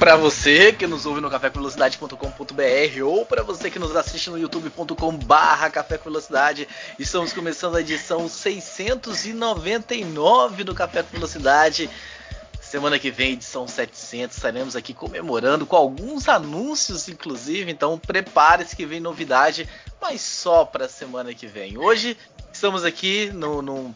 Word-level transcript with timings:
Para 0.00 0.16
você 0.16 0.72
que 0.72 0.86
nos 0.86 1.04
ouve 1.04 1.20
no 1.20 1.28
cafévelocidade.com.br 1.28 3.04
ou 3.04 3.26
para 3.26 3.42
você 3.42 3.70
que 3.70 3.78
nos 3.78 3.94
assiste 3.94 4.30
no 4.30 4.38
youtube.com/barra 4.38 5.68
Café 5.68 5.98
com 5.98 6.04
Velocidade, 6.04 6.66
estamos 6.98 7.34
começando 7.34 7.76
a 7.76 7.82
edição 7.82 8.26
699 8.26 10.64
do 10.64 10.74
Café 10.74 11.02
com 11.02 11.10
Velocidade. 11.10 11.90
Semana 12.62 12.98
que 12.98 13.10
vem, 13.10 13.34
edição 13.34 13.68
700, 13.68 14.38
estaremos 14.38 14.74
aqui 14.74 14.94
comemorando 14.94 15.66
com 15.66 15.76
alguns 15.76 16.30
anúncios, 16.30 17.06
inclusive. 17.06 17.70
Então, 17.70 17.98
prepare-se 17.98 18.74
que 18.74 18.86
vem 18.86 19.00
novidade, 19.00 19.68
mas 20.00 20.22
só 20.22 20.64
para 20.64 20.86
a 20.86 20.88
semana 20.88 21.34
que 21.34 21.46
vem. 21.46 21.76
Hoje 21.76 22.16
estamos 22.50 22.84
aqui 22.84 23.30
no, 23.34 23.60
no 23.60 23.94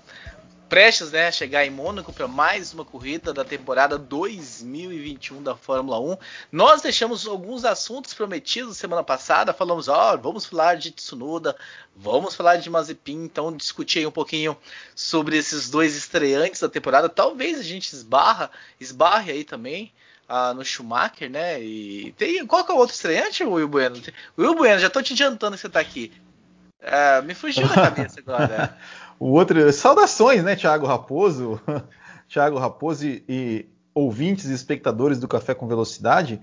prestes 0.75 1.13
né, 1.13 1.29
a 1.29 1.31
chegar 1.31 1.65
em 1.65 1.71
Mônaco 1.71 2.13
para 2.13 2.27
mais 2.27 2.75
uma 2.75 2.85
corrida 2.85 3.33
da 3.33 3.45
temporada 3.45 3.97
2021 3.97 5.41
da 5.41 5.55
Fórmula 5.55 6.01
1. 6.01 6.17
Nós 6.51 6.83
deixamos 6.83 7.29
alguns 7.29 7.65
assuntos 7.65 8.13
prometidos 8.13 8.77
semana 8.77 9.05
passada, 9.05 9.53
falamos, 9.53 9.87
ó, 9.87 10.15
oh, 10.15 10.19
vamos 10.19 10.47
falar 10.47 10.75
de 10.75 10.91
Tsunoda, 10.91 11.55
vamos 11.95 12.35
falar 12.35 12.57
de 12.57 12.69
Mazepin, 12.69 13.23
então 13.23 13.57
discuti 13.57 14.05
um 14.05 14.11
pouquinho 14.11 14.57
sobre 14.97 15.37
esses 15.37 15.71
dois 15.71 15.95
estreantes 15.95 16.61
da 16.61 16.69
temporada. 16.69 17.09
Talvez 17.09 17.61
a 17.61 17.63
gente 17.63 17.93
esbarra, 17.93 18.51
esbarre 18.81 19.31
aí 19.31 19.45
também. 19.45 19.93
Ah, 20.29 20.53
no 20.55 20.65
Schumacher, 20.65 21.31
né? 21.31 21.63
E 21.63 22.13
tem 22.17 22.45
qual 22.47 22.65
que 22.65 22.73
é 22.73 22.75
o 22.75 22.79
outro 22.79 22.97
estreante, 22.97 23.45
Will 23.45 23.69
Bueno? 23.69 24.03
Will 24.37 24.57
Bueno, 24.57 24.81
já 24.81 24.91
tô 24.91 25.01
te 25.01 25.13
adiantando 25.13 25.55
que 25.55 25.61
você 25.61 25.69
tá 25.69 25.79
aqui. 25.79 26.11
Ah, 26.83 27.23
me 27.23 27.35
fugiu 27.35 27.67
da 27.69 27.75
cabeça 27.75 28.21
agora. 28.21 28.77
O 29.19 29.31
outro, 29.31 29.73
saudações, 29.73 30.43
né, 30.43 30.57
Thiago 30.57 30.87
Raposo, 30.87 31.61
Thiago 32.29 32.59
Raposo 32.59 33.07
e, 33.07 33.25
e, 33.29 33.67
ouvintes 33.95 34.47
e 34.47 34.53
espectadores 34.53 35.19
do 35.19 35.29
Café 35.29 35.55
com 35.55 35.69
Velocidade. 35.69 36.41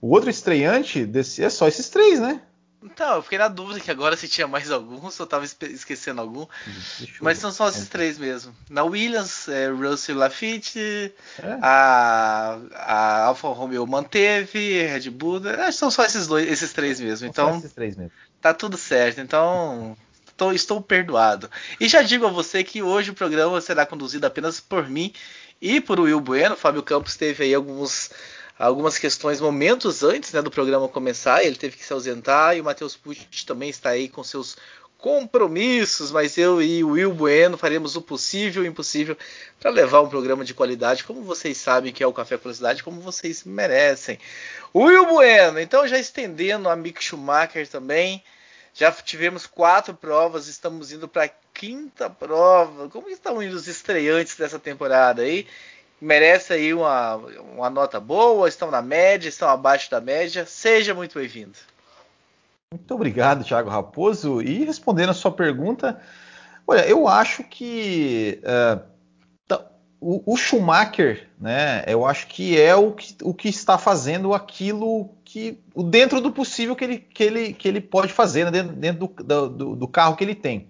O 0.00 0.10
outro 0.10 0.30
estreante 0.30 1.04
desse 1.04 1.42
é 1.42 1.50
só 1.50 1.68
esses 1.68 1.88
três, 1.88 2.20
né? 2.20 2.40
Então, 2.84 3.14
eu 3.14 3.22
fiquei 3.22 3.38
na 3.38 3.46
dúvida 3.46 3.78
que 3.78 3.90
agora 3.90 4.16
se 4.16 4.26
tinha 4.26 4.48
mais 4.48 4.70
algum, 4.70 5.08
se 5.08 5.20
eu 5.20 5.26
tava 5.26 5.44
esquecendo 5.44 6.20
algum. 6.20 6.46
Mas 7.20 7.38
são 7.38 7.52
só 7.52 7.68
esses 7.68 7.88
três 7.88 8.18
mesmo. 8.18 8.52
Na 8.68 8.82
Williams, 8.82 9.46
é, 9.48 9.68
Russell 9.68 10.16
Lafitte, 10.16 11.14
é. 11.38 11.58
a, 11.62 12.58
a 12.74 13.24
Alfa 13.26 13.48
Romeo 13.48 13.86
manteve, 13.86 14.82
Red 14.82 15.10
Bull. 15.10 15.40
Acho 15.48 15.66
que 15.66 15.72
são 15.72 15.90
só 15.92 16.04
esses 16.04 16.26
dois, 16.26 16.50
esses 16.50 16.72
três 16.72 16.98
mesmo. 16.98 17.32
São 17.32 17.46
então, 17.46 17.58
esses 17.58 17.72
três 17.72 17.96
mesmo. 17.96 18.12
tá 18.40 18.52
tudo 18.52 18.76
certo. 18.76 19.20
Então, 19.20 19.96
estou, 20.42 20.52
estou 20.52 20.80
perdoado. 20.80 21.50
E 21.78 21.88
já 21.88 22.02
digo 22.02 22.26
a 22.26 22.30
você 22.30 22.64
que 22.64 22.82
hoje 22.82 23.10
o 23.10 23.14
programa 23.14 23.60
será 23.60 23.86
conduzido 23.86 24.26
apenas 24.26 24.60
por 24.60 24.88
mim 24.88 25.12
e 25.60 25.80
por 25.80 26.00
Will 26.00 26.20
Bueno. 26.20 26.56
Fábio 26.56 26.82
Campos 26.82 27.16
teve 27.16 27.44
aí 27.44 27.54
alguns, 27.54 28.10
algumas 28.58 28.98
questões 28.98 29.40
momentos 29.40 30.02
antes 30.02 30.32
né, 30.32 30.42
do 30.42 30.50
programa 30.50 30.88
começar, 30.88 31.44
ele 31.44 31.56
teve 31.56 31.76
que 31.76 31.84
se 31.84 31.92
ausentar, 31.92 32.56
e 32.56 32.60
o 32.60 32.64
Matheus 32.64 32.96
Pucci 32.96 33.46
também 33.46 33.70
está 33.70 33.90
aí 33.90 34.08
com 34.08 34.24
seus 34.24 34.56
compromissos, 34.98 36.12
mas 36.12 36.38
eu 36.38 36.62
e 36.62 36.84
o 36.84 36.90
Will 36.90 37.12
Bueno 37.12 37.58
faremos 37.58 37.96
o 37.96 38.02
possível 38.02 38.62
e 38.62 38.68
o 38.68 38.70
impossível 38.70 39.16
para 39.58 39.68
levar 39.68 40.00
um 40.00 40.08
programa 40.08 40.44
de 40.44 40.54
qualidade, 40.54 41.02
como 41.02 41.22
vocês 41.22 41.58
sabem 41.58 41.92
que 41.92 42.04
é 42.04 42.06
o 42.06 42.12
Café 42.12 42.36
Curiosidade, 42.36 42.84
como 42.84 43.00
vocês 43.00 43.42
merecem. 43.42 44.16
Will 44.72 45.06
Bueno, 45.06 45.58
então 45.58 45.88
já 45.88 45.98
estendendo 45.98 46.68
a 46.68 46.76
Mick 46.76 47.02
Schumacher 47.02 47.66
também, 47.66 48.22
já 48.74 48.90
tivemos 48.90 49.46
quatro 49.46 49.94
provas, 49.94 50.48
estamos 50.48 50.92
indo 50.92 51.06
para 51.06 51.24
a 51.24 51.30
quinta 51.52 52.08
prova. 52.08 52.88
Como 52.88 53.08
estão 53.08 53.42
indo 53.42 53.54
os 53.54 53.68
estreantes 53.68 54.36
dessa 54.36 54.58
temporada 54.58 55.22
aí? 55.22 55.46
Merece 56.00 56.54
aí 56.54 56.74
uma, 56.74 57.16
uma 57.16 57.70
nota 57.70 58.00
boa? 58.00 58.48
Estão 58.48 58.70
na 58.70 58.82
média? 58.82 59.28
Estão 59.28 59.48
abaixo 59.48 59.90
da 59.90 60.00
média? 60.00 60.46
Seja 60.46 60.94
muito 60.94 61.18
bem-vindo. 61.18 61.56
Muito 62.72 62.94
obrigado, 62.94 63.44
Thiago 63.44 63.68
Raposo. 63.68 64.40
E 64.40 64.64
respondendo 64.64 65.10
a 65.10 65.14
sua 65.14 65.30
pergunta, 65.30 66.00
olha, 66.66 66.88
eu 66.88 67.06
acho 67.06 67.44
que 67.44 68.40
uh, 68.42 68.92
o, 70.00 70.32
o, 70.32 70.36
Schumacher, 70.36 71.28
né, 71.38 71.84
eu 71.86 72.04
acho 72.04 72.26
que 72.26 72.60
é 72.60 72.74
o 72.74 72.90
que, 72.92 73.14
o 73.22 73.32
que 73.32 73.48
está 73.48 73.76
fazendo 73.76 74.34
aquilo 74.34 75.10
que 75.32 75.58
dentro 75.74 76.20
do 76.20 76.30
possível 76.30 76.76
que 76.76 76.84
ele, 76.84 76.98
que 76.98 77.22
ele, 77.22 77.52
que 77.54 77.66
ele 77.66 77.80
pode 77.80 78.12
fazer 78.12 78.44
né, 78.44 78.50
dentro, 78.50 78.76
dentro 78.76 79.08
do, 79.24 79.48
do, 79.48 79.76
do, 79.76 79.88
carro 79.88 80.14
que 80.14 80.22
ele 80.22 80.34
tem. 80.34 80.68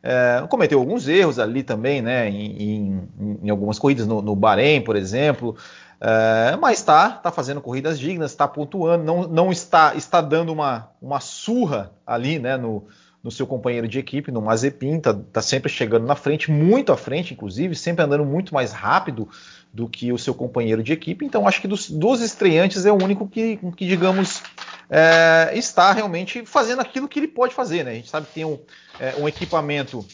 É, 0.00 0.46
cometeu 0.48 0.78
alguns 0.78 1.08
erros 1.08 1.40
ali 1.40 1.64
também, 1.64 2.00
né, 2.00 2.28
em, 2.30 2.62
em, 2.62 3.08
em 3.42 3.50
algumas 3.50 3.76
corridas 3.76 4.06
no, 4.06 4.22
no 4.22 4.36
Bahrein, 4.36 4.82
por 4.82 4.94
exemplo, 4.94 5.56
é, 6.00 6.56
mas 6.60 6.78
está 6.78 7.10
tá 7.10 7.32
fazendo 7.32 7.60
corridas 7.60 7.98
dignas, 7.98 8.30
está 8.30 8.46
pontuando, 8.46 9.02
não, 9.02 9.26
não 9.26 9.50
está, 9.50 9.96
está 9.96 10.20
dando 10.20 10.52
uma, 10.52 10.90
uma 11.02 11.18
surra 11.18 11.90
ali 12.06 12.38
né, 12.38 12.56
no, 12.56 12.86
no 13.20 13.32
seu 13.32 13.48
companheiro 13.48 13.88
de 13.88 13.98
equipe, 13.98 14.30
no 14.30 14.40
Mazepin, 14.40 15.00
tá, 15.00 15.12
tá, 15.32 15.42
sempre 15.42 15.72
chegando 15.72 16.06
na 16.06 16.14
frente, 16.14 16.52
muito 16.52 16.92
à 16.92 16.96
frente, 16.96 17.34
inclusive, 17.34 17.74
sempre 17.74 18.04
andando 18.04 18.24
muito 18.24 18.54
mais 18.54 18.70
rápido 18.70 19.28
do 19.74 19.88
que 19.88 20.12
o 20.12 20.18
seu 20.18 20.32
companheiro 20.32 20.84
de 20.84 20.92
equipe. 20.92 21.26
Então, 21.26 21.48
acho 21.48 21.60
que 21.60 21.66
dos, 21.66 21.90
dos 21.90 22.20
estreantes 22.20 22.86
é 22.86 22.92
o 22.92 23.02
único 23.02 23.28
que, 23.28 23.58
que 23.76 23.84
digamos, 23.84 24.40
é, 24.88 25.50
está 25.54 25.90
realmente 25.90 26.46
fazendo 26.46 26.80
aquilo 26.80 27.08
que 27.08 27.18
ele 27.18 27.26
pode 27.26 27.52
fazer. 27.52 27.84
Né? 27.84 27.90
A 27.90 27.94
gente 27.94 28.08
sabe 28.08 28.28
que 28.28 28.34
tem 28.34 28.44
um, 28.44 28.56
é, 29.00 29.16
um 29.18 29.26
equipamento, 29.26 30.06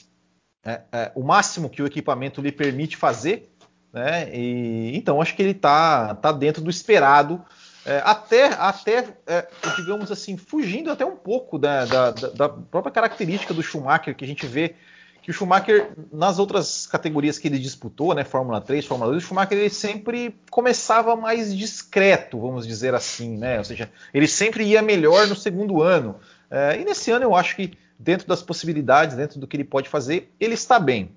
é, 0.64 0.80
é 0.90 1.12
o 1.14 1.22
máximo 1.22 1.68
que 1.68 1.82
o 1.82 1.86
equipamento 1.86 2.40
lhe 2.40 2.50
permite 2.50 2.96
fazer, 2.96 3.52
né? 3.92 4.34
E, 4.34 4.96
então, 4.96 5.20
acho 5.20 5.36
que 5.36 5.42
ele 5.42 5.50
está 5.50 6.14
tá 6.14 6.32
dentro 6.32 6.62
do 6.62 6.70
esperado 6.70 7.44
é, 7.84 8.00
até, 8.02 8.46
até 8.46 9.08
é, 9.26 9.46
digamos 9.76 10.10
assim, 10.10 10.38
fugindo 10.38 10.90
até 10.90 11.04
um 11.04 11.16
pouco 11.16 11.58
da, 11.58 11.84
da, 11.84 12.10
da, 12.12 12.48
própria 12.48 12.92
característica 12.92 13.52
do 13.52 13.62
Schumacher, 13.62 14.14
que 14.14 14.24
a 14.24 14.28
gente 14.28 14.46
vê 14.46 14.74
que 15.22 15.30
o 15.30 15.34
Schumacher, 15.34 15.90
nas 16.12 16.38
outras 16.38 16.86
categorias 16.86 17.38
que 17.38 17.48
ele 17.48 17.58
disputou, 17.58 18.14
né, 18.14 18.24
Fórmula 18.24 18.60
3, 18.60 18.84
Fórmula 18.84 19.10
2, 19.10 19.22
o 19.22 19.26
Schumacher 19.26 19.58
ele 19.58 19.70
sempre 19.70 20.34
começava 20.50 21.14
mais 21.16 21.54
discreto, 21.56 22.40
vamos 22.40 22.66
dizer 22.66 22.94
assim, 22.94 23.36
né? 23.36 23.58
Ou 23.58 23.64
seja, 23.64 23.90
ele 24.14 24.26
sempre 24.26 24.64
ia 24.64 24.82
melhor 24.82 25.26
no 25.26 25.36
segundo 25.36 25.82
ano. 25.82 26.16
É, 26.50 26.80
e 26.80 26.84
nesse 26.84 27.10
ano 27.10 27.24
eu 27.24 27.34
acho 27.34 27.56
que, 27.56 27.72
dentro 27.98 28.26
das 28.26 28.42
possibilidades, 28.42 29.16
dentro 29.16 29.38
do 29.38 29.46
que 29.46 29.56
ele 29.56 29.64
pode 29.64 29.88
fazer, 29.88 30.32
ele 30.40 30.54
está 30.54 30.78
bem. 30.78 31.10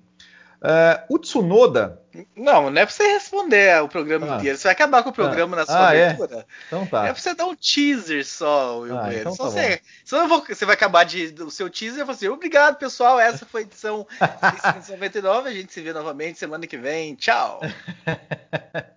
Uh, 0.64 1.04
o 1.10 1.18
Tsunoda. 1.18 2.00
Não, 2.34 2.70
não 2.70 2.80
é 2.80 2.86
pra 2.86 2.94
você 2.94 3.06
responder 3.08 3.82
o 3.82 3.88
programa 3.88 4.32
ah. 4.32 4.36
inteiro. 4.38 4.56
Você 4.56 4.64
vai 4.64 4.72
acabar 4.72 5.02
com 5.02 5.10
o 5.10 5.12
programa 5.12 5.54
ah. 5.56 5.60
na 5.60 5.66
sua 5.66 5.90
ah, 5.90 5.94
é? 5.94 6.06
abertura. 6.06 6.38
É? 6.38 6.44
Então 6.68 6.86
tá. 6.86 7.06
É 7.06 7.12
pra 7.12 7.20
você 7.20 7.34
dar 7.34 7.44
um 7.44 7.54
teaser 7.54 8.24
só, 8.24 8.78
Will 8.78 8.96
ah, 8.96 9.14
então 9.14 9.36
tá 9.36 9.44
você, 9.44 9.82
senão 10.06 10.26
vou, 10.26 10.42
você 10.42 10.64
vai 10.64 10.74
acabar 10.74 11.04
de, 11.04 11.34
o 11.42 11.50
seu 11.50 11.68
teaser 11.68 12.00
e 12.00 12.04
você, 12.04 12.30
obrigado, 12.30 12.78
pessoal. 12.78 13.20
Essa 13.20 13.44
foi 13.44 13.60
a 13.60 13.64
edição 13.64 14.06
699. 14.62 15.50
A 15.50 15.52
gente 15.52 15.70
se 15.70 15.82
vê 15.82 15.92
novamente 15.92 16.38
semana 16.38 16.66
que 16.66 16.78
vem. 16.78 17.14
Tchau. 17.14 17.60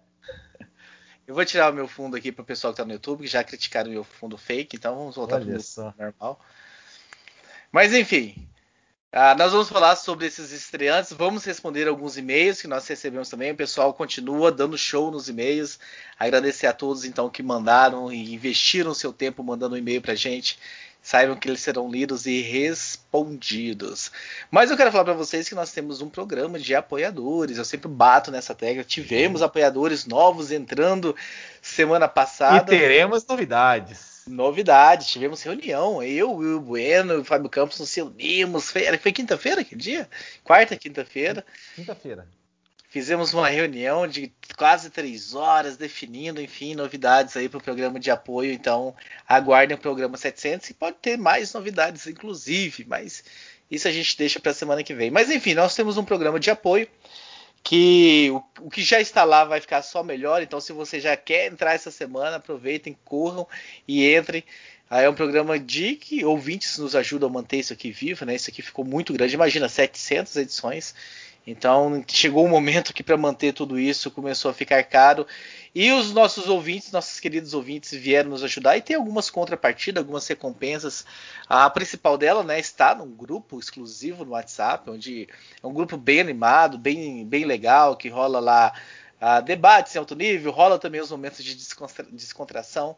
Eu 1.28 1.36
vou 1.36 1.44
tirar 1.44 1.70
o 1.70 1.76
meu 1.76 1.90
fundo 1.90 2.16
aqui 2.16 2.32
pro 2.32 2.46
pessoal 2.46 2.72
que 2.72 2.78
tá 2.78 2.86
no 2.86 2.94
YouTube, 2.94 3.24
que 3.24 3.28
já 3.28 3.44
criticaram 3.44 3.90
o 3.90 3.94
meu 3.94 4.06
fundo 4.06 4.38
fake, 4.38 4.78
então 4.78 4.96
vamos 4.96 5.18
voltar 5.18 5.42
Olha 5.42 5.58
pro 5.58 5.94
normal. 5.98 6.40
Mas 7.70 7.94
enfim, 7.94 8.48
ah, 9.12 9.34
nós 9.36 9.54
vamos 9.54 9.70
falar 9.70 9.96
sobre 9.96 10.26
esses 10.26 10.52
estreantes, 10.52 11.14
vamos 11.14 11.46
responder 11.46 11.88
alguns 11.88 12.18
e-mails 12.18 12.62
que 12.62 12.68
nós 12.68 12.86
recebemos 12.86 13.30
também. 13.30 13.52
O 13.52 13.56
pessoal 13.56 13.94
continua 13.94 14.52
dando 14.52 14.78
show 14.78 15.10
nos 15.10 15.30
e-mails. 15.30 15.80
Agradecer 16.20 16.68
a 16.68 16.74
todos 16.74 17.06
então 17.06 17.30
que 17.30 17.42
mandaram 17.42 18.12
e 18.12 18.34
investiram 18.34 18.94
seu 18.94 19.14
tempo 19.14 19.42
mandando 19.42 19.76
um 19.76 19.78
e-mail 19.78 20.02
para 20.02 20.14
gente. 20.14 20.60
Saibam 21.02 21.38
que 21.38 21.48
eles 21.48 21.62
serão 21.62 21.90
lidos 21.90 22.26
e 22.26 22.42
respondidos. 22.42 24.12
Mas 24.52 24.70
eu 24.70 24.76
quero 24.76 24.92
falar 24.92 25.06
para 25.06 25.14
vocês 25.14 25.48
que 25.48 25.56
nós 25.56 25.72
temos 25.72 26.02
um 26.02 26.10
programa 26.10 26.60
de 26.60 26.76
apoiadores. 26.76 27.58
Eu 27.58 27.64
sempre 27.64 27.88
bato 27.88 28.30
nessa 28.30 28.54
tecla. 28.54 28.84
Tivemos 28.84 29.42
apoiadores 29.42 30.06
novos 30.06 30.52
entrando 30.52 31.16
semana 31.62 32.10
passada. 32.10 32.76
E 32.76 32.78
teremos 32.78 33.26
novidades. 33.26 34.17
Novidades, 34.28 35.08
tivemos 35.08 35.42
reunião. 35.42 36.04
Eu, 36.04 36.32
o 36.32 36.38
Will 36.38 36.60
Bueno 36.60 37.14
e 37.14 37.18
o 37.18 37.26
Fábio 37.26 37.50
Campos 37.50 37.80
nos 37.80 37.94
reunimos. 37.94 38.72
Foi, 38.72 38.98
foi 38.98 39.12
quinta-feira 39.12 39.62
aquele 39.62 39.82
dia? 39.82 40.10
Quarta, 40.44 40.76
quinta-feira. 40.76 41.46
Quinta-feira. 41.76 42.28
Fizemos 42.90 43.34
uma 43.34 43.50
reunião 43.50 44.08
de 44.08 44.32
quase 44.58 44.90
três 44.90 45.34
horas, 45.34 45.78
definindo, 45.78 46.42
enfim, 46.42 46.74
novidades 46.74 47.36
aí 47.36 47.50
para 47.50 47.58
o 47.58 47.64
programa 47.64 48.00
de 48.00 48.10
apoio. 48.10 48.54
Então, 48.54 48.96
aguardem 49.28 49.76
o 49.76 49.80
programa 49.80 50.18
700 50.18 50.70
e 50.70 50.74
pode 50.74 50.98
ter 51.02 51.18
mais 51.18 51.54
novidades, 51.54 52.08
inclusive, 52.08 52.86
mas 52.88 53.24
isso 53.70 53.88
a 53.88 53.92
gente 53.92 54.18
deixa 54.18 54.40
para 54.40 54.52
a 54.52 54.56
semana 54.56 54.84
que 54.84 54.94
vem. 54.94 55.12
Mas, 55.12 55.30
enfim, 55.30 55.54
nós 55.54 55.76
temos 55.76 55.98
um 55.98 56.04
programa 56.04 56.40
de 56.40 56.50
apoio 56.50 56.88
que 57.68 58.32
o, 58.32 58.42
o, 58.62 58.70
que 58.70 58.82
já 58.82 59.02
está 59.02 59.26
lá 59.26 59.44
vai 59.44 59.60
ficar 59.60 59.82
só 59.82 60.02
melhor. 60.02 60.42
Então, 60.42 60.58
se 60.58 60.72
você 60.72 61.02
já 61.02 61.18
quer 61.18 61.52
entrar 61.52 61.74
essa 61.74 61.92
semana, 61.92 62.38
aproveitem, 62.38 62.98
corram 63.04 63.46
e 63.86 64.10
entrem. 64.16 64.42
Aí 64.90 65.04
é 65.04 65.10
um 65.10 65.14
programa 65.14 65.60
de 65.60 65.98
que 65.98 66.24
ouvintes 66.24 66.78
nos 66.78 66.96
ajudam 66.96 67.28
a 67.28 67.32
manter 67.32 67.58
isso 67.58 67.74
aqui 67.74 67.92
vivo, 67.92 68.24
né? 68.24 68.36
Isso 68.36 68.50
aqui 68.50 68.62
ficou 68.62 68.86
muito 68.86 69.12
grande. 69.12 69.36
Imagina, 69.36 69.68
700 69.68 70.38
edições. 70.38 70.96
Então 71.46 72.02
chegou 72.08 72.46
um 72.46 72.50
momento 72.50 72.94
que 72.94 73.04
para 73.04 73.18
manter 73.18 73.52
tudo 73.52 73.78
isso 73.78 74.10
começou 74.12 74.50
a 74.50 74.54
ficar 74.54 74.82
caro 74.84 75.28
e 75.80 75.92
os 75.92 76.12
nossos 76.12 76.48
ouvintes, 76.48 76.92
nossos 76.92 77.20
queridos 77.20 77.54
ouvintes 77.54 77.92
vieram 77.92 78.32
nos 78.32 78.44
ajudar 78.44 78.76
e 78.76 78.82
tem 78.82 78.96
algumas 78.96 79.30
contrapartidas, 79.30 80.02
algumas 80.02 80.28
recompensas. 80.28 81.06
A 81.48 81.70
principal 81.70 82.18
dela, 82.18 82.44
né, 82.44 82.60
está 82.60 82.96
num 82.96 83.12
grupo 83.12 83.60
exclusivo 83.60 84.26
no 84.26 84.32
WhatsApp, 84.32 84.90
onde 84.90 85.30
é 85.62 85.68
um 85.68 85.72
grupo 85.72 85.96
bem 85.96 86.20
animado, 86.20 86.80
bem, 86.80 87.24
bem 87.28 87.46
legal, 87.46 87.96
que 87.96 88.10
rola 88.10 88.40
lá 88.40 88.74
uh, 89.22 89.40
debates 89.44 89.96
em 89.96 90.00
alto 90.00 90.16
nível, 90.16 90.52
rola 90.52 90.80
também 90.80 91.00
os 91.00 91.12
momentos 91.12 91.44
de 91.44 91.54
descontra 91.54 92.04
descontração. 92.12 92.98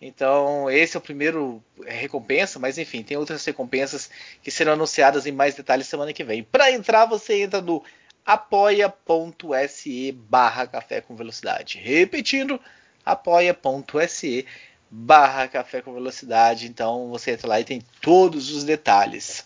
Então, 0.00 0.68
esse 0.68 0.96
é 0.96 0.98
o 0.98 1.02
primeiro 1.02 1.62
recompensa, 1.86 2.58
mas 2.58 2.76
enfim, 2.76 3.04
tem 3.04 3.16
outras 3.16 3.44
recompensas 3.44 4.10
que 4.42 4.50
serão 4.50 4.72
anunciadas 4.72 5.26
em 5.26 5.32
mais 5.32 5.54
detalhes 5.54 5.86
semana 5.86 6.12
que 6.12 6.24
vem. 6.24 6.42
Para 6.42 6.72
entrar, 6.72 7.06
você 7.06 7.40
entra 7.40 7.60
no 7.60 7.84
apoia.se 8.26 10.12
barra 10.12 10.66
café 10.66 11.00
com 11.00 11.14
velocidade. 11.14 11.78
Repetindo, 11.78 12.60
apoia.se 13.04 14.44
barra 14.90 15.46
café 15.46 15.80
com 15.80 15.94
velocidade. 15.94 16.66
Então 16.66 17.08
você 17.08 17.30
entra 17.30 17.48
lá 17.48 17.60
e 17.60 17.64
tem 17.64 17.80
todos 18.00 18.50
os 18.50 18.64
detalhes. 18.64 19.44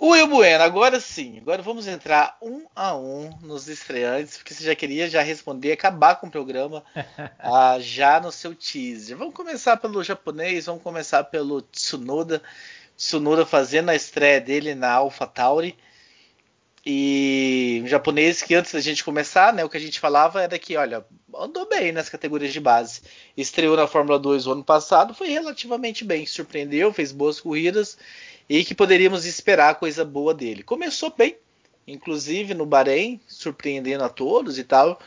O 0.00 0.10
Will 0.10 0.28
Bueno, 0.28 0.62
agora 0.62 1.00
sim, 1.00 1.38
agora 1.38 1.60
vamos 1.60 1.88
entrar 1.88 2.38
um 2.40 2.66
a 2.74 2.96
um 2.96 3.30
nos 3.42 3.66
estreantes, 3.66 4.36
porque 4.36 4.54
você 4.54 4.62
já 4.62 4.72
queria 4.72 5.10
já 5.10 5.22
responder, 5.22 5.72
acabar 5.72 6.14
com 6.14 6.28
o 6.28 6.30
programa 6.30 6.84
ah, 7.36 7.78
já 7.80 8.20
no 8.20 8.30
seu 8.30 8.54
teaser. 8.54 9.16
Vamos 9.16 9.34
começar 9.34 9.76
pelo 9.76 10.02
japonês, 10.04 10.66
vamos 10.66 10.84
começar 10.84 11.24
pelo 11.24 11.60
Tsunoda. 11.62 12.40
Tsunoda 12.96 13.44
fazendo 13.44 13.90
a 13.90 13.96
estreia 13.96 14.40
dele 14.40 14.72
na 14.72 14.92
AlphaTauri. 14.92 15.76
E 16.86 17.80
um 17.84 17.86
japonês 17.86 18.42
que 18.42 18.54
antes 18.54 18.72
da 18.72 18.80
gente 18.80 19.04
começar, 19.04 19.52
né, 19.52 19.64
o 19.64 19.68
que 19.68 19.76
a 19.76 19.80
gente 19.80 20.00
falava 20.00 20.42
era 20.42 20.58
que, 20.58 20.76
olha, 20.76 21.04
andou 21.34 21.68
bem 21.68 21.92
nas 21.92 22.08
categorias 22.08 22.52
de 22.52 22.60
base. 22.60 23.02
Estreou 23.36 23.76
na 23.76 23.86
Fórmula 23.86 24.18
2 24.18 24.46
o 24.46 24.52
ano 24.52 24.64
passado, 24.64 25.14
foi 25.14 25.28
relativamente 25.28 26.04
bem, 26.04 26.24
surpreendeu, 26.24 26.92
fez 26.92 27.12
boas 27.12 27.40
corridas 27.40 27.98
e 28.48 28.64
que 28.64 28.74
poderíamos 28.74 29.26
esperar 29.26 29.74
coisa 29.74 30.04
boa 30.04 30.32
dele. 30.32 30.62
Começou 30.62 31.12
bem, 31.16 31.36
inclusive 31.86 32.54
no 32.54 32.64
Bahrein, 32.64 33.20
surpreendendo 33.26 34.04
a 34.04 34.08
todos 34.08 34.58
e 34.58 34.64
tal, 34.64 34.98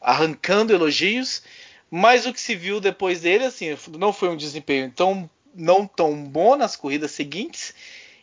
arrancando 0.00 0.72
elogios, 0.72 1.42
mas 1.90 2.26
o 2.26 2.32
que 2.32 2.40
se 2.40 2.54
viu 2.54 2.80
depois 2.80 3.20
dele, 3.22 3.44
assim, 3.44 3.76
não 3.98 4.12
foi 4.12 4.28
um 4.28 4.36
desempenho 4.36 4.90
tão 4.94 5.28
não 5.54 5.86
tão 5.86 6.24
bom 6.24 6.56
nas 6.56 6.76
corridas 6.76 7.10
seguintes 7.10 7.74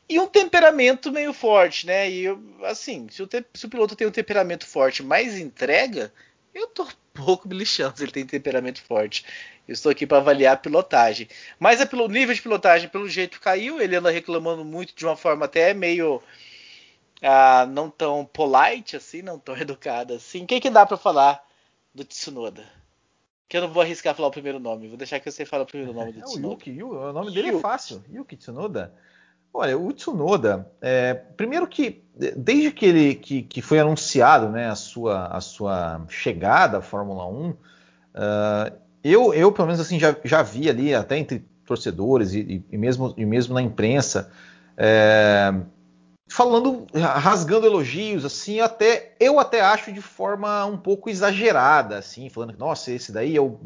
e 0.10 0.20
um 0.20 0.28
temperamento 0.28 1.12
meio 1.12 1.32
forte, 1.32 1.86
né? 1.86 2.10
E 2.10 2.26
assim, 2.64 3.08
se 3.10 3.22
o, 3.22 3.28
te, 3.28 3.46
se 3.54 3.68
o 3.68 3.70
piloto 3.70 3.96
tem 3.96 4.08
um 4.08 4.12
temperamento 4.12 4.66
forte, 4.66 5.04
mais 5.04 5.38
entrega, 5.38 6.12
eu 6.54 6.68
tô 6.68 6.88
pouco 7.14 7.48
me 7.48 7.56
lixando 7.56 7.96
se 7.96 8.04
ele 8.04 8.12
tem 8.12 8.26
temperamento 8.26 8.82
forte. 8.82 9.24
Eu 9.68 9.74
estou 9.74 9.92
aqui 9.92 10.08
para 10.08 10.18
avaliar 10.18 10.56
a 10.56 10.58
pilotagem. 10.58 11.28
Mas 11.60 11.80
é 11.80 11.86
pelo 11.86 12.08
nível 12.08 12.34
de 12.34 12.42
pilotagem, 12.42 12.90
pelo 12.90 13.08
jeito 13.08 13.40
caiu, 13.40 13.80
ele 13.80 13.96
anda 13.96 14.10
reclamando 14.10 14.66
muito 14.66 14.96
de 14.96 15.06
uma 15.06 15.16
forma 15.16 15.46
até 15.46 15.76
meio 15.76 16.24
ah, 17.22 17.68
não 17.68 17.88
tão 17.88 18.26
polite 18.26 18.96
assim, 18.96 19.22
não 19.22 19.38
tão 19.38 19.56
educada 19.62 20.16
assim. 20.16 20.46
Quem 20.48 20.60
que 20.60 20.72
dá 20.72 20.88
para 20.88 20.98
falar 20.98 21.46
do 21.94 22.04
Tsunoda? 22.04 22.64
Que 23.48 23.58
eu 23.58 23.62
não 23.62 23.70
vou 23.70 23.84
arriscar 23.84 24.16
falar 24.16 24.30
o 24.30 24.32
primeiro 24.32 24.60
nome, 24.60 24.88
vou 24.88 24.98
deixar 24.98 25.20
que 25.20 25.30
você 25.30 25.46
fale 25.46 25.64
o 25.64 25.68
primeiro 25.68 25.94
nome 25.94 26.14
do 26.14 26.20
é 26.20 26.24
Tsunoda. 26.24 26.48
O 26.48 26.52
Yuki, 26.54 26.84
o 26.84 27.14
nome 27.14 27.32
dele 27.32 27.50
é 27.50 27.60
fácil, 27.60 28.04
Yuki 28.12 28.38
Tsunoda. 28.38 28.96
Olha, 29.54 29.78
o 29.78 29.92
Tsunoda, 29.92 30.72
é, 30.80 31.14
primeiro 31.14 31.68
que 31.68 32.04
desde 32.36 32.72
que 32.72 32.86
ele 32.86 33.16
que, 33.16 33.42
que, 33.42 33.62
foi 33.62 33.80
anunciado 33.80 34.50
né, 34.50 34.70
a, 34.70 34.76
sua, 34.76 35.28
a 35.28 35.42
sua 35.42 36.06
chegada 36.10 36.80
à 36.80 36.82
Fórmula 36.82 37.26
1, 37.28 37.50
uh, 37.50 37.56
eu, 39.04 39.34
eu, 39.34 39.52
pelo 39.52 39.68
menos, 39.68 39.80
assim, 39.80 39.98
já, 39.98 40.16
já 40.24 40.42
vi 40.42 40.70
ali, 40.70 40.94
até 40.94 41.18
entre 41.18 41.46
torcedores 41.66 42.34
e, 42.34 42.64
e 42.70 42.78
mesmo, 42.78 43.14
e 43.16 43.26
mesmo 43.26 43.54
na 43.54 43.62
imprensa, 43.62 44.30
é, 44.76 45.54
falando, 46.30 46.86
rasgando 46.94 47.66
elogios, 47.66 48.24
assim, 48.24 48.60
até 48.60 49.16
eu 49.20 49.40
até 49.40 49.62
acho 49.62 49.92
de 49.92 50.02
forma 50.02 50.64
um 50.66 50.78
pouco 50.78 51.10
exagerada, 51.10 51.98
assim, 51.98 52.30
falando 52.30 52.54
que, 52.54 52.60
nossa, 52.60 52.92
esse 52.92 53.12
daí 53.12 53.36
é 53.36 53.42
o 53.42 53.60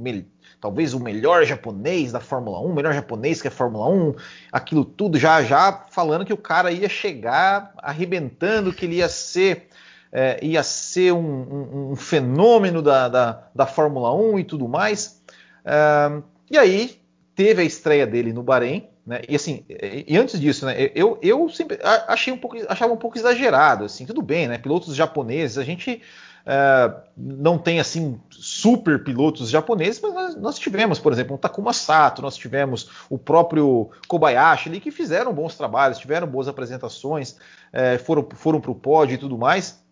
talvez 0.62 0.94
o 0.94 1.00
melhor 1.00 1.44
japonês 1.44 2.14
da 2.14 2.22
Fórmula 2.22 2.62
1, 2.62 2.66
o 2.66 2.74
melhor 2.74 2.94
japonês 2.94 3.42
que 3.42 3.50
é 3.50 3.52
Fórmula 3.52 3.90
1, 3.90 4.16
aquilo 4.50 4.86
tudo, 4.86 5.20
já 5.20 5.44
já 5.44 5.86
falando 5.92 6.24
que 6.24 6.32
o 6.32 6.38
cara 6.38 6.72
ia 6.72 6.88
chegar 6.88 7.74
arrebentando, 7.78 8.72
que 8.72 8.86
ele 8.86 8.96
ia 8.96 9.10
ser 9.10 9.68
é, 10.10 10.40
ia 10.42 10.64
ser 10.64 11.12
um, 11.12 11.18
um, 11.20 11.92
um 11.92 11.96
fenômeno 11.96 12.82
da, 12.82 13.10
da, 13.10 13.48
da, 13.54 13.66
Fórmula 13.66 14.14
1 14.14 14.40
e 14.40 14.44
tudo 14.44 14.68
mais. 14.68 15.22
Uh, 15.66 16.24
e 16.52 16.58
aí 16.58 17.02
teve 17.36 17.64
a 17.64 17.66
estreia 17.66 18.06
dele 18.06 18.32
no 18.32 18.44
Bahrein, 18.44 18.88
né? 19.06 19.22
E 19.28 19.36
assim, 19.36 19.66
e 19.70 20.18
antes 20.18 20.40
disso, 20.40 20.66
né? 20.66 20.92
Eu, 20.96 21.20
eu 21.22 21.50
sempre 21.50 21.78
achei 22.08 22.32
um 22.32 22.38
pouco, 22.38 22.58
achava 22.70 22.94
um 22.94 22.98
pouco 22.98 23.18
exagerado, 23.18 23.86
assim, 23.86 24.06
tudo 24.06 24.22
bem, 24.22 24.48
né? 24.48 24.58
Pilotos 24.58 24.96
japoneses, 24.96 25.58
a 25.58 25.64
gente 25.64 26.02
uh, 26.44 27.02
não 27.18 27.58
tem 27.58 27.80
assim 27.80 28.20
super 28.30 29.04
pilotos 29.04 29.50
japoneses, 29.50 30.02
mas 30.02 30.14
nós, 30.14 30.36
nós, 30.36 30.60
tivemos, 30.60 31.00
por 31.00 31.12
exemplo, 31.12 31.36
o 31.36 31.40
Takuma 31.40 31.74
Sato, 31.74 32.22
nós 32.22 32.38
tivemos 32.38 32.90
o 33.10 33.18
próprio 33.18 33.90
Kobayashi 34.08 34.70
ali 34.70 34.80
que 34.80 34.92
fizeram 34.92 35.34
bons 35.34 35.56
trabalhos, 35.56 35.98
tiveram 35.98 36.26
boas 36.26 36.48
apresentações, 36.48 37.32
uh, 37.74 38.00
foram, 38.06 38.26
foram 38.34 38.62
para 38.62 38.72
o 38.72 38.76
pódio 38.76 39.16
e 39.16 39.18
tudo 39.18 39.38
mais. 39.38 39.84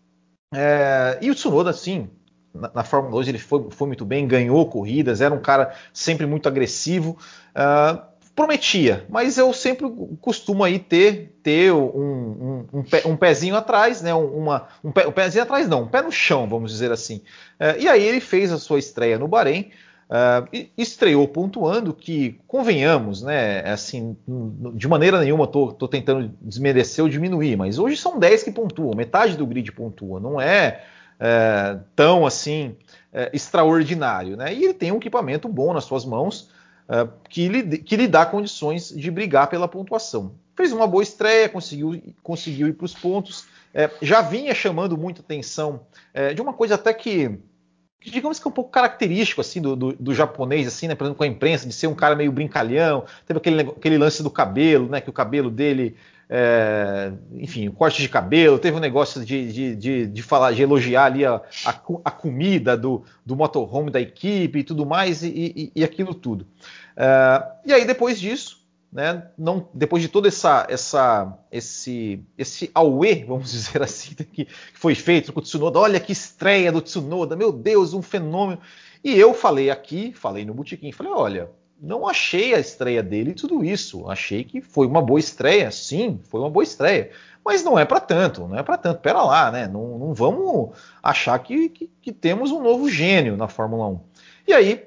Uh, 0.54 1.20
e 1.20 1.30
o 1.30 1.34
Tsunoda, 1.34 1.72
sim, 1.74 2.08
na, 2.54 2.70
na 2.74 2.84
Fórmula 2.84 3.12
2 3.12 3.28
ele 3.28 3.38
foi, 3.38 3.68
foi, 3.70 3.86
muito 3.86 4.06
bem, 4.06 4.26
ganhou 4.26 4.66
corridas, 4.68 5.20
era 5.20 5.34
um 5.34 5.40
cara 5.40 5.74
sempre 5.92 6.24
muito 6.26 6.48
agressivo. 6.48 7.18
Uh, 7.54 8.11
prometia, 8.34 9.04
mas 9.08 9.36
eu 9.36 9.52
sempre 9.52 9.86
costumo 10.20 10.64
aí 10.64 10.78
ter, 10.78 11.38
ter 11.42 11.72
um, 11.72 11.84
um, 11.84 12.66
um, 12.72 13.10
um 13.12 13.16
pezinho 13.16 13.56
atrás, 13.56 14.00
né? 14.00 14.14
Uma, 14.14 14.68
um, 14.82 14.90
pé, 14.90 15.06
um 15.06 15.12
pezinho 15.12 15.44
atrás 15.44 15.68
não, 15.68 15.82
um 15.82 15.88
pé 15.88 16.02
no 16.02 16.10
chão, 16.10 16.48
vamos 16.48 16.70
dizer 16.70 16.90
assim. 16.90 17.16
Uh, 17.60 17.78
e 17.78 17.88
aí 17.88 18.02
ele 18.02 18.20
fez 18.20 18.50
a 18.50 18.58
sua 18.58 18.78
estreia 18.78 19.18
no 19.18 19.28
Bahrein. 19.28 19.70
Uh, 20.08 20.66
estreou 20.76 21.26
pontuando 21.26 21.94
que, 21.94 22.38
convenhamos, 22.46 23.22
né, 23.22 23.60
assim, 23.60 24.14
de 24.74 24.86
maneira 24.86 25.18
nenhuma 25.18 25.44
estou 25.44 25.88
tentando 25.88 26.30
desmerecer 26.40 27.02
ou 27.02 27.08
diminuir, 27.08 27.56
mas 27.56 27.78
hoje 27.78 27.96
são 27.96 28.18
10 28.18 28.42
que 28.42 28.52
pontuam, 28.52 28.94
metade 28.94 29.38
do 29.38 29.46
grid 29.46 29.72
pontua, 29.72 30.20
não 30.20 30.38
é 30.38 30.82
é, 31.22 31.78
tão 31.94 32.26
assim 32.26 32.74
é, 33.12 33.30
extraordinário. 33.32 34.36
Né? 34.36 34.52
E 34.52 34.64
ele 34.64 34.74
tem 34.74 34.90
um 34.90 34.96
equipamento 34.96 35.48
bom 35.48 35.72
nas 35.72 35.84
suas 35.84 36.04
mãos 36.04 36.50
é, 36.88 37.08
que, 37.28 37.48
lhe, 37.48 37.78
que 37.78 37.96
lhe 37.96 38.08
dá 38.08 38.26
condições 38.26 38.88
de 38.88 39.10
brigar 39.10 39.48
pela 39.48 39.68
pontuação. 39.68 40.34
Fez 40.56 40.72
uma 40.72 40.86
boa 40.86 41.02
estreia, 41.02 41.48
conseguiu, 41.48 42.00
conseguiu 42.22 42.68
ir 42.68 42.74
para 42.74 42.84
os 42.84 42.94
pontos, 42.94 43.46
é, 43.74 43.90
já 44.02 44.20
vinha 44.20 44.54
chamando 44.54 44.98
muita 44.98 45.20
atenção 45.20 45.86
é, 46.12 46.34
de 46.34 46.42
uma 46.42 46.52
coisa 46.52 46.74
até 46.74 46.92
que 46.92 47.38
digamos 48.04 48.38
que 48.38 48.46
é 48.46 48.50
um 48.50 48.52
pouco 48.52 48.70
característico 48.70 49.40
assim 49.40 49.60
do, 49.60 49.76
do, 49.76 49.92
do, 49.92 50.14
japonês 50.14 50.66
assim 50.66 50.88
né? 50.88 50.94
Por 50.94 51.04
exemplo 51.04 51.18
com 51.18 51.24
a 51.24 51.26
imprensa 51.26 51.66
de 51.66 51.72
ser 51.72 51.86
um 51.86 51.94
cara 51.94 52.16
meio 52.16 52.32
brincalhão. 52.32 53.04
Teve 53.26 53.38
aquele, 53.38 53.60
aquele 53.62 53.96
lance 53.96 54.22
do 54.22 54.30
cabelo 54.30 54.88
né? 54.88 55.00
Que 55.00 55.08
o 55.08 55.12
cabelo 55.12 55.50
dele 55.50 55.96
é, 56.34 57.12
enfim, 57.34 57.70
corte 57.70 58.00
de 58.00 58.08
cabelo, 58.08 58.58
teve 58.58 58.74
um 58.74 58.80
negócio 58.80 59.22
de, 59.22 59.52
de, 59.52 59.76
de, 59.76 60.06
de 60.06 60.22
falar, 60.22 60.52
de 60.52 60.62
elogiar 60.62 61.04
ali 61.04 61.26
a, 61.26 61.34
a, 61.66 61.80
a, 62.06 62.10
comida 62.10 62.74
do, 62.74 63.04
do 63.24 63.36
motorhome 63.36 63.90
da 63.90 64.00
equipe 64.00 64.60
e 64.60 64.64
tudo 64.64 64.86
mais, 64.86 65.22
e, 65.22 65.28
e, 65.28 65.72
e 65.76 65.84
aquilo 65.84 66.14
tudo. 66.14 66.46
É, 66.96 67.44
e 67.66 67.72
aí, 67.74 67.84
depois 67.84 68.18
disso, 68.18 68.66
né, 68.90 69.26
não, 69.36 69.68
depois 69.74 70.02
de 70.02 70.08
todo 70.08 70.26
essa, 70.26 70.66
essa, 70.70 71.38
esse, 71.52 72.24
esse 72.38 72.70
auê, 72.74 73.26
vamos 73.26 73.52
dizer 73.52 73.82
assim, 73.82 74.14
que 74.14 74.48
foi 74.72 74.94
feito 74.94 75.34
com 75.34 75.40
o 75.40 75.42
Tsunoda, 75.42 75.80
olha 75.80 76.00
que 76.00 76.12
estreia 76.12 76.72
do 76.72 76.80
Tsunoda, 76.80 77.36
meu 77.36 77.52
Deus, 77.52 77.92
um 77.92 78.00
fenômeno. 78.00 78.58
E 79.04 79.18
eu 79.18 79.34
falei 79.34 79.68
aqui, 79.68 80.14
falei 80.14 80.46
no 80.46 80.54
Botequim, 80.54 80.92
falei, 80.92 81.12
olha, 81.12 81.50
não 81.82 82.06
achei 82.06 82.54
a 82.54 82.60
estreia 82.60 83.02
dele 83.02 83.34
tudo 83.34 83.64
isso. 83.64 84.08
Achei 84.08 84.44
que 84.44 84.60
foi 84.60 84.86
uma 84.86 85.02
boa 85.02 85.18
estreia, 85.18 85.68
sim, 85.72 86.20
foi 86.28 86.40
uma 86.40 86.48
boa 86.48 86.62
estreia. 86.62 87.10
Mas 87.44 87.64
não 87.64 87.76
é 87.76 87.84
para 87.84 87.98
tanto, 87.98 88.46
não 88.46 88.56
é 88.56 88.62
para 88.62 88.78
tanto. 88.78 89.00
Pera 89.00 89.20
lá, 89.24 89.50
né? 89.50 89.66
Não, 89.66 89.98
não 89.98 90.14
vamos 90.14 90.76
achar 91.02 91.36
que, 91.40 91.68
que, 91.68 91.90
que, 92.00 92.12
temos 92.12 92.52
um 92.52 92.62
novo 92.62 92.88
gênio 92.88 93.36
na 93.36 93.48
Fórmula 93.48 93.88
1. 93.88 94.00
E 94.46 94.52
aí 94.52 94.86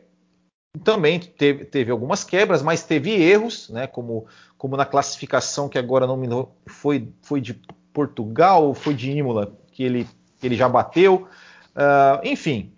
também 0.85 1.19
teve, 1.19 1.65
teve 1.65 1.91
algumas 1.91 2.23
quebras, 2.23 2.61
mas 2.61 2.83
teve 2.83 3.11
erros, 3.11 3.69
né? 3.69 3.87
Como, 3.87 4.25
como 4.57 4.77
na 4.77 4.85
classificação 4.85 5.67
que 5.67 5.77
agora 5.77 6.07
não 6.07 6.15
me 6.15 6.29
foi, 6.65 7.09
foi 7.21 7.41
de 7.41 7.59
Portugal 7.91 8.63
ou 8.67 8.73
foi 8.73 8.93
de 8.93 9.11
Imola 9.11 9.53
que 9.73 9.83
ele, 9.83 10.07
que 10.39 10.47
ele 10.47 10.55
já 10.55 10.69
bateu. 10.69 11.27
Uh, 11.75 12.23
enfim, 12.23 12.73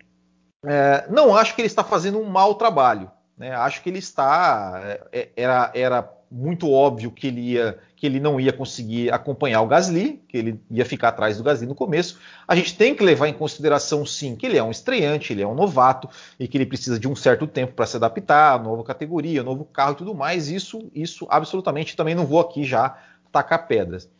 uh, 0.64 1.12
não 1.12 1.36
acho 1.36 1.54
que 1.54 1.60
ele 1.60 1.66
está 1.66 1.84
fazendo 1.84 2.18
um 2.18 2.24
mau 2.24 2.56
trabalho. 2.56 3.12
Né? 3.38 3.54
Acho 3.54 3.82
que 3.82 3.88
ele 3.88 3.98
está. 3.98 4.80
É, 4.84 5.00
é, 5.12 5.28
era, 5.36 5.70
era 5.74 6.12
muito 6.30 6.70
óbvio 6.70 7.10
que 7.10 7.26
ele, 7.26 7.52
ia, 7.52 7.78
que 7.96 8.04
ele 8.04 8.20
não 8.20 8.38
ia 8.38 8.52
conseguir 8.52 9.10
acompanhar 9.10 9.62
o 9.62 9.66
Gasly, 9.66 10.22
que 10.28 10.36
ele 10.36 10.60
ia 10.70 10.84
ficar 10.84 11.08
atrás 11.08 11.38
do 11.38 11.44
Gasly 11.44 11.66
no 11.66 11.74
começo. 11.74 12.18
A 12.46 12.54
gente 12.54 12.76
tem 12.76 12.94
que 12.94 13.02
levar 13.02 13.28
em 13.28 13.32
consideração, 13.32 14.04
sim, 14.04 14.36
que 14.36 14.44
ele 14.44 14.58
é 14.58 14.62
um 14.62 14.70
estreante, 14.70 15.32
ele 15.32 15.42
é 15.42 15.46
um 15.46 15.54
novato 15.54 16.08
e 16.38 16.46
que 16.46 16.58
ele 16.58 16.66
precisa 16.66 16.98
de 16.98 17.08
um 17.08 17.16
certo 17.16 17.46
tempo 17.46 17.72
para 17.72 17.86
se 17.86 17.96
adaptar, 17.96 18.62
nova 18.62 18.84
categoria, 18.84 19.42
novo 19.42 19.64
carro 19.64 19.92
e 19.92 19.96
tudo 19.96 20.14
mais. 20.14 20.50
Isso, 20.50 20.90
isso 20.94 21.26
absolutamente 21.30 21.96
também 21.96 22.14
não 22.14 22.26
vou 22.26 22.40
aqui 22.40 22.64
já 22.64 22.98
tacar 23.32 23.66
pedras. 23.66 24.10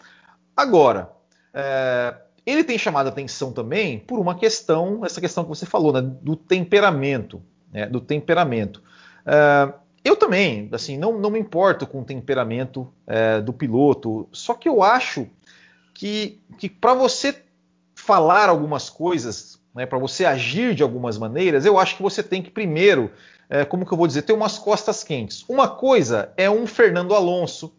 Agora, 0.57 1.11
é, 1.53 2.15
ele 2.47 2.65
tem 2.65 2.79
chamado 2.79 3.09
atenção 3.09 3.53
também 3.53 3.99
por 3.99 4.19
uma 4.19 4.35
questão, 4.35 5.05
essa 5.05 5.21
questão 5.21 5.45
que 5.45 5.51
você 5.51 5.67
falou, 5.67 5.93
né, 5.93 6.01
do 6.01 6.35
temperamento, 6.35 7.43
né, 7.71 7.85
do 7.87 8.01
temperamento. 8.01 8.83
É, 9.29 9.75
eu 10.03 10.17
também, 10.17 10.71
assim, 10.73 10.97
não, 10.97 11.19
não 11.19 11.31
me 11.31 11.39
importo 11.39 11.87
com 11.87 12.01
o 12.01 12.05
temperamento 12.05 12.91
é, 13.07 13.43
do 13.43 13.53
piloto, 13.53 14.27
só 14.33 14.55
que 14.55 14.67
eu 14.67 14.83
acho 14.83 15.29
que, 15.93 16.41
que 16.57 16.69
para 16.69 16.95
você 16.95 17.43
falar 17.95 18.49
algumas 18.49 18.89
coisas, 18.89 19.61
né, 19.75 19.85
para 19.85 19.99
você 19.99 20.25
agir 20.25 20.75
de 20.75 20.83
algumas 20.83 21.19
maneiras, 21.19 21.67
eu 21.67 21.79
acho 21.79 21.97
que 21.97 22.03
você 22.03 22.23
tem 22.23 22.43
que 22.43 22.51
primeiro, 22.51 23.11
é, 23.51 23.67
como 23.67 23.85
que 23.85 23.93
eu 23.93 23.99
vou 23.99 24.07
dizer, 24.07 24.23
ter 24.23 24.33
umas 24.33 24.59
costas 24.59 25.05
quentes. 25.05 25.45
Uma 25.47 25.69
coisa 25.69 26.33
é 26.37 26.49
um 26.49 26.67
Fernando 26.67 27.15
Alonso 27.15 27.75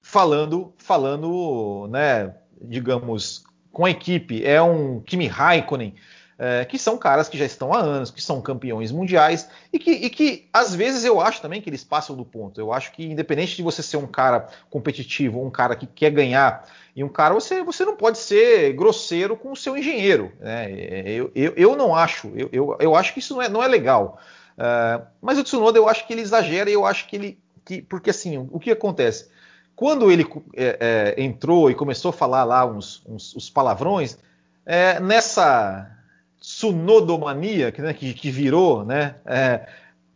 falando, 0.00 0.72
falando, 0.78 1.88
né, 1.90 2.34
digamos, 2.62 3.44
com 3.70 3.84
a 3.84 3.90
equipe, 3.90 4.42
é 4.46 4.62
um 4.62 5.00
Kimi 5.00 5.26
Raikkonen 5.26 5.94
é, 6.38 6.64
que 6.64 6.78
são 6.78 6.96
caras 6.96 7.28
que 7.28 7.36
já 7.36 7.44
estão 7.44 7.74
há 7.74 7.80
anos, 7.80 8.12
que 8.12 8.22
são 8.22 8.40
campeões 8.40 8.92
mundiais 8.92 9.48
e 9.72 9.78
que, 9.78 9.90
e 9.90 10.08
que, 10.08 10.48
às 10.52 10.72
vezes 10.72 11.04
eu 11.04 11.20
acho 11.20 11.42
também 11.42 11.60
que 11.60 11.68
eles 11.68 11.82
passam 11.82 12.14
do 12.14 12.24
ponto. 12.24 12.60
Eu 12.60 12.72
acho 12.72 12.92
que 12.92 13.04
independente 13.04 13.56
de 13.56 13.62
você 13.62 13.82
ser 13.82 13.96
um 13.96 14.06
cara 14.06 14.46
competitivo, 14.70 15.44
um 15.44 15.50
cara 15.50 15.74
que 15.74 15.86
quer 15.86 16.10
ganhar 16.10 16.64
e 16.94 17.02
um 17.02 17.08
cara 17.08 17.34
você, 17.34 17.62
você 17.64 17.84
não 17.84 17.96
pode 17.96 18.18
ser 18.18 18.72
grosseiro 18.74 19.36
com 19.36 19.50
o 19.50 19.56
seu 19.56 19.76
engenheiro. 19.76 20.32
Né? 20.38 20.70
Eu, 21.10 21.32
eu, 21.34 21.52
eu 21.56 21.76
não 21.76 21.94
acho, 21.94 22.28
eu, 22.36 22.48
eu, 22.52 22.76
eu, 22.78 22.94
acho 22.94 23.12
que 23.12 23.18
isso 23.18 23.34
não 23.34 23.42
é, 23.42 23.48
não 23.48 23.62
é 23.62 23.66
legal. 23.66 24.20
Uh, 24.56 25.04
mas 25.20 25.38
o 25.38 25.44
Tsunoda 25.44 25.78
eu 25.78 25.88
acho 25.88 26.06
que 26.06 26.12
ele 26.12 26.22
exagera 26.22 26.70
e 26.70 26.72
eu 26.72 26.86
acho 26.86 27.08
que 27.08 27.16
ele. 27.16 27.38
Que, 27.64 27.82
porque 27.82 28.10
assim, 28.10 28.48
o 28.50 28.58
que 28.58 28.70
acontece? 28.70 29.28
Quando 29.76 30.10
ele 30.10 30.26
é, 30.56 31.14
é, 31.16 31.22
entrou 31.22 31.70
e 31.70 31.74
começou 31.74 32.08
a 32.08 32.12
falar 32.12 32.42
lá 32.42 32.66
uns, 32.66 33.02
uns, 33.06 33.36
uns 33.36 33.50
palavrões, 33.50 34.18
é, 34.66 34.98
nessa 34.98 35.97
sunodomania, 36.40 37.72
que, 37.72 37.82
né, 37.82 37.92
que, 37.92 38.14
que 38.14 38.30
virou, 38.30 38.84
né? 38.84 39.16
É, 39.26 39.66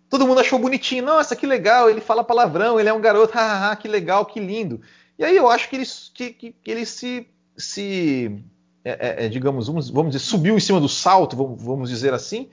todo 0.08 0.26
mundo 0.26 0.40
achou 0.40 0.58
bonitinho. 0.58 1.04
Nossa, 1.04 1.34
que 1.34 1.46
legal, 1.46 1.90
ele 1.90 2.00
fala 2.00 2.22
palavrão, 2.24 2.78
ele 2.78 2.88
é 2.88 2.92
um 2.92 3.00
garoto, 3.00 3.34
que 3.80 3.88
legal, 3.88 4.26
que 4.26 4.40
lindo. 4.40 4.80
E 5.18 5.24
aí 5.24 5.36
eu 5.36 5.48
acho 5.48 5.68
que 5.68 5.76
ele, 5.76 5.86
que, 6.14 6.30
que, 6.30 6.52
que 6.52 6.70
ele 6.70 6.86
se, 6.86 7.26
se 7.56 8.44
é, 8.84 9.24
é, 9.24 9.26
é 9.26 9.28
digamos, 9.28 9.66
vamos, 9.66 9.90
vamos 9.90 10.12
dizer, 10.12 10.24
subiu 10.24 10.56
em 10.56 10.60
cima 10.60 10.80
do 10.80 10.88
salto, 10.88 11.36
vamos, 11.36 11.62
vamos 11.62 11.90
dizer 11.90 12.14
assim, 12.14 12.48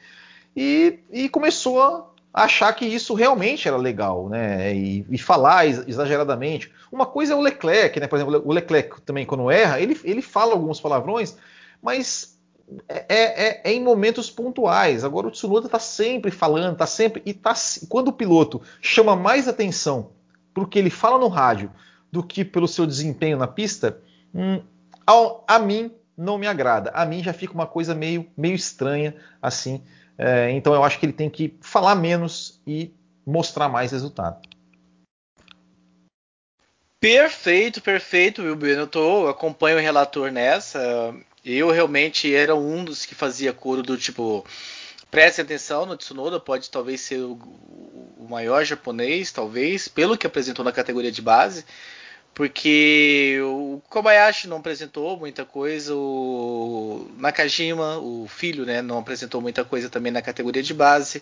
e, 0.56 1.00
e, 1.12 1.30
começou 1.30 1.82
a 1.82 2.06
achar 2.34 2.74
que 2.74 2.86
isso 2.86 3.14
realmente 3.14 3.68
era 3.68 3.78
legal, 3.78 4.28
né? 4.30 4.76
E, 4.76 5.06
e, 5.10 5.18
falar 5.18 5.68
exageradamente. 5.68 6.72
Uma 6.92 7.06
coisa 7.06 7.34
é 7.34 7.36
o 7.36 7.42
Leclerc, 7.42 8.00
né? 8.00 8.08
Por 8.08 8.16
exemplo, 8.16 8.42
o 8.44 8.52
Leclerc 8.52 9.02
também, 9.02 9.26
quando 9.26 9.50
erra, 9.50 9.80
ele, 9.80 10.00
ele 10.04 10.22
fala 10.22 10.54
alguns 10.54 10.80
palavrões, 10.82 11.38
mas 11.82 12.39
é, 12.88 13.06
é, 13.10 13.62
é, 13.64 13.74
em 13.74 13.82
momentos 13.82 14.30
pontuais. 14.30 15.04
Agora 15.04 15.28
o 15.28 15.32
Tsunoda 15.32 15.68
está 15.68 15.80
sempre 15.80 16.32
falando, 16.32 16.74
está 16.74 16.86
sempre. 16.86 17.22
E 17.26 17.34
tá, 17.34 17.54
quando 17.88 18.10
o 18.10 18.14
piloto 18.14 18.62
chama 18.82 19.16
mais 19.16 19.48
atenção 19.48 20.12
porque 20.54 20.78
ele 20.78 20.90
fala 20.90 21.18
no 21.18 21.28
rádio 21.28 21.72
do 22.12 22.24
que 22.24 22.44
pelo 22.44 22.68
seu 22.68 22.86
desempenho 22.86 23.38
na 23.38 23.48
pista, 23.48 24.02
hum, 24.34 24.62
ao, 25.06 25.44
a 25.48 25.60
mim 25.60 25.92
não 26.18 26.38
me 26.38 26.48
agrada. 26.48 26.92
A 26.94 27.06
mim 27.06 27.24
já 27.24 27.32
fica 27.32 27.54
uma 27.54 27.68
coisa 27.68 27.96
meio, 27.96 28.28
meio 28.36 28.56
estranha 28.56 29.16
assim. 29.42 29.82
É, 30.18 30.52
então 30.52 30.74
eu 30.74 30.84
acho 30.84 31.00
que 31.00 31.06
ele 31.06 31.14
tem 31.14 31.30
que 31.30 31.58
falar 31.62 31.96
menos 31.96 32.62
e 32.68 32.94
mostrar 33.26 33.70
mais 33.70 33.92
resultado. 33.92 34.42
Perfeito, 37.00 37.82
perfeito, 37.82 38.42
Wilber. 38.42 38.78
Eu 38.78 38.88
tô, 38.88 39.30
acompanho 39.30 39.78
o 39.78 39.82
relator 39.82 40.30
nessa. 40.30 41.16
Eu 41.46 41.72
realmente 41.72 42.34
era 42.34 42.56
um 42.56 42.84
dos 42.84 43.06
que 43.06 43.16
fazia 43.16 43.54
coro 43.54 43.82
do 43.82 43.98
tipo. 43.98 44.46
Preste 45.10 45.42
atenção 45.42 45.86
no 45.86 45.98
Tsunoda, 45.98 46.40
pode 46.40 46.70
talvez 46.70 47.02
ser 47.02 47.20
o, 47.22 47.34
o 48.18 48.28
maior 48.30 48.64
japonês, 48.64 49.32
talvez, 49.32 49.88
pelo 49.88 50.18
que 50.18 50.28
apresentou 50.28 50.64
na 50.64 50.72
categoria 50.72 51.12
de 51.12 51.22
base 51.22 51.66
porque 52.40 53.38
o 53.44 53.82
Kobayashi 53.90 54.48
não 54.48 54.58
apresentou 54.60 55.18
muita 55.18 55.44
coisa, 55.44 55.94
o 55.94 57.12
Nakajima, 57.18 57.98
o 57.98 58.30
filho, 58.30 58.66
né, 58.66 58.82
não 58.82 58.98
apresentou 58.98 59.42
muita 59.42 59.66
coisa 59.66 59.90
também 59.90 60.10
na 60.10 60.22
categoria 60.22 60.64
de 60.64 60.74
base. 60.74 61.22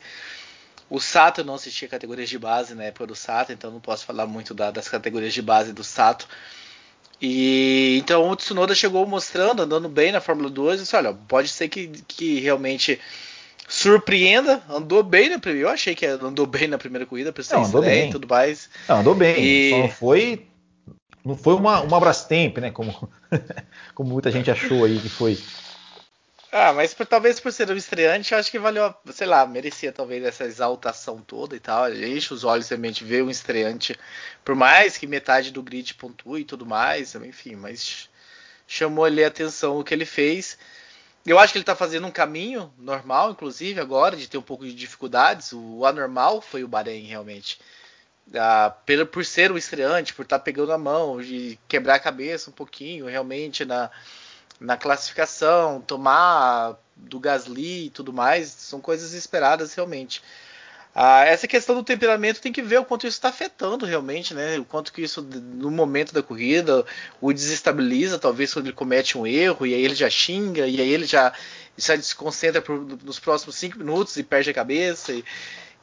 O 0.87 0.99
Sato 0.99 1.43
não 1.43 1.55
assistia 1.55 1.87
categorias 1.87 2.29
de 2.29 2.37
base 2.37 2.75
na 2.75 2.83
época 2.83 3.07
do 3.07 3.15
Sato, 3.15 3.51
então 3.51 3.71
não 3.71 3.79
posso 3.79 4.05
falar 4.05 4.27
muito 4.27 4.53
da, 4.53 4.69
das 4.69 4.87
categorias 4.87 5.33
de 5.33 5.41
base 5.41 5.73
do 5.73 5.83
Sato. 5.83 6.27
E 7.21 7.97
então 7.99 8.29
o 8.29 8.35
Tsunoda 8.35 8.75
chegou 8.75 9.05
mostrando, 9.07 9.63
andando 9.63 9.89
bem 9.89 10.11
na 10.11 10.21
Fórmula 10.21 10.49
2, 10.49 10.79
e 10.79 10.83
disse, 10.83 10.95
olha, 10.95 11.13
pode 11.27 11.49
ser 11.49 11.67
que, 11.67 11.87
que 12.07 12.39
realmente 12.39 12.99
surpreenda, 13.67 14.61
andou 14.69 15.03
bem 15.03 15.29
na 15.29 15.39
primeira, 15.39 15.67
eu 15.67 15.73
achei 15.73 15.93
que 15.93 16.05
andou 16.05 16.45
bem 16.45 16.67
na 16.67 16.77
primeira 16.77 17.05
corrida, 17.05 17.33
para 17.33 17.43
ser 17.43 17.59
estreia 17.59 18.05
e 18.05 18.09
tudo 18.09 18.27
mais. 18.27 18.69
Não, 18.87 18.99
andou 18.99 19.15
bem, 19.15 19.43
e... 19.43 19.69
só 19.71 19.77
não 19.77 19.89
foi 19.89 20.47
não 21.27 21.35
foi 21.35 21.55
uma, 21.55 21.81
uma 21.81 21.99
Brastemp, 21.99 22.57
né, 22.59 22.71
como, 22.71 23.09
como 23.93 24.09
muita 24.09 24.31
gente 24.31 24.49
achou 24.49 24.85
aí 24.85 24.97
que 24.97 25.09
foi. 25.09 25.37
Ah, 26.51 26.71
mas 26.71 26.93
por, 26.93 27.05
talvez 27.05 27.39
por 27.39 27.51
ser 27.51 27.69
um 27.69 27.75
estreante, 27.75 28.31
eu 28.31 28.39
acho 28.39 28.49
que 28.49 28.57
valeu, 28.57 28.93
sei 29.11 29.27
lá, 29.27 29.45
merecia 29.45 29.91
talvez 29.91 30.23
essa 30.23 30.45
exaltação 30.45 31.21
toda 31.21 31.55
e 31.55 31.59
tal. 31.59 31.93
Enche 31.93 32.33
os 32.33 32.43
olhos 32.45 32.69
realmente 32.69 33.03
ver 33.03 33.21
um 33.23 33.29
estreante, 33.29 33.97
por 34.45 34.55
mais 34.55 34.97
que 34.97 35.05
metade 35.05 35.51
do 35.51 35.61
grid 35.61 35.93
pontue 35.95 36.41
e 36.41 36.45
tudo 36.45 36.65
mais, 36.65 37.13
enfim, 37.15 37.55
mas 37.55 38.09
chamou 38.65 39.03
ali 39.05 39.23
a 39.23 39.27
atenção 39.27 39.77
o 39.77 39.83
que 39.83 39.93
ele 39.93 40.05
fez. 40.05 40.57
Eu 41.25 41.37
acho 41.37 41.51
que 41.51 41.57
ele 41.57 41.63
está 41.63 41.75
fazendo 41.75 42.07
um 42.07 42.11
caminho 42.11 42.73
normal, 42.77 43.31
inclusive, 43.31 43.79
agora, 43.81 44.15
de 44.15 44.29
ter 44.29 44.37
um 44.37 44.41
pouco 44.41 44.65
de 44.65 44.73
dificuldades. 44.73 45.51
O 45.53 45.85
anormal 45.85 46.41
foi 46.41 46.63
o 46.63 46.67
Bahrein, 46.69 47.05
realmente. 47.05 47.59
Ah, 48.33 48.73
pelo, 48.85 49.05
por 49.05 49.25
ser 49.25 49.51
um 49.51 49.57
estreante, 49.57 50.13
por 50.13 50.23
estar 50.23 50.39
tá 50.39 50.43
pegando 50.43 50.71
a 50.71 50.77
mão, 50.77 51.21
de 51.21 51.59
quebrar 51.67 51.95
a 51.95 51.99
cabeça 51.99 52.49
um 52.49 52.53
pouquinho, 52.53 53.07
realmente, 53.07 53.65
na, 53.65 53.91
na 54.59 54.77
classificação, 54.77 55.81
tomar 55.81 56.77
do 56.95 57.19
Gasly 57.19 57.85
e 57.85 57.89
tudo 57.89 58.11
mais, 58.11 58.49
são 58.49 58.81
coisas 58.81 59.13
esperadas 59.13 59.73
realmente. 59.73 60.21
Ah, 60.99 61.25
essa 61.25 61.47
questão 61.47 61.75
do 61.75 61.83
temperamento 61.83 62.41
tem 62.41 62.51
que 62.51 62.61
ver 62.61 62.79
o 62.79 62.85
quanto 62.85 63.05
isso 63.05 63.17
está 63.17 63.29
afetando 63.29 63.85
realmente, 63.85 64.33
né? 64.33 64.57
O 64.57 64.65
quanto 64.65 64.91
que 64.91 65.03
isso, 65.03 65.21
no 65.21 65.69
momento 65.69 66.11
da 66.11 66.23
corrida, 66.23 66.83
o 67.21 67.31
desestabiliza, 67.31 68.17
talvez 68.17 68.51
quando 68.51 68.65
ele 68.65 68.73
comete 68.75 69.15
um 69.15 69.27
erro, 69.27 69.67
e 69.67 69.75
aí 69.75 69.85
ele 69.85 69.93
já 69.93 70.09
xinga, 70.09 70.65
e 70.65 70.81
aí 70.81 70.89
ele 70.89 71.05
já, 71.05 71.31
se 71.77 71.95
desconcentra 71.95 72.63
por, 72.63 72.79
nos 73.03 73.19
próximos 73.19 73.55
cinco 73.57 73.77
minutos 73.77 74.17
e 74.17 74.23
perde 74.23 74.49
a 74.49 74.53
cabeça. 74.55 75.13
E, 75.13 75.23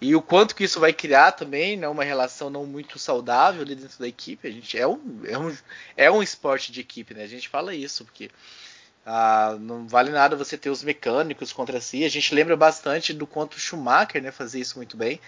e 0.00 0.16
o 0.16 0.20
quanto 0.20 0.56
que 0.56 0.64
isso 0.64 0.80
vai 0.80 0.92
criar 0.92 1.30
também, 1.30 1.76
né, 1.76 1.86
uma 1.86 2.02
relação 2.02 2.50
não 2.50 2.66
muito 2.66 2.98
saudável 2.98 3.62
ali 3.62 3.76
dentro 3.76 4.00
da 4.00 4.08
equipe. 4.08 4.48
A 4.48 4.50
gente 4.50 4.76
é 4.76 4.86
um, 4.86 5.20
é 5.24 5.38
um, 5.38 5.56
é 5.96 6.10
um 6.10 6.22
esporte 6.24 6.72
de 6.72 6.80
equipe, 6.80 7.14
né? 7.14 7.22
A 7.22 7.28
gente 7.28 7.48
fala 7.48 7.72
isso, 7.72 8.04
porque 8.04 8.30
ah, 9.06 9.56
não 9.60 9.86
vale 9.86 10.10
nada 10.10 10.36
você 10.36 10.56
ter 10.56 10.70
os 10.70 10.82
mecânicos 10.82 11.52
contra 11.52 11.80
si. 11.80 12.04
A 12.04 12.08
gente 12.08 12.34
lembra 12.34 12.56
bastante 12.56 13.12
do 13.12 13.26
quanto 13.26 13.58
Schumacher 13.58 14.22
né, 14.22 14.30
fazia 14.30 14.62
isso 14.62 14.76
muito 14.76 14.96
bem. 14.96 15.20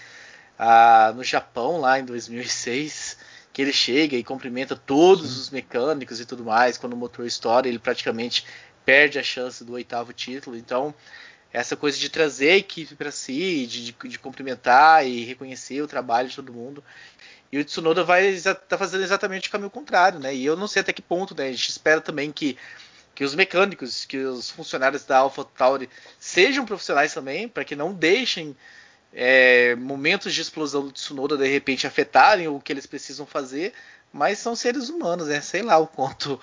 Ah, 0.58 1.12
no 1.14 1.22
Japão, 1.22 1.78
lá 1.78 1.98
em 1.98 2.04
2006, 2.04 3.18
que 3.52 3.62
ele 3.62 3.72
chega 3.72 4.16
e 4.16 4.24
cumprimenta 4.24 4.74
todos 4.74 5.34
Sim. 5.34 5.40
os 5.40 5.50
mecânicos 5.50 6.20
e 6.20 6.26
tudo 6.26 6.44
mais. 6.44 6.78
Quando 6.78 6.94
o 6.94 6.96
motor 6.96 7.26
estoura, 7.26 7.68
ele 7.68 7.78
praticamente 7.78 8.46
perde 8.84 9.18
a 9.18 9.22
chance 9.22 9.64
do 9.64 9.72
oitavo 9.72 10.12
título. 10.12 10.56
Então, 10.56 10.94
essa 11.52 11.76
coisa 11.76 11.98
de 11.98 12.08
trazer 12.08 12.50
a 12.50 12.56
equipe 12.56 12.94
para 12.94 13.10
si, 13.10 13.66
de, 13.66 13.84
de, 13.86 14.08
de, 14.08 14.18
cumprimentar 14.18 15.06
e 15.06 15.24
reconhecer 15.24 15.82
o 15.82 15.88
trabalho 15.88 16.28
de 16.28 16.36
todo 16.36 16.52
mundo. 16.52 16.82
E 17.50 17.58
o 17.58 17.64
Tsunoda 17.64 18.04
vai 18.04 18.38
tá 18.68 18.76
fazendo 18.76 19.04
exatamente 19.04 19.48
o 19.48 19.52
caminho 19.52 19.70
contrário, 19.70 20.18
né? 20.18 20.34
E 20.34 20.44
eu 20.44 20.56
não 20.56 20.68
sei 20.68 20.82
até 20.82 20.92
que 20.92 21.02
ponto, 21.02 21.34
né? 21.34 21.48
A 21.48 21.52
gente 21.52 21.70
espera 21.70 22.00
também 22.00 22.30
que, 22.32 22.58
que 23.16 23.24
os 23.24 23.34
mecânicos, 23.34 24.04
que 24.04 24.18
os 24.18 24.50
funcionários 24.50 25.02
da 25.04 25.16
AlphaTauri 25.16 25.88
sejam 26.20 26.66
profissionais 26.66 27.14
também, 27.14 27.48
para 27.48 27.64
que 27.64 27.74
não 27.74 27.94
deixem 27.94 28.54
é, 29.10 29.74
momentos 29.74 30.34
de 30.34 30.42
explosão 30.42 30.84
do 30.84 30.92
Tsunoda 30.92 31.34
de 31.34 31.48
repente 31.48 31.86
afetarem 31.86 32.46
o 32.46 32.60
que 32.60 32.70
eles 32.70 32.84
precisam 32.84 33.24
fazer, 33.24 33.72
mas 34.12 34.38
são 34.38 34.54
seres 34.54 34.90
humanos, 34.90 35.28
né? 35.28 35.40
Sei 35.40 35.62
lá 35.62 35.78
o 35.78 35.86
quanto 35.86 36.38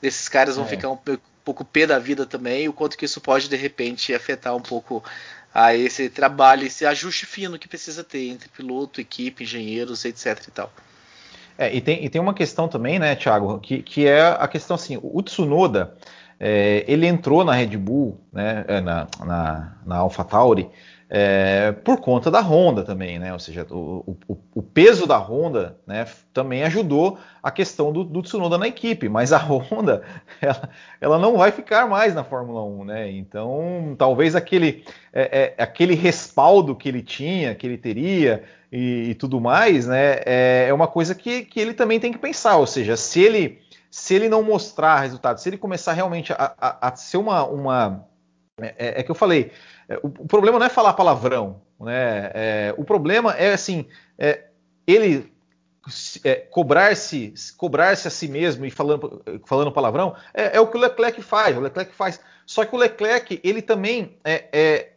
desses 0.00 0.26
caras 0.26 0.56
vão 0.56 0.64
é. 0.64 0.68
ficar 0.68 0.88
um 0.88 0.98
pouco 1.44 1.62
pé 1.62 1.86
da 1.86 1.98
vida 1.98 2.24
também, 2.24 2.70
o 2.70 2.72
quanto 2.72 2.96
que 2.96 3.04
isso 3.04 3.20
pode 3.20 3.46
de 3.46 3.56
repente 3.56 4.14
afetar 4.14 4.56
um 4.56 4.62
pouco 4.62 5.04
a 5.52 5.76
esse 5.76 6.08
trabalho, 6.08 6.66
esse 6.66 6.86
ajuste 6.86 7.26
fino 7.26 7.58
que 7.58 7.68
precisa 7.68 8.02
ter 8.02 8.28
entre 8.28 8.48
piloto, 8.48 8.98
equipe, 8.98 9.44
engenheiros, 9.44 10.06
etc 10.06 10.42
e 10.48 10.50
tal. 10.50 10.72
É, 11.56 11.74
e, 11.74 11.80
tem, 11.80 12.04
e 12.04 12.08
tem 12.08 12.20
uma 12.20 12.34
questão 12.34 12.66
também, 12.66 12.98
né, 12.98 13.14
Thiago, 13.14 13.58
que, 13.60 13.82
que 13.82 14.06
é 14.06 14.22
a 14.22 14.48
questão 14.48 14.74
assim, 14.74 14.98
o 15.02 15.22
Tsunoda, 15.22 15.94
é, 16.38 16.84
ele 16.88 17.06
entrou 17.06 17.44
na 17.44 17.52
Red 17.52 17.76
Bull, 17.76 18.20
né, 18.32 18.64
é, 18.66 18.80
na, 18.80 19.06
na, 19.24 19.72
na 19.86 19.96
AlphaTauri, 19.98 20.68
é, 21.16 21.70
por 21.70 22.00
conta 22.00 22.28
da 22.28 22.40
Honda 22.40 22.82
também, 22.82 23.20
né? 23.20 23.32
Ou 23.32 23.38
seja, 23.38 23.64
o, 23.70 24.16
o, 24.26 24.36
o, 24.52 24.60
peso 24.60 25.06
da 25.06 25.16
Honda 25.16 25.78
né, 25.86 26.04
também 26.32 26.64
ajudou 26.64 27.20
a 27.40 27.52
questão 27.52 27.92
do, 27.92 28.02
do, 28.02 28.20
Tsunoda 28.20 28.58
na 28.58 28.66
equipe, 28.66 29.08
mas 29.08 29.32
a 29.32 29.38
Honda 29.38 30.02
ela, 30.42 30.68
ela, 31.00 31.16
não 31.16 31.36
vai 31.36 31.52
ficar 31.52 31.88
mais 31.88 32.16
na 32.16 32.24
Fórmula 32.24 32.64
1, 32.64 32.84
né? 32.84 33.12
Então 33.12 33.94
talvez 33.96 34.34
aquele, 34.34 34.84
é, 35.12 35.54
é, 35.56 35.62
aquele 35.62 35.94
respaldo 35.94 36.74
que 36.74 36.88
ele 36.88 37.00
tinha, 37.00 37.54
que 37.54 37.64
ele 37.64 37.78
teria 37.78 38.42
e, 38.72 39.10
e 39.10 39.14
tudo 39.14 39.40
mais, 39.40 39.86
né? 39.86 40.16
É, 40.26 40.66
é, 40.68 40.74
uma 40.74 40.88
coisa 40.88 41.14
que, 41.14 41.42
que 41.42 41.60
ele 41.60 41.74
também 41.74 42.00
tem 42.00 42.10
que 42.10 42.18
pensar, 42.18 42.56
ou 42.56 42.66
seja, 42.66 42.96
se 42.96 43.22
ele 43.22 43.62
se 43.88 44.14
ele 44.14 44.28
não 44.28 44.42
mostrar 44.42 44.98
resultado, 44.98 45.38
se 45.38 45.48
ele 45.48 45.58
começar 45.58 45.92
realmente 45.92 46.32
a, 46.32 46.52
a, 46.60 46.88
a 46.88 46.96
ser 46.96 47.18
uma, 47.18 47.46
uma 47.46 48.04
é, 48.60 48.74
é, 48.78 49.00
é 49.00 49.02
que 49.02 49.10
eu 49.10 49.14
falei, 49.14 49.50
é, 49.88 49.96
o, 49.96 50.06
o, 50.06 50.26
problema 50.26 50.58
não 50.58 50.66
é 50.66 50.70
falar 50.70 50.92
palavrão, 50.92 51.60
né? 51.80 52.30
É, 52.34 52.74
o 52.76 52.84
problema 52.84 53.32
é 53.32 53.52
assim, 53.52 53.86
é, 54.16 54.44
ele 54.86 55.32
é, 56.22 56.36
cobrar-se 56.36 57.34
cobrar-se 57.56 58.06
a 58.06 58.10
si 58.10 58.28
mesmo 58.28 58.64
e 58.64 58.70
falando, 58.70 59.22
falando 59.44 59.72
palavrão 59.72 60.14
é, 60.32 60.58
o 60.60 60.68
que 60.68 60.76
o 60.76 60.80
Leclerc 60.80 61.20
faz. 61.20 61.56
O 61.56 61.60
Leclerc 61.60 61.92
faz. 61.94 62.20
Só 62.46 62.64
que 62.64 62.74
o 62.74 62.78
Leclerc 62.78 63.40
ele 63.42 63.60
também 63.60 64.16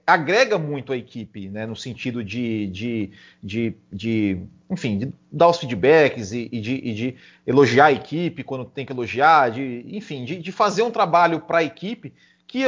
agrega 0.05 0.57
muito 0.57 0.93
a 0.93 0.97
equipe, 0.97 1.49
né? 1.49 1.65
No 1.65 1.75
sentido 1.75 2.23
de, 2.23 2.67
de, 2.67 3.11
de, 3.41 3.73
de 3.91 4.41
enfim, 4.69 4.97
de 4.97 5.13
dar 5.31 5.47
os 5.47 5.57
feedbacks 5.57 6.31
e, 6.31 6.49
e, 6.51 6.61
de, 6.61 6.75
e, 6.75 6.93
de, 6.93 7.15
elogiar 7.45 7.85
a 7.85 7.91
equipe 7.91 8.43
quando 8.43 8.65
tem 8.65 8.85
que 8.85 8.91
elogiar, 8.91 9.49
de, 9.49 9.83
enfim, 9.87 10.25
de, 10.25 10.37
de 10.37 10.51
fazer 10.51 10.83
um 10.83 10.91
trabalho 10.91 11.39
para 11.39 11.59
a 11.59 11.63
equipe 11.63 12.13
que 12.45 12.65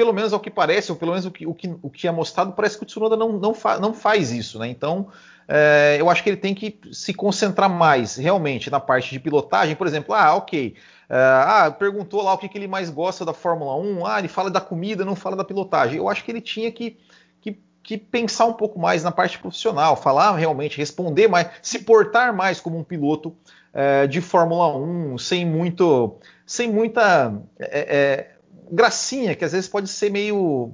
pelo 0.00 0.14
menos 0.14 0.32
ao 0.32 0.40
que 0.40 0.50
parece, 0.50 0.90
ou 0.90 0.96
pelo 0.96 1.10
menos 1.10 1.26
o 1.26 1.30
que, 1.30 1.46
o 1.46 1.52
que, 1.52 1.76
o 1.82 1.90
que 1.90 2.08
é 2.08 2.10
mostrado, 2.10 2.52
parece 2.52 2.78
que 2.78 2.84
o 2.84 2.86
Tsunoda 2.86 3.18
não, 3.18 3.32
não, 3.32 3.52
fa, 3.52 3.78
não 3.78 3.92
faz 3.92 4.32
isso, 4.32 4.58
né? 4.58 4.66
Então, 4.66 5.08
é, 5.46 5.98
eu 6.00 6.08
acho 6.08 6.22
que 6.22 6.30
ele 6.30 6.38
tem 6.38 6.54
que 6.54 6.80
se 6.90 7.12
concentrar 7.12 7.68
mais 7.68 8.16
realmente 8.16 8.70
na 8.70 8.80
parte 8.80 9.10
de 9.10 9.20
pilotagem. 9.20 9.76
Por 9.76 9.86
exemplo, 9.86 10.14
ah, 10.14 10.36
ok. 10.36 10.74
É, 11.06 11.14
ah, 11.14 11.70
perguntou 11.78 12.22
lá 12.22 12.32
o 12.32 12.38
que, 12.38 12.48
que 12.48 12.56
ele 12.56 12.66
mais 12.66 12.88
gosta 12.88 13.26
da 13.26 13.34
Fórmula 13.34 13.76
1. 13.76 14.06
Ah, 14.06 14.18
ele 14.20 14.28
fala 14.28 14.50
da 14.50 14.58
comida, 14.58 15.04
não 15.04 15.14
fala 15.14 15.36
da 15.36 15.44
pilotagem. 15.44 15.98
Eu 15.98 16.08
acho 16.08 16.24
que 16.24 16.30
ele 16.32 16.40
tinha 16.40 16.72
que, 16.72 16.96
que, 17.42 17.58
que 17.82 17.98
pensar 17.98 18.46
um 18.46 18.54
pouco 18.54 18.78
mais 18.80 19.04
na 19.04 19.12
parte 19.12 19.38
profissional, 19.38 19.96
falar 19.96 20.34
realmente, 20.34 20.78
responder 20.78 21.28
mais, 21.28 21.46
se 21.60 21.80
portar 21.80 22.34
mais 22.34 22.58
como 22.58 22.78
um 22.78 22.82
piloto 22.82 23.36
é, 23.74 24.06
de 24.06 24.22
Fórmula 24.22 24.74
1, 24.74 25.18
sem 25.18 25.44
muito, 25.44 26.16
sem 26.46 26.72
muita 26.72 27.34
é, 27.58 27.96
é 28.34 28.39
gracinha, 28.70 29.34
que 29.34 29.44
às 29.44 29.52
vezes 29.52 29.68
pode 29.68 29.88
ser 29.88 30.10
meio. 30.10 30.72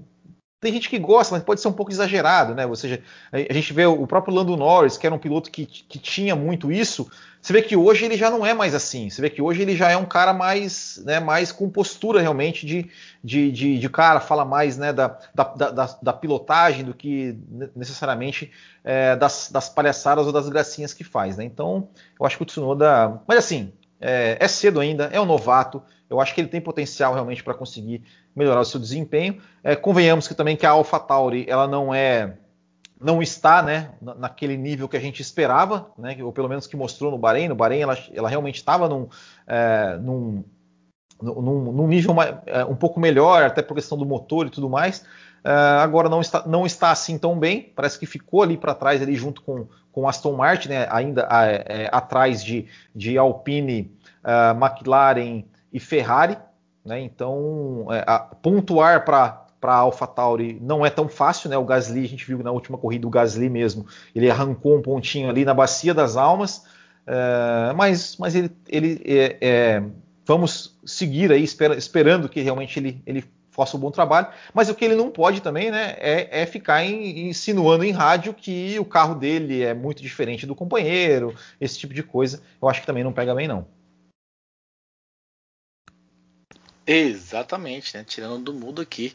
Tem 0.61 0.73
gente 0.73 0.89
que 0.89 0.99
gosta, 0.99 1.35
mas 1.35 1.45
pode 1.45 1.61
ser 1.61 1.69
um 1.69 1.73
pouco 1.73 1.93
exagerado, 1.93 2.55
né? 2.55 2.67
Ou 2.67 2.75
seja, 2.75 3.03
a 3.31 3.53
gente 3.53 3.73
vê 3.73 3.85
o 3.87 4.07
próprio 4.07 4.35
Lando 4.35 4.57
Norris, 4.57 4.97
que 4.97 5.07
era 5.07 5.15
um 5.15 5.19
piloto 5.19 5.51
que, 5.51 5.67
que 5.67 5.99
tinha 5.99 6.35
muito 6.35 6.73
isso. 6.73 7.09
Você 7.47 7.53
vê 7.53 7.63
que 7.63 7.77
hoje 7.77 8.05
ele 8.05 8.17
já 8.17 8.29
não 8.29 8.45
é 8.45 8.53
mais 8.53 8.75
assim. 8.75 9.09
Você 9.09 9.23
vê 9.23 9.31
que 9.31 9.41
hoje 9.41 9.63
ele 9.63 9.77
já 9.77 9.89
é 9.89 9.97
um 9.97 10.05
cara 10.05 10.33
mais, 10.33 11.01
né, 11.05 11.21
mais 11.21 11.53
com 11.53 11.71
postura 11.71 12.21
realmente 12.21 12.67
de, 12.67 12.91
de, 13.23 13.53
de, 13.53 13.79
de 13.79 13.89
cara, 13.89 14.19
fala 14.19 14.45
mais 14.45 14.77
né, 14.77 14.93
da, 14.93 15.17
da, 15.33 15.45
da, 15.45 15.99
da 16.03 16.13
pilotagem 16.13 16.85
do 16.85 16.93
que 16.93 17.39
necessariamente 17.77 18.51
é, 18.83 19.15
das, 19.15 19.49
das 19.49 19.69
palhaçadas 19.69 20.27
ou 20.27 20.33
das 20.33 20.49
gracinhas 20.49 20.93
que 20.93 21.05
faz. 21.05 21.37
Né? 21.37 21.45
Então, 21.45 21.89
eu 22.19 22.27
acho 22.27 22.37
que 22.37 22.43
o 22.43 22.47
Tsunoda. 22.47 23.21
Mas 23.29 23.39
assim, 23.39 23.73
é, 24.01 24.37
é 24.41 24.49
cedo 24.49 24.81
ainda, 24.81 25.05
é 25.13 25.21
um 25.21 25.27
novato. 25.27 25.83
Eu 26.09 26.21
acho 26.21 26.35
que 26.35 26.41
ele 26.41 26.49
tem 26.49 26.61
potencial 26.61 27.15
realmente 27.15 27.43
para 27.43 27.55
conseguir 27.55 28.03
melhorar 28.35 28.61
o 28.61 28.65
seu 28.65 28.79
desempenho. 28.79 29.41
É, 29.63 29.75
convenhamos 29.75 30.29
que 30.29 30.35
também 30.35 30.57
que 30.57 30.67
a 30.67 30.71
AlphaTauri 30.71 31.47
ela 31.49 31.67
não 31.67 31.93
é 31.93 32.37
não 32.99 33.21
está 33.21 33.63
né, 33.63 33.91
naquele 34.01 34.57
nível 34.57 34.89
que 34.89 34.97
a 34.97 35.01
gente 35.01 35.21
esperava, 35.21 35.91
né, 35.99 36.17
ou 36.23 36.33
pelo 36.33 36.49
menos 36.49 36.67
que 36.67 36.77
mostrou 36.77 37.11
no 37.11 37.19
Bahrein. 37.19 37.49
No 37.49 37.55
Bahrein 37.55 37.83
ela, 37.83 37.99
ela 38.15 38.29
realmente 38.29 38.57
estava 38.57 38.89
num, 38.89 39.09
é, 39.47 39.99
num, 39.99 40.43
num, 41.21 41.73
num, 41.73 41.87
nível 41.87 42.15
mais, 42.15 42.37
é, 42.47 42.65
um 42.65 42.75
pouco 42.75 42.99
melhor, 42.99 43.43
até 43.43 43.61
por 43.61 43.75
questão 43.75 43.99
do 43.99 44.07
motor 44.07 44.47
e 44.47 44.51
tudo 44.51 44.71
mais. 44.71 45.05
É, 45.47 45.81
agora 45.81 46.09
não 46.09 46.21
está, 46.21 46.43
não 46.45 46.67
está 46.67 46.91
assim 46.91 47.17
tão 47.17 47.39
bem, 47.39 47.73
parece 47.77 47.97
que 47.97 48.05
ficou 48.05 48.43
ali 48.43 48.57
para 48.57 48.75
trás, 48.75 49.01
ali 49.01 49.15
junto 49.15 49.41
com, 49.43 49.69
com 49.93 50.09
Aston 50.09 50.33
Martin, 50.33 50.71
né, 50.71 50.89
ainda 50.91 51.23
é, 51.31 51.89
atrás 51.93 52.43
de, 52.43 52.67
de 52.93 53.17
Alpine, 53.17 53.97
uh, 54.25 54.61
McLaren 54.61 55.45
e 55.73 55.79
Ferrari, 55.79 56.37
né? 56.85 57.01
Então, 57.01 57.87
pontuar 58.43 59.05
para 59.05 59.45
para 59.61 59.73
a 59.73 59.79
AlphaTauri 59.79 60.59
não 60.61 60.85
é 60.85 60.91
tão 60.91 61.09
fácil, 61.09 61.49
né? 61.49 61.57
O 61.57 61.65
Gasly, 61.65 62.05
a 62.05 62.09
gente 62.09 62.27
viu 62.27 62.43
na 62.43 62.51
última 62.51 62.77
corrida 62.77 63.07
o 63.07 63.11
Gasly 63.11 63.49
mesmo, 63.49 63.87
ele 64.15 64.31
arrancou 64.31 64.77
um 64.77 64.83
pontinho 64.83 65.31
ali 65.31 65.45
na 65.45 65.55
bacia 65.55 65.95
das 65.95 66.17
almas, 66.17 66.65
é, 67.07 67.73
mas, 67.73 68.17
mas 68.19 68.35
ele, 68.35 68.51
ele 68.69 69.39
vamos 70.27 70.77
seguir 70.85 71.31
aí 71.31 71.45
espera, 71.45 71.77
esperando 71.77 72.29
que 72.29 72.41
realmente 72.41 72.79
ele, 72.79 73.01
ele 73.07 73.25
faça 73.57 73.77
um 73.77 73.81
bom 73.81 73.91
trabalho. 73.91 74.29
Mas 74.53 74.69
o 74.69 74.75
que 74.75 74.85
ele 74.85 74.95
não 74.95 75.11
pode 75.11 75.41
também, 75.41 75.71
né, 75.71 75.97
é, 75.99 76.43
é 76.43 76.47
ficar 76.47 76.85
em, 76.85 77.29
insinuando 77.29 77.85
em 77.85 77.91
rádio 77.91 78.35
que 78.35 78.79
o 78.79 78.85
carro 78.85 79.15
dele 79.15 79.63
é 79.63 79.73
muito 79.73 80.03
diferente 80.03 80.47
do 80.47 80.55
companheiro, 80.55 81.35
esse 81.59 81.79
tipo 81.79 81.95
de 81.95 82.03
coisa. 82.03 82.43
Eu 82.61 82.69
acho 82.69 82.83
que 82.83 82.87
também 82.87 83.03
não 83.03 83.13
pega 83.13 83.35
bem 83.35 83.49
não. 83.49 83.67
Exatamente, 86.87 87.97
né? 87.97 88.05
Tirando 88.05 88.45
do 88.45 88.55
mundo 88.55 88.81
aqui. 88.81 89.13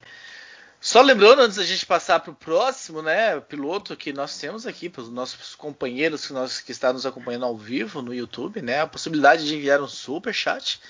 Só 0.83 0.99
lembrando, 0.99 1.43
antes 1.43 1.57
da 1.57 1.63
gente 1.63 1.85
passar 1.85 2.19
para 2.19 2.31
o 2.31 2.35
próximo, 2.35 3.03
né, 3.03 3.39
piloto 3.39 3.95
que 3.95 4.11
nós 4.11 4.35
temos 4.39 4.65
aqui, 4.65 4.89
para 4.89 5.03
os 5.03 5.11
nossos 5.11 5.53
companheiros 5.53 6.25
que, 6.25 6.33
nós, 6.33 6.59
que 6.59 6.71
estão 6.71 6.91
nos 6.91 7.05
acompanhando 7.05 7.45
ao 7.45 7.55
vivo 7.55 8.01
no 8.01 8.11
YouTube, 8.11 8.63
né, 8.63 8.81
a 8.81 8.87
possibilidade 8.87 9.45
de 9.45 9.55
enviar 9.55 9.79
um 9.79 9.87
super 9.87 10.33
chat 10.33 10.81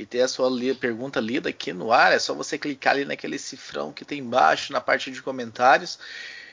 e 0.00 0.06
ter 0.06 0.22
a 0.22 0.28
sua 0.28 0.48
li 0.48 0.74
pergunta 0.74 1.20
lida 1.20 1.48
aqui 1.48 1.72
no 1.72 1.92
ar. 1.92 2.12
É 2.12 2.18
só 2.18 2.34
você 2.34 2.56
clicar 2.56 2.94
ali 2.94 3.04
naquele 3.04 3.38
cifrão 3.38 3.92
que 3.92 4.04
tem 4.04 4.20
embaixo 4.20 4.72
na 4.72 4.80
parte 4.80 5.10
de 5.10 5.20
comentários. 5.20 5.98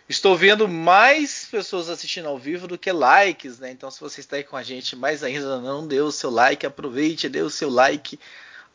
Estou 0.10 0.36
vendo 0.36 0.68
mais 0.68 1.46
pessoas 1.46 1.90
assistindo 1.90 2.28
ao 2.28 2.38
vivo 2.38 2.68
do 2.68 2.78
que 2.78 2.92
likes, 2.92 3.60
né? 3.60 3.72
Então, 3.72 3.90
se 3.90 4.00
você 4.00 4.20
está 4.20 4.36
aí 4.36 4.44
com 4.44 4.56
a 4.58 4.64
gente, 4.64 4.96
mais 4.96 5.24
ainda 5.24 5.60
não 5.60 5.88
deu 5.88 6.08
o 6.08 6.12
seu 6.12 6.30
like, 6.30 6.66
aproveite, 6.66 7.30
dê 7.30 7.42
o 7.42 7.50
seu 7.50 7.70
like 7.70 8.20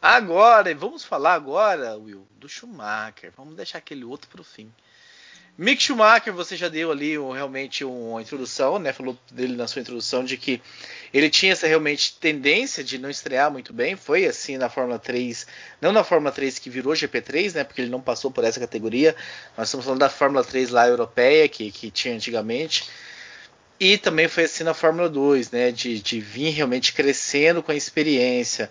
Agora, 0.02 0.74
vamos 0.74 1.04
falar 1.04 1.35
agora, 1.35 1.94
Will, 1.98 2.26
do 2.38 2.48
Schumacher. 2.48 3.30
Vamos 3.37 3.54
deixar 3.54 3.78
aquele 3.78 4.02
outro 4.02 4.30
para 4.30 4.40
o 4.40 4.44
fim. 4.44 4.72
Mick 5.58 5.82
Schumacher, 5.82 6.32
você 6.32 6.56
já 6.56 6.68
deu 6.68 6.90
ali 6.90 7.18
um, 7.18 7.32
realmente 7.32 7.84
uma 7.84 8.22
introdução, 8.22 8.78
né? 8.78 8.92
Falou 8.92 9.18
dele 9.30 9.56
na 9.56 9.66
sua 9.66 9.82
introdução 9.82 10.24
de 10.24 10.36
que 10.36 10.62
ele 11.12 11.28
tinha 11.28 11.52
essa 11.52 11.66
realmente 11.66 12.16
tendência 12.18 12.82
de 12.82 12.96
não 12.96 13.10
estrear 13.10 13.50
muito 13.50 13.72
bem. 13.72 13.94
Foi 13.96 14.24
assim 14.24 14.56
na 14.56 14.70
Fórmula 14.70 14.98
3, 14.98 15.46
não 15.80 15.92
na 15.92 16.02
Fórmula 16.02 16.32
3 16.32 16.58
que 16.58 16.70
virou 16.70 16.94
GP3, 16.94 17.54
né? 17.54 17.64
Porque 17.64 17.82
ele 17.82 17.90
não 17.90 18.00
passou 18.00 18.30
por 18.30 18.44
essa 18.44 18.58
categoria. 18.58 19.14
Nós 19.56 19.68
estamos 19.68 19.84
falando 19.84 20.00
da 20.00 20.08
Fórmula 20.08 20.42
3 20.42 20.70
lá 20.70 20.88
europeia, 20.88 21.48
que, 21.48 21.70
que 21.70 21.90
tinha 21.90 22.14
antigamente. 22.14 22.88
E 23.78 23.98
também 23.98 24.28
foi 24.28 24.44
assim 24.44 24.64
na 24.64 24.74
Fórmula 24.74 25.08
2, 25.08 25.50
né? 25.50 25.72
De, 25.72 26.00
de 26.00 26.20
vir 26.20 26.50
realmente 26.50 26.92
crescendo 26.92 27.62
com 27.62 27.72
a 27.72 27.76
experiência. 27.76 28.70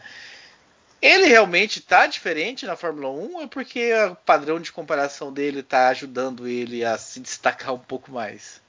Ele 1.01 1.27
realmente 1.27 1.79
está 1.79 2.07
diferente 2.07 2.65
na 2.65 2.75
Fórmula 2.75 3.09
1 3.09 3.35
ou 3.35 3.41
é 3.41 3.47
porque 3.47 3.93
o 3.93 4.15
padrão 4.15 4.59
de 4.59 4.71
comparação 4.71 5.31
dele 5.31 5.61
está 5.61 5.87
ajudando 5.89 6.47
ele 6.47 6.83
a 6.83 6.97
se 6.97 7.19
destacar 7.19 7.73
um 7.73 7.79
pouco 7.79 8.11
mais? 8.11 8.61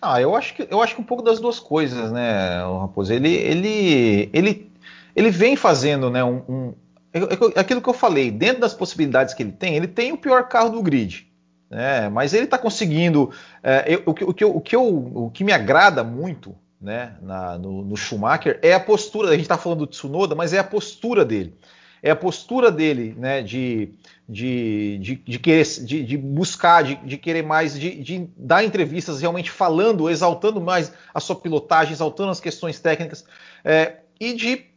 Ah, 0.00 0.20
eu 0.20 0.34
acho 0.34 0.54
que 0.54 0.66
eu 0.70 0.80
acho 0.80 0.94
que 0.94 1.00
um 1.00 1.04
pouco 1.04 1.22
das 1.22 1.40
duas 1.40 1.58
coisas, 1.58 2.10
né, 2.12 2.64
o 2.64 2.78
Raposo? 2.78 3.12
Ele 3.12 3.34
ele 3.34 4.30
ele 4.32 4.72
ele 5.14 5.30
vem 5.30 5.56
fazendo, 5.56 6.08
né, 6.08 6.22
um, 6.22 6.42
um, 6.48 6.74
é, 7.12 7.18
é 7.56 7.60
aquilo 7.60 7.82
que 7.82 7.88
eu 7.88 7.94
falei, 7.94 8.30
dentro 8.30 8.60
das 8.60 8.74
possibilidades 8.74 9.34
que 9.34 9.42
ele 9.42 9.52
tem, 9.52 9.76
ele 9.76 9.88
tem 9.88 10.12
o 10.12 10.18
pior 10.18 10.48
carro 10.48 10.70
do 10.70 10.82
grid, 10.82 11.26
né? 11.68 12.08
Mas 12.08 12.32
ele 12.32 12.44
está 12.44 12.56
conseguindo. 12.56 13.32
É, 13.62 13.94
eu, 13.94 14.02
o, 14.06 14.14
que, 14.14 14.24
o, 14.24 14.32
que 14.32 14.44
eu, 14.44 14.56
o, 14.56 14.60
que 14.60 14.76
eu, 14.76 14.86
o 14.86 15.30
que 15.30 15.44
me 15.44 15.52
agrada 15.52 16.04
muito 16.04 16.54
né, 16.80 17.16
na, 17.20 17.58
no, 17.58 17.84
no, 17.84 17.96
Schumacher 17.96 18.58
é 18.62 18.72
a 18.72 18.80
postura. 18.80 19.28
A 19.28 19.32
gente 19.32 19.42
está 19.42 19.58
falando 19.58 19.80
do 19.80 19.86
Tsunoda, 19.86 20.34
mas 20.34 20.52
é 20.52 20.58
a 20.58 20.64
postura 20.64 21.24
dele. 21.24 21.54
É 22.00 22.10
a 22.10 22.16
postura 22.16 22.70
dele, 22.70 23.14
né, 23.18 23.42
de, 23.42 23.94
de, 24.28 24.98
de, 24.98 25.16
de 25.16 25.38
querer, 25.40 25.64
de, 25.64 26.04
de, 26.04 26.16
buscar, 26.16 26.84
de, 26.84 26.94
de 26.94 27.16
querer 27.16 27.42
mais, 27.42 27.78
de, 27.78 28.00
de, 28.00 28.28
dar 28.36 28.62
entrevistas 28.62 29.20
realmente 29.20 29.50
falando, 29.50 30.08
exaltando 30.08 30.60
mais 30.60 30.92
a 31.12 31.18
sua 31.18 31.34
pilotagem, 31.34 31.92
exaltando 31.92 32.30
as 32.30 32.38
questões 32.38 32.78
técnicas 32.78 33.24
é, 33.64 33.96
e 34.20 34.32
de 34.32 34.68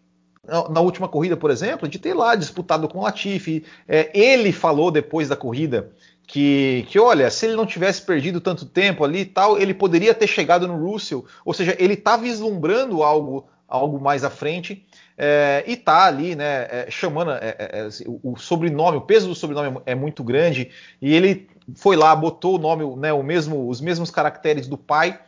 na 0.43 0.81
última 0.81 1.07
corrida, 1.07 1.37
por 1.37 1.51
exemplo, 1.51 1.87
de 1.87 1.99
ter 1.99 2.15
lá 2.15 2.33
disputado 2.35 2.87
com 2.87 2.97
o 2.97 3.03
Latifi. 3.03 3.63
É, 3.87 4.09
ele 4.17 4.51
falou 4.51 4.89
depois 4.89 5.29
da 5.29 5.35
corrida 5.35 5.91
que, 6.31 6.85
que, 6.87 6.97
olha, 6.97 7.29
se 7.29 7.45
ele 7.45 7.57
não 7.57 7.65
tivesse 7.65 8.01
perdido 8.03 8.39
tanto 8.39 8.65
tempo 8.65 9.03
ali 9.03 9.19
e 9.19 9.25
tal, 9.25 9.59
ele 9.59 9.73
poderia 9.73 10.13
ter 10.13 10.27
chegado 10.27 10.65
no 10.65 10.77
Russell. 10.77 11.25
Ou 11.43 11.53
seja, 11.53 11.75
ele 11.77 11.95
está 11.95 12.15
vislumbrando 12.15 13.03
algo, 13.03 13.49
algo 13.67 13.99
mais 13.99 14.23
à 14.23 14.29
frente 14.29 14.87
é, 15.17 15.61
e 15.67 15.73
está 15.73 16.05
ali, 16.05 16.33
né, 16.33 16.67
é, 16.71 16.87
chamando 16.89 17.31
é, 17.31 17.89
o, 18.07 18.31
o, 18.31 18.37
sobrenome, 18.37 18.95
o 18.95 19.01
peso 19.01 19.27
do 19.27 19.35
sobrenome 19.35 19.81
é 19.85 19.93
muito 19.93 20.23
grande 20.23 20.71
e 21.01 21.13
ele 21.13 21.49
foi 21.75 21.97
lá, 21.97 22.15
botou 22.15 22.55
o 22.55 22.57
nome, 22.57 22.95
né, 22.95 23.11
o 23.11 23.21
mesmo, 23.21 23.67
os 23.67 23.81
mesmos 23.81 24.09
caracteres 24.09 24.69
do 24.69 24.77
pai 24.77 25.19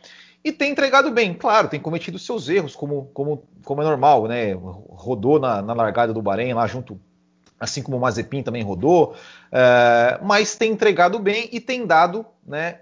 e 0.42 0.50
tem 0.52 0.72
entregado 0.72 1.10
bem. 1.10 1.34
Claro, 1.34 1.68
tem 1.68 1.80
cometido 1.80 2.18
seus 2.18 2.48
erros, 2.48 2.74
como, 2.74 3.10
como, 3.12 3.42
como 3.62 3.82
é 3.82 3.84
normal, 3.84 4.26
né? 4.26 4.54
Rodou 4.54 5.38
na, 5.38 5.60
na 5.60 5.74
largada 5.74 6.14
do 6.14 6.22
Bahrein 6.22 6.54
lá 6.54 6.66
junto 6.66 6.98
assim 7.64 7.82
como 7.82 7.96
o 7.96 8.00
Mazepin 8.00 8.42
também 8.42 8.62
rodou, 8.62 9.16
é, 9.50 10.18
mas 10.22 10.54
tem 10.54 10.72
entregado 10.72 11.18
bem 11.18 11.48
e 11.50 11.58
tem 11.58 11.86
dado 11.86 12.24
né, 12.46 12.80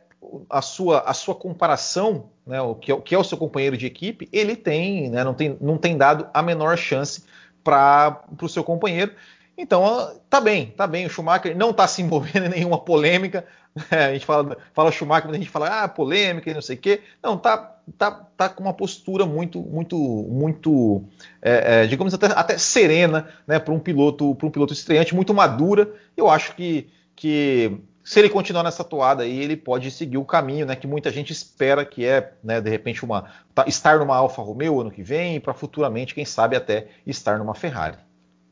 a, 0.50 0.60
sua, 0.60 1.00
a 1.00 1.14
sua 1.14 1.34
comparação, 1.34 2.30
né, 2.46 2.60
o, 2.60 2.74
que 2.74 2.90
é, 2.90 2.94
o 2.94 3.00
que 3.00 3.14
é 3.14 3.18
o 3.18 3.24
seu 3.24 3.38
companheiro 3.38 3.76
de 3.76 3.86
equipe, 3.86 4.28
ele 4.32 4.56
tem, 4.56 5.08
né, 5.08 5.24
não, 5.24 5.34
tem, 5.34 5.56
não 5.60 5.78
tem 5.78 5.96
dado 5.96 6.28
a 6.34 6.42
menor 6.42 6.76
chance 6.76 7.24
para 7.62 8.24
o 8.40 8.48
seu 8.48 8.64
companheiro. 8.64 9.12
Então, 9.56 10.20
tá 10.30 10.40
bem, 10.40 10.66
tá 10.76 10.86
bem. 10.86 11.06
O 11.06 11.10
Schumacher 11.10 11.56
não 11.56 11.70
está 11.70 11.86
se 11.86 12.02
envolvendo 12.02 12.46
em 12.46 12.50
nenhuma 12.50 12.78
polêmica. 12.78 13.46
Né? 13.90 14.04
A 14.04 14.12
gente 14.12 14.26
fala, 14.26 14.54
fala 14.74 14.92
Schumacher, 14.92 15.28
mas 15.28 15.34
a 15.34 15.38
gente 15.38 15.48
fala, 15.48 15.84
ah, 15.84 15.88
polêmica 15.88 16.50
e 16.50 16.52
não 16.52 16.60
sei 16.60 16.76
o 16.76 16.78
quê. 16.78 17.00
Não, 17.22 17.38
tá, 17.38 17.74
tá, 17.96 18.10
tá 18.36 18.46
com 18.50 18.62
uma 18.62 18.74
postura 18.74 19.24
muito, 19.24 19.62
muito, 19.62 19.96
muito, 19.96 21.02
é, 21.40 21.84
é, 21.84 21.86
digamos 21.86 22.12
até, 22.12 22.26
até 22.26 22.58
serena, 22.58 23.30
né, 23.46 23.58
para 23.58 23.72
um 23.72 23.78
piloto, 23.78 24.34
para 24.34 24.46
um 24.46 24.50
piloto 24.50 24.74
estreante, 24.74 25.14
muito 25.14 25.32
madura. 25.32 25.90
Eu 26.14 26.28
acho 26.28 26.54
que, 26.54 26.90
que 27.16 27.80
se 28.04 28.18
ele 28.18 28.28
continuar 28.28 28.62
nessa 28.62 28.82
toada 28.82 29.22
aí, 29.22 29.40
ele 29.40 29.56
pode 29.56 29.90
seguir 29.90 30.18
o 30.18 30.24
caminho, 30.24 30.66
né, 30.66 30.74
que 30.74 30.86
muita 30.86 31.10
gente 31.10 31.32
espera, 31.32 31.84
que 31.84 32.04
é, 32.04 32.32
né, 32.42 32.60
de 32.60 32.68
repente 32.68 33.04
uma 33.04 33.30
tá, 33.54 33.64
estar 33.66 33.98
numa 33.98 34.16
Alfa 34.16 34.42
Romeo 34.42 34.80
ano 34.80 34.90
que 34.90 35.02
vem, 35.02 35.40
para 35.40 35.54
futuramente, 35.54 36.14
quem 36.14 36.24
sabe 36.24 36.56
até 36.56 36.88
estar 37.06 37.38
numa 37.38 37.54
Ferrari. 37.54 37.96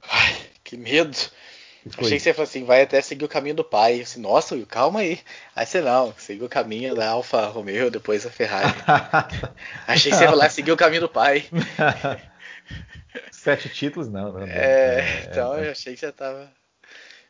Ai, 0.08 0.34
que 0.70 0.76
medo. 0.76 1.16
Achei 1.98 2.18
que 2.18 2.20
você 2.20 2.32
falou 2.32 2.48
assim, 2.48 2.64
vai 2.64 2.82
até 2.82 3.00
seguir 3.00 3.24
o 3.24 3.28
caminho 3.28 3.56
do 3.56 3.64
pai. 3.64 4.02
Assim, 4.02 4.20
Nossa, 4.20 4.54
Will, 4.54 4.66
calma 4.66 5.00
aí. 5.00 5.18
Aí 5.56 5.66
você 5.66 5.80
não, 5.80 6.14
seguiu 6.16 6.46
o 6.46 6.48
caminho 6.48 6.94
da 6.94 7.08
Alfa 7.08 7.46
Romeo, 7.46 7.90
depois 7.90 8.24
a 8.24 8.30
Ferrari. 8.30 8.72
Achei 9.88 10.12
que 10.12 10.18
você 10.18 10.24
ia 10.24 10.30
falar, 10.30 10.50
seguir 10.50 10.72
o 10.72 10.76
caminho 10.76 11.02
do 11.02 11.08
pai. 11.08 11.48
Sete 13.32 13.68
títulos, 13.70 14.08
não. 14.08 14.32
não, 14.32 14.40
não. 14.40 14.46
É, 14.46 15.26
então 15.28 15.56
eu 15.56 15.72
achei 15.72 15.94
que 15.94 16.02
já 16.02 16.12
tava. 16.12 16.52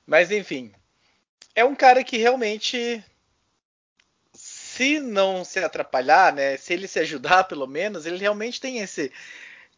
Mas 0.05 0.31
enfim, 0.31 0.73
é 1.55 1.65
um 1.65 1.75
cara 1.75 2.03
que 2.05 2.19
realmente, 2.19 3.03
se 4.35 4.99
não 4.99 5.45
se 5.45 5.61
atrapalhar, 5.61 6.35
né, 6.35 6.57
se 6.57 6.75
ele 6.75 6.89
se 6.89 6.99
ajudar 6.99 7.45
pelo 7.45 7.67
menos, 7.67 8.05
ele 8.05 8.19
realmente 8.19 8.61
tem 8.61 8.81
esse 8.81 9.11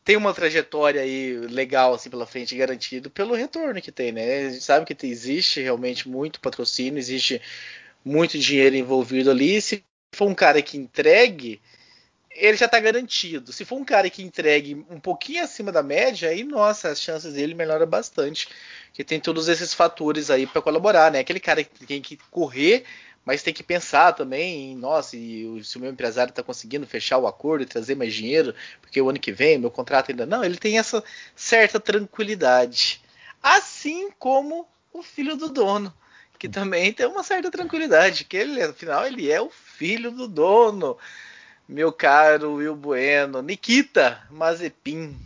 tem 0.05 0.17
uma 0.17 0.35
trajetória 0.35 1.01
aí 1.01 1.37
legal 1.49 1.95
assim 1.95 2.11
pela 2.11 2.27
frente 2.27 2.57
garantido 2.57 3.11
pelo 3.11 3.35
retorno 3.35 3.81
que 3.81 3.93
tem, 3.93 4.13
né? 4.13 4.47
A 4.47 4.51
gente 4.51 4.65
sabe 4.65 4.87
que 4.87 5.07
existe 5.07 5.61
realmente 5.61 6.09
muito 6.09 6.41
patrocínio, 6.41 6.99
existe 6.99 7.41
muito 8.05 8.39
dinheiro 8.39 8.75
envolvido 8.77 9.31
ali. 9.31 9.61
Se 9.61 9.85
for 10.15 10.29
um 10.29 10.35
cara 10.35 10.61
que 10.61 10.77
entregue, 10.77 11.61
ele 12.31 12.57
já 12.57 12.67
está 12.67 12.81
garantido. 12.81 13.53
Se 13.53 13.65
for 13.65 13.77
um 13.77 13.85
cara 13.85 14.11
que 14.11 14.23
entregue 14.23 14.85
um 14.91 14.99
pouquinho 14.99 15.45
acima 15.45 15.71
da 15.71 15.83
média, 15.83 16.29
aí 16.31 16.43
nossa, 16.43 16.89
as 16.89 17.01
chances 17.01 17.35
dele 17.35 17.55
melhoram 17.55 17.87
bastante. 17.87 18.49
Que 18.93 19.05
tem 19.05 19.21
todos 19.21 19.49
esses 19.49 19.73
fatores 19.73 20.31
aí 20.31 20.47
para 20.47 20.61
colaborar, 20.63 21.11
né? 21.13 21.21
Aquele 21.21 21.41
cara 21.41 21.63
que 21.65 21.87
tem 21.87 22.03
que 22.03 22.19
correr 22.31 22.85
mas 23.25 23.43
tem 23.43 23.55
que 23.55 23.63
pensar 23.63 24.13
também 24.13 24.73
em, 24.73 24.77
nossa, 24.77 25.17
e 25.17 25.63
se 25.65 25.77
o 25.77 25.81
meu 25.81 25.91
empresário 25.91 26.31
está 26.31 26.43
conseguindo 26.43 26.87
fechar 26.87 27.19
o 27.19 27.27
acordo 27.27 27.63
e 27.63 27.67
trazer 27.67 27.95
mais 27.95 28.13
dinheiro, 28.13 28.55
porque 28.81 29.01
o 29.01 29.09
ano 29.09 29.21
que 29.21 29.33
vem 29.33 29.59
meu 29.59 29.71
contrato 29.71 30.11
ainda 30.11 30.27
não, 30.27 30.45
ele 30.45 30.57
tem 30.57 30.79
essa 30.79 31.03
certa 31.37 31.79
tranquilidade. 31.79 33.01
Assim 33.43 34.11
como 34.19 34.67
o 34.93 35.03
filho 35.03 35.37
do 35.37 35.49
dono, 35.49 35.93
que 36.39 36.49
também 36.49 36.93
tem 36.93 37.07
uma 37.07 37.23
certa 37.23 37.51
tranquilidade, 37.51 38.25
que 38.25 38.37
ele, 38.37 38.61
afinal, 38.63 39.07
ele 39.07 39.31
é 39.31 39.41
o 39.41 39.51
filho 39.51 40.11
do 40.11 40.27
dono. 40.27 40.99
Meu 41.69 41.93
caro 41.93 42.55
Will 42.55 42.75
Bueno, 42.75 43.41
Nikita 43.41 44.21
Mazepin, 44.29 45.17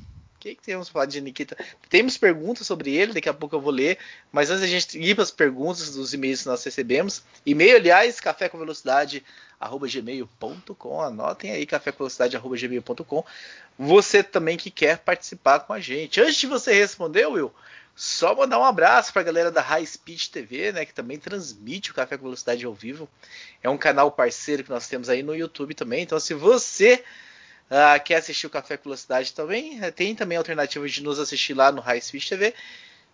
que, 0.47 0.55
que 0.55 0.63
temos 0.63 0.89
falar 0.89 1.07
de 1.07 1.21
Nikita? 1.21 1.57
Temos 1.89 2.17
perguntas 2.17 2.67
sobre 2.67 2.95
ele, 2.95 3.13
daqui 3.13 3.29
a 3.29 3.35
pouco 3.35 3.57
eu 3.57 3.61
vou 3.61 3.73
ler, 3.73 3.99
mas 4.31 4.51
antes 4.51 4.63
a 4.63 4.67
gente 4.67 4.99
ir 4.99 5.15
para 5.15 5.25
as 5.25 5.31
perguntas 5.31 5.95
dos 5.95 6.15
e-mails 6.15 6.43
que 6.43 6.49
nós 6.49 6.63
recebemos. 6.63 7.23
E-mail, 7.45 7.77
aliás, 7.77 8.21
café 8.21 8.49
com 8.49 8.59
velocidade 8.59 9.25
gmail.com. 9.61 11.01
Anotem 11.01 11.51
aí, 11.51 11.67
café 11.67 11.91
com 11.91 11.99
velocidade 11.99 12.39
gmail.com. 12.39 13.25
Você 13.79 14.23
também 14.23 14.57
que 14.57 14.71
quer 14.71 14.99
participar 14.99 15.61
com 15.61 15.73
a 15.73 15.81
gente. 15.81 16.21
Antes 16.21 16.37
de 16.37 16.47
você 16.47 16.73
responder, 16.73 17.27
Will, 17.27 17.53
só 17.95 18.35
mandar 18.35 18.59
um 18.59 18.65
abraço 18.65 19.13
para 19.13 19.23
a 19.23 19.25
galera 19.25 19.51
da 19.51 19.63
High 19.63 19.87
Speed 19.87 20.29
TV, 20.29 20.71
né, 20.71 20.85
que 20.85 20.95
também 20.95 21.19
transmite 21.19 21.91
o 21.91 21.95
Café 21.95 22.17
com 22.17 22.25
Velocidade 22.25 22.65
ao 22.65 22.75
vivo. 22.75 23.09
É 23.63 23.69
um 23.69 23.79
canal 23.79 24.13
parceiro 24.13 24.63
que 24.63 24.71
nós 24.71 24.87
temos 24.87 25.09
aí 25.09 25.23
no 25.23 25.35
YouTube 25.35 25.75
também. 25.75 26.03
Então, 26.03 26.21
se 26.21 26.35
você 26.35 27.03
Uh, 27.71 28.03
quer 28.05 28.17
assistir 28.17 28.47
o 28.47 28.51
Café 28.51 28.77
com 28.77 28.85
Velocidade 28.85 29.33
também? 29.33 29.81
Uh, 29.81 29.91
tem 29.91 30.15
também 30.15 30.37
a 30.37 30.41
alternativa 30.41 30.89
de 30.89 31.03
nos 31.03 31.19
assistir 31.19 31.55
lá 31.55 31.73
no 31.73 31.81
High 31.81 32.01
Speed 32.01 32.29
TV. 32.29 32.55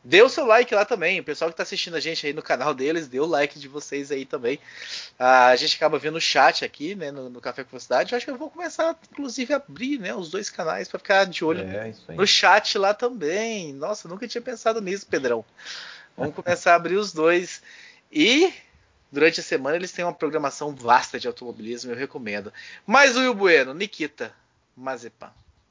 Dê 0.05 0.21
o 0.21 0.29
seu 0.29 0.45
like 0.45 0.75
lá 0.75 0.85
também. 0.85 1.21
O 1.21 1.25
pessoal 1.25 1.49
que 1.49 1.53
está 1.53 1.63
assistindo 1.63 1.95
a 1.95 2.01
gente 2.01 2.27
aí 2.27 2.33
no 2.33 2.43
canal 2.43 2.75
deles, 2.75 3.07
dê 3.07 3.21
o 3.21 3.27
like 3.27 3.59
de 3.59 3.69
vocês 3.69 4.11
aí 4.11 4.27
também. 4.27 4.57
Uh, 5.19 5.51
a 5.51 5.57
gente 5.57 5.77
acaba 5.77 5.99
vendo 5.99 6.17
o 6.17 6.21
chat 6.21 6.65
aqui, 6.65 6.95
né, 6.95 7.11
no, 7.11 7.31
no 7.31 7.41
Café 7.41 7.63
com 7.63 7.71
Velocidade. 7.71 8.13
Eu 8.13 8.17
acho 8.17 8.27
que 8.27 8.33
eu 8.33 8.37
vou 8.37 8.51
começar, 8.51 8.99
inclusive, 9.11 9.55
a 9.55 9.57
abrir, 9.57 9.99
né, 9.99 10.15
os 10.15 10.29
dois 10.29 10.51
canais 10.51 10.89
para 10.89 10.99
ficar 10.99 11.25
de 11.25 11.45
olho 11.45 11.61
é, 11.61 11.95
no 12.11 12.27
chat 12.27 12.77
lá 12.77 12.93
também. 12.93 13.73
Nossa, 13.73 14.09
nunca 14.09 14.27
tinha 14.27 14.43
pensado 14.43 14.81
nisso, 14.81 15.07
Pedrão. 15.07 15.45
Vamos 16.17 16.35
começar 16.35 16.73
a 16.73 16.77
abrir 16.77 16.97
os 16.97 17.13
dois. 17.13 17.63
E 18.11 18.53
durante 19.11 19.41
a 19.41 19.43
semana 19.43 19.77
eles 19.77 19.93
têm 19.93 20.05
uma 20.05 20.13
programação 20.13 20.75
vasta 20.75 21.19
de 21.19 21.27
automobilismo, 21.27 21.93
eu 21.93 21.97
recomendo. 21.97 22.53
Mas 22.85 23.17
o 23.17 23.21
Will 23.21 23.35
Bueno, 23.35 23.73
Nikita, 23.73 24.35
Mazepan. 24.77 25.31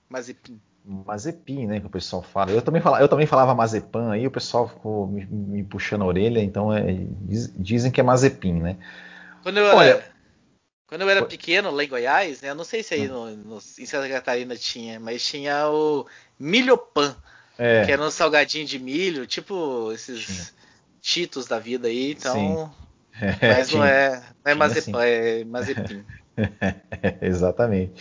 Mazepin. 0.09 0.59
Mazepin, 0.83 1.67
né, 1.67 1.79
que 1.79 1.85
o 1.85 1.89
pessoal 1.89 2.21
fala. 2.21 2.51
Eu 2.51 2.61
também, 2.61 2.81
falava, 2.81 3.03
eu 3.03 3.07
também 3.07 3.27
falava 3.27 3.53
Mazepan 3.53 4.11
aí, 4.11 4.25
o 4.25 4.31
pessoal 4.31 4.67
ficou 4.67 5.07
me, 5.07 5.25
me 5.25 5.63
puxando 5.63 6.01
a 6.01 6.05
orelha, 6.05 6.41
então 6.41 6.73
é, 6.73 6.83
diz, 7.21 7.53
dizem 7.55 7.91
que 7.91 7.99
é 7.99 8.03
Mazepin, 8.03 8.53
né? 8.53 8.77
Quando 9.43 9.57
eu, 9.57 9.75
Olha, 9.75 9.89
era, 9.89 10.05
quando 10.87 11.01
eu 11.01 11.09
era 11.09 11.25
pequeno 11.25 11.71
lá 11.71 11.83
em 11.83 11.87
Goiás, 11.87 12.41
né, 12.41 12.49
eu 12.49 12.55
não 12.55 12.63
sei 12.63 12.81
se 12.83 12.95
aí 12.95 13.07
no, 13.07 13.29
no, 13.35 13.57
em 13.57 13.85
Santa 13.85 14.09
Catarina 14.09 14.55
tinha, 14.55 14.99
mas 14.99 15.23
tinha 15.23 15.69
o 15.69 16.05
Milhopan, 16.39 17.15
é. 17.57 17.85
que 17.85 17.91
era 17.91 18.01
um 18.01 18.11
salgadinho 18.11 18.65
de 18.65 18.79
milho, 18.79 19.27
tipo 19.27 19.91
esses 19.91 20.25
tinha. 20.25 20.61
Cheetos 21.01 21.45
da 21.45 21.59
vida 21.59 21.87
aí, 21.87 22.11
então... 22.11 22.33
Sim. 22.33 22.81
É, 23.21 23.55
mas 23.55 23.71
não 23.71 23.83
é, 23.83 24.23
não 24.43 24.51
é 24.51 24.55
Mazepan, 24.55 25.03
é 25.03 25.43
Mazepin. 25.43 26.03
Exatamente. 27.21 27.93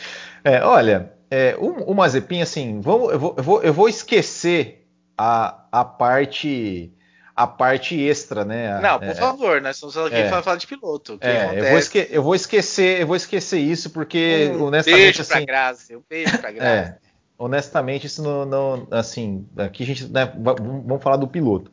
É, 0.45 0.63
olha, 0.63 1.13
é, 1.31 1.57
o, 1.59 1.91
o 1.91 1.95
Mazepin, 1.95 2.43
assim, 2.43 2.81
vamos, 2.81 3.13
eu, 3.13 3.19
vou, 3.19 3.35
eu, 3.37 3.43
vou, 3.43 3.63
eu 3.63 3.73
vou 3.73 3.89
esquecer 3.89 4.87
a, 5.17 5.65
a 5.71 5.85
parte 5.85 6.93
a 7.35 7.47
parte 7.47 7.99
extra, 7.99 8.45
né? 8.45 8.79
Não, 8.81 8.99
por 8.99 9.09
é, 9.09 9.15
favor, 9.15 9.63
nós 9.63 9.77
estamos 9.77 9.97
aqui 9.97 10.17
é, 10.17 10.29
para 10.29 10.43
falar 10.43 10.57
de 10.57 10.67
piloto. 10.67 11.17
É, 11.23 11.59
eu, 11.59 11.71
vou 11.71 11.79
esque, 11.79 12.09
eu, 12.11 12.23
vou 12.23 12.35
esquecer, 12.35 13.01
eu 13.01 13.07
vou 13.07 13.17
esquecer 13.17 13.59
isso 13.59 13.89
porque 13.91 14.53
um 14.55 14.65
honestamente 14.65 15.01
beijo 15.01 15.23
assim, 15.23 15.33
pra 15.33 15.45
Graça, 15.45 15.97
um 15.97 16.03
beijo 16.09 16.39
pra 16.39 16.51
Graça. 16.51 16.69
É, 16.71 16.99
honestamente 17.39 18.07
isso 18.07 18.23
não, 18.23 18.45
não, 18.45 18.89
assim, 18.91 19.49
aqui 19.57 19.85
a 19.85 19.87
gente 19.87 20.07
né, 20.13 20.31
vamos 20.37 21.03
falar 21.03 21.17
do 21.17 21.27
piloto. 21.27 21.73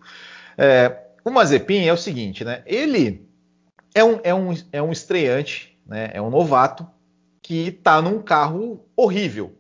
É, 0.58 0.96
o 1.26 1.30
Mazepin 1.30 1.86
é 1.86 1.92
o 1.92 1.98
seguinte, 1.98 2.46
né? 2.46 2.64
Ele 2.66 3.28
é 3.94 4.04
um, 4.04 4.20
é 4.24 4.34
um, 4.34 4.54
é 4.72 4.82
um 4.82 4.92
estreante 4.92 5.77
né? 5.88 6.10
É 6.14 6.22
um 6.22 6.30
novato 6.30 6.88
que 7.42 7.70
está 7.70 8.02
num 8.02 8.22
carro 8.22 8.86
horrível, 8.96 9.58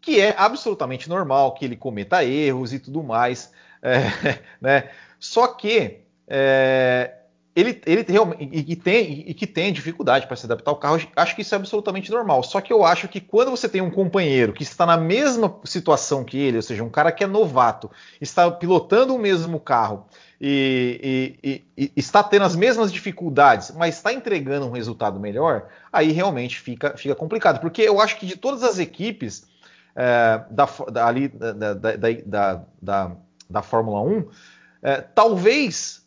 que 0.00 0.20
é 0.20 0.34
absolutamente 0.36 1.08
normal 1.08 1.54
que 1.54 1.64
ele 1.64 1.76
cometa 1.76 2.24
erros 2.24 2.72
e 2.72 2.78
tudo 2.78 3.02
mais, 3.02 3.52
é, 3.82 3.98
né? 4.60 4.90
Só 5.18 5.48
que 5.48 6.04
é, 6.28 7.14
ele, 7.56 7.80
ele 7.86 8.04
e, 8.40 8.72
e, 8.72 8.76
tem, 8.76 9.24
e 9.28 9.32
que 9.32 9.46
tem 9.46 9.72
dificuldade 9.72 10.26
para 10.26 10.36
se 10.36 10.44
adaptar 10.44 10.72
ao 10.72 10.76
carro, 10.76 10.98
acho 11.14 11.36
que 11.36 11.42
isso 11.42 11.54
é 11.54 11.58
absolutamente 11.58 12.10
normal. 12.10 12.42
Só 12.42 12.60
que 12.60 12.72
eu 12.72 12.84
acho 12.84 13.06
que 13.06 13.20
quando 13.20 13.52
você 13.52 13.68
tem 13.68 13.80
um 13.80 13.90
companheiro 13.90 14.52
que 14.52 14.64
está 14.64 14.84
na 14.84 14.96
mesma 14.96 15.60
situação 15.64 16.24
que 16.24 16.36
ele, 16.36 16.56
ou 16.56 16.62
seja, 16.62 16.82
um 16.82 16.90
cara 16.90 17.12
que 17.12 17.22
é 17.22 17.26
novato, 17.28 17.88
está 18.20 18.50
pilotando 18.50 19.14
o 19.14 19.18
mesmo 19.18 19.60
carro 19.60 20.06
e, 20.40 21.38
e, 21.44 21.64
e 21.76 21.92
está 21.94 22.24
tendo 22.24 22.44
as 22.44 22.56
mesmas 22.56 22.92
dificuldades, 22.92 23.70
mas 23.70 23.96
está 23.96 24.12
entregando 24.12 24.66
um 24.66 24.72
resultado 24.72 25.20
melhor, 25.20 25.68
aí 25.92 26.10
realmente 26.10 26.58
fica, 26.58 26.96
fica 26.96 27.14
complicado. 27.14 27.60
Porque 27.60 27.82
eu 27.82 28.00
acho 28.00 28.18
que 28.18 28.26
de 28.26 28.36
todas 28.36 28.64
as 28.64 28.80
equipes 28.80 29.46
é, 29.94 30.42
da, 30.50 30.68
da, 30.90 31.06
ali, 31.06 31.28
da, 31.28 31.52
da, 31.52 32.64
da, 32.82 33.12
da 33.48 33.62
Fórmula 33.62 34.00
1, 34.00 34.28
é, 34.82 35.00
talvez 35.00 36.03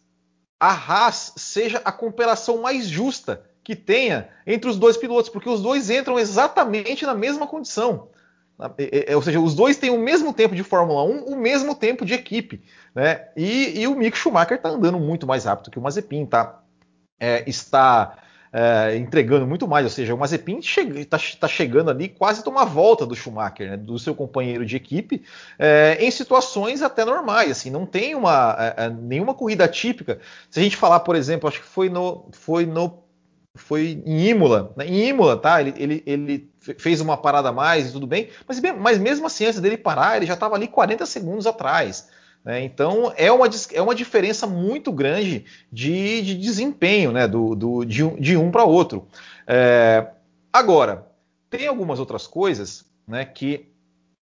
a 0.59 0.71
Haas 0.71 1.33
seja 1.35 1.81
a 1.83 1.91
comparação 1.91 2.61
mais 2.61 2.87
justa 2.87 3.43
que 3.63 3.75
tenha 3.75 4.29
entre 4.45 4.69
os 4.69 4.77
dois 4.77 4.97
pilotos, 4.97 5.29
porque 5.29 5.49
os 5.49 5.61
dois 5.61 5.89
entram 5.89 6.17
exatamente 6.17 7.05
na 7.05 7.13
mesma 7.13 7.45
condição. 7.45 8.09
É, 8.77 9.15
ou 9.15 9.21
seja, 9.21 9.39
os 9.39 9.53
dois 9.53 9.77
têm 9.77 9.91
o 9.91 9.99
mesmo 9.99 10.33
tempo 10.33 10.55
de 10.55 10.63
Fórmula 10.63 11.03
1, 11.03 11.25
o 11.25 11.35
mesmo 11.35 11.75
tempo 11.75 12.05
de 12.05 12.13
equipe. 12.13 12.63
Né? 12.95 13.27
E, 13.35 13.81
e 13.81 13.87
o 13.87 13.95
Mick 13.95 14.17
Schumacher 14.17 14.57
está 14.57 14.69
andando 14.69 14.97
muito 14.99 15.27
mais 15.27 15.45
rápido 15.45 15.69
que 15.69 15.77
o 15.77 15.81
Mazepin, 15.81 16.25
tá? 16.25 16.59
É, 17.19 17.47
está 17.47 18.17
é, 18.51 18.95
entregando 18.97 19.45
muito 19.45 19.67
mais, 19.67 19.85
ou 19.85 19.89
seja, 19.89 20.13
o 20.13 20.17
Mazepin 20.17 20.59
está 20.59 21.17
tá 21.39 21.47
chegando 21.47 21.89
ali 21.89 22.09
quase 22.09 22.43
tomar 22.43 22.65
volta 22.65 23.05
do 23.05 23.15
Schumacher, 23.15 23.71
né, 23.71 23.77
do 23.77 23.97
seu 23.99 24.15
companheiro 24.15 24.65
de 24.65 24.75
equipe, 24.75 25.23
é, 25.57 25.97
em 25.99 26.11
situações 26.11 26.81
até 26.81 27.03
normais, 27.03 27.51
assim, 27.51 27.69
não 27.69 27.85
tem 27.85 28.15
uma, 28.15 28.55
é, 28.59 28.85
é, 28.85 28.89
nenhuma 28.89 29.33
corrida 29.33 29.67
típica. 29.67 30.19
Se 30.49 30.59
a 30.59 30.63
gente 30.63 30.77
falar, 30.77 31.01
por 31.01 31.15
exemplo, 31.15 31.47
acho 31.47 31.61
que 31.61 31.67
foi 31.67 31.89
no, 31.89 32.29
foi 32.31 32.65
no 32.65 33.03
foi 33.55 34.03
em 34.05 34.27
Imola, 34.27 34.71
né, 34.77 34.85
em 34.85 35.09
Imola, 35.09 35.35
tá? 35.35 35.59
Ele, 35.59 35.73
ele, 35.77 36.03
ele 36.05 36.51
fez 36.77 37.01
uma 37.01 37.17
parada 37.17 37.49
a 37.49 37.51
mais 37.51 37.89
e 37.89 37.91
tudo 37.91 38.05
bem, 38.05 38.29
mas, 38.47 38.61
mas 38.77 38.97
mesmo 38.99 39.25
assim, 39.25 39.45
antes 39.45 39.59
dele 39.59 39.77
parar, 39.77 40.17
ele 40.17 40.27
já 40.27 40.35
estava 40.35 40.55
ali 40.55 40.67
40 40.67 41.05
segundos 41.07 41.47
atrás. 41.47 42.07
Né? 42.47 42.63
Então 42.63 43.11
é 43.17 43.29
uma, 43.29 43.45
é 43.73 43.81
uma 43.81 43.93
diferença 43.93 44.47
muito 44.47 44.89
grande 44.89 45.43
de, 45.69 46.21
de 46.21 46.33
desempenho 46.33 47.11
né? 47.11 47.27
do, 47.27 47.53
do 47.53 47.83
de, 47.83 48.05
um, 48.05 48.15
de 48.15 48.37
um 48.37 48.49
para 48.49 48.63
outro. 48.63 49.05
É, 49.45 50.07
agora, 50.53 51.05
tem 51.49 51.67
algumas 51.67 51.99
outras 51.99 52.25
coisas 52.25 52.85
né, 53.05 53.25
que, 53.25 53.65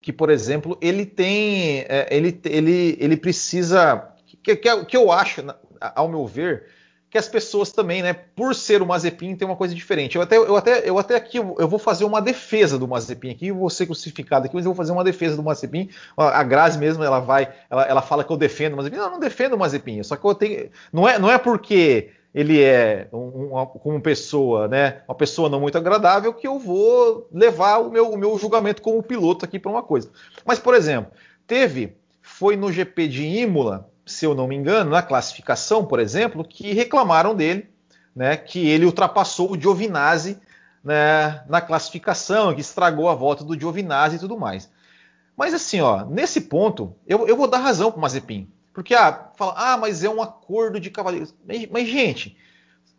que, 0.03 0.13
por 0.13 0.29
exemplo, 0.29 0.77
ele 0.83 1.07
tem. 1.07 1.87
É, 1.89 2.07
ele, 2.11 2.39
ele, 2.45 2.99
ele 3.01 3.17
precisa. 3.17 4.11
Que, 4.27 4.57
que, 4.57 4.85
que 4.85 4.97
eu 4.97 5.11
acho, 5.11 5.43
ao 5.81 6.07
meu 6.07 6.27
ver, 6.27 6.67
que 7.13 7.19
as 7.19 7.29
pessoas 7.29 7.71
também, 7.71 8.03
né, 8.03 8.15
por 8.15 8.55
ser 8.55 8.81
o 8.81 8.87
Mazepin, 8.87 9.37
tem 9.37 9.47
uma 9.47 9.55
coisa 9.55 9.75
diferente. 9.75 10.17
Eu 10.17 10.23
até, 10.23 10.39
eu 10.39 10.57
até, 10.57 10.89
eu 10.89 10.99
até 10.99 11.15
aqui 11.15 11.37
eu 11.37 11.69
vou 11.69 11.79
fazer 11.79 12.07
uma 12.07 12.23
defesa 12.23 12.79
do 12.79 12.89
Mazepin 12.89 13.33
aqui, 13.33 13.49
eu 13.49 13.55
vou 13.55 13.69
ser 13.69 13.85
crucificado 13.85 14.47
aqui, 14.47 14.55
mas 14.55 14.65
eu 14.65 14.71
vou 14.71 14.75
fazer 14.75 14.93
uma 14.93 15.05
defesa 15.05 15.37
do 15.37 15.43
Mazepin. 15.43 15.91
A 16.17 16.43
Grazi 16.43 16.79
mesmo, 16.79 17.05
ela 17.05 17.21
vai, 17.21 17.53
ela, 17.69 17.85
ela 17.85 18.01
fala 18.01 18.25
que 18.25 18.33
eu 18.33 18.37
defendo 18.39 18.73
o 18.73 18.77
Mazepin. 18.79 18.97
Não, 18.97 19.05
eu 19.05 19.11
não 19.11 19.21
defendo 19.21 19.53
o 19.53 19.59
Mazepin, 19.59 20.03
só 20.03 20.17
que 20.17 20.25
eu 20.25 20.35
tenho, 20.35 20.71
não 20.91 21.07
é, 21.07 21.19
não 21.19 21.31
é 21.31 21.37
porque 21.37 22.13
ele 22.35 22.63
é 22.63 23.09
um, 23.13 23.51
uma, 23.51 23.67
como 23.67 24.01
pessoa, 24.01 24.67
né, 24.67 25.03
uma 25.07 25.15
pessoa 25.15 25.51
não 25.51 25.61
muito 25.61 25.77
agradável 25.77 26.33
que 26.33 26.49
eu 26.49 26.59
vou 26.59 27.29
levar 27.31 27.77
o 27.77 27.91
meu, 27.91 28.11
o 28.11 28.17
meu 28.17 28.39
julgamento 28.39 28.81
como 28.81 29.03
piloto 29.03 29.45
aqui 29.45 29.59
para 29.59 29.71
uma 29.71 29.83
coisa. 29.83 30.11
Mas, 30.47 30.59
por 30.59 30.75
exemplo, 30.75 31.13
teve, 31.47 31.95
foi 32.23 32.57
no 32.57 32.73
GP 32.73 33.07
de 33.07 33.23
Imola, 33.23 33.92
se 34.13 34.25
eu 34.25 34.35
não 34.35 34.47
me 34.47 34.55
engano, 34.55 34.91
na 34.91 35.03
classificação, 35.03 35.85
por 35.85 35.99
exemplo, 35.99 36.45
que 36.45 36.73
reclamaram 36.73 37.35
dele, 37.35 37.69
né, 38.15 38.37
que 38.37 38.69
ele 38.69 38.85
ultrapassou 38.85 39.53
o 39.53 39.61
Giovinazzi 39.61 40.39
né, 40.85 41.43
na 41.49 41.61
classificação, 41.61 42.55
que 42.55 42.61
estragou 42.61 43.09
a 43.09 43.15
volta 43.15 43.45
do 43.45 43.59
Giovinazzi 43.59 44.17
e 44.17 44.19
tudo 44.19 44.39
mais. 44.39 44.71
Mas 45.37 45.55
assim, 45.55 45.81
ó, 45.81 46.05
nesse 46.05 46.43
ponto, 46.43 46.95
eu, 47.07 47.27
eu 47.27 47.37
vou 47.37 47.49
dar 47.49 47.59
razão 47.59 47.91
para 47.91 47.99
o 47.99 48.03
Mazepin. 48.03 48.49
Porque, 48.73 48.95
ah, 48.95 49.31
fala, 49.37 49.55
ah, 49.57 49.77
mas 49.77 50.03
é 50.03 50.09
um 50.09 50.23
acordo 50.23 50.81
de 50.81 50.91
cavaleiros. 50.91 51.35
Mas, 51.47 51.67
mas 51.71 51.89
gente, 51.89 52.37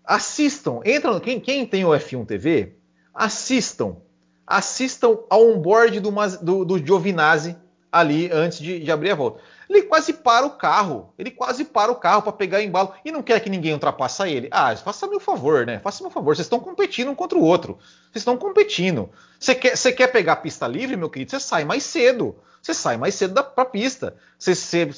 assistam, 0.04 0.82
entram, 0.86 1.20
quem, 1.20 1.40
quem 1.40 1.66
tem 1.66 1.86
o 1.86 1.90
F1 1.90 2.26
TV, 2.26 2.76
assistam, 3.14 3.98
assistam 4.46 5.18
ao 5.30 5.50
onboard 5.50 6.00
do, 6.00 6.12
do, 6.42 6.66
do 6.66 6.86
Giovinazzi 6.86 7.56
ali 7.92 8.30
antes 8.32 8.60
de, 8.60 8.80
de 8.80 8.92
abrir 8.92 9.12
a 9.12 9.16
volta. 9.16 9.40
Ele 9.74 9.84
quase 9.84 10.14
para 10.14 10.46
o 10.46 10.52
carro. 10.52 11.14
Ele 11.18 11.32
quase 11.32 11.66
para 11.66 11.92
o 11.92 11.96
carro 11.96 12.22
para 12.22 12.32
pegar 12.32 12.62
embalo 12.62 12.94
e 13.04 13.12
não 13.12 13.24
quer 13.24 13.40
que 13.40 13.50
ninguém 13.50 13.74
ultrapasse 13.74 14.22
ele. 14.30 14.48
Ah, 14.52 14.76
faça-me 14.76 15.16
um 15.16 15.20
favor, 15.20 15.66
né? 15.66 15.80
Faça-me 15.80 16.08
um 16.08 16.12
favor. 16.12 16.36
Vocês 16.36 16.46
estão 16.46 16.60
competindo 16.60 17.10
um 17.10 17.16
contra 17.16 17.38
o 17.38 17.44
outro. 17.44 17.78
Vocês 18.12 18.22
estão 18.22 18.38
competindo. 18.38 19.10
Você 19.40 19.56
quer, 19.56 19.76
você 19.76 19.92
quer 19.92 20.08
pegar 20.08 20.34
a 20.34 20.38
pista 20.38 20.68
livre, 20.68 20.96
meu 20.96 21.10
querido? 21.10 21.32
Você 21.32 21.40
sai 21.40 21.66
mais 21.66 21.84
cedo. 21.84 22.36
Você 22.62 22.74
sai 22.74 22.98
mais 22.98 23.16
cedo 23.16 23.44
para 23.44 23.64
a 23.64 23.66
pista. 23.66 24.16
Você, 24.40 24.90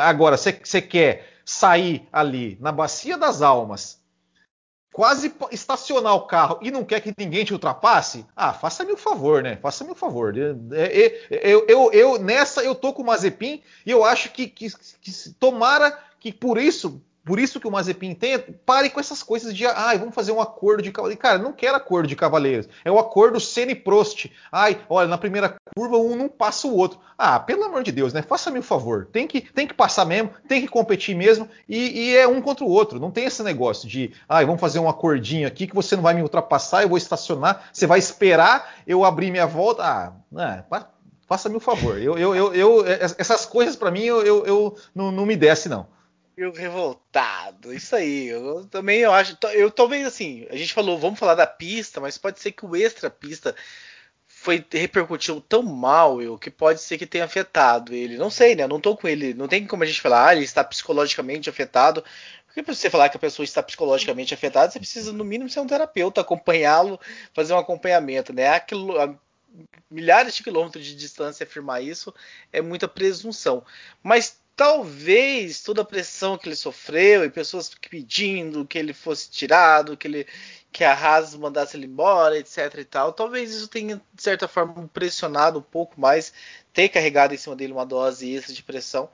agora, 0.00 0.36
você 0.36 0.80
quer 0.80 1.28
sair 1.44 2.08
ali 2.12 2.56
na 2.60 2.72
Bacia 2.72 3.18
das 3.18 3.42
Almas 3.42 4.01
quase 4.92 5.34
estacionar 5.50 6.14
o 6.14 6.26
carro 6.26 6.58
e 6.60 6.70
não 6.70 6.84
quer 6.84 7.00
que 7.00 7.14
ninguém 7.16 7.44
te 7.44 7.52
ultrapasse, 7.52 8.26
ah, 8.36 8.52
faça-me 8.52 8.92
o 8.92 8.94
um 8.94 8.98
favor, 8.98 9.42
né? 9.42 9.56
Faça-me 9.56 9.90
o 9.90 9.92
um 9.94 9.96
favor. 9.96 10.36
Eu, 10.36 11.66
eu, 11.66 11.92
eu, 11.92 12.18
nessa 12.18 12.62
eu 12.62 12.74
tô 12.74 12.92
com 12.92 13.02
o 13.02 13.06
Mazepin 13.06 13.62
e 13.86 13.90
eu 13.90 14.04
acho 14.04 14.30
que, 14.30 14.46
que, 14.46 14.68
que 15.00 15.30
tomara 15.40 15.98
que 16.20 16.30
por 16.30 16.58
isso 16.58 17.02
por 17.24 17.38
isso 17.38 17.60
que 17.60 17.68
o 17.68 17.70
Mazepin 17.70 18.14
tem, 18.14 18.38
pare 18.38 18.90
com 18.90 18.98
essas 18.98 19.22
coisas 19.22 19.54
de, 19.54 19.64
ai, 19.64 19.96
vamos 19.96 20.14
fazer 20.14 20.32
um 20.32 20.40
acordo 20.40 20.82
de 20.82 20.90
cavaleiros. 20.90 21.22
Cara, 21.22 21.38
não 21.38 21.52
quero 21.52 21.76
acordo 21.76 22.08
de 22.08 22.16
cavaleiros. 22.16 22.68
É 22.84 22.90
o 22.90 22.98
acordo 22.98 23.38
Sene-Prost. 23.38 24.30
Ai, 24.50 24.80
olha, 24.88 25.06
na 25.06 25.16
primeira 25.16 25.54
curva 25.76 25.96
um 25.98 26.16
não 26.16 26.28
passa 26.28 26.66
o 26.66 26.76
outro. 26.76 26.98
Ah, 27.16 27.38
pelo 27.38 27.62
amor 27.62 27.84
de 27.84 27.92
Deus, 27.92 28.12
né? 28.12 28.22
Faça-me 28.22 28.58
o 28.58 28.60
um 28.60 28.64
favor. 28.64 29.06
Tem 29.12 29.28
que, 29.28 29.40
tem 29.40 29.68
que 29.68 29.74
passar 29.74 30.04
mesmo, 30.04 30.30
tem 30.48 30.60
que 30.60 30.66
competir 30.66 31.14
mesmo, 31.14 31.48
e, 31.68 32.08
e, 32.08 32.16
é 32.16 32.26
um 32.26 32.42
contra 32.42 32.64
o 32.64 32.68
outro. 32.68 32.98
Não 32.98 33.12
tem 33.12 33.24
esse 33.24 33.42
negócio 33.44 33.88
de, 33.88 34.12
ai, 34.28 34.44
vamos 34.44 34.60
fazer 34.60 34.80
um 34.80 34.88
acordinho 34.88 35.46
aqui 35.46 35.68
que 35.68 35.74
você 35.74 35.94
não 35.94 36.02
vai 36.02 36.14
me 36.14 36.22
ultrapassar, 36.22 36.82
eu 36.82 36.88
vou 36.88 36.98
estacionar, 36.98 37.68
você 37.72 37.86
vai 37.86 38.00
esperar 38.00 38.74
eu 38.84 39.04
abrir 39.04 39.30
minha 39.30 39.46
volta. 39.46 39.84
Ah, 39.84 40.12
né, 40.30 40.64
faça-me 41.28 41.54
o 41.54 41.58
um 41.58 41.60
favor. 41.60 41.98
Eu, 41.98 42.18
eu, 42.18 42.34
eu, 42.34 42.54
eu, 42.54 42.86
essas 42.86 43.46
coisas 43.46 43.76
para 43.76 43.92
mim 43.92 44.02
eu, 44.02 44.22
eu, 44.22 44.44
eu 44.44 44.76
não, 44.92 45.12
não 45.12 45.24
me 45.24 45.36
desce, 45.36 45.68
não. 45.68 45.86
Eu 46.36 46.52
revoltado, 46.52 47.74
isso 47.74 47.94
aí. 47.94 48.26
Eu 48.28 48.66
também 48.66 49.00
eu 49.00 49.12
acho. 49.12 49.36
Eu 49.52 49.70
talvez 49.70 50.06
assim, 50.06 50.46
a 50.50 50.56
gente 50.56 50.72
falou, 50.72 50.98
vamos 50.98 51.18
falar 51.18 51.34
da 51.34 51.46
pista, 51.46 52.00
mas 52.00 52.16
pode 52.18 52.40
ser 52.40 52.52
que 52.52 52.64
o 52.64 52.74
extra 52.74 53.10
pista 53.10 53.54
foi 54.26 54.64
repercutiu 54.72 55.40
tão 55.40 55.62
mal 55.62 56.20
eu 56.22 56.38
que 56.38 56.50
pode 56.50 56.80
ser 56.80 56.98
que 56.98 57.06
tenha 57.06 57.24
afetado 57.24 57.94
ele. 57.94 58.16
Não 58.16 58.30
sei, 58.30 58.56
né? 58.56 58.66
Não 58.66 58.80
tô 58.80 58.96
com 58.96 59.06
ele. 59.06 59.34
Não 59.34 59.46
tem 59.46 59.66
como 59.66 59.82
a 59.84 59.86
gente 59.86 60.00
falar, 60.00 60.28
ah, 60.28 60.34
ele 60.34 60.44
está 60.44 60.64
psicologicamente 60.64 61.50
afetado. 61.50 62.02
Porque 62.46 62.62
para 62.62 62.74
você 62.74 62.90
falar 62.90 63.08
que 63.08 63.16
a 63.16 63.20
pessoa 63.20 63.44
está 63.44 63.62
psicologicamente 63.62 64.34
afetada, 64.34 64.70
você 64.70 64.78
precisa 64.78 65.12
no 65.12 65.24
mínimo 65.24 65.48
ser 65.48 65.60
um 65.60 65.66
terapeuta, 65.66 66.20
acompanhá-lo, 66.20 67.00
fazer 67.32 67.54
um 67.54 67.58
acompanhamento, 67.58 68.32
né? 68.32 68.48
Aquilo, 68.48 68.98
a 69.00 69.14
milhares 69.90 70.34
de 70.34 70.42
quilômetros 70.42 70.84
de 70.84 70.94
distância 70.94 71.44
afirmar 71.44 71.82
isso 71.82 72.14
é 72.52 72.60
muita 72.60 72.88
presunção. 72.88 73.64
Mas 74.02 74.41
talvez 74.56 75.62
toda 75.62 75.82
a 75.82 75.84
pressão 75.84 76.36
que 76.36 76.48
ele 76.48 76.56
sofreu 76.56 77.24
e 77.24 77.30
pessoas 77.30 77.70
pedindo 77.90 78.66
que 78.66 78.78
ele 78.78 78.92
fosse 78.92 79.30
tirado, 79.30 79.96
que 79.96 80.06
ele 80.06 80.26
que 80.70 80.84
a 80.84 80.94
Haas 80.94 81.34
mandasse 81.34 81.76
ele 81.76 81.86
embora, 81.86 82.38
etc 82.38 82.74
e 82.78 82.84
tal, 82.84 83.12
talvez 83.12 83.52
isso 83.54 83.68
tenha 83.68 84.00
de 84.14 84.22
certa 84.22 84.48
forma 84.48 84.88
pressionado 84.92 85.58
um 85.58 85.62
pouco 85.62 86.00
mais, 86.00 86.32
ter 86.72 86.88
carregado 86.88 87.34
em 87.34 87.36
cima 87.36 87.54
dele 87.54 87.74
uma 87.74 87.84
dose 87.84 88.34
extra 88.34 88.54
de 88.54 88.62
pressão, 88.62 89.10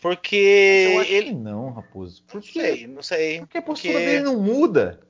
porque 0.00 0.92
eu 0.94 1.00
acho 1.00 1.12
ele 1.12 1.28
que 1.28 1.34
não, 1.34 1.72
Raposo. 1.72 2.22
Por 2.26 2.36
não 2.36 2.42
sei, 2.42 2.86
não 2.86 3.02
sei. 3.02 3.40
Porque 3.40 3.58
a 3.58 3.62
postura 3.62 3.92
porque... 3.92 4.06
dele 4.06 4.22
não 4.22 4.38
muda 4.38 5.00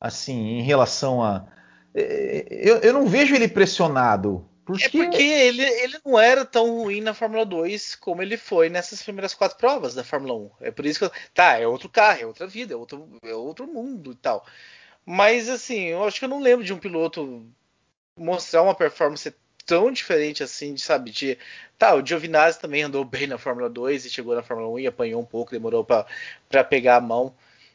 assim 0.00 0.58
em 0.58 0.62
relação 0.62 1.22
a 1.22 1.46
é, 1.94 2.46
eu, 2.48 2.78
eu 2.78 2.92
não 2.92 3.06
vejo 3.06 3.34
ele 3.34 3.48
pressionado 3.48 4.48
porque... 4.64 4.84
É 4.84 4.88
porque 4.88 5.22
ele, 5.22 5.62
ele 5.62 5.98
não 6.04 6.18
era 6.18 6.44
tão 6.44 6.70
ruim 6.70 7.00
na 7.00 7.14
Fórmula 7.14 7.44
2 7.44 7.96
como 7.96 8.22
ele 8.22 8.36
foi 8.36 8.68
nessas 8.68 9.02
primeiras 9.02 9.34
quatro 9.34 9.58
provas 9.58 9.94
da 9.94 10.04
Fórmula 10.04 10.34
1. 10.34 10.50
É 10.60 10.70
por 10.70 10.86
isso 10.86 10.98
que. 11.00 11.18
Tá, 11.34 11.58
é 11.58 11.66
outro 11.66 11.88
carro, 11.88 12.20
é 12.22 12.26
outra 12.26 12.46
vida, 12.46 12.74
é 12.74 12.76
outro, 12.76 13.08
é 13.22 13.34
outro 13.34 13.66
mundo 13.66 14.12
e 14.12 14.16
tal. 14.16 14.46
Mas 15.04 15.48
assim, 15.48 15.86
eu 15.86 16.04
acho 16.04 16.18
que 16.18 16.24
eu 16.24 16.28
não 16.28 16.40
lembro 16.40 16.64
de 16.64 16.72
um 16.72 16.78
piloto 16.78 17.44
mostrar 18.16 18.62
uma 18.62 18.74
performance 18.74 19.34
tão 19.66 19.90
diferente 19.90 20.42
assim, 20.42 20.74
de, 20.74 20.80
sabe? 20.80 21.10
De, 21.10 21.38
tá, 21.78 21.94
o 21.94 22.04
Giovinazzi 22.04 22.60
também 22.60 22.82
andou 22.82 23.04
bem 23.04 23.26
na 23.26 23.38
Fórmula 23.38 23.68
2 23.68 24.04
e 24.04 24.10
chegou 24.10 24.34
na 24.34 24.42
Fórmula 24.42 24.68
1 24.70 24.78
e 24.80 24.86
apanhou 24.86 25.20
um 25.20 25.24
pouco, 25.24 25.52
demorou 25.52 25.84
para 25.84 26.64
pegar 26.64 26.96
a 26.96 27.00
mão 27.00 27.34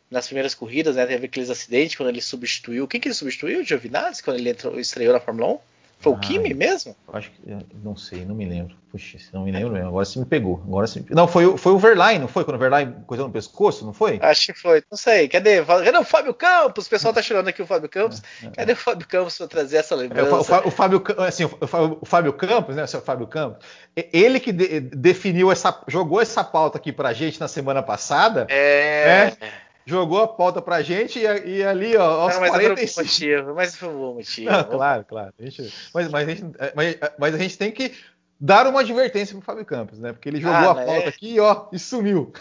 nas 0.10 0.28
primeiras 0.28 0.56
corridas, 0.56 0.96
né? 0.96 1.06
Teve 1.06 1.26
aqueles 1.26 1.50
acidentes 1.50 1.96
quando 1.96 2.10
ele 2.10 2.22
substituiu. 2.22 2.88
Quem 2.88 3.00
que 3.00 3.08
ele 3.10 3.16
substituiu? 3.16 3.62
O 3.62 3.64
Giovinazzi, 3.64 4.24
quando 4.24 4.38
ele 4.38 4.50
entrou, 4.50 4.80
estreou 4.80 5.14
na 5.14 5.20
Fórmula 5.20 5.56
1? 5.56 5.60
Foi 6.00 6.14
o 6.14 6.18
Kimi 6.18 6.54
mesmo? 6.54 6.96
Acho 7.12 7.32
que. 7.32 7.42
Não 7.84 7.96
sei, 7.96 8.24
não 8.24 8.36
me 8.36 8.46
lembro. 8.46 8.76
Puxa, 8.92 9.18
não 9.34 9.44
me 9.44 9.52
lembro 9.52 9.74
mesmo. 9.74 9.88
Agora 9.88 10.06
você 10.06 10.20
me 10.20 10.26
pegou. 10.26 10.62
Agora 10.66 10.86
você... 10.86 11.04
Não, 11.10 11.28
foi, 11.28 11.58
foi 11.58 11.72
o 11.72 11.80
Verline, 11.80 12.20
não 12.20 12.28
foi? 12.28 12.46
Quando 12.46 12.56
o 12.56 12.60
Verline 12.60 12.96
coisou 13.08 13.28
no 13.28 13.34
pescoço, 13.34 13.84
não 13.84 13.94
foi? 13.94 14.20
Acho 14.22 14.54
que 14.54 14.54
foi. 14.54 14.84
Não 14.92 14.98
sei. 14.98 15.28
Cadê? 15.28 15.64
Cadê 15.64 15.98
o 15.98 16.04
Fábio 16.04 16.34
Campos? 16.36 16.86
O 16.86 16.90
pessoal 16.90 17.14
tá 17.14 17.22
tirando 17.22 17.48
aqui 17.48 17.64
o 17.64 17.68
Fábio 17.68 17.90
Campos. 17.90 18.22
É, 18.44 18.46
é. 18.46 18.50
Cadê 18.52 18.74
o 18.74 18.76
Fábio 18.76 19.08
Campos 19.08 19.38
para 19.38 19.48
trazer 19.48 19.78
essa 19.78 19.96
lembrança? 19.96 20.56
É, 20.56 20.60
o, 20.60 20.68
o, 20.68 20.72
Fábio, 20.72 21.04
assim, 21.18 21.46
o, 21.46 21.68
Fábio, 21.68 21.98
o 22.00 22.06
Fábio 22.06 22.34
Campos, 22.34 22.76
né? 22.76 22.84
O 22.84 22.88
seu 22.88 23.02
Fábio 23.02 23.26
Campos, 23.26 23.66
ele 23.96 24.40
que 24.40 24.52
de, 24.52 24.80
definiu 24.80 25.52
essa. 25.52 25.82
jogou 25.88 26.22
essa 26.22 26.44
pauta 26.44 26.78
aqui 26.78 26.94
pra 26.94 27.12
gente 27.12 27.40
na 27.40 27.48
semana 27.48 27.82
passada. 27.82 28.46
É. 28.50 29.34
Né? 29.42 29.50
Jogou 29.88 30.22
a 30.22 30.28
pauta 30.28 30.62
pra 30.62 30.82
gente 30.82 31.18
e, 31.18 31.24
e 31.24 31.64
ali, 31.64 31.96
ó, 31.96 32.04
aos 32.04 32.34
não, 32.34 32.42
mas 32.42 32.50
45... 32.52 33.02
motivo, 33.02 33.56
mas 33.56 33.76
foi 33.76 33.88
um 33.88 33.98
bom 33.98 34.14
motivo. 34.16 34.52
Não, 34.52 34.64
claro, 34.66 35.06
claro. 35.06 35.34
A 35.40 35.44
gente, 35.44 35.74
mas, 35.94 36.10
mas, 36.10 36.28
a 36.28 36.32
gente, 36.32 36.44
mas, 36.76 36.98
mas, 37.18 37.34
a 37.34 37.38
gente 37.38 37.58
tem 37.58 37.72
que 37.72 37.96
dar 38.38 38.68
uma 38.68 38.82
advertência 38.82 39.34
pro 39.34 39.46
Fábio 39.46 39.66
Campos, 39.66 39.98
né? 39.98 40.12
Porque 40.12 40.28
ele 40.28 40.42
jogou 40.42 40.58
ah, 40.58 40.72
a 40.72 40.76
pauta 40.76 40.92
é... 40.92 41.08
aqui 41.08 41.40
ó, 41.40 41.68
e 41.72 41.80
sumiu. 41.80 42.34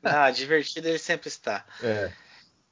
Ah, 0.00 0.30
divertido 0.30 0.88
ele 0.88 0.98
sempre 0.98 1.28
está. 1.28 1.64
É. 1.82 2.12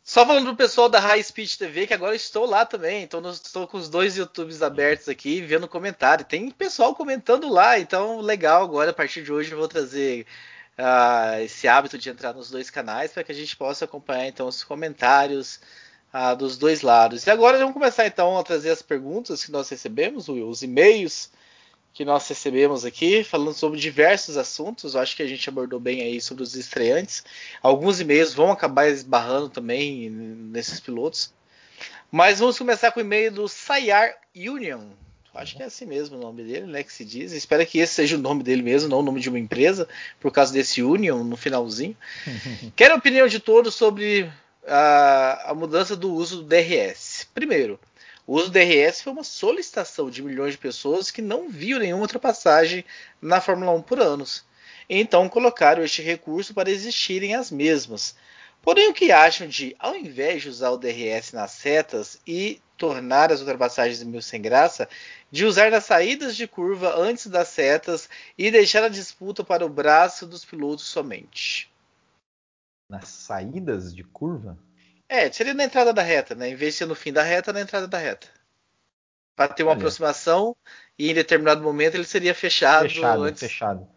Só 0.03 0.25
falando 0.25 0.47
pro 0.47 0.57
pessoal 0.57 0.89
da 0.89 0.99
High 0.99 1.23
Speed 1.23 1.57
TV, 1.57 1.87
que 1.87 1.95
agora 1.95 2.15
estou 2.15 2.47
lá 2.47 2.65
também. 2.65 3.03
Então, 3.03 3.21
estou 3.31 3.67
com 3.67 3.79
os 3.79 3.89
dois 3.89 4.17
YouTubes 4.17 4.63
abertos 4.63 5.09
aqui, 5.09 5.41
vendo 5.41 5.69
comentário. 5.69 6.25
Tem 6.25 6.51
pessoal 6.51 6.95
comentando 6.95 7.49
lá, 7.49 7.79
então 7.79 8.21
legal. 8.21 8.63
Agora, 8.63 8.91
a 8.91 8.95
partir 8.95 9.23
de 9.23 9.33
hoje, 9.33 9.53
eu 9.53 9.59
vou 9.59 9.69
trazer 9.69 10.27
uh, 10.81 11.41
esse 11.43 11.69
hábito 11.69 11.99
de 11.99 12.09
entrar 12.09 12.33
nos 12.33 12.51
dois 12.51 12.71
canais 12.71 13.13
para 13.13 13.23
que 13.23 13.33
a 13.33 13.35
gente 13.35 13.57
possa 13.57 13.85
acompanhar 13.85 14.27
então 14.27 14.49
os 14.49 14.65
comentários 14.65 15.61
uh, 16.13 16.35
dos 16.35 16.57
dois 16.57 16.83
lados. 16.83 17.27
E 17.27 17.31
agora 17.31 17.59
vamos 17.59 17.75
começar 17.75 18.07
então 18.07 18.39
a 18.39 18.43
trazer 18.43 18.71
as 18.71 18.83
perguntas 18.83 19.45
que 19.45 19.53
nós 19.53 19.69
recebemos, 19.69 20.29
os 20.29 20.63
e-mails 20.63 21.31
que 21.93 22.05
nós 22.05 22.27
recebemos 22.29 22.85
aqui, 22.85 23.25
falando 23.25 23.53
sobre 23.53 23.79
diversos 23.79 24.37
assuntos. 24.37 24.95
Eu 24.95 25.01
acho 25.01 25.17
que 25.17 25.23
a 25.23 25.27
gente 25.27 25.49
abordou 25.49 25.81
bem 25.81 26.03
aí 26.03 26.21
sobre 26.21 26.43
os 26.43 26.55
estreantes. 26.55 27.25
Alguns 27.61 28.01
e-mails 28.01 28.33
vão 28.33 28.51
acabar 28.51 28.89
esbarrando 28.89 29.49
também 29.49 30.09
nesses 30.09 30.81
pilotos. 30.81 31.33
Mas 32.11 32.39
vamos 32.39 32.59
começar 32.59 32.93
com 32.93 33.01
o 33.01 33.03
e-mail 33.03 33.33
do 33.33 33.49
Sayar 33.49 34.17
Union. 34.35 34.91
Acho 35.35 35.57
que 35.57 35.63
é 35.63 35.67
assim 35.67 35.87
mesmo 35.87 36.17
o 36.17 36.21
nome 36.21 36.43
dele, 36.43 36.67
né? 36.67 36.83
Que 36.83 36.93
se 36.93 37.05
diz. 37.05 37.33
Espero 37.33 37.65
que 37.65 37.79
esse 37.79 37.95
seja 37.95 38.17
o 38.17 38.21
nome 38.21 38.43
dele 38.43 38.63
mesmo, 38.63 38.89
não 38.89 38.99
o 38.99 39.03
nome 39.03 39.21
de 39.21 39.29
uma 39.29 39.39
empresa, 39.39 39.89
por 40.19 40.33
causa 40.33 40.53
desse 40.53 40.83
Union 40.83 41.23
no 41.23 41.37
finalzinho. 41.37 41.97
Quero 42.75 42.95
a 42.95 42.97
opinião 42.97 43.29
de 43.29 43.39
todos 43.39 43.75
sobre 43.75 44.31
a, 44.67 45.51
a 45.51 45.55
mudança 45.55 45.97
do 45.97 46.13
uso 46.13 46.39
do 46.39 46.43
DRS. 46.43 47.29
Primeiro, 47.33 47.79
o 48.27 48.35
uso 48.35 48.47
do 48.47 48.53
DRS 48.53 49.03
foi 49.03 49.13
uma 49.13 49.25
solicitação 49.25 50.11
de 50.11 50.23
milhões 50.23 50.53
de 50.53 50.59
pessoas 50.59 51.11
que 51.11 51.23
não 51.23 51.49
viam 51.49 51.79
nenhuma 51.79 52.03
ultrapassagem 52.03 52.85
na 53.23 53.41
Fórmula 53.41 53.73
1 53.73 53.83
por 53.83 54.01
anos. 54.01 54.45
Então 54.89 55.29
colocaram 55.29 55.85
este 55.85 56.03
recurso 56.03 56.53
para 56.53 56.71
existirem 56.71 57.35
as 57.37 57.51
mesmas. 57.51 58.17
Porém, 58.63 58.91
o 58.91 58.95
que 58.95 59.11
acham 59.11 59.49
de, 59.49 59.75
ao 59.79 59.97
invés 59.97 60.43
de 60.43 60.49
usar 60.49 60.71
o 60.71 60.77
DRS 60.77 61.33
nas 61.33 61.53
setas 61.53 62.21
e 62.27 62.61
tornar 62.77 63.33
as 63.33 63.41
ultrapassagens 63.41 64.03
mil 64.03 64.23
sem 64.23 64.41
graça, 64.41 64.89
de 65.31 65.45
usar 65.45 65.71
nas 65.71 65.85
saídas 65.85 66.37
de 66.37 66.47
curva 66.47 66.95
antes 66.97 67.27
das 67.27 67.49
setas 67.49 68.09
e 68.37 68.51
deixar 68.51 68.83
a 68.85 68.89
disputa 68.89 69.45
para 69.45 69.65
o 69.65 69.69
braço 69.69 70.27
dos 70.27 70.45
pilotos 70.45 70.87
somente? 70.87 71.71
Nas 72.89 73.09
saídas 73.09 73.95
de 73.95 74.03
curva? 74.03 74.59
É, 75.09 75.31
seria 75.31 75.55
na 75.55 75.65
entrada 75.65 75.93
da 75.93 76.03
reta, 76.03 76.35
né? 76.35 76.49
Em 76.49 76.55
vez 76.55 76.75
de 76.75 76.79
ser 76.79 76.87
no 76.87 76.95
fim 76.95 77.13
da 77.13 77.23
reta, 77.23 77.53
na 77.53 77.61
entrada 77.61 77.87
da 77.87 77.99
reta. 77.99 78.29
Para 79.37 79.53
ter 79.53 79.63
uma 79.63 79.73
Olha. 79.73 79.79
aproximação 79.79 80.57
e 80.99 81.11
em 81.11 81.15
determinado 81.15 81.63
momento 81.63 81.95
ele 81.95 82.05
seria 82.05 82.35
fechado, 82.35 82.89
fechado 82.89 83.23
antes. 83.23 83.41
Fechado. 83.41 83.89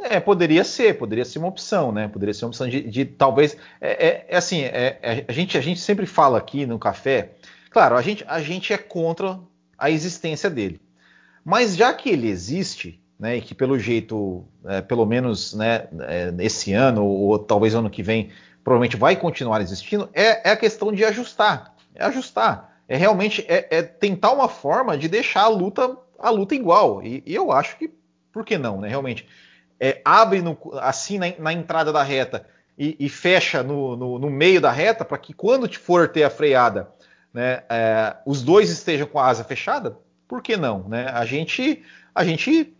É, 0.00 0.20
poderia 0.20 0.62
ser, 0.62 0.96
poderia 0.96 1.24
ser 1.24 1.40
uma 1.40 1.48
opção, 1.48 1.90
né? 1.90 2.06
Poderia 2.06 2.32
ser 2.32 2.44
uma 2.44 2.50
opção 2.50 2.68
de, 2.68 2.82
de 2.82 3.04
talvez. 3.04 3.56
É, 3.80 4.06
é, 4.06 4.26
é 4.28 4.36
assim, 4.36 4.62
é, 4.62 4.98
é, 5.02 5.24
a, 5.26 5.32
gente, 5.32 5.58
a 5.58 5.60
gente 5.60 5.80
sempre 5.80 6.06
fala 6.06 6.38
aqui 6.38 6.64
no 6.64 6.78
café. 6.78 7.32
Claro, 7.70 7.96
a 7.96 8.02
gente, 8.02 8.24
a 8.28 8.40
gente 8.40 8.72
é 8.72 8.78
contra 8.78 9.40
a 9.76 9.90
existência 9.90 10.48
dele. 10.48 10.80
Mas 11.44 11.76
já 11.76 11.92
que 11.92 12.10
ele 12.10 12.28
existe, 12.28 13.02
né, 13.18 13.38
e 13.38 13.40
que 13.40 13.54
pelo 13.54 13.76
jeito, 13.76 14.44
é, 14.64 14.80
pelo 14.80 15.04
menos 15.04 15.52
né, 15.54 15.88
esse 16.38 16.72
ano, 16.72 17.04
ou, 17.04 17.36
talvez 17.36 17.74
ano 17.74 17.90
que 17.90 18.02
vem, 18.02 18.30
provavelmente 18.62 18.96
vai 18.96 19.16
continuar 19.16 19.60
existindo, 19.60 20.08
é, 20.12 20.48
é 20.48 20.52
a 20.52 20.56
questão 20.56 20.92
de 20.92 21.04
ajustar. 21.04 21.74
É 21.94 22.04
ajustar. 22.04 22.78
É 22.86 22.96
realmente 22.96 23.44
é, 23.48 23.82
tentar 23.82 24.32
uma 24.32 24.48
forma 24.48 24.96
de 24.96 25.08
deixar 25.08 25.42
a 25.42 25.48
luta, 25.48 25.96
a 26.18 26.30
luta 26.30 26.54
igual. 26.54 27.02
E, 27.02 27.22
e 27.26 27.34
eu 27.34 27.50
acho 27.50 27.76
que, 27.76 27.90
por 28.32 28.44
que 28.44 28.56
não, 28.56 28.80
né? 28.80 28.88
Realmente 28.88 29.26
é, 29.80 30.00
abre 30.04 30.42
no, 30.42 30.58
assim 30.80 31.18
na, 31.18 31.26
na, 31.38 31.52
entrada 31.52 31.92
da 31.92 32.02
reta 32.02 32.46
e, 32.76 32.96
e 32.98 33.08
fecha 33.08 33.62
no, 33.62 33.96
no, 33.96 34.18
no, 34.18 34.30
meio 34.30 34.60
da 34.60 34.70
reta 34.70 35.04
para 35.04 35.18
que 35.18 35.32
quando 35.32 35.72
for 35.74 36.08
ter 36.08 36.24
a 36.24 36.30
freada, 36.30 36.88
né, 37.32 37.62
é, 37.68 38.16
os 38.26 38.42
dois 38.42 38.70
estejam 38.70 39.06
com 39.06 39.18
a 39.18 39.26
asa 39.26 39.44
fechada, 39.44 39.96
por 40.26 40.42
que 40.42 40.56
não? 40.56 40.88
Né? 40.88 41.08
A 41.08 41.24
gente, 41.24 41.82
a 42.14 42.24
gente 42.24 42.74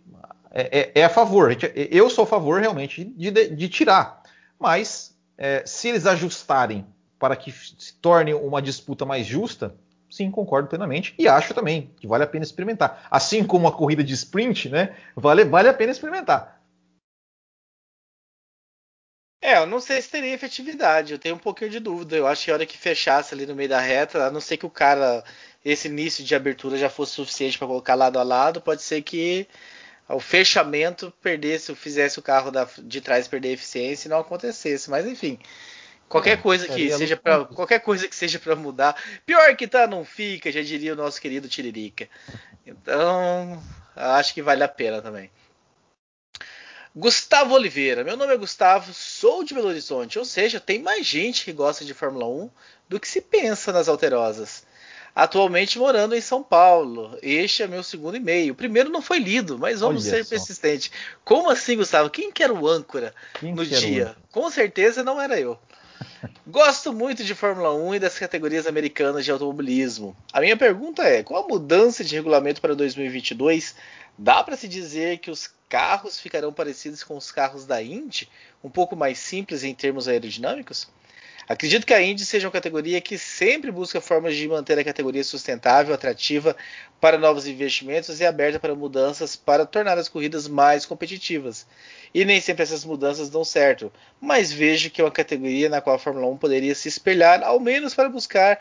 é, 0.50 0.80
é, 0.80 1.00
é 1.00 1.04
a 1.04 1.08
favor, 1.08 1.50
gente, 1.50 1.72
eu 1.74 2.10
sou 2.10 2.24
a 2.24 2.26
favor 2.26 2.60
realmente 2.60 3.04
de, 3.04 3.30
de, 3.30 3.48
de 3.50 3.68
tirar, 3.68 4.22
mas 4.58 5.16
é, 5.36 5.62
se 5.64 5.88
eles 5.88 6.06
ajustarem 6.06 6.84
para 7.18 7.36
que 7.36 7.52
se 7.52 7.94
torne 7.94 8.32
uma 8.34 8.62
disputa 8.62 9.04
mais 9.04 9.26
justa, 9.26 9.74
sim, 10.10 10.30
concordo 10.30 10.68
plenamente. 10.68 11.14
E 11.18 11.28
acho 11.28 11.52
também 11.52 11.90
que 12.00 12.06
vale 12.06 12.24
a 12.24 12.26
pena 12.26 12.44
experimentar. 12.44 13.06
Assim 13.10 13.44
como 13.44 13.66
a 13.68 13.72
corrida 13.72 14.04
de 14.04 14.14
sprint, 14.14 14.68
né? 14.68 14.94
Vale, 15.16 15.44
vale 15.44 15.68
a 15.68 15.74
pena 15.74 15.92
experimentar. 15.92 16.57
É, 19.48 19.56
eu 19.56 19.66
não 19.66 19.80
sei 19.80 20.02
se 20.02 20.10
teria 20.10 20.34
efetividade, 20.34 21.14
eu 21.14 21.18
tenho 21.18 21.34
um 21.34 21.38
pouquinho 21.38 21.70
de 21.70 21.80
dúvida. 21.80 22.14
Eu 22.14 22.26
acho 22.26 22.44
que 22.44 22.50
a 22.50 22.54
hora 22.54 22.66
que 22.66 22.76
fechasse 22.76 23.32
ali 23.32 23.46
no 23.46 23.54
meio 23.54 23.70
da 23.70 23.80
reta, 23.80 24.26
a 24.26 24.30
não 24.30 24.42
ser 24.42 24.58
que 24.58 24.66
o 24.66 24.70
cara, 24.70 25.24
esse 25.64 25.88
início 25.88 26.22
de 26.22 26.34
abertura 26.34 26.76
já 26.76 26.90
fosse 26.90 27.12
suficiente 27.12 27.56
para 27.56 27.66
colocar 27.66 27.94
lado 27.94 28.18
a 28.18 28.22
lado, 28.22 28.60
pode 28.60 28.82
ser 28.82 29.00
que 29.00 29.48
o 30.06 30.20
fechamento 30.20 31.10
perdesse, 31.22 31.74
fizesse 31.74 32.18
o 32.18 32.22
carro 32.22 32.50
da, 32.50 32.68
de 32.76 33.00
trás 33.00 33.26
perder 33.26 33.52
eficiência 33.52 34.06
e 34.06 34.10
não 34.10 34.18
acontecesse. 34.18 34.90
Mas 34.90 35.06
enfim, 35.06 35.38
qualquer 36.10 36.42
coisa 36.42 36.68
que 36.68 36.92
seja 36.92 37.16
para 37.16 37.46
qualquer 37.46 37.78
coisa 37.78 38.06
que 38.06 38.14
seja 38.14 38.38
para 38.38 38.54
mudar, 38.54 39.02
pior 39.24 39.56
que 39.56 39.66
tá 39.66 39.86
não 39.86 40.04
fica, 40.04 40.52
já 40.52 40.60
diria 40.60 40.92
o 40.92 40.96
nosso 40.96 41.18
querido 41.18 41.48
Tiririca. 41.48 42.06
Então, 42.66 43.62
acho 43.96 44.34
que 44.34 44.42
vale 44.42 44.62
a 44.62 44.68
pena 44.68 45.00
também. 45.00 45.30
Gustavo 46.98 47.54
Oliveira. 47.54 48.02
Meu 48.02 48.16
nome 48.16 48.34
é 48.34 48.36
Gustavo, 48.36 48.92
sou 48.92 49.44
de 49.44 49.54
Belo 49.54 49.68
Horizonte, 49.68 50.18
ou 50.18 50.24
seja, 50.24 50.58
tem 50.58 50.82
mais 50.82 51.06
gente 51.06 51.44
que 51.44 51.52
gosta 51.52 51.84
de 51.84 51.94
Fórmula 51.94 52.26
1 52.26 52.50
do 52.88 52.98
que 52.98 53.06
se 53.06 53.20
pensa 53.20 53.72
nas 53.72 53.88
alterosas. 53.88 54.64
Atualmente 55.14 55.78
morando 55.78 56.16
em 56.16 56.20
São 56.20 56.42
Paulo. 56.42 57.16
Este 57.22 57.62
é 57.62 57.68
meu 57.68 57.84
segundo 57.84 58.16
e-mail. 58.16 58.52
O 58.52 58.56
primeiro 58.56 58.90
não 58.90 59.00
foi 59.00 59.20
lido, 59.20 59.56
mas 59.56 59.78
vamos 59.78 60.02
Olha 60.02 60.16
ser 60.16 60.24
só. 60.24 60.30
persistentes. 60.30 60.90
Como 61.24 61.48
assim, 61.48 61.76
Gustavo? 61.76 62.10
Quem 62.10 62.32
que 62.32 62.42
era 62.42 62.52
o 62.52 62.66
âncora 62.66 63.14
Quem 63.38 63.54
no 63.54 63.64
dia? 63.64 64.16
Com 64.32 64.50
certeza 64.50 65.04
não 65.04 65.20
era 65.20 65.38
eu. 65.38 65.56
Gosto 66.46 66.92
muito 66.92 67.22
de 67.24 67.34
Fórmula 67.34 67.74
1 67.74 67.94
e 67.96 67.98
das 67.98 68.18
categorias 68.18 68.66
americanas 68.66 69.24
de 69.24 69.30
automobilismo. 69.30 70.16
A 70.32 70.40
minha 70.40 70.56
pergunta 70.56 71.02
é: 71.02 71.22
qual 71.22 71.44
a 71.44 71.48
mudança 71.48 72.04
de 72.04 72.14
regulamento 72.14 72.60
para 72.60 72.74
2022 72.74 73.74
Dá 74.18 74.42
para 74.42 74.56
se 74.56 74.66
dizer 74.66 75.18
que 75.18 75.30
os 75.30 75.48
carros 75.68 76.18
ficarão 76.18 76.52
parecidos 76.52 77.04
com 77.04 77.16
os 77.16 77.30
carros 77.30 77.64
da 77.64 77.80
Indy, 77.80 78.28
um 78.64 78.68
pouco 78.68 78.96
mais 78.96 79.16
simples 79.16 79.62
em 79.62 79.72
termos 79.72 80.08
aerodinâmicos? 80.08 80.88
Acredito 81.48 81.86
que 81.86 81.94
a 81.94 82.02
Indy 82.02 82.26
seja 82.26 82.46
uma 82.46 82.52
categoria 82.52 83.00
que 83.00 83.16
sempre 83.16 83.70
busca 83.70 84.02
formas 84.02 84.36
de 84.36 84.46
manter 84.46 84.78
a 84.78 84.84
categoria 84.84 85.24
sustentável, 85.24 85.94
atrativa 85.94 86.54
para 87.00 87.16
novos 87.16 87.46
investimentos 87.46 88.20
e 88.20 88.26
aberta 88.26 88.60
para 88.60 88.74
mudanças 88.74 89.34
para 89.34 89.64
tornar 89.64 89.96
as 89.96 90.10
corridas 90.10 90.46
mais 90.46 90.84
competitivas. 90.84 91.66
E 92.12 92.22
nem 92.24 92.38
sempre 92.38 92.64
essas 92.64 92.84
mudanças 92.84 93.30
dão 93.30 93.44
certo, 93.44 93.90
mas 94.20 94.52
vejo 94.52 94.90
que 94.90 95.00
é 95.00 95.04
uma 95.04 95.10
categoria 95.10 95.70
na 95.70 95.80
qual 95.80 95.96
a 95.96 95.98
Fórmula 95.98 96.26
1 96.26 96.36
poderia 96.36 96.74
se 96.74 96.86
espelhar, 96.86 97.42
ao 97.42 97.58
menos 97.58 97.94
para 97.94 98.10
buscar 98.10 98.60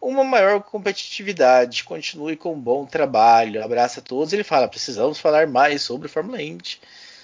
uma 0.00 0.24
maior 0.24 0.60
competitividade. 0.62 1.84
Continue 1.84 2.36
com 2.36 2.54
um 2.54 2.60
bom 2.60 2.84
trabalho. 2.84 3.62
Abraço 3.62 4.00
a 4.00 4.02
todos. 4.02 4.32
Ele 4.32 4.44
fala: 4.44 4.68
precisamos 4.68 5.18
falar 5.18 5.46
mais 5.46 5.82
sobre 5.82 6.08
Fórmula 6.08 6.42
Indy. 6.42 6.80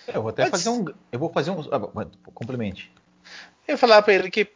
É, 0.06 0.16
eu 0.16 0.22
vou 0.22 0.30
até 0.30 0.42
pode 0.42 0.52
fazer 0.52 0.68
um. 0.68 0.84
Eu 1.10 1.18
vou 1.18 1.32
fazer 1.32 1.50
um. 1.50 1.60
Ah, 1.72 2.06
complemente. 2.34 2.90
Eu 3.66 3.78
falar 3.78 4.02
para 4.02 4.14
ele 4.14 4.30
que 4.30 4.48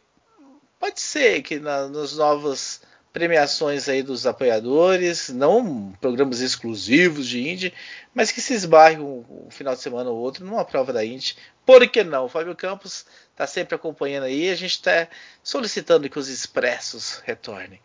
pode 0.79 0.99
ser 1.01 1.41
que 1.41 1.59
na, 1.59 1.87
nas 1.87 2.13
novas 2.15 2.81
premiações 3.11 3.89
aí 3.89 4.03
dos 4.03 4.27
apoiadores, 4.27 5.29
não 5.29 5.91
programas 5.99 6.39
exclusivos 6.39 7.27
de 7.27 7.49
Indy, 7.49 7.73
mas 8.13 8.31
que 8.31 8.39
se 8.39 8.53
esbarre 8.53 8.99
um, 8.99 9.25
um, 9.29 9.49
final 9.49 9.73
de 9.73 9.81
semana 9.81 10.09
ou 10.09 10.17
outro 10.17 10.45
numa 10.45 10.63
prova 10.63 10.93
da 10.93 11.03
Indy. 11.03 11.35
Por 11.65 11.87
que 11.89 12.03
não? 12.03 12.25
O 12.25 12.29
Fábio 12.29 12.55
Campos 12.55 13.05
está 13.31 13.47
sempre 13.47 13.75
acompanhando 13.75 14.25
aí, 14.25 14.49
a 14.49 14.55
gente 14.55 14.71
está 14.71 15.07
solicitando 15.41 16.09
que 16.09 16.19
os 16.19 16.29
expressos 16.29 17.21
retornem. 17.25 17.79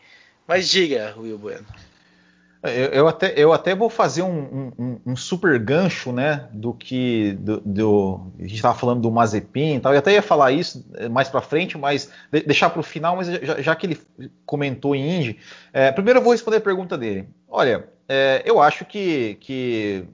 Mas 0.47 0.69
diga, 0.69 1.15
Will 1.17 1.39
Bueno. 1.39 1.67
Eu, 2.63 2.71
eu, 2.71 3.09
até, 3.09 3.35
eu 3.37 3.53
até 3.53 3.75
vou 3.75 3.91
fazer 3.91 4.23
um, 4.23 4.71
um, 4.79 5.01
um 5.05 5.17
super 5.17 5.59
gancho, 5.59 6.13
né, 6.13 6.49
do 6.53 6.73
que 6.73 7.33
do, 7.41 7.61
do 7.61 8.33
a 8.39 8.43
gente 8.43 8.55
estava 8.55 8.79
falando 8.79 9.01
do 9.01 9.11
Mazepin 9.11 9.75
e 9.75 9.81
tal. 9.81 9.93
Eu 9.93 9.99
até 9.99 10.13
ia 10.13 10.23
falar 10.23 10.53
isso 10.53 10.87
eh, 10.95 11.09
mais 11.09 11.29
para 11.29 11.41
frente, 11.41 11.77
mas 11.77 12.09
de, 12.31 12.41
deixar 12.43 12.71
para 12.71 12.79
o 12.79 12.85
final. 12.85 13.17
Mas 13.17 13.27
já, 13.27 13.61
já, 13.61 13.75
que 13.75 13.87
ele 13.87 14.01
comentou 14.47 14.95
em 14.95 15.19
Indy, 15.19 15.39
é, 15.73 15.91
primeiro 15.91 16.21
eu 16.21 16.23
vou 16.23 16.33
responder 16.33 16.59
a 16.59 16.61
pergunta 16.61 16.97
dele. 16.97 17.29
Olha, 17.49 17.89
é, 18.09 18.43
eu 18.47 18.63
acho 18.63 18.85
que, 18.85 19.37
que 19.41 20.05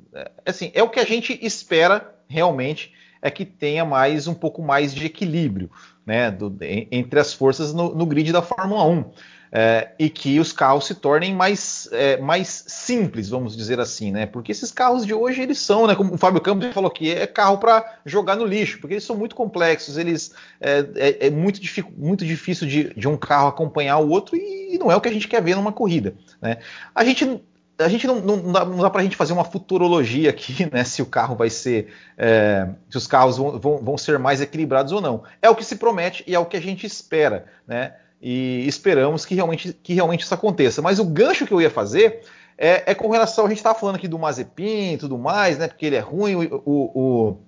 assim 0.46 0.70
é 0.72 0.82
o 0.82 0.88
que 0.88 1.00
a 1.00 1.04
gente 1.04 1.38
espera 1.44 2.14
realmente 2.26 2.94
é 3.20 3.30
que 3.30 3.44
tenha 3.44 3.84
mais 3.84 4.26
um 4.26 4.34
pouco 4.34 4.62
mais 4.62 4.94
de 4.94 5.04
equilíbrio, 5.04 5.70
né, 6.06 6.30
do, 6.30 6.56
entre 6.62 7.20
as 7.20 7.34
forças 7.34 7.74
no, 7.74 7.94
no 7.94 8.06
grid 8.06 8.32
da 8.32 8.40
Fórmula 8.40 8.84
1 8.84 9.04
é, 9.50 9.90
e 9.98 10.10
que 10.10 10.38
os 10.38 10.52
carros 10.52 10.86
se 10.86 10.94
tornem 10.94 11.34
mais, 11.34 11.88
é, 11.92 12.16
mais 12.18 12.64
simples, 12.66 13.28
vamos 13.28 13.56
dizer 13.56 13.80
assim, 13.80 14.10
né? 14.12 14.26
Porque 14.26 14.52
esses 14.52 14.70
carros 14.70 15.06
de 15.06 15.14
hoje 15.14 15.42
eles 15.42 15.58
são, 15.58 15.86
né? 15.86 15.94
Como 15.94 16.14
o 16.14 16.18
Fábio 16.18 16.40
Campos 16.40 16.68
falou 16.72 16.90
aqui, 16.90 17.10
é 17.10 17.26
carro 17.26 17.58
para 17.58 17.98
jogar 18.04 18.36
no 18.36 18.44
lixo, 18.44 18.78
porque 18.80 18.94
eles 18.94 19.04
são 19.04 19.16
muito 19.16 19.34
complexos, 19.34 19.96
eles 19.96 20.32
é, 20.60 20.86
é, 20.96 21.26
é 21.26 21.30
muito, 21.30 21.60
muito, 21.96 22.24
difícil 22.24 22.66
de, 22.66 22.94
de, 22.94 23.08
um 23.08 23.16
carro 23.16 23.48
acompanhar 23.48 23.98
o 23.98 24.08
outro 24.08 24.36
e, 24.36 24.74
e, 24.74 24.78
não 24.78 24.92
é 24.92 24.96
o 24.96 25.00
que 25.00 25.08
a 25.08 25.12
gente 25.12 25.28
quer 25.28 25.42
ver 25.42 25.56
numa 25.56 25.72
corrida, 25.72 26.14
né? 26.40 26.58
A 26.94 27.04
gente 27.04 27.40
a 27.78 27.88
gente 27.88 28.08
não, 28.08 28.20
não 28.20 28.52
dá, 28.52 28.64
dá 28.64 28.90
para 28.90 29.00
a 29.00 29.04
gente 29.04 29.16
fazer 29.16 29.32
uma 29.32 29.44
futurologia 29.44 30.30
aqui, 30.30 30.68
né? 30.72 30.82
Se 30.84 31.00
o 31.00 31.06
carro 31.06 31.36
vai 31.36 31.48
ser, 31.48 31.92
é, 32.16 32.68
se 32.90 32.96
os 32.96 33.06
carros 33.06 33.38
vão, 33.38 33.58
vão, 33.58 33.78
vão 33.78 33.98
ser 33.98 34.18
mais 34.18 34.40
equilibrados 34.40 34.92
ou 34.92 35.00
não. 35.00 35.22
É 35.40 35.48
o 35.48 35.54
que 35.54 35.64
se 35.64 35.76
promete 35.76 36.24
e 36.26 36.34
é 36.34 36.38
o 36.38 36.46
que 36.46 36.56
a 36.56 36.60
gente 36.60 36.84
espera, 36.84 37.46
né? 37.66 37.94
E 38.20 38.66
esperamos 38.66 39.24
que 39.24 39.34
realmente, 39.34 39.72
que 39.72 39.94
realmente 39.94 40.22
isso 40.22 40.34
aconteça. 40.34 40.82
Mas 40.82 40.98
o 40.98 41.04
gancho 41.04 41.46
que 41.46 41.52
eu 41.52 41.60
ia 41.60 41.70
fazer 41.70 42.22
é, 42.56 42.90
é 42.90 42.94
com 42.94 43.08
relação, 43.08 43.46
a 43.46 43.48
gente 43.48 43.58
estava 43.58 43.78
falando 43.78 43.96
aqui 43.96 44.08
do 44.08 44.18
Mazepin 44.18 44.94
e 44.94 44.98
tudo 44.98 45.16
mais, 45.16 45.58
né? 45.58 45.68
Porque 45.68 45.86
ele 45.86 45.96
é 45.96 46.00
ruim, 46.00 46.34
o, 46.34 46.62
o, 46.66 47.38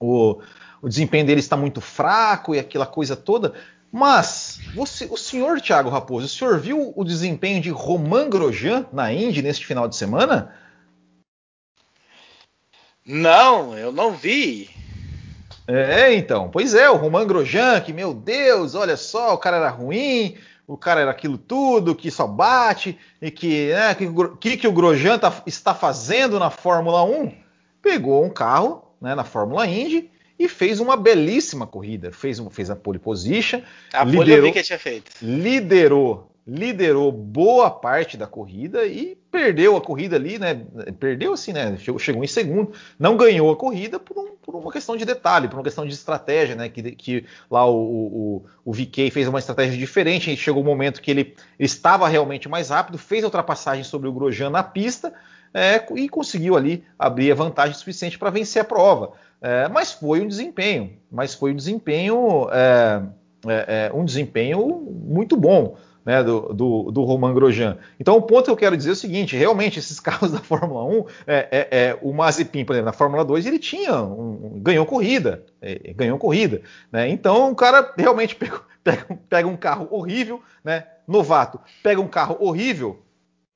o, 0.00 0.42
o 0.82 0.88
desempenho 0.88 1.26
dele 1.26 1.40
está 1.40 1.56
muito 1.56 1.80
fraco 1.80 2.54
e 2.54 2.58
aquela 2.58 2.86
coisa 2.86 3.14
toda. 3.14 3.54
Mas 3.90 4.60
você, 4.74 5.06
o 5.06 5.16
senhor 5.16 5.60
Thiago 5.60 5.88
Raposo, 5.88 6.26
o 6.26 6.28
senhor 6.28 6.58
viu 6.58 6.92
o 6.94 7.04
desempenho 7.04 7.60
de 7.60 7.70
Romain 7.70 8.28
Grosjean 8.28 8.86
na 8.92 9.12
Indy 9.12 9.40
neste 9.40 9.64
final 9.64 9.88
de 9.88 9.96
semana? 9.96 10.52
Não, 13.06 13.78
eu 13.78 13.90
não 13.90 14.12
vi. 14.12 14.68
É, 15.68 16.14
então. 16.14 16.48
Pois 16.50 16.74
é, 16.74 16.88
o 16.88 16.96
Roman 16.96 17.26
Grosjean, 17.26 17.78
que, 17.82 17.92
meu 17.92 18.14
Deus, 18.14 18.74
olha 18.74 18.96
só, 18.96 19.34
o 19.34 19.38
cara 19.38 19.58
era 19.58 19.68
ruim, 19.68 20.34
o 20.66 20.78
cara 20.78 21.02
era 21.02 21.10
aquilo 21.10 21.36
tudo, 21.36 21.94
que 21.94 22.10
só 22.10 22.26
bate, 22.26 22.98
e 23.20 23.30
que, 23.30 23.68
né, 23.74 23.94
que, 24.40 24.56
que 24.56 24.66
o 24.66 24.72
Grosjean 24.72 25.18
tá, 25.18 25.42
está 25.46 25.74
fazendo 25.74 26.38
na 26.38 26.48
Fórmula 26.48 27.04
1? 27.04 27.32
Pegou 27.82 28.24
um 28.24 28.30
carro, 28.30 28.82
né, 29.00 29.14
na 29.14 29.24
Fórmula 29.24 29.66
Indy, 29.66 30.10
e 30.38 30.48
fez 30.48 30.80
uma 30.80 30.96
belíssima 30.96 31.66
corrida. 31.66 32.12
Fez, 32.12 32.40
fez 32.50 32.70
a 32.70 32.76
pole 32.76 32.98
position. 32.98 33.60
A 33.92 34.04
liderou, 34.04 34.24
pole 34.24 34.32
eu 34.32 34.42
vi 34.44 34.52
que 34.52 34.62
tinha 34.62 34.78
feito. 34.78 35.10
Liderou 35.20 36.30
liderou 36.48 37.12
boa 37.12 37.70
parte 37.70 38.16
da 38.16 38.26
corrida 38.26 38.86
e 38.86 39.14
perdeu 39.30 39.76
a 39.76 39.82
corrida 39.82 40.16
ali, 40.16 40.38
né? 40.38 40.64
Perdeu 40.98 41.34
assim, 41.34 41.52
né? 41.52 41.76
Chegou, 41.76 41.98
chegou 41.98 42.24
em 42.24 42.26
segundo, 42.26 42.72
não 42.98 43.18
ganhou 43.18 43.52
a 43.52 43.56
corrida 43.56 44.00
por, 44.00 44.18
um, 44.18 44.34
por, 44.36 44.54
uma 44.54 44.72
questão 44.72 44.96
de 44.96 45.04
detalhe, 45.04 45.46
por 45.46 45.56
uma 45.56 45.62
questão 45.62 45.86
de 45.86 45.92
estratégia, 45.92 46.56
né? 46.56 46.70
Que, 46.70 46.92
que 46.92 47.26
lá 47.50 47.66
o, 47.66 47.76
o, 47.76 48.44
o 48.64 48.72
VK 48.72 49.10
fez 49.10 49.28
uma 49.28 49.38
estratégia 49.38 49.76
diferente. 49.76 50.34
Chegou 50.38 50.62
o 50.62 50.64
um 50.64 50.68
momento 50.68 51.02
que 51.02 51.10
ele, 51.10 51.34
estava 51.58 52.08
realmente 52.08 52.48
mais 52.48 52.70
rápido, 52.70 52.96
fez 52.96 53.22
a 53.24 53.26
ultrapassagem 53.26 53.84
sobre 53.84 54.08
o 54.08 54.12
Grosjean 54.12 54.48
na 54.48 54.62
pista 54.62 55.12
é, 55.52 55.84
e 55.96 56.08
conseguiu 56.08 56.56
ali 56.56 56.82
abrir 56.98 57.30
a 57.30 57.34
vantagem 57.34 57.74
suficiente 57.74 58.18
para 58.18 58.30
vencer 58.30 58.62
a 58.62 58.64
prova. 58.64 59.12
É, 59.42 59.68
mas 59.68 59.92
foi 59.92 60.22
um 60.22 60.26
desempenho, 60.26 60.94
mas 61.12 61.34
foi 61.34 61.52
um 61.52 61.56
desempenho, 61.56 62.48
é, 62.50 63.02
é, 63.46 63.86
é 63.88 63.92
um 63.94 64.04
desempenho 64.06 64.66
muito 65.04 65.36
bom 65.36 65.76
né, 66.08 66.22
do, 66.22 66.54
do, 66.54 66.90
do, 66.90 67.04
Roman 67.04 67.34
Grosjean. 67.34 67.76
Então, 68.00 68.16
o 68.16 68.22
ponto 68.22 68.46
que 68.46 68.50
eu 68.50 68.56
quero 68.56 68.74
dizer 68.74 68.88
é 68.88 68.92
o 68.92 68.96
seguinte: 68.96 69.36
realmente, 69.36 69.78
esses 69.78 70.00
carros 70.00 70.32
da 70.32 70.38
Fórmula 70.38 70.82
1, 70.82 71.04
é, 71.26 71.48
é, 71.50 71.68
é, 71.70 71.98
o 72.00 72.14
Mazepin, 72.14 72.64
por 72.64 72.72
exemplo, 72.72 72.86
na 72.86 72.94
Fórmula 72.94 73.22
2, 73.26 73.44
ele 73.44 73.58
tinha 73.58 74.02
um, 74.02 74.54
um, 74.54 74.58
ganhou 74.58 74.86
corrida, 74.86 75.44
é, 75.60 75.92
ganhou 75.92 76.16
corrida. 76.16 76.62
Né? 76.90 77.10
Então, 77.10 77.52
o 77.52 77.54
cara 77.54 77.92
realmente 77.94 78.34
pega, 78.40 78.62
pega, 78.82 79.18
pega, 79.28 79.48
um 79.48 79.56
carro 79.56 79.86
horrível, 79.90 80.42
né, 80.64 80.86
novato, 81.06 81.60
pega 81.82 82.00
um 82.00 82.08
carro 82.08 82.38
horrível, 82.40 83.02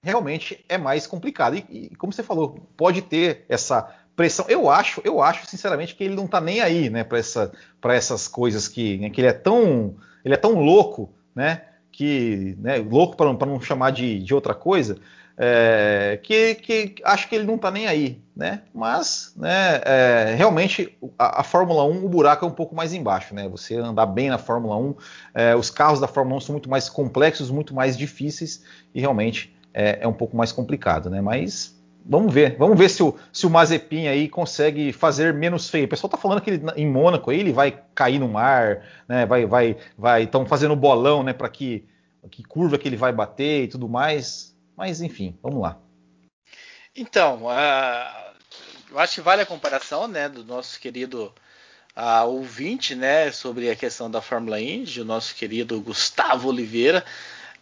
realmente 0.03 0.63
é 0.69 0.77
mais 0.77 1.07
complicado. 1.07 1.57
E, 1.57 1.65
e 1.71 1.97
como 1.97 2.13
você 2.13 2.23
falou, 2.23 2.69
pode 2.77 3.01
ter 3.01 3.47
essa 3.49 3.89
pressão. 4.15 4.45
Eu 4.47 4.69
acho, 4.69 5.01
eu 5.05 5.23
acho 5.23 5.47
sinceramente 5.47 5.95
que 5.95 6.05
ele 6.05 6.15
não 6.15 6.27
está 6.27 6.39
nem 6.39 6.61
aí, 6.61 6.91
né, 6.91 7.03
para 7.03 7.17
essa, 7.17 7.51
essas 7.83 8.29
coisas 8.29 8.69
que, 8.69 8.99
né, 8.99 9.09
que 9.09 9.23
ele 9.23 9.29
é 9.29 9.33
tão, 9.33 9.97
ele 10.23 10.35
é 10.35 10.37
tão 10.37 10.61
louco, 10.61 11.15
né? 11.35 11.63
Que 11.93 12.57
né, 12.59 12.79
louco 12.79 13.17
para 13.17 13.47
não 13.47 13.61
chamar 13.61 13.91
de, 13.91 14.19
de 14.19 14.35
outra 14.35 14.55
coisa, 14.55 14.97
é, 15.37 16.19
que, 16.23 16.55
que, 16.57 16.95
acho 17.05 17.29
que 17.29 17.35
ele 17.35 17.45
não 17.45 17.57
está 17.57 17.71
nem 17.71 17.87
aí, 17.87 18.21
né? 18.35 18.63
Mas 18.75 19.33
né, 19.37 19.81
é, 19.85 20.35
realmente 20.37 20.97
a, 21.19 21.41
a, 21.41 21.45
Fórmula 21.45 21.85
1, 21.85 22.05
o 22.05 22.09
buraco 22.09 22.45
é 22.45 22.49
um 22.49 22.53
pouco 22.53 22.75
mais 22.75 22.93
embaixo, 22.93 23.35
né? 23.35 23.49
Você 23.49 23.77
andar 23.77 24.07
bem 24.07 24.29
na 24.29 24.39
Fórmula 24.39 24.77
1, 24.77 24.95
é, 25.35 25.57
os 25.57 25.71
carros 25.71 26.01
da 26.01 26.09
Fórmula 26.09 26.37
1 26.37 26.41
são 26.41 26.53
muito 26.55 26.71
mais 26.71 26.89
complexos, 26.89 27.51
muito 27.51 27.75
mais 27.75 27.97
difíceis 27.97 28.63
e 28.95 29.01
realmente 29.01 29.55
é, 29.73 29.99
é 30.03 30.09
um 30.09 30.13
pouco 30.13 30.37
mais 30.37 30.53
complicado, 30.53 31.09
né? 31.09 31.21
Mas 31.21 31.75
Vamos 32.05 32.35
ver, 32.35 32.57
vamos 32.59 32.77
ver 32.77 32.89
se 32.89 33.03
o, 33.03 33.17
se 33.33 33.47
o 33.47 33.51
Mazepin 33.51 34.09
aí 34.09 34.29
consegue 34.29 34.93
fazer 34.93 35.33
menos 35.33 35.71
feio. 35.71 35.87
O 35.87 35.89
pessoal 35.89 36.11
tá 36.11 36.17
falando 36.17 36.41
que 36.41 36.51
ele, 36.51 36.63
em 36.77 36.87
Mônaco 36.87 37.31
aí, 37.31 37.41
ele 37.41 37.53
vai 37.53 37.81
cair 37.95 38.19
no 38.19 38.29
mar, 38.29 38.85
né? 39.09 39.25
Vai, 39.25 39.47
vai, 39.47 39.77
vai. 39.97 40.25
Estão 40.25 40.45
fazendo 40.45 40.75
bolão, 40.75 41.23
né? 41.23 41.33
Para 41.33 41.49
que, 41.49 41.87
que 42.31 42.43
curva 42.43 42.77
que 42.77 42.89
ele 42.89 42.97
vai 42.97 43.13
bater 43.13 43.65
e 43.65 43.69
tudo 43.69 43.89
mais. 43.89 44.57
Mas 44.77 45.01
enfim, 45.01 45.39
vamos 45.43 45.63
lá. 45.63 45.79
Então, 46.95 47.45
uh, 47.45 48.33
eu 48.91 48.99
acho 48.99 49.15
que 49.15 49.21
vale 49.21 49.43
a 49.43 49.47
comparação, 49.47 50.07
né, 50.07 50.29
do 50.29 50.45
nosso 50.45 50.79
querido 50.79 51.33
uh, 51.97 52.27
ouvinte, 52.27 52.95
né, 52.95 53.33
sobre 53.33 53.71
a 53.71 53.77
questão 53.77 54.11
da 54.11 54.21
Fórmula 54.21 54.61
Indy, 54.61 55.01
o 55.01 55.05
nosso 55.05 55.35
querido 55.35 55.81
Gustavo 55.81 56.49
Oliveira. 56.49 57.05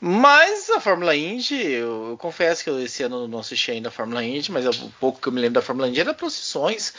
Mas 0.01 0.71
a 0.71 0.81
Fórmula 0.81 1.15
Indy, 1.15 1.63
eu, 1.63 2.11
eu, 2.11 2.17
confesso 2.17 2.65
que 2.65 2.71
esse 2.71 3.03
ano 3.03 3.29
não 3.29 3.41
assisti 3.41 3.71
ainda 3.71 3.91
a 3.91 3.93
Fórmula 3.93 4.25
Indy, 4.25 4.51
mas 4.51 4.65
o 4.67 4.91
pouco 4.99 5.21
que 5.21 5.29
eu 5.29 5.33
me 5.33 5.41
lembro 5.41 5.61
da 5.61 5.63
Fórmula 5.63 5.89
Indy 5.89 6.01
era 6.01 6.15
procissões, 6.15 6.95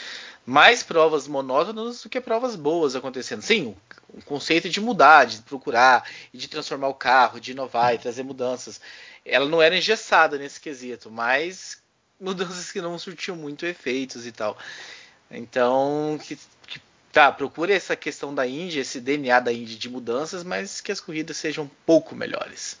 mais 0.46 0.84
provas 0.84 1.26
monótonas 1.26 2.02
do 2.02 2.08
que 2.08 2.20
provas 2.20 2.54
boas 2.54 2.94
acontecendo. 2.94 3.42
Sim, 3.42 3.74
o, 4.14 4.18
o 4.18 4.22
conceito 4.22 4.68
de 4.68 4.80
mudar, 4.80 5.24
de 5.26 5.42
procurar, 5.42 6.08
de 6.32 6.46
transformar 6.46 6.88
o 6.88 6.94
carro, 6.94 7.40
de 7.40 7.50
inovar 7.50 7.92
e 7.92 7.98
trazer 7.98 8.22
mudanças. 8.22 8.80
Ela 9.24 9.48
não 9.48 9.60
era 9.60 9.76
engessada 9.76 10.38
nesse 10.38 10.60
quesito, 10.60 11.10
mas 11.10 11.82
mudanças 12.20 12.70
que 12.70 12.80
não 12.80 12.96
surtiam 13.00 13.36
muito 13.36 13.66
efeitos 13.66 14.26
e 14.26 14.30
tal. 14.30 14.56
Então, 15.28 16.20
que, 16.22 16.38
que 16.68 16.80
tá, 17.10 17.32
procure 17.32 17.72
essa 17.72 17.96
questão 17.96 18.32
da 18.32 18.46
Indy, 18.46 18.78
esse 18.78 19.00
DNA 19.00 19.40
da 19.40 19.52
Indy 19.52 19.76
de 19.76 19.90
mudanças, 19.90 20.44
mas 20.44 20.80
que 20.80 20.92
as 20.92 21.00
corridas 21.00 21.36
sejam 21.36 21.64
um 21.64 21.70
pouco 21.84 22.14
melhores. 22.14 22.80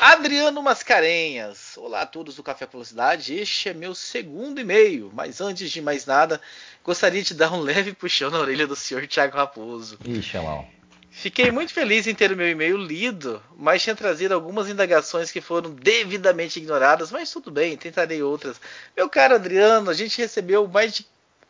Adriano 0.00 0.62
Mascarenhas. 0.62 1.76
Olá 1.76 2.02
a 2.02 2.06
todos 2.06 2.36
do 2.36 2.42
Café 2.42 2.66
com 2.66 2.72
Velocidade. 2.72 3.34
Este 3.34 3.70
é 3.70 3.74
meu 3.74 3.96
segundo 3.96 4.60
e-mail, 4.60 5.10
mas 5.12 5.40
antes 5.40 5.70
de 5.72 5.82
mais 5.82 6.06
nada, 6.06 6.40
gostaria 6.84 7.20
de 7.20 7.34
dar 7.34 7.52
um 7.52 7.60
leve 7.60 7.92
puxão 7.92 8.30
na 8.30 8.38
orelha 8.38 8.64
do 8.64 8.76
senhor 8.76 9.06
Thiago 9.08 9.36
Raposo. 9.36 9.98
Ixi, 10.04 10.36
é 10.36 10.40
mal. 10.40 10.68
Fiquei 11.10 11.50
muito 11.50 11.72
feliz 11.72 12.06
em 12.06 12.14
ter 12.14 12.30
o 12.30 12.36
meu 12.36 12.48
e-mail 12.48 12.76
lido, 12.76 13.42
mas 13.56 13.82
tinha 13.82 13.96
trazido 13.96 14.34
algumas 14.34 14.68
indagações 14.68 15.32
que 15.32 15.40
foram 15.40 15.70
devidamente 15.70 16.60
ignoradas, 16.60 17.10
mas 17.10 17.32
tudo 17.32 17.50
bem, 17.50 17.76
tentarei 17.76 18.22
outras. 18.22 18.60
Meu 18.96 19.08
caro 19.08 19.34
Adriano, 19.34 19.90
a 19.90 19.94
gente 19.94 20.18
recebeu 20.18 20.68
mais 20.68 20.94
de 20.94 21.06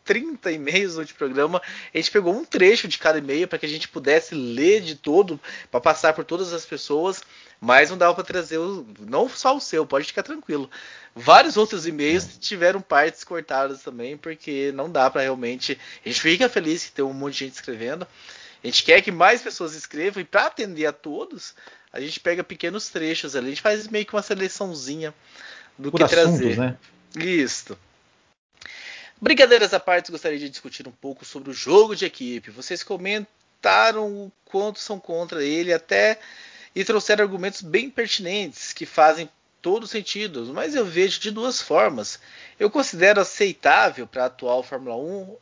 30 0.09 0.51
e-mails 0.51 0.95
no 0.95 1.05
programa. 1.09 1.61
A 1.93 1.97
gente 1.97 2.09
pegou 2.09 2.33
um 2.33 2.43
trecho 2.43 2.87
de 2.87 2.97
cada 2.97 3.19
e-mail 3.19 3.47
para 3.47 3.59
que 3.59 3.67
a 3.67 3.69
gente 3.69 3.87
pudesse 3.87 4.33
ler 4.33 4.81
de 4.81 4.95
todo, 4.95 5.39
para 5.69 5.79
passar 5.79 6.13
por 6.13 6.25
todas 6.25 6.51
as 6.51 6.65
pessoas, 6.65 7.21
mas 7.61 7.89
não 7.89 7.97
dava 7.97 8.13
para 8.15 8.23
trazer 8.23 8.57
o, 8.57 8.85
não 9.01 9.27
só 9.27 9.55
o 9.55 9.59
seu, 9.59 9.85
pode 9.85 10.05
ficar 10.05 10.23
tranquilo. 10.23 10.69
Vários 11.13 11.57
outros 11.57 11.85
e-mails 11.85 12.23
é. 12.23 12.39
tiveram 12.39 12.81
partes 12.81 13.23
cortadas 13.23 13.81
também, 13.81 14.17
porque 14.17 14.71
não 14.73 14.89
dá 14.89 15.09
para 15.09 15.21
realmente. 15.21 15.77
A 16.05 16.07
gente 16.07 16.21
fica 16.21 16.47
feliz 16.47 16.85
que 16.85 16.91
tem 16.91 17.03
um 17.03 17.13
monte 17.13 17.33
de 17.33 17.45
gente 17.45 17.55
escrevendo. 17.55 18.07
A 18.63 18.67
gente 18.67 18.83
quer 18.83 19.01
que 19.01 19.11
mais 19.11 19.41
pessoas 19.41 19.73
escrevam 19.73 20.21
e 20.21 20.25
para 20.25 20.45
atender 20.45 20.85
a 20.85 20.93
todos, 20.93 21.53
a 21.91 21.99
gente 21.99 22.19
pega 22.19 22.43
pequenos 22.43 22.89
trechos 22.89 23.35
ali, 23.35 23.47
a 23.47 23.49
gente 23.49 23.61
faz 23.61 23.87
meio 23.87 24.05
que 24.05 24.13
uma 24.13 24.21
seleçãozinha 24.21 25.13
do 25.77 25.91
por 25.91 25.97
que 25.97 26.03
assuntos, 26.03 26.39
trazer. 26.39 26.57
Né? 26.57 26.77
Isso. 27.15 27.77
Brincadeiras 29.21 29.73
à 29.73 29.79
parte, 29.79 30.11
gostaria 30.11 30.39
de 30.39 30.49
discutir 30.49 30.87
um 30.87 30.91
pouco 30.91 31.25
sobre 31.25 31.49
o 31.49 31.53
jogo 31.53 31.95
de 31.95 32.05
equipe. 32.05 32.51
Vocês 32.51 32.83
comentaram 32.83 34.07
o 34.07 34.31
quanto 34.45 34.79
são 34.79 34.99
contra 34.99 35.43
ele 35.43 35.73
até 35.73 36.19
e 36.79 36.85
trouxeram 36.85 37.25
argumentos 37.25 37.61
bem 37.61 37.89
pertinentes 37.89 38.71
que 38.71 38.85
fazem 38.85 39.29
todo 39.61 39.85
sentido, 39.85 40.45
mas 40.53 40.73
eu 40.73 40.85
vejo 40.85 41.19
de 41.19 41.29
duas 41.29 41.61
formas. 41.61 42.17
Eu 42.57 42.69
considero 42.69 43.19
aceitável 43.19 44.07
para 44.07 44.23
a 44.23 44.27
atual 44.27 44.63
Fórmula 44.63 44.95
1, 44.95 45.35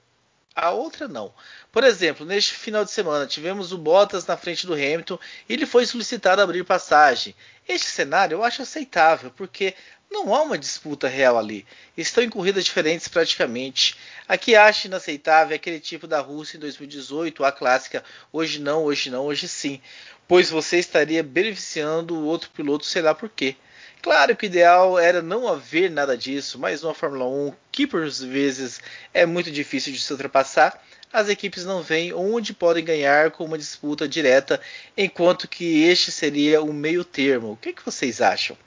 a 0.56 0.72
outra 0.72 1.08
não. 1.08 1.32
Por 1.72 1.84
exemplo, 1.84 2.26
neste 2.26 2.56
final 2.56 2.84
de 2.84 2.90
semana 2.90 3.28
tivemos 3.28 3.72
o 3.72 3.78
Bottas 3.78 4.26
na 4.26 4.36
frente 4.36 4.66
do 4.66 4.74
Hamilton 4.74 5.20
e 5.48 5.54
ele 5.54 5.68
foi 5.68 5.86
solicitado 5.86 6.42
abrir 6.42 6.64
passagem. 6.66 7.36
Este 7.70 7.86
cenário 7.86 8.34
eu 8.34 8.44
acho 8.44 8.64
aceitável, 8.64 9.30
porque 9.30 9.76
não 10.10 10.34
há 10.34 10.42
uma 10.42 10.58
disputa 10.58 11.08
real 11.08 11.38
ali. 11.38 11.66
Estão 11.96 12.24
em 12.24 12.30
corridas 12.30 12.66
diferentes 12.66 13.08
praticamente. 13.08 13.96
A 14.28 14.38
que 14.38 14.56
acho 14.56 14.88
inaceitável 14.88 15.54
é 15.54 15.56
aquele 15.56 15.80
tipo 15.80 16.08
da 16.08 16.20
Rússia 16.20 16.58
em 16.58 16.60
2018, 16.60 17.44
a 17.44 17.52
clássica 17.52 18.04
hoje 18.32 18.60
não, 18.60 18.84
hoje 18.84 19.10
não, 19.10 19.26
hoje 19.26 19.48
sim. 19.48 19.82
Pois 20.28 20.50
você 20.50 20.78
estaria 20.78 21.24
beneficiando 21.24 22.16
o 22.16 22.26
outro 22.26 22.50
piloto, 22.50 22.86
sei 22.86 23.02
lá 23.02 23.14
por 23.14 23.30
quê. 23.30 23.56
Claro 24.02 24.36
que 24.36 24.46
o 24.46 24.48
ideal 24.48 24.98
era 25.00 25.22
não 25.22 25.48
haver 25.48 25.90
nada 25.90 26.18
disso, 26.18 26.60
mas 26.60 26.82
numa 26.82 26.94
Fórmula 26.94 27.26
1, 27.26 27.54
que 27.72 27.88
por 27.88 28.08
vezes 28.08 28.80
é 29.14 29.26
muito 29.26 29.52
difícil 29.52 29.92
de 29.92 30.00
se 30.00 30.12
ultrapassar, 30.12 30.82
as 31.12 31.30
equipes 31.30 31.66
não 31.66 31.82
veem 31.82 32.14
onde 32.14 32.54
podem 32.54 32.84
ganhar 32.84 33.32
com 33.32 33.46
uma 33.46 33.58
disputa 33.58 34.08
direta, 34.08 34.60
enquanto 34.96 35.48
que 35.48 35.84
este 35.84 36.12
seria 36.12 36.62
o 36.62 36.74
meio 36.74 37.04
termo. 37.04 37.52
O 37.52 37.58
que, 37.58 37.74
que 37.74 37.86
vocês 37.86 38.22
acham? 38.22 38.58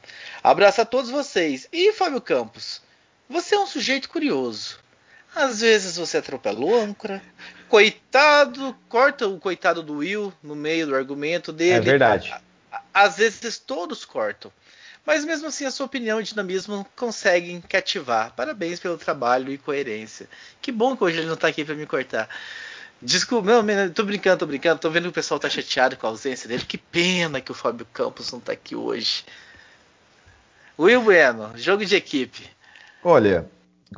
Abraço 0.43 0.81
a 0.81 0.85
todos 0.85 1.11
vocês. 1.11 1.69
E 1.73 1.93
Fábio 1.93 2.21
Campos, 2.21 2.81
você 3.29 3.55
é 3.55 3.59
um 3.59 3.67
sujeito 3.67 4.09
curioso. 4.09 4.79
Às 5.35 5.61
vezes 5.61 5.97
você 5.97 6.19
atropelou 6.19 6.75
âncora. 6.75 7.23
Coitado, 7.69 8.77
corta 8.89 9.29
o 9.29 9.39
coitado 9.39 9.83
do 9.83 9.99
Will 9.99 10.33
no 10.43 10.57
meio 10.57 10.89
do 10.89 10.97
argumento 10.97 11.53
dele. 11.53 11.75
É 11.75 11.81
verdade. 11.81 12.35
Às 12.93 13.19
vezes 13.19 13.59
todos 13.59 14.05
cortam. 14.05 14.53
Mas 15.11 15.25
mesmo 15.25 15.49
assim, 15.49 15.67
a 15.67 15.73
sua 15.73 15.87
opinião 15.87 16.21
e 16.21 16.23
dinamismo 16.23 16.87
conseguem 16.95 17.61
cativar. 17.61 18.33
Parabéns 18.37 18.79
pelo 18.79 18.97
trabalho 18.97 19.53
e 19.53 19.59
coerência. 19.59 20.29
Que 20.63 20.71
bom 20.71 20.97
que 20.97 21.03
hoje 21.03 21.19
ele 21.19 21.27
não 21.27 21.35
está 21.35 21.49
aqui 21.49 21.65
para 21.65 21.75
me 21.75 21.85
cortar. 21.85 22.29
Desculpa, 23.03 23.61
não, 23.61 23.91
tô 23.91 24.05
brincando, 24.05 24.39
tô 24.39 24.47
brincando. 24.47 24.81
Tô 24.81 24.89
vendo 24.89 25.03
que 25.03 25.09
o 25.09 25.13
pessoal 25.13 25.41
tá 25.41 25.51
chateado 25.51 25.97
com 25.97 26.07
a 26.07 26.11
ausência 26.11 26.49
dele. 26.49 26.65
Que 26.65 26.79
pena 26.79 27.41
que 27.41 27.51
o 27.51 27.55
Fábio 27.57 27.85
Campos 27.93 28.31
não 28.31 28.39
tá 28.39 28.53
aqui 28.53 28.77
hoje. 28.77 29.25
Will 30.79 31.03
Bueno, 31.03 31.55
jogo 31.57 31.85
de 31.85 31.97
equipe. 31.97 32.49
Olha, 33.03 33.51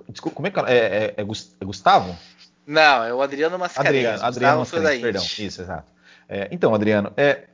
desculpa, 0.08 0.36
como 0.36 0.48
é 0.48 0.50
que 0.50 0.60
é? 0.60 0.62
É, 0.64 1.04
é, 1.08 1.14
é 1.18 1.64
Gustavo? 1.66 2.18
Não, 2.66 3.04
é 3.04 3.12
o 3.12 3.20
Adriano 3.20 3.58
Mascarenhas. 3.58 4.22
Adriano, 4.22 4.24
Adriano 4.24 4.58
Mascarenhas, 4.60 5.02
perdão. 5.02 5.22
Isso, 5.22 5.60
exato. 5.60 5.84
É, 6.26 6.48
então, 6.50 6.74
Adriano, 6.74 7.12
é, 7.18 7.48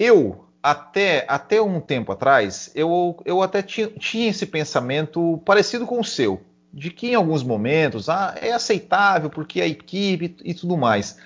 eu 0.00 0.47
até, 0.62 1.24
até 1.28 1.62
um 1.62 1.80
tempo 1.80 2.12
atrás, 2.12 2.70
eu, 2.74 3.20
eu 3.24 3.42
até 3.42 3.62
tinha, 3.62 3.88
tinha 3.88 4.28
esse 4.28 4.46
pensamento 4.46 5.40
parecido 5.44 5.86
com 5.86 6.00
o 6.00 6.04
seu, 6.04 6.42
de 6.72 6.90
que 6.90 7.08
em 7.08 7.14
alguns 7.14 7.42
momentos 7.42 8.08
ah, 8.08 8.34
é 8.40 8.52
aceitável 8.52 9.30
porque 9.30 9.60
a 9.60 9.66
equipe 9.66 10.36
e 10.44 10.54
tudo 10.54 10.76
mais. 10.76 11.16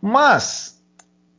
Mas 0.00 0.82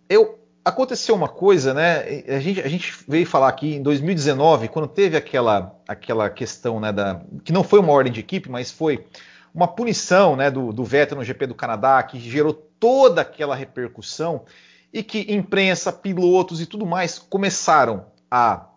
eu, 0.08 0.40
aconteceu 0.64 1.16
uma 1.16 1.28
coisa, 1.28 1.74
né? 1.74 2.24
A 2.28 2.40
gente, 2.40 2.62
a 2.62 2.68
gente, 2.68 2.94
veio 3.08 3.26
falar 3.26 3.50
aqui 3.50 3.76
em 3.76 3.82
2019, 3.82 4.68
quando 4.68 4.88
teve 4.88 5.18
aquela, 5.18 5.76
aquela 5.88 6.30
questão, 6.30 6.80
né, 6.80 6.92
da, 6.92 7.22
que 7.44 7.52
não 7.52 7.64
foi 7.64 7.80
uma 7.80 7.92
ordem 7.92 8.14
de 8.14 8.20
equipe, 8.20 8.50
mas 8.50 8.72
foi 8.72 9.06
uma 9.54 9.68
punição, 9.68 10.36
né, 10.36 10.50
do, 10.50 10.72
do 10.72 10.84
Vettel 10.84 11.18
no 11.18 11.24
GP 11.24 11.48
do 11.48 11.56
Canadá, 11.56 12.02
que 12.04 12.20
gerou 12.20 12.54
toda 12.54 13.22
aquela 13.22 13.56
repercussão 13.56 14.46
e 14.94 15.04
que 15.04 15.34
imprensa, 15.34 15.92
pilotos 15.92 16.62
e 16.62 16.66
tudo 16.66 16.86
mais 16.86 17.18
começaram 17.18 18.08
a, 18.30 18.68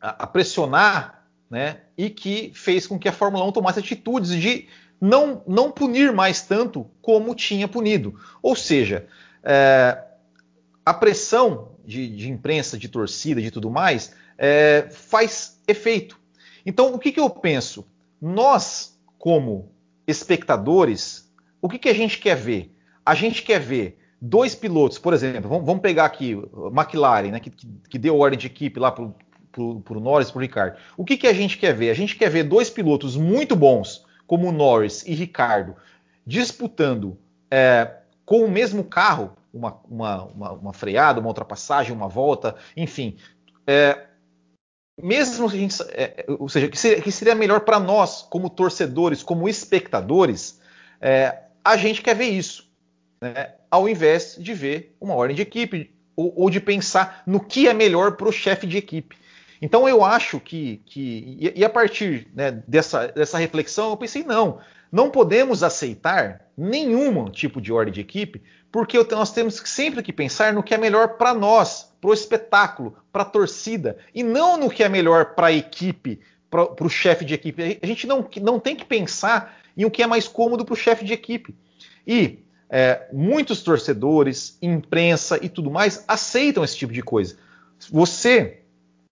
a, 0.00 0.24
a 0.24 0.26
pressionar, 0.26 1.26
né? 1.50 1.80
E 1.96 2.10
que 2.10 2.52
fez 2.54 2.86
com 2.86 2.98
que 2.98 3.08
a 3.08 3.12
Fórmula 3.12 3.44
1 3.46 3.52
tomasse 3.52 3.78
atitudes 3.78 4.30
de 4.30 4.68
não, 5.00 5.42
não 5.46 5.70
punir 5.70 6.12
mais 6.12 6.42
tanto 6.42 6.90
como 7.00 7.34
tinha 7.34 7.68
punido. 7.68 8.18
Ou 8.42 8.56
seja, 8.56 9.06
é, 9.42 10.02
a 10.84 10.94
pressão 10.94 11.72
de, 11.84 12.08
de, 12.08 12.30
imprensa, 12.30 12.78
de 12.78 12.88
torcida, 12.88 13.40
de 13.40 13.50
tudo 13.50 13.70
mais, 13.70 14.14
é, 14.38 14.88
faz 14.90 15.60
efeito. 15.68 16.18
Então, 16.64 16.94
o 16.94 16.98
que, 16.98 17.12
que, 17.12 17.20
eu 17.20 17.28
penso? 17.28 17.86
Nós, 18.20 18.98
como 19.18 19.72
espectadores, 20.06 21.30
o 21.60 21.68
que, 21.68 21.78
que 21.78 21.88
a 21.88 21.94
gente 21.94 22.18
quer 22.18 22.36
ver? 22.36 22.74
A 23.04 23.14
gente 23.14 23.42
quer 23.42 23.60
ver 23.60 23.98
dois 24.24 24.54
pilotos, 24.54 24.98
por 24.98 25.12
exemplo, 25.12 25.50
vamos, 25.50 25.66
vamos 25.66 25.82
pegar 25.82 26.06
aqui 26.06 26.32
McLaren, 26.72 27.32
né, 27.32 27.40
que, 27.40 27.50
que, 27.50 27.98
deu 27.98 28.18
ordem 28.18 28.38
de 28.38 28.46
equipe 28.46 28.80
lá 28.80 28.90
para 28.90 29.04
o 29.04 30.00
Norris 30.00 30.30
para 30.30 30.38
o 30.38 30.42
Ricardo. 30.42 30.78
O 30.96 31.04
que, 31.04 31.18
que 31.18 31.26
a 31.26 31.32
gente 31.32 31.58
quer 31.58 31.74
ver? 31.74 31.90
A 31.90 31.94
gente 31.94 32.16
quer 32.16 32.30
ver 32.30 32.44
dois 32.44 32.70
pilotos 32.70 33.16
muito 33.16 33.54
bons, 33.54 34.04
como 34.26 34.50
Norris 34.50 35.04
e 35.06 35.12
Ricardo, 35.12 35.76
disputando 36.26 37.18
é, 37.50 37.98
com 38.24 38.42
o 38.42 38.50
mesmo 38.50 38.82
carro, 38.82 39.36
uma, 39.52 39.78
uma, 39.88 40.24
uma, 40.24 40.52
uma, 40.52 40.72
freada, 40.72 41.20
uma 41.20 41.28
ultrapassagem, 41.28 41.94
uma 41.94 42.08
volta, 42.08 42.56
enfim. 42.74 43.18
É, 43.66 44.06
mesmo 45.00 45.50
que 45.50 45.56
a 45.56 45.60
gente, 45.60 45.82
é, 45.90 46.24
ou 46.38 46.48
seja, 46.48 46.68
que 46.68 46.78
seria, 46.78 47.02
que 47.02 47.12
seria 47.12 47.34
melhor 47.34 47.60
para 47.60 47.78
nós, 47.78 48.22
como 48.22 48.48
torcedores, 48.48 49.22
como 49.22 49.50
espectadores, 49.50 50.58
é, 50.98 51.42
a 51.62 51.76
gente 51.76 52.00
quer 52.00 52.16
ver 52.16 52.30
isso. 52.30 52.63
Né? 53.24 53.54
ao 53.70 53.88
invés 53.88 54.36
de 54.38 54.52
ver 54.52 54.94
uma 55.00 55.14
ordem 55.14 55.34
de 55.34 55.40
equipe 55.40 55.90
ou, 56.14 56.42
ou 56.42 56.50
de 56.50 56.60
pensar 56.60 57.22
no 57.26 57.40
que 57.40 57.66
é 57.66 57.72
melhor 57.72 58.18
para 58.18 58.28
o 58.28 58.32
chefe 58.32 58.66
de 58.66 58.76
equipe. 58.76 59.16
Então 59.62 59.88
eu 59.88 60.04
acho 60.04 60.38
que, 60.38 60.82
que 60.84 61.52
e, 61.56 61.64
a 61.64 61.70
partir 61.70 62.28
né, 62.34 62.62
dessa, 62.68 63.08
dessa 63.08 63.38
reflexão 63.38 63.88
eu 63.88 63.96
pensei 63.96 64.22
não, 64.24 64.58
não 64.92 65.10
podemos 65.10 65.62
aceitar 65.62 66.42
nenhum 66.54 67.30
tipo 67.30 67.62
de 67.62 67.72
ordem 67.72 67.94
de 67.94 68.02
equipe, 68.02 68.42
porque 68.70 69.02
nós 69.10 69.32
temos 69.32 69.54
sempre 69.64 70.02
que 70.02 70.12
pensar 70.12 70.52
no 70.52 70.62
que 70.62 70.74
é 70.74 70.78
melhor 70.78 71.16
para 71.16 71.32
nós, 71.32 71.90
para 72.02 72.10
o 72.10 72.14
espetáculo, 72.14 72.94
para 73.10 73.22
a 73.22 73.24
torcida, 73.26 73.96
e 74.14 74.22
não 74.22 74.58
no 74.58 74.68
que 74.68 74.84
é 74.84 74.88
melhor 74.90 75.34
para 75.34 75.46
a 75.46 75.52
equipe, 75.52 76.20
para 76.50 76.84
o 76.84 76.90
chefe 76.90 77.24
de 77.24 77.32
equipe. 77.32 77.78
A 77.82 77.86
gente 77.86 78.06
não, 78.06 78.28
não 78.42 78.60
tem 78.60 78.76
que 78.76 78.84
pensar 78.84 79.56
em 79.74 79.86
o 79.86 79.90
que 79.90 80.02
é 80.02 80.06
mais 80.06 80.28
cômodo 80.28 80.62
para 80.62 80.74
o 80.74 80.76
chefe 80.76 81.06
de 81.06 81.14
equipe. 81.14 81.56
E 82.06 82.43
é, 82.70 83.06
muitos 83.12 83.62
torcedores, 83.62 84.58
imprensa 84.60 85.38
e 85.42 85.48
tudo 85.48 85.70
mais 85.70 86.04
aceitam 86.08 86.64
esse 86.64 86.76
tipo 86.76 86.92
de 86.92 87.02
coisa. 87.02 87.36
Você, 87.90 88.60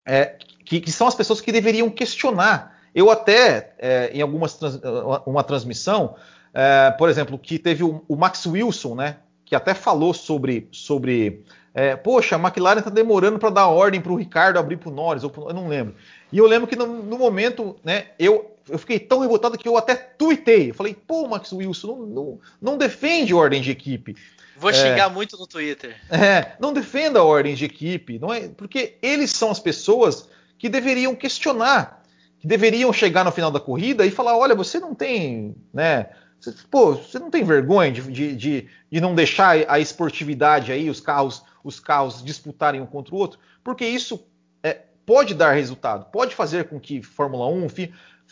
é, 0.07 0.37
que, 0.65 0.81
que, 0.81 0.93
são 0.93 1.07
as 1.07 1.15
pessoas 1.15 1.41
que 1.41 1.53
deveriam 1.53 1.91
questionar. 1.91 2.79
Eu 2.95 3.11
até, 3.11 3.75
é, 3.79 4.11
em 4.13 4.21
algumas 4.21 4.55
trans, 4.55 4.81
uma 5.27 5.43
transmissão, 5.43 6.17
é, 6.53 6.91
por 6.93 7.09
exemplo, 7.09 7.39
que 7.39 7.59
teve 7.59 7.83
o, 7.83 8.05
o, 8.09 8.17
Max 8.17 8.45
Wilson, 8.47 8.95
né, 8.95 9.17
que 9.45 9.55
até 9.55 9.75
falou 9.75 10.13
sobre, 10.13 10.69
sobre 10.71 11.45
é, 11.75 11.97
poxa, 11.97 12.37
a 12.37 12.39
McLaren 12.39 12.79
está 12.79 12.91
demorando 12.91 13.39
para 13.39 13.51
dar 13.51 13.69
ordem 13.69 14.01
para 14.01 14.13
o 14.13 14.17
Ricardo 14.17 14.59
abrir 14.59 14.77
para 14.77 14.91
o 14.91 14.95
Norris, 14.95 15.25
ou 15.25 15.31
pro, 15.31 15.49
eu 15.49 15.55
não 15.55 15.69
lembro. 15.69 15.95
E 16.31 16.39
eu 16.39 16.47
lembro 16.47 16.67
que 16.67 16.77
no, 16.77 16.87
no 16.87 17.19
momento, 17.19 17.77
né, 17.83 18.09
eu 18.19 18.52
eu 18.69 18.79
fiquei 18.79 18.99
tão 18.99 19.21
revoltado 19.21 19.59
que 19.59 19.69
eu 19.69 19.77
até 19.77 19.95
tuitei. 19.95 20.71
Eu 20.71 20.75
falei, 20.75 20.95
pô, 20.95 21.27
Max 21.29 21.53
Wilson, 21.53 21.87
não, 21.87 22.07
não, 22.07 22.41
não 22.61 22.79
defende 22.79 23.35
ordem 23.35 23.61
de 23.61 23.71
equipe. 23.71 24.17
Vou 24.57 24.71
é, 24.71 24.75
xingar 24.75 25.11
muito 25.11 25.37
no 25.37 25.47
Twitter. 25.47 25.97
É, 26.11 26.53
não 26.61 26.73
defenda 26.73 27.19
a 27.19 27.25
ordem 27.25 27.55
de 27.55 27.65
equipe, 27.65 28.19
não 28.19 28.33
é? 28.33 28.49
Porque 28.49 28.97
eles 29.03 29.31
são 29.31 29.51
as 29.51 29.59
pessoas 29.59 30.29
que 30.57 30.69
deveriam 30.69 31.15
questionar, 31.15 32.03
que 32.39 32.47
deveriam 32.47 32.93
chegar 32.93 33.25
no 33.25 33.33
final 33.33 33.51
da 33.51 33.59
corrida 33.59 34.07
e 34.07 34.11
falar, 34.11 34.37
olha, 34.37 34.55
você 34.55 34.79
não 34.79 34.95
tem, 34.95 35.57
né? 35.75 36.11
Você, 36.41 36.55
pô, 36.71 36.95
você 36.95 37.19
não 37.19 37.31
tem 37.31 37.45
vergonha 37.45 37.91
de, 37.91 38.03
de, 38.03 38.37
de, 38.37 38.69
de 38.91 39.01
não 39.01 39.15
deixar 39.15 39.57
a 39.69 39.79
esportividade 39.79 40.73
aí, 40.73 40.91
os 40.91 41.01
carros, 41.01 41.43
os 41.65 41.79
carros 41.79 42.23
disputarem 42.23 42.81
um 42.81 42.87
contra 42.87 43.15
o 43.15 43.19
outro, 43.19 43.39
porque 43.63 43.85
isso 43.85 44.25
é, 44.63 44.83
pode 45.07 45.35
dar 45.35 45.53
resultado, 45.53 46.11
pode 46.11 46.35
fazer 46.35 46.69
com 46.69 46.81
que 46.81 47.03
Fórmula 47.03 47.47
1, 47.47 47.69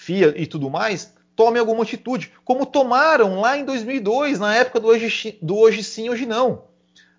FIA 0.01 0.33
e 0.35 0.47
tudo 0.47 0.71
mais, 0.71 1.13
tome 1.37 1.59
alguma 1.59 1.83
atitude, 1.83 2.33
como 2.43 2.65
tomaram 2.65 3.39
lá 3.39 3.59
em 3.59 3.67
2002, 3.67 4.39
na 4.39 4.55
época 4.55 4.81
do 4.81 4.89
hoje, 4.89 5.39
do 5.43 5.59
hoje 5.59 5.85
sim, 5.85 6.09
hoje 6.09 6.25
não. 6.25 6.65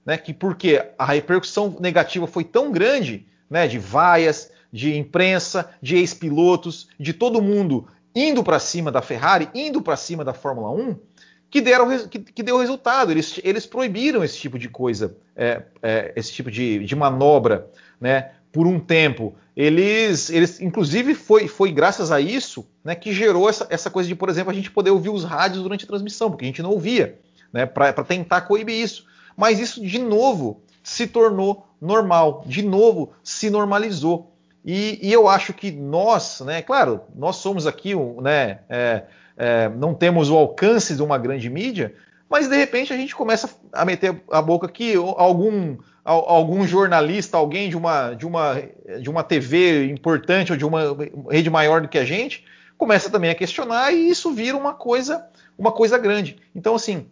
Né? 0.04 0.18
Que 0.18 0.34
porque 0.34 0.84
a 0.98 1.06
repercussão 1.06 1.78
negativa 1.80 2.26
foi 2.26 2.44
tão 2.44 2.72
grande, 2.72 3.28
né, 3.48 3.68
de 3.68 3.78
vaias, 3.78 4.52
de 4.74 4.98
imprensa, 4.98 5.70
de 5.80 5.98
ex-pilotos, 5.98 6.88
de 7.00 7.14
todo 7.14 7.42
mundo 7.42 7.88
indo 8.16 8.44
para 8.44 8.58
cima 8.58 8.92
da 8.92 9.02
Ferrari, 9.02 9.48
indo 9.54 9.80
para 9.82 9.96
cima 9.96 10.26
da 10.26 10.34
Fórmula 10.34 10.72
1, 10.72 10.96
que, 11.52 11.62
deram, 11.62 12.08
que, 12.08 12.18
que 12.18 12.42
deu 12.42 12.58
resultado. 12.58 13.12
Eles, 13.12 13.40
eles, 13.44 13.68
proibiram 13.68 14.24
esse 14.24 14.38
tipo 14.38 14.58
de 14.58 14.68
coisa, 14.68 15.16
é, 15.36 15.62
é, 15.84 16.14
esse 16.16 16.32
tipo 16.32 16.50
de, 16.50 16.84
de 16.84 16.96
manobra, 16.96 17.70
né, 18.00 18.32
por 18.52 18.68
um 18.68 18.80
tempo. 18.80 19.36
Eles, 19.56 20.30
eles 20.30 20.60
inclusive, 20.62 21.14
foi, 21.14 21.48
foi 21.48 21.72
graças 21.72 22.12
a 22.12 22.20
isso 22.20 22.66
né, 22.84 22.96
que 22.96 23.14
gerou 23.14 23.50
essa, 23.50 23.68
essa 23.70 23.90
coisa 23.90 24.08
de, 24.08 24.16
por 24.16 24.30
exemplo, 24.30 24.52
a 24.52 24.56
gente 24.56 24.72
poder 24.72 24.92
ouvir 24.92 25.10
os 25.10 25.24
rádios 25.24 25.64
durante 25.64 25.86
a 25.86 25.88
transmissão, 25.88 26.30
porque 26.30 26.46
a 26.46 26.48
gente 26.48 26.62
não 26.62 26.72
ouvia, 26.72 27.20
né, 27.52 27.66
para 27.66 28.04
tentar 28.04 28.42
coibir 28.42 28.76
isso. 28.76 29.06
Mas 29.36 29.60
isso, 29.60 29.82
de 29.82 30.00
novo, 30.00 30.62
se 30.84 31.08
tornou 31.08 31.68
normal, 31.82 32.44
de 32.46 32.62
novo, 32.62 33.14
se 33.24 33.50
normalizou. 33.50 34.32
E, 34.64 35.00
e, 35.02 35.12
eu 35.12 35.28
acho 35.28 35.54
que 35.54 35.72
nós, 35.72 36.42
né, 36.42 36.62
claro, 36.62 37.02
nós 37.16 37.38
somos 37.38 37.66
aqui, 37.66 37.96
né, 38.22 38.60
é, 38.70 39.04
é, 39.36 39.70
não 39.70 39.94
temos 39.94 40.30
o 40.30 40.38
alcance 40.38 40.96
de 40.96 41.02
uma 41.02 41.18
grande 41.18 41.50
mídia, 41.50 41.96
mas 42.30 42.48
de 42.48 42.56
repente 42.56 42.94
a 42.94 42.96
gente 42.96 43.16
começa 43.16 43.50
a 43.74 43.84
meter 43.84 44.22
a 44.32 44.42
boca 44.42 44.68
que 44.68 44.96
algum, 44.96 45.78
algum 46.04 46.66
jornalista, 46.66 47.38
alguém 47.38 47.70
de 47.70 47.78
uma, 47.78 48.14
de, 48.14 48.26
uma, 48.26 48.62
de 49.00 49.10
uma 49.10 49.24
TV 49.24 49.86
importante 49.86 50.52
ou 50.52 50.58
de 50.58 50.66
uma 50.66 50.82
rede 51.30 51.50
maior 51.50 51.82
do 51.82 51.88
que 51.88 51.98
a 51.98 52.06
gente, 52.06 52.44
começa 52.78 53.10
também 53.10 53.30
a 53.30 53.36
questionar 53.36 53.92
e 53.92 54.10
isso 54.10 54.32
vira 54.32 54.58
uma 54.58 54.74
coisa, 54.74 55.28
uma 55.58 55.72
coisa 55.72 55.98
grande. 55.98 56.38
Então, 56.56 56.74
assim, 56.74 57.06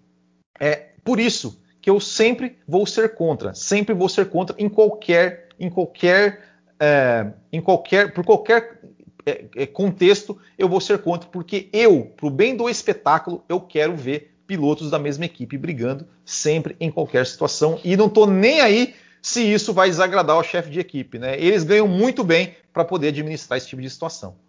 é 0.60 0.88
por 1.04 1.20
isso 1.20 1.62
que 1.82 1.90
eu 1.90 2.00
sempre 2.00 2.58
vou 2.68 2.86
ser 2.86 3.14
contra, 3.16 3.54
sempre 3.54 3.94
vou 3.94 4.10
ser 4.10 4.30
contra 4.30 4.56
em 4.60 4.68
qualquer, 4.68 5.50
em 5.60 5.70
qualquer, 5.70 6.44
é, 6.80 7.28
em 7.54 7.62
qualquer, 7.62 8.14
por 8.14 8.26
qualquer 8.26 8.82
é, 9.26 9.46
é, 9.56 9.66
contexto 9.66 10.40
eu 10.58 10.68
vou 10.68 10.82
ser 10.82 11.00
contra, 11.00 11.30
porque 11.30 11.70
eu, 11.72 12.12
pro 12.18 12.30
bem 12.30 12.56
do 12.56 12.70
espetáculo, 12.70 13.44
eu 13.48 13.62
quero 13.62 13.96
ver 13.96 14.34
pilotos 14.50 14.90
da 14.90 14.98
mesma 14.98 15.26
equipe 15.26 15.60
brigando 15.60 16.10
sempre 16.26 16.76
em 16.80 16.90
qualquer 16.90 17.24
situação 17.28 17.80
e 17.84 17.96
não 17.96 18.08
estou 18.08 18.26
nem 18.26 18.62
aí 18.62 18.96
se 19.22 19.44
isso 19.44 19.72
vai 19.72 19.90
desagradar 19.90 20.38
o 20.38 20.44
chefe 20.44 20.72
de 20.72 20.80
equipe, 20.80 21.20
né? 21.20 21.40
Eles 21.40 21.64
ganham 21.64 21.88
muito 21.88 22.24
bem 22.24 22.56
para 22.74 22.84
poder 22.84 23.10
administrar 23.10 23.60
esse 23.60 23.68
tipo 23.68 23.80
de 23.80 23.92
situação. 23.92 24.40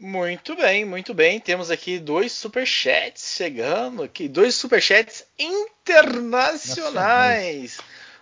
Muito 0.00 0.56
bem, 0.56 0.86
muito 0.86 1.12
bem. 1.12 1.38
Temos 1.38 1.70
aqui 1.70 1.98
dois 1.98 2.32
superchats 2.32 3.34
chegando 3.36 4.02
aqui, 4.02 4.26
dois 4.26 4.54
superchats 4.54 5.26
internacionais. 5.38 7.78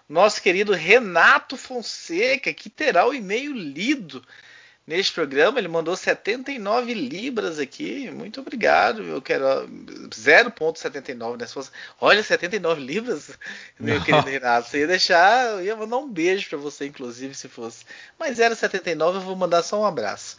Nosso 0.08 0.42
querido 0.42 0.72
Renato 0.72 1.56
Fonseca, 1.56 2.52
que 2.52 2.68
terá 2.68 3.06
o 3.06 3.14
e-mail 3.14 3.52
lido 3.52 4.20
neste 4.90 5.12
programa. 5.12 5.60
Ele 5.60 5.68
mandou 5.68 5.96
79 5.96 6.92
libras 6.92 7.60
aqui. 7.60 8.10
Muito 8.10 8.40
obrigado. 8.40 9.02
Eu 9.02 9.22
quero 9.22 9.44
0.79 10.08 11.38
né? 11.38 11.46
Fosse... 11.46 11.70
Olha, 12.00 12.22
79 12.22 12.80
libras, 12.80 13.30
meu 13.78 13.96
Não. 13.96 14.04
querido 14.04 14.28
Renato. 14.28 14.68
Você 14.68 14.80
ia 14.80 14.86
deixar, 14.88 15.46
eu 15.52 15.62
ia 15.62 15.76
mandar 15.76 15.98
um 15.98 16.10
beijo 16.10 16.48
para 16.48 16.58
você, 16.58 16.86
inclusive, 16.86 17.34
se 17.34 17.48
fosse. 17.48 17.84
Mas 18.18 18.38
0,79 18.38 19.14
eu 19.14 19.20
vou 19.20 19.36
mandar 19.36 19.62
só 19.62 19.80
um 19.80 19.86
abraço. 19.86 20.36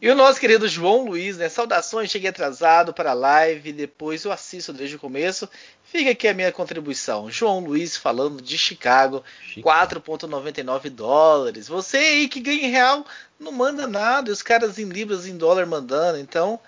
E 0.00 0.08
o 0.08 0.14
nosso 0.14 0.38
querido 0.38 0.68
João 0.68 1.06
Luiz, 1.06 1.36
né? 1.38 1.48
Saudações, 1.48 2.08
cheguei 2.08 2.30
atrasado 2.30 2.94
para 2.94 3.10
a 3.10 3.14
live, 3.14 3.72
depois 3.72 4.24
eu 4.24 4.30
assisto 4.30 4.72
desde 4.72 4.94
o 4.94 4.98
começo. 4.98 5.48
Fica 5.82 6.12
aqui 6.12 6.28
a 6.28 6.34
minha 6.34 6.52
contribuição. 6.52 7.28
João 7.28 7.58
Luiz 7.58 7.96
falando 7.96 8.40
de 8.40 8.56
Chicago, 8.56 9.24
4,99 9.56 10.88
dólares. 10.88 11.66
Você 11.66 11.96
aí 11.96 12.28
que 12.28 12.38
ganha 12.38 12.68
em 12.68 12.70
real, 12.70 13.04
não 13.40 13.50
manda 13.50 13.88
nada. 13.88 14.30
Os 14.30 14.40
caras 14.40 14.78
em 14.78 14.84
libras, 14.84 15.26
em 15.26 15.36
dólar 15.36 15.66
mandando. 15.66 16.20
Então, 16.20 16.60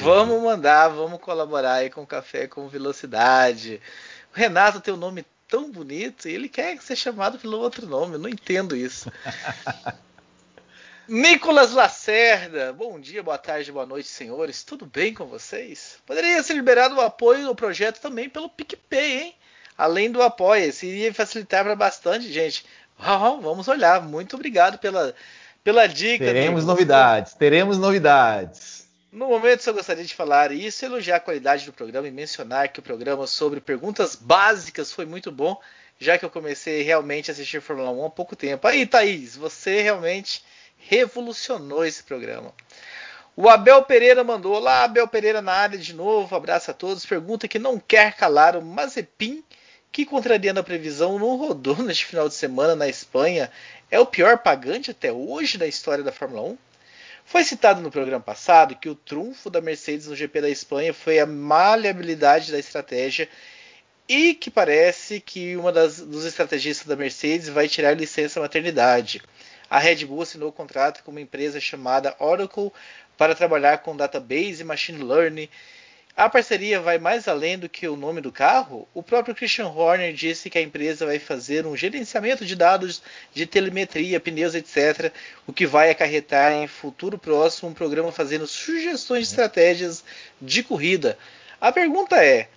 vamos 0.00 0.42
mandar, 0.42 0.88
vamos 0.88 1.20
colaborar 1.20 1.74
aí 1.74 1.90
com 1.90 2.06
café 2.06 2.46
com 2.46 2.68
velocidade. 2.68 3.82
O 4.34 4.38
Renato 4.38 4.80
tem 4.80 4.94
um 4.94 4.98
nome 4.98 5.26
tão 5.46 5.70
bonito 5.70 6.26
e 6.26 6.32
ele 6.32 6.48
quer 6.48 6.80
ser 6.80 6.96
chamado 6.96 7.38
pelo 7.38 7.58
outro 7.58 7.86
nome. 7.86 8.14
Eu 8.14 8.18
não 8.18 8.30
entendo 8.30 8.74
isso. 8.74 9.12
Nicolas 11.08 11.72
Lacerda, 11.72 12.72
bom 12.72 12.98
dia, 12.98 13.22
boa 13.22 13.38
tarde, 13.38 13.70
boa 13.70 13.86
noite, 13.86 14.08
senhores. 14.08 14.64
Tudo 14.64 14.84
bem 14.84 15.14
com 15.14 15.24
vocês? 15.26 15.98
Poderia 16.04 16.42
ser 16.42 16.54
liberado 16.54 16.96
o 16.96 17.00
apoio 17.00 17.46
do 17.46 17.54
projeto 17.54 18.00
também 18.00 18.28
pelo 18.28 18.48
PicPay, 18.48 19.22
hein? 19.22 19.34
Além 19.78 20.10
do 20.10 20.20
apoio, 20.20 20.68
isso 20.68 20.84
iria 20.84 21.14
facilitar 21.14 21.62
para 21.62 21.76
bastante 21.76 22.32
gente. 22.32 22.66
Vamos 22.98 23.68
olhar. 23.68 24.02
Muito 24.02 24.34
obrigado 24.34 24.78
pela, 24.78 25.14
pela 25.62 25.86
dica. 25.86 26.24
Teremos 26.24 26.64
novidades, 26.64 27.34
teremos 27.34 27.78
novidades. 27.78 28.88
No 29.12 29.28
momento, 29.28 29.62
só 29.62 29.72
gostaria 29.72 30.04
de 30.04 30.14
falar 30.14 30.50
isso, 30.50 30.84
elogiar 30.84 31.16
a 31.16 31.20
qualidade 31.20 31.66
do 31.66 31.72
programa 31.72 32.08
e 32.08 32.10
mencionar 32.10 32.68
que 32.70 32.80
o 32.80 32.82
programa 32.82 33.28
sobre 33.28 33.60
perguntas 33.60 34.16
básicas 34.16 34.92
foi 34.92 35.06
muito 35.06 35.30
bom, 35.30 35.56
já 36.00 36.18
que 36.18 36.24
eu 36.24 36.30
comecei 36.30 36.82
realmente 36.82 37.30
a 37.30 37.32
assistir 37.32 37.60
Fórmula 37.60 37.92
1 37.92 38.06
há 38.06 38.10
pouco 38.10 38.34
tempo. 38.34 38.66
Aí, 38.66 38.84
Thaís, 38.84 39.36
você 39.36 39.82
realmente 39.82 40.42
revolucionou 40.76 41.84
esse 41.84 42.02
programa. 42.02 42.52
O 43.36 43.48
Abel 43.48 43.82
Pereira 43.82 44.24
mandou: 44.24 44.54
Olá, 44.54 44.84
Abel 44.84 45.06
Pereira 45.06 45.42
na 45.42 45.52
área 45.52 45.78
de 45.78 45.94
novo. 45.94 46.34
Abraço 46.34 46.70
a 46.70 46.74
todos. 46.74 47.04
Pergunta 47.04 47.46
que 47.46 47.58
não 47.58 47.78
quer 47.78 48.14
calar 48.14 48.56
o 48.56 48.62
Mazepin, 48.62 49.44
que 49.92 50.06
contrariando 50.06 50.60
a 50.60 50.64
previsão 50.64 51.18
não 51.18 51.36
rodou 51.36 51.76
neste 51.84 52.06
final 52.06 52.28
de 52.28 52.34
semana 52.34 52.74
na 52.74 52.88
Espanha. 52.88 53.50
É 53.90 54.00
o 54.00 54.06
pior 54.06 54.38
pagante 54.38 54.90
até 54.90 55.12
hoje 55.12 55.58
da 55.58 55.66
história 55.66 56.02
da 56.02 56.12
Fórmula 56.12 56.42
1? 56.42 56.58
Foi 57.26 57.42
citado 57.44 57.80
no 57.80 57.90
programa 57.90 58.22
passado 58.22 58.76
que 58.76 58.88
o 58.88 58.94
trunfo 58.94 59.50
da 59.50 59.60
Mercedes 59.60 60.06
no 60.06 60.16
GP 60.16 60.40
da 60.40 60.48
Espanha 60.48 60.94
foi 60.94 61.18
a 61.18 61.26
maleabilidade 61.26 62.52
da 62.52 62.58
estratégia 62.58 63.28
e 64.08 64.32
que 64.32 64.50
parece 64.50 65.20
que 65.20 65.56
uma 65.56 65.72
das, 65.72 66.00
dos 66.00 66.24
estrategistas 66.24 66.86
da 66.86 66.94
Mercedes 66.94 67.48
vai 67.48 67.68
tirar 67.68 67.96
licença 67.96 68.40
maternidade 68.40 69.20
a 69.70 69.78
Red 69.78 70.04
Bull 70.04 70.22
assinou 70.22 70.52
contrato 70.52 71.02
com 71.02 71.10
uma 71.10 71.20
empresa 71.20 71.60
chamada 71.60 72.14
Oracle 72.18 72.72
para 73.16 73.34
trabalhar 73.34 73.78
com 73.78 73.96
database 73.96 74.60
e 74.60 74.64
machine 74.64 75.02
learning. 75.02 75.48
A 76.16 76.30
parceria 76.30 76.80
vai 76.80 76.98
mais 76.98 77.28
além 77.28 77.58
do 77.58 77.68
que 77.68 77.86
o 77.86 77.94
nome 77.94 78.22
do 78.22 78.32
carro. 78.32 78.88
O 78.94 79.02
próprio 79.02 79.34
Christian 79.34 79.68
Horner 79.68 80.14
disse 80.14 80.48
que 80.48 80.56
a 80.56 80.62
empresa 80.62 81.04
vai 81.04 81.18
fazer 81.18 81.66
um 81.66 81.76
gerenciamento 81.76 82.42
de 82.46 82.56
dados 82.56 83.02
de 83.34 83.44
telemetria, 83.44 84.18
pneus, 84.18 84.54
etc., 84.54 85.12
o 85.46 85.52
que 85.52 85.66
vai 85.66 85.90
acarretar 85.90 86.52
em 86.52 86.66
futuro 86.66 87.18
próximo 87.18 87.68
um 87.68 87.74
programa 87.74 88.10
fazendo 88.10 88.46
sugestões 88.46 89.26
de 89.26 89.28
estratégias 89.28 90.02
de 90.40 90.62
corrida. 90.62 91.18
A 91.60 91.70
pergunta 91.70 92.16
é: 92.24 92.48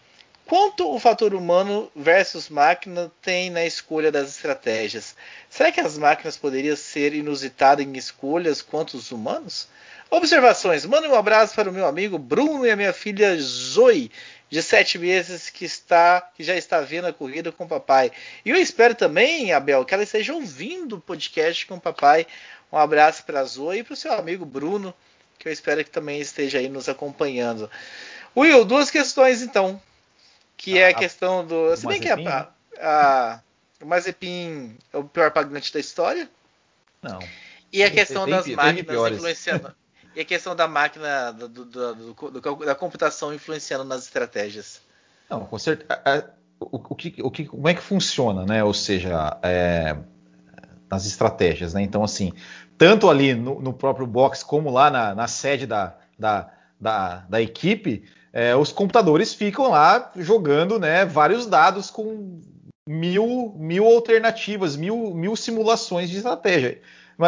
Quanto 0.50 0.91
o 0.91 1.00
fator 1.00 1.36
humano 1.36 1.91
versus 1.95 2.50
máquina 2.50 3.12
tem 3.22 3.52
na 3.52 3.64
escolha 3.68 4.12
das 4.12 4.30
estratégias? 4.30 5.16
Será 5.47 5.72
que 5.72 5.80
as 5.80 5.95
máquinas 5.95 6.38
poderiam 6.38 6.76
ser 6.76 7.14
inusitadas 7.14 7.86
em 7.86 7.95
escolhas 7.95 8.60
quanto 8.60 8.97
os 8.97 9.12
humanos? 9.12 9.68
Observações. 10.10 10.88
Manda 10.88 11.08
um 11.08 11.14
abraço 11.14 11.54
para 11.54 11.70
o 11.70 11.72
meu 11.72 11.86
amigo 11.86 12.18
Bruno 12.18 12.66
e 12.66 12.72
a 12.72 12.76
minha 12.76 12.91
filha 12.91 13.39
Zoe, 13.39 14.12
de 14.50 14.64
sete 14.64 14.97
meses, 14.97 15.52
que 15.52 15.66
está 15.66 16.20
que 16.36 16.43
já 16.43 16.56
está 16.56 16.82
vendo 16.82 17.06
a 17.06 17.14
corrida 17.14 17.52
com 17.52 17.66
o 17.66 17.70
papai. 17.70 18.12
E 18.43 18.50
eu 18.50 18.56
espero 18.56 18.95
também, 18.95 19.54
Abel, 19.54 19.86
que 19.86 19.93
ela 19.93 20.02
esteja 20.02 20.34
ouvindo 20.34 20.95
o 20.95 21.02
podcast 21.02 21.64
com 21.68 21.76
o 21.76 21.80
papai. 21.80 22.26
Um 22.74 22.78
abraço 22.80 23.24
para 23.24 23.41
a 23.41 23.43
Zoe 23.43 23.78
e 23.78 23.84
para 23.84 23.93
o 23.93 23.95
seu 23.95 24.14
amigo 24.14 24.47
Bruno, 24.47 24.95
que 25.38 25.47
eu 25.47 25.54
espero 25.54 25.84
que 25.84 25.91
também 25.91 26.20
esteja 26.20 26.58
aí 26.58 26.68
nos 26.68 26.89
acompanhando. 26.89 27.70
Will, 28.36 28.66
duas 28.66 28.89
questões 28.89 29.43
então 29.43 29.80
que 30.60 30.78
é 30.78 30.89
a 30.89 30.93
questão 30.93 31.47
do. 31.47 31.74
Se 31.78 31.88
bem 31.88 32.01
que 32.01 32.10
a, 32.10 32.49
a, 32.82 33.39
o 33.82 33.86
Mazepin 33.86 34.76
é 34.91 34.97
o 34.97 35.05
pior 35.05 35.32
pagante 35.32 35.74
da 35.74 35.80
história. 35.80 36.30
Não. 37.01 37.20
E 37.72 37.82
a 37.82 37.89
questão 37.89 38.26
tem, 38.26 38.34
das 38.34 38.43
tem, 38.43 38.55
máquinas 38.57 39.01
tem 39.01 39.14
influenciando. 39.14 39.76
e 40.14 40.20
a 40.20 40.26
questão 40.26 40.53
da 40.53 40.68
máquina, 40.68 41.32
do, 41.32 41.47
do, 41.47 41.66
do, 41.66 42.55
da 42.66 42.76
computação 42.76 43.34
influenciando 43.34 43.86
nas 43.86 44.03
estratégias. 44.03 44.82
Não, 45.30 45.45
com 45.45 45.57
certeza. 45.57 46.34
O, 46.60 46.76
o, 46.89 46.95
que, 46.95 47.16
o 47.22 47.32
que, 47.32 47.45
como 47.45 47.70
é 47.70 47.74
que 47.74 47.82
funciona, 47.82 48.45
né? 48.45 48.62
Ou 48.62 48.74
seja, 48.74 49.39
é, 49.41 49.95
nas 50.91 51.05
estratégias, 51.05 51.74
né? 51.74 51.82
Então, 51.82 52.03
assim, 52.03 52.34
tanto 52.78 53.10
ali 53.10 53.34
no, 53.34 53.62
no 53.62 53.72
próprio 53.72 54.05
box 54.05 54.43
como 54.43 54.70
lá 54.70 54.91
na, 54.91 55.16
na 55.16 55.28
sede 55.28 55.66
da, 55.66 55.95
da, 56.18 56.51
da, 56.80 57.26
da 57.30 57.42
equipe, 57.42 58.04
é, 58.32 58.56
os 58.56 58.72
computadores 58.72 59.34
ficam 59.34 59.70
lá 59.70 60.12
jogando 60.16 60.80
né, 60.80 61.06
vários 61.06 61.46
dados 61.46 61.90
com 61.90 62.42
mil, 62.88 63.54
mil 63.58 63.86
alternativas, 63.86 64.76
mil, 64.76 65.14
mil 65.14 65.36
simulações 65.36 66.10
de 66.10 66.18
estratégia. 66.18 66.82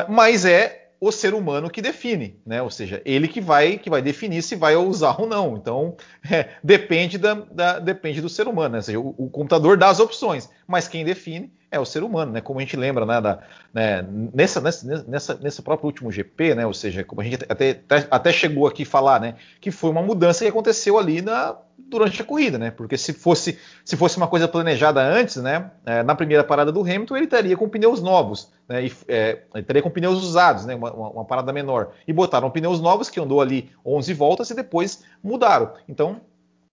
Mas 0.10 0.46
é 0.46 0.82
o 1.00 1.12
ser 1.12 1.34
humano 1.34 1.70
que 1.70 1.82
define, 1.82 2.40
né? 2.46 2.62
Ou 2.62 2.70
seja, 2.70 3.02
ele 3.04 3.28
que 3.28 3.42
vai 3.42 3.80
que 3.80 3.90
vai 3.90 4.04
definir 4.04 4.44
se 4.44 4.56
vai 4.56 4.76
usar 4.76 5.20
ou 5.20 5.28
não. 5.28 5.58
Então 5.58 5.98
é, 6.30 6.50
depende, 6.64 7.18
da, 7.18 7.34
da, 7.34 7.80
depende 7.80 8.22
do 8.22 8.30
ser 8.30 8.48
humano. 8.48 8.74
Né? 8.74 8.78
Ou 8.78 8.84
seja, 8.84 9.00
o, 9.00 9.16
o 9.18 9.30
computador 9.30 9.78
dá 9.78 9.90
as 9.90 10.00
opções, 10.00 10.48
mas 10.68 10.88
quem 10.88 11.04
define 11.04 11.52
é 11.72 11.80
o 11.80 11.86
ser 11.86 12.04
humano, 12.04 12.34
né? 12.34 12.42
Como 12.42 12.60
a 12.60 12.62
gente 12.62 12.76
lembra, 12.76 13.06
né? 13.06 13.22
Da, 13.22 13.40
né 13.74 14.06
nessa, 14.34 14.60
nessa, 14.60 15.36
nessa, 15.36 15.62
próprio 15.62 15.88
último 15.88 16.12
GP, 16.12 16.54
né? 16.54 16.68
Ou 16.68 16.74
seja, 16.74 17.04
como 17.06 17.22
a 17.22 17.24
gente 17.24 17.46
até, 17.48 17.82
até 18.12 18.34
chegou 18.34 18.68
aqui 18.68 18.84
a 18.84 18.86
falar, 18.86 19.22
né? 19.22 19.36
Que 19.62 19.72
foi 19.72 19.90
uma 19.90 20.02
mudança 20.02 20.44
que 20.44 20.50
aconteceu 20.50 21.00
ali 21.00 21.22
na, 21.22 21.56
durante 21.78 22.22
a 22.22 22.26
corrida, 22.26 22.58
né? 22.58 22.72
Porque 22.72 22.98
se 22.98 23.14
fosse, 23.14 23.58
se 23.86 23.96
fosse 23.96 24.18
uma 24.18 24.28
coisa 24.28 24.50
planejada 24.50 25.02
antes, 25.02 25.38
né? 25.38 25.72
É, 25.86 26.04
na 26.04 26.14
primeira 26.14 26.44
parada 26.44 26.74
do 26.74 26.82
Hamilton, 26.82 27.16
ele 27.16 27.26
estaria 27.26 27.56
com 27.56 27.70
pneus 27.70 28.02
novos, 28.02 28.52
né? 28.68 28.86
E, 28.86 28.94
é, 29.08 29.44
ele 29.54 29.62
estaria 29.62 29.82
com 29.82 29.90
pneus 29.90 30.22
usados, 30.22 30.66
né? 30.66 30.76
Uma, 30.76 30.92
uma, 30.92 31.26
parada 31.26 31.54
menor. 31.54 31.94
E 32.06 32.12
botaram 32.12 32.52
pneus 32.52 32.82
novos 32.82 33.10
que 33.10 33.20
andou 33.20 33.40
ali 33.40 33.72
11 33.86 34.14
voltas 34.14 34.50
e 34.50 34.56
depois 34.56 35.06
mudaram. 35.24 35.72
Então, 35.88 36.20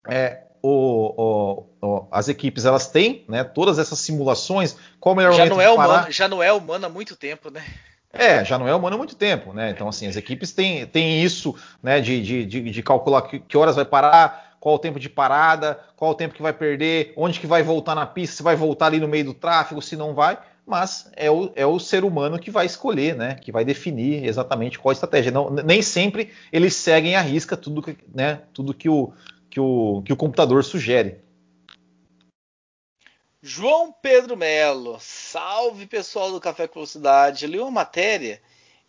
é, 0.08 0.42
o, 0.62 1.64
o, 1.80 2.06
as 2.10 2.28
equipes 2.28 2.64
elas 2.64 2.88
têm, 2.88 3.24
né? 3.28 3.44
Todas 3.44 3.78
essas 3.78 3.98
simulações, 4.00 4.76
qual 5.00 5.14
o 5.14 5.16
melhor 5.16 5.32
já 5.32 5.44
momento 5.44 5.54
não 5.54 5.60
é 5.60 5.70
humano, 5.70 6.12
Já 6.12 6.28
não 6.28 6.42
é 6.42 6.52
humano 6.52 6.86
há 6.86 6.88
muito 6.88 7.16
tempo, 7.16 7.50
né? 7.50 7.64
É, 8.12 8.44
já 8.44 8.58
não 8.58 8.66
é 8.66 8.74
humano 8.74 8.94
há 8.94 8.98
muito 8.98 9.14
tempo, 9.14 9.52
né? 9.52 9.70
Então, 9.70 9.88
assim, 9.88 10.06
as 10.06 10.16
equipes 10.16 10.52
têm, 10.52 10.86
têm 10.86 11.22
isso, 11.22 11.54
né? 11.82 12.00
De, 12.00 12.22
de, 12.22 12.44
de, 12.46 12.70
de 12.70 12.82
calcular 12.82 13.22
que, 13.22 13.38
que, 13.38 13.56
horas 13.56 13.76
vai 13.76 13.84
parar, 13.84 14.56
qual 14.58 14.74
o 14.74 14.78
tempo 14.78 14.98
de 14.98 15.08
parada, 15.08 15.78
qual 15.96 16.12
o 16.12 16.14
tempo 16.14 16.34
que 16.34 16.42
vai 16.42 16.52
perder, 16.52 17.12
onde 17.16 17.38
que 17.38 17.46
vai 17.46 17.62
voltar 17.62 17.94
na 17.94 18.06
pista, 18.06 18.36
se 18.36 18.42
vai 18.42 18.56
voltar 18.56 18.86
ali 18.86 18.98
no 18.98 19.08
meio 19.08 19.26
do 19.26 19.34
tráfego, 19.34 19.82
se 19.82 19.96
não 19.96 20.14
vai. 20.14 20.38
Mas 20.66 21.10
é 21.16 21.30
o, 21.30 21.50
é 21.56 21.64
o 21.64 21.78
ser 21.78 22.04
humano 22.04 22.38
que 22.38 22.50
vai 22.50 22.66
escolher, 22.66 23.16
né? 23.16 23.36
Que 23.36 23.50
vai 23.50 23.64
definir 23.64 24.26
exatamente 24.26 24.78
qual 24.78 24.90
a 24.90 24.92
estratégia. 24.92 25.32
Não, 25.32 25.50
nem 25.50 25.80
sempre 25.80 26.30
eles 26.52 26.74
seguem 26.74 27.16
à 27.16 27.22
risca 27.22 27.56
tudo, 27.56 27.82
né, 28.14 28.40
tudo 28.52 28.74
que, 28.74 28.88
o, 28.88 29.12
que, 29.58 29.60
o, 29.60 30.02
que 30.02 30.12
o 30.12 30.16
computador 30.16 30.62
sugere. 30.62 31.18
João 33.42 33.92
Pedro 33.92 34.36
Melo, 34.36 34.98
salve 35.00 35.86
pessoal 35.86 36.30
do 36.30 36.40
Café 36.40 36.68
com 36.68 36.74
Velocidade. 36.74 37.46
Li 37.46 37.58
uma 37.58 37.70
matéria 37.70 38.40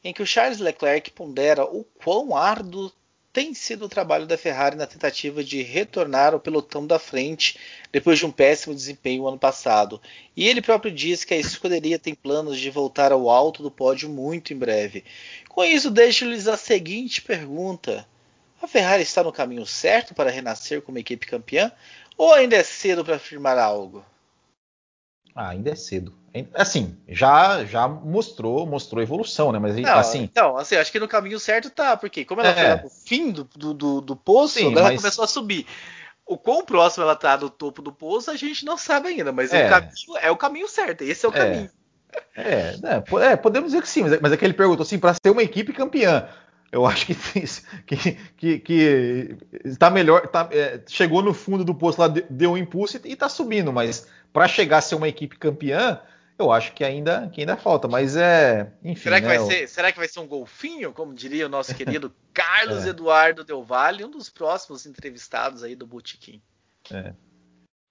em 0.03 0.13
que 0.13 0.21
o 0.21 0.27
Charles 0.27 0.59
Leclerc 0.59 1.11
pondera 1.11 1.65
o 1.65 1.83
quão 1.83 2.35
árduo 2.35 2.91
tem 3.31 3.53
sido 3.53 3.85
o 3.85 3.89
trabalho 3.89 4.25
da 4.25 4.37
Ferrari 4.37 4.75
na 4.75 4.87
tentativa 4.87 5.43
de 5.43 5.61
retornar 5.61 6.33
ao 6.33 6.39
pelotão 6.39 6.85
da 6.85 6.97
frente 6.97 7.57
depois 7.91 8.17
de 8.19 8.25
um 8.25 8.31
péssimo 8.31 8.73
desempenho 8.73 9.27
ano 9.27 9.37
passado. 9.37 10.01
E 10.35 10.47
ele 10.47 10.61
próprio 10.61 10.91
diz 10.91 11.23
que 11.23 11.33
a 11.33 11.37
escuderia 11.37 11.97
tem 11.97 12.13
planos 12.13 12.59
de 12.59 12.69
voltar 12.69 13.11
ao 13.11 13.29
alto 13.29 13.61
do 13.63 13.71
pódio 13.71 14.09
muito 14.09 14.51
em 14.51 14.57
breve. 14.57 15.03
Com 15.47 15.63
isso, 15.63 15.91
deixo-lhes 15.91 16.47
a 16.47 16.57
seguinte 16.57 17.21
pergunta: 17.21 18.07
a 18.61 18.67
Ferrari 18.67 19.03
está 19.03 19.23
no 19.23 19.31
caminho 19.31 19.65
certo 19.65 20.13
para 20.13 20.29
renascer 20.29 20.81
como 20.81 20.97
equipe 20.97 21.25
campeã 21.25 21.71
ou 22.17 22.33
ainda 22.33 22.55
é 22.55 22.63
cedo 22.63 23.03
para 23.03 23.15
afirmar 23.15 23.57
algo? 23.57 24.05
Ah, 25.35 25.49
ainda 25.49 25.71
é 25.71 25.75
cedo. 25.75 26.13
Assim, 26.53 26.97
já 27.07 27.63
já 27.65 27.87
mostrou, 27.87 28.65
mostrou 28.65 29.01
evolução, 29.01 29.51
né? 29.51 29.59
Mas 29.59 29.75
não, 29.77 29.97
assim. 29.97 30.23
Então, 30.23 30.57
assim, 30.57 30.75
acho 30.75 30.91
que 30.91 30.99
no 30.99 31.07
caminho 31.07 31.39
certo 31.39 31.69
tá, 31.69 31.97
porque 31.97 32.23
como 32.23 32.41
ela 32.41 32.49
é. 32.49 32.77
foi 32.77 32.83
no 32.83 32.89
fim 32.89 33.31
do, 33.31 33.43
do, 33.73 34.01
do 34.01 34.15
poço, 34.15 34.59
Sim, 34.59 34.71
ela 34.71 34.89
mas... 34.89 35.01
começou 35.01 35.23
a 35.23 35.27
subir. 35.27 35.65
O 36.25 36.37
quão 36.37 36.63
próximo 36.63 37.03
ela 37.03 37.15
tá 37.15 37.35
do 37.35 37.49
topo 37.49 37.81
do 37.81 37.91
poço, 37.91 38.29
a 38.29 38.35
gente 38.35 38.63
não 38.63 38.77
sabe 38.77 39.07
ainda, 39.07 39.31
mas 39.31 39.51
é. 39.51 39.65
o 39.65 39.69
caminho 39.69 40.17
é 40.21 40.31
o 40.31 40.37
caminho 40.37 40.67
certo, 40.67 41.03
esse 41.03 41.25
é 41.25 41.29
o 41.29 41.33
é. 41.33 41.35
caminho. 41.35 41.69
É, 42.35 42.75
é, 43.31 43.35
podemos 43.35 43.71
dizer 43.71 43.81
que 43.81 43.89
sim, 43.89 44.03
mas 44.21 44.31
é, 44.31 44.37
que 44.37 44.45
ele 44.45 44.53
perguntou 44.53 44.83
assim, 44.83 44.99
para 44.99 45.13
ser 45.13 45.29
uma 45.31 45.43
equipe 45.43 45.73
campeã. 45.73 46.27
Eu 46.71 46.85
acho 46.85 47.07
que, 47.07 47.15
que, 47.85 48.17
que, 48.37 48.59
que 48.59 49.37
está 49.65 49.89
melhor, 49.89 50.27
tá, 50.27 50.47
é, 50.51 50.81
chegou 50.87 51.21
no 51.21 51.33
fundo 51.33 51.63
do 51.63 51.73
poço 51.73 51.99
lá, 51.99 52.07
deu 52.07 52.51
um 52.51 52.57
impulso 52.57 52.99
e 53.03 53.11
está 53.13 53.27
subindo, 53.27 53.73
mas 53.73 54.07
para 54.31 54.47
chegar 54.47 54.77
a 54.77 54.81
ser 54.81 54.95
uma 54.95 55.07
equipe 55.07 55.37
campeã, 55.37 55.99
eu 56.37 56.51
acho 56.51 56.73
que 56.73 56.83
ainda, 56.83 57.27
que 57.29 57.41
ainda 57.41 57.57
falta, 57.57 57.87
mas 57.87 58.15
é. 58.15 58.71
Enfim. 58.83 59.03
Será 59.03 59.19
que, 59.19 59.27
né, 59.27 59.37
vai, 59.37 59.47
ser, 59.47 59.67
será 59.67 59.91
que 59.91 59.97
vai 59.97 60.07
ser 60.07 60.19
um 60.19 60.27
golfinho, 60.27 60.93
como 60.93 61.13
diria 61.13 61.47
o 61.47 61.49
nosso 61.49 61.75
querido 61.75 62.13
Carlos 62.33 62.85
é. 62.85 62.89
Eduardo 62.89 63.43
Del 63.43 63.63
Valle, 63.63 64.05
um 64.05 64.09
dos 64.09 64.29
próximos 64.29 64.85
entrevistados 64.85 65.63
aí 65.63 65.75
do 65.75 65.85
Botequim? 65.85 66.41
É. 66.91 67.13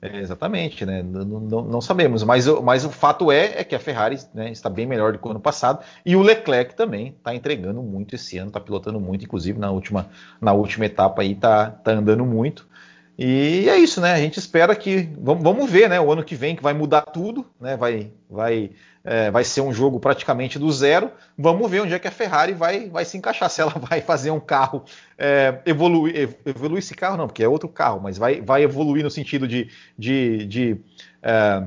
é. 0.00 0.18
exatamente, 0.18 0.86
né? 0.86 1.02
Não, 1.02 1.24
não, 1.24 1.62
não, 1.62 1.80
sabemos, 1.80 2.22
mas, 2.22 2.46
mas 2.46 2.84
o 2.84 2.90
fato 2.90 3.32
é, 3.32 3.60
é 3.60 3.64
que 3.64 3.74
a 3.74 3.80
Ferrari 3.80 4.18
né, 4.32 4.50
está 4.50 4.70
bem 4.70 4.86
melhor 4.86 5.12
do 5.12 5.18
que 5.18 5.26
o 5.26 5.30
ano 5.30 5.40
passado 5.40 5.84
e 6.06 6.14
o 6.14 6.22
Leclerc 6.22 6.76
também 6.76 7.08
está 7.08 7.34
entregando 7.34 7.82
muito 7.82 8.14
esse 8.14 8.38
ano, 8.38 8.48
está 8.48 8.60
pilotando 8.60 9.00
muito, 9.00 9.24
inclusive 9.24 9.58
na 9.58 9.70
última, 9.70 10.08
na 10.40 10.52
última 10.52 10.86
etapa 10.86 11.22
aí 11.22 11.32
está 11.32 11.70
tá 11.70 11.92
andando 11.92 12.24
muito. 12.24 12.67
E 13.18 13.68
é 13.68 13.76
isso, 13.76 14.00
né? 14.00 14.12
A 14.12 14.18
gente 14.18 14.38
espera 14.38 14.76
que. 14.76 15.08
Vamos, 15.18 15.68
ver, 15.68 15.88
né? 15.88 16.00
O 16.00 16.12
ano 16.12 16.22
que 16.22 16.36
vem 16.36 16.54
que 16.54 16.62
vai 16.62 16.72
mudar 16.72 17.02
tudo, 17.02 17.44
né? 17.60 17.76
Vai, 17.76 18.12
vai, 18.30 18.70
é, 19.02 19.28
vai 19.28 19.42
ser 19.42 19.60
um 19.60 19.72
jogo 19.72 19.98
praticamente 19.98 20.56
do 20.56 20.70
zero. 20.70 21.10
Vamos 21.36 21.68
ver 21.68 21.80
onde 21.80 21.92
é 21.92 21.98
que 21.98 22.06
a 22.06 22.12
Ferrari 22.12 22.52
vai, 22.52 22.88
vai 22.88 23.04
se 23.04 23.18
encaixar. 23.18 23.50
Se 23.50 23.60
ela 23.60 23.72
vai 23.72 24.00
fazer 24.00 24.30
um 24.30 24.38
carro 24.38 24.84
é, 25.18 25.60
evoluir, 25.66 26.36
evoluir 26.46 26.78
esse 26.78 26.94
carro, 26.94 27.16
não, 27.16 27.26
porque 27.26 27.42
é 27.42 27.48
outro 27.48 27.68
carro, 27.68 28.00
mas 28.00 28.16
vai, 28.16 28.40
vai 28.40 28.62
evoluir 28.62 29.02
no 29.02 29.10
sentido 29.10 29.48
de, 29.48 29.68
de, 29.98 30.46
de, 30.46 30.80
é, 31.20 31.66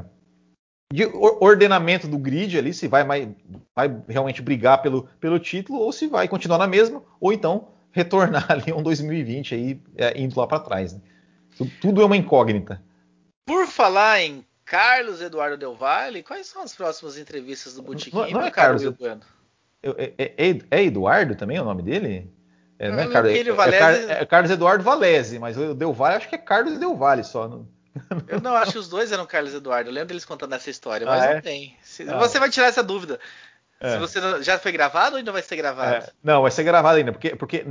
de 0.94 1.06
ordenamento 1.42 2.08
do 2.08 2.18
grid 2.18 2.58
ali, 2.58 2.74
se 2.74 2.88
vai, 2.88 3.04
vai, 3.04 3.36
vai 3.76 3.94
realmente 4.08 4.42
brigar 4.42 4.82
pelo, 4.82 5.04
pelo 5.20 5.38
título, 5.38 5.80
ou 5.80 5.92
se 5.92 6.08
vai 6.08 6.30
continuar 6.30 6.60
na 6.60 6.68
mesma, 6.68 7.04
ou 7.20 7.34
então 7.34 7.68
retornar 7.92 8.46
ali 8.50 8.72
um 8.72 8.82
2020 8.82 9.54
aí, 9.54 9.82
é, 9.98 10.18
indo 10.18 10.40
lá 10.40 10.48
para 10.48 10.60
trás. 10.60 10.94
Né? 10.94 11.02
Tudo 11.82 12.02
é 12.02 12.06
uma 12.06 12.18
incógnita. 12.18 12.82
Por 13.46 13.68
falar 13.68 14.22
em 14.22 14.46
Carlos 14.66 15.22
Eduardo 15.22 15.58
Del 15.58 15.76
Valle, 15.76 16.24
quais 16.24 16.48
são 16.48 16.62
as 16.62 16.74
próximas 16.74 17.18
entrevistas 17.18 17.76
do 17.76 17.82
Botequim 17.82 18.16
não, 18.16 18.30
não 18.30 18.42
é 18.42 18.52
Carlos 18.52 18.84
Bueno? 18.84 19.22
É, 19.84 20.14
é, 20.18 20.34
é, 20.38 20.60
é, 20.72 20.84
Eduardo 20.84 21.36
também 21.36 21.60
o 21.60 21.64
nome 21.64 21.82
dele? 21.82 22.32
É, 22.78 22.90
não, 22.90 23.00
é, 23.00 23.08
Carlos, 23.08 23.32
é, 23.32 23.52
Valese... 23.52 24.12
é, 24.12 24.26
Carlos 24.26 24.52
Eduardo 24.52 24.84
Valese, 24.84 25.40
mas 25.40 25.58
o 25.58 25.74
Del 25.74 25.94
Valle 25.94 26.18
acho 26.18 26.30
que 26.30 26.36
é 26.36 26.38
Carlos 26.38 26.80
Del 26.80 26.96
Valle 26.96 27.24
só. 27.24 27.48
Não... 27.48 27.68
Eu 28.28 28.40
não 28.40 28.56
acho 28.56 28.72
que 28.72 28.78
os 28.78 28.88
dois 28.88 29.12
eram 29.12 29.26
Carlos 29.26 29.54
Eduardo. 29.54 29.90
Eu 29.90 29.94
lembro 29.94 30.10
deles 30.10 30.26
contando 30.26 30.54
essa 30.54 30.70
história, 30.70 31.06
mas 31.06 31.22
ah, 31.22 31.34
não 31.36 31.42
tem. 31.42 31.76
Ah. 32.08 32.18
Você 32.20 32.40
vai 32.40 32.50
tirar 32.50 32.68
essa 32.68 32.82
dúvida. 32.82 33.20
É. 33.82 33.94
Se 33.94 33.98
você 33.98 34.44
já 34.44 34.60
foi 34.60 34.72
gravado 34.72 35.14
ou 35.14 35.18
ainda 35.18 35.32
vai 35.32 35.42
ser 35.42 35.56
gravado? 35.56 36.06
É, 36.06 36.10
não, 36.24 36.44
vai 36.44 36.52
ser 36.52 36.64
gravado 36.64 37.00
ainda, 37.00 37.12
porque, 37.12 37.36
porque 37.36 37.66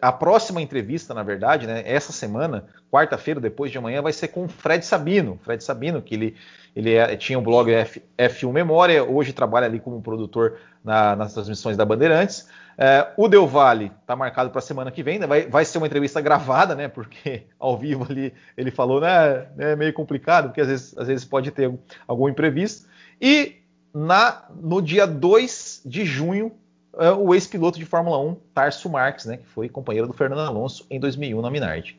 a 0.00 0.10
próxima 0.10 0.60
entrevista, 0.60 1.14
na 1.14 1.22
verdade, 1.22 1.68
né, 1.68 1.84
essa 1.86 2.12
semana, 2.12 2.64
quarta-feira, 2.90 3.40
depois 3.40 3.70
de 3.70 3.78
amanhã, 3.78 4.02
vai 4.02 4.12
ser 4.12 4.28
com 4.28 4.44
o 4.44 4.48
Fred 4.48 4.84
Sabino. 4.84 5.38
Fred 5.44 5.62
Sabino, 5.62 6.02
que 6.02 6.14
ele, 6.16 6.36
ele 6.74 6.94
é, 6.94 7.16
tinha 7.16 7.38
o 7.38 7.40
um 7.40 7.44
blog 7.44 7.72
F, 7.72 8.02
F1 8.18 8.50
Memória, 8.50 9.04
hoje 9.04 9.32
trabalha 9.32 9.66
ali 9.66 9.78
como 9.78 10.02
produtor 10.02 10.58
na, 10.84 11.14
nas 11.14 11.32
transmissões 11.32 11.76
da 11.76 11.84
Bandeirantes. 11.84 12.48
É, 12.76 13.06
o 13.16 13.28
Del 13.28 13.46
Valle 13.46 13.92
está 14.00 14.16
marcado 14.16 14.50
para 14.50 14.58
a 14.58 14.62
semana 14.62 14.90
que 14.90 15.02
vem, 15.02 15.20
né, 15.20 15.28
vai, 15.28 15.46
vai 15.46 15.64
ser 15.64 15.78
uma 15.78 15.86
entrevista 15.86 16.20
gravada, 16.20 16.74
né? 16.74 16.88
Porque 16.88 17.44
ao 17.56 17.78
vivo 17.78 18.04
ali 18.10 18.34
ele 18.56 18.72
falou, 18.72 19.00
né? 19.00 19.46
É 19.58 19.76
meio 19.76 19.92
complicado, 19.92 20.48
porque 20.48 20.60
às 20.60 20.66
vezes, 20.66 20.98
às 20.98 21.06
vezes 21.06 21.24
pode 21.24 21.52
ter 21.52 21.72
algum 22.08 22.28
imprevisto. 22.28 22.90
E 23.20 23.61
na, 23.94 24.44
no 24.54 24.80
dia 24.80 25.06
2 25.06 25.82
de 25.84 26.04
junho, 26.04 26.52
é, 26.98 27.10
o 27.10 27.34
ex-piloto 27.34 27.78
de 27.78 27.84
Fórmula 27.84 28.18
1, 28.18 28.34
Tarso 28.54 28.88
Marques, 28.88 29.26
né, 29.26 29.36
que 29.38 29.46
foi 29.46 29.68
companheiro 29.68 30.06
do 30.06 30.12
Fernando 30.12 30.40
Alonso 30.40 30.86
em 30.90 30.98
2001 30.98 31.40
na 31.40 31.50
Minardi. 31.50 31.98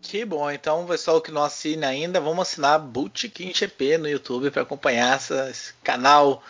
Que 0.00 0.24
bom, 0.24 0.48
então 0.50 0.86
pessoal 0.86 1.20
que 1.20 1.32
não 1.32 1.42
assina 1.42 1.88
ainda, 1.88 2.20
vamos 2.20 2.42
assinar 2.42 2.78
Bootkin 2.78 3.52
GP 3.52 3.98
no 3.98 4.08
YouTube 4.08 4.50
para 4.50 4.62
acompanhar 4.62 5.16
essa, 5.16 5.50
esse 5.50 5.74
canal, 5.82 6.42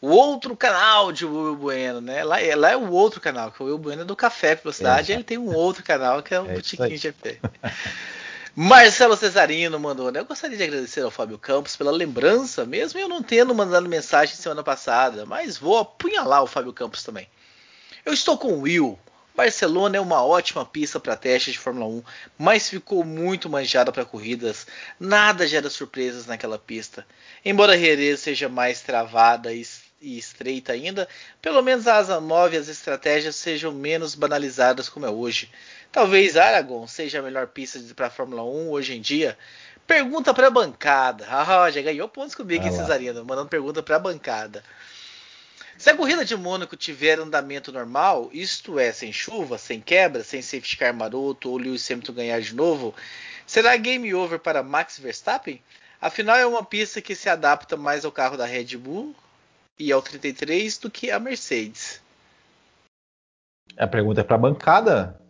o 0.00 0.08
outro 0.08 0.56
canal 0.56 1.10
de 1.10 1.26
Will 1.26 1.56
Bueno, 1.56 2.00
né? 2.00 2.22
Lá, 2.22 2.36
lá 2.56 2.70
é 2.70 2.76
o 2.76 2.92
outro 2.92 3.20
canal, 3.20 3.50
que 3.50 3.60
o 3.60 3.66
Will 3.66 3.78
Bueno 3.78 4.02
é 4.02 4.04
do 4.04 4.14
Café 4.14 4.54
Velocidade, 4.54 5.10
é, 5.10 5.16
ele 5.16 5.24
tem 5.24 5.38
um 5.38 5.52
outro 5.52 5.82
canal 5.82 6.22
que 6.22 6.32
é 6.32 6.40
o 6.40 6.48
é 6.48 6.54
Bootkin 6.54 6.96
GP. 6.96 7.40
Marcelo 8.54 9.16
Cesarino 9.16 9.80
mandou, 9.80 10.12
né? 10.12 10.20
Eu 10.20 10.26
gostaria 10.26 10.58
de 10.58 10.62
agradecer 10.62 11.00
ao 11.00 11.10
Fábio 11.10 11.38
Campos 11.38 11.74
pela 11.74 11.90
lembrança, 11.90 12.66
mesmo 12.66 13.00
eu 13.00 13.08
não 13.08 13.22
tendo 13.22 13.54
mandado 13.54 13.88
mensagem 13.88 14.36
semana 14.36 14.62
passada, 14.62 15.24
mas 15.24 15.56
vou 15.56 15.78
apunhalar 15.78 16.42
o 16.42 16.46
Fábio 16.46 16.70
Campos 16.70 17.02
também. 17.02 17.26
Eu 18.04 18.12
estou 18.12 18.36
com 18.36 18.48
o 18.48 18.60
Will. 18.60 18.98
Barcelona 19.34 19.96
é 19.96 20.00
uma 20.00 20.22
ótima 20.22 20.66
pista 20.66 21.00
para 21.00 21.16
testes 21.16 21.54
de 21.54 21.58
Fórmula 21.58 21.86
1, 21.86 22.02
mas 22.36 22.68
ficou 22.68 23.02
muito 23.02 23.48
manjada 23.48 23.90
para 23.90 24.04
corridas. 24.04 24.66
Nada 25.00 25.46
gera 25.46 25.70
surpresas 25.70 26.26
naquela 26.26 26.58
pista. 26.58 27.06
Embora 27.42 27.72
a 27.72 27.78
Jerez 27.78 28.20
seja 28.20 28.50
mais 28.50 28.82
travada 28.82 29.50
e 29.50 29.64
estreita 30.02 30.74
ainda, 30.74 31.08
pelo 31.40 31.62
menos 31.62 31.86
a 31.86 31.96
asa 31.96 32.20
9 32.20 32.56
e 32.56 32.58
as 32.58 32.68
estratégias 32.68 33.36
sejam 33.36 33.72
menos 33.72 34.14
banalizadas 34.14 34.90
como 34.90 35.06
é 35.06 35.10
hoje. 35.10 35.50
Talvez 35.92 36.38
Aragon 36.38 36.86
seja 36.86 37.18
a 37.18 37.22
melhor 37.22 37.48
pista 37.48 37.78
para 37.94 38.06
a 38.06 38.10
Fórmula 38.10 38.42
1 38.42 38.70
hoje 38.70 38.96
em 38.96 39.00
dia. 39.00 39.36
Pergunta 39.86 40.32
para 40.32 40.46
a 40.46 40.50
bancada. 40.50 41.26
Ah, 41.30 41.70
já 41.70 41.82
ganhou 41.82 42.08
pontos 42.08 42.34
comigo, 42.34 42.66
ah, 42.66 42.72
Cesarino, 42.72 43.22
mandando 43.26 43.50
pergunta 43.50 43.82
para 43.82 43.96
a 43.96 43.98
bancada. 43.98 44.64
Se 45.76 45.90
a 45.90 45.96
corrida 45.96 46.24
de 46.24 46.34
Mônaco 46.34 46.76
tiver 46.76 47.18
andamento 47.18 47.70
normal, 47.70 48.30
isto 48.32 48.78
é, 48.78 48.90
sem 48.90 49.12
chuva, 49.12 49.58
sem 49.58 49.80
quebra, 49.80 50.24
sem 50.24 50.40
safety 50.40 50.78
car 50.78 50.94
maroto 50.94 51.50
ou 51.50 51.58
Lewis 51.58 51.90
Hamilton 51.90 52.12
ganhar 52.14 52.40
de 52.40 52.54
novo, 52.54 52.94
será 53.46 53.76
game 53.76 54.14
over 54.14 54.38
para 54.38 54.62
Max 54.62 54.98
Verstappen? 54.98 55.60
Afinal, 56.00 56.36
é 56.36 56.46
uma 56.46 56.64
pista 56.64 57.02
que 57.02 57.14
se 57.14 57.28
adapta 57.28 57.76
mais 57.76 58.04
ao 58.04 58.12
carro 58.12 58.36
da 58.36 58.46
Red 58.46 58.76
Bull 58.78 59.14
e 59.78 59.92
ao 59.92 60.00
33 60.00 60.78
do 60.78 60.90
que 60.90 61.10
a 61.10 61.18
Mercedes. 61.18 62.00
A 63.76 63.86
pergunta 63.86 64.22
é 64.22 64.24
para 64.24 64.36
a 64.36 64.38
bancada. 64.38 65.21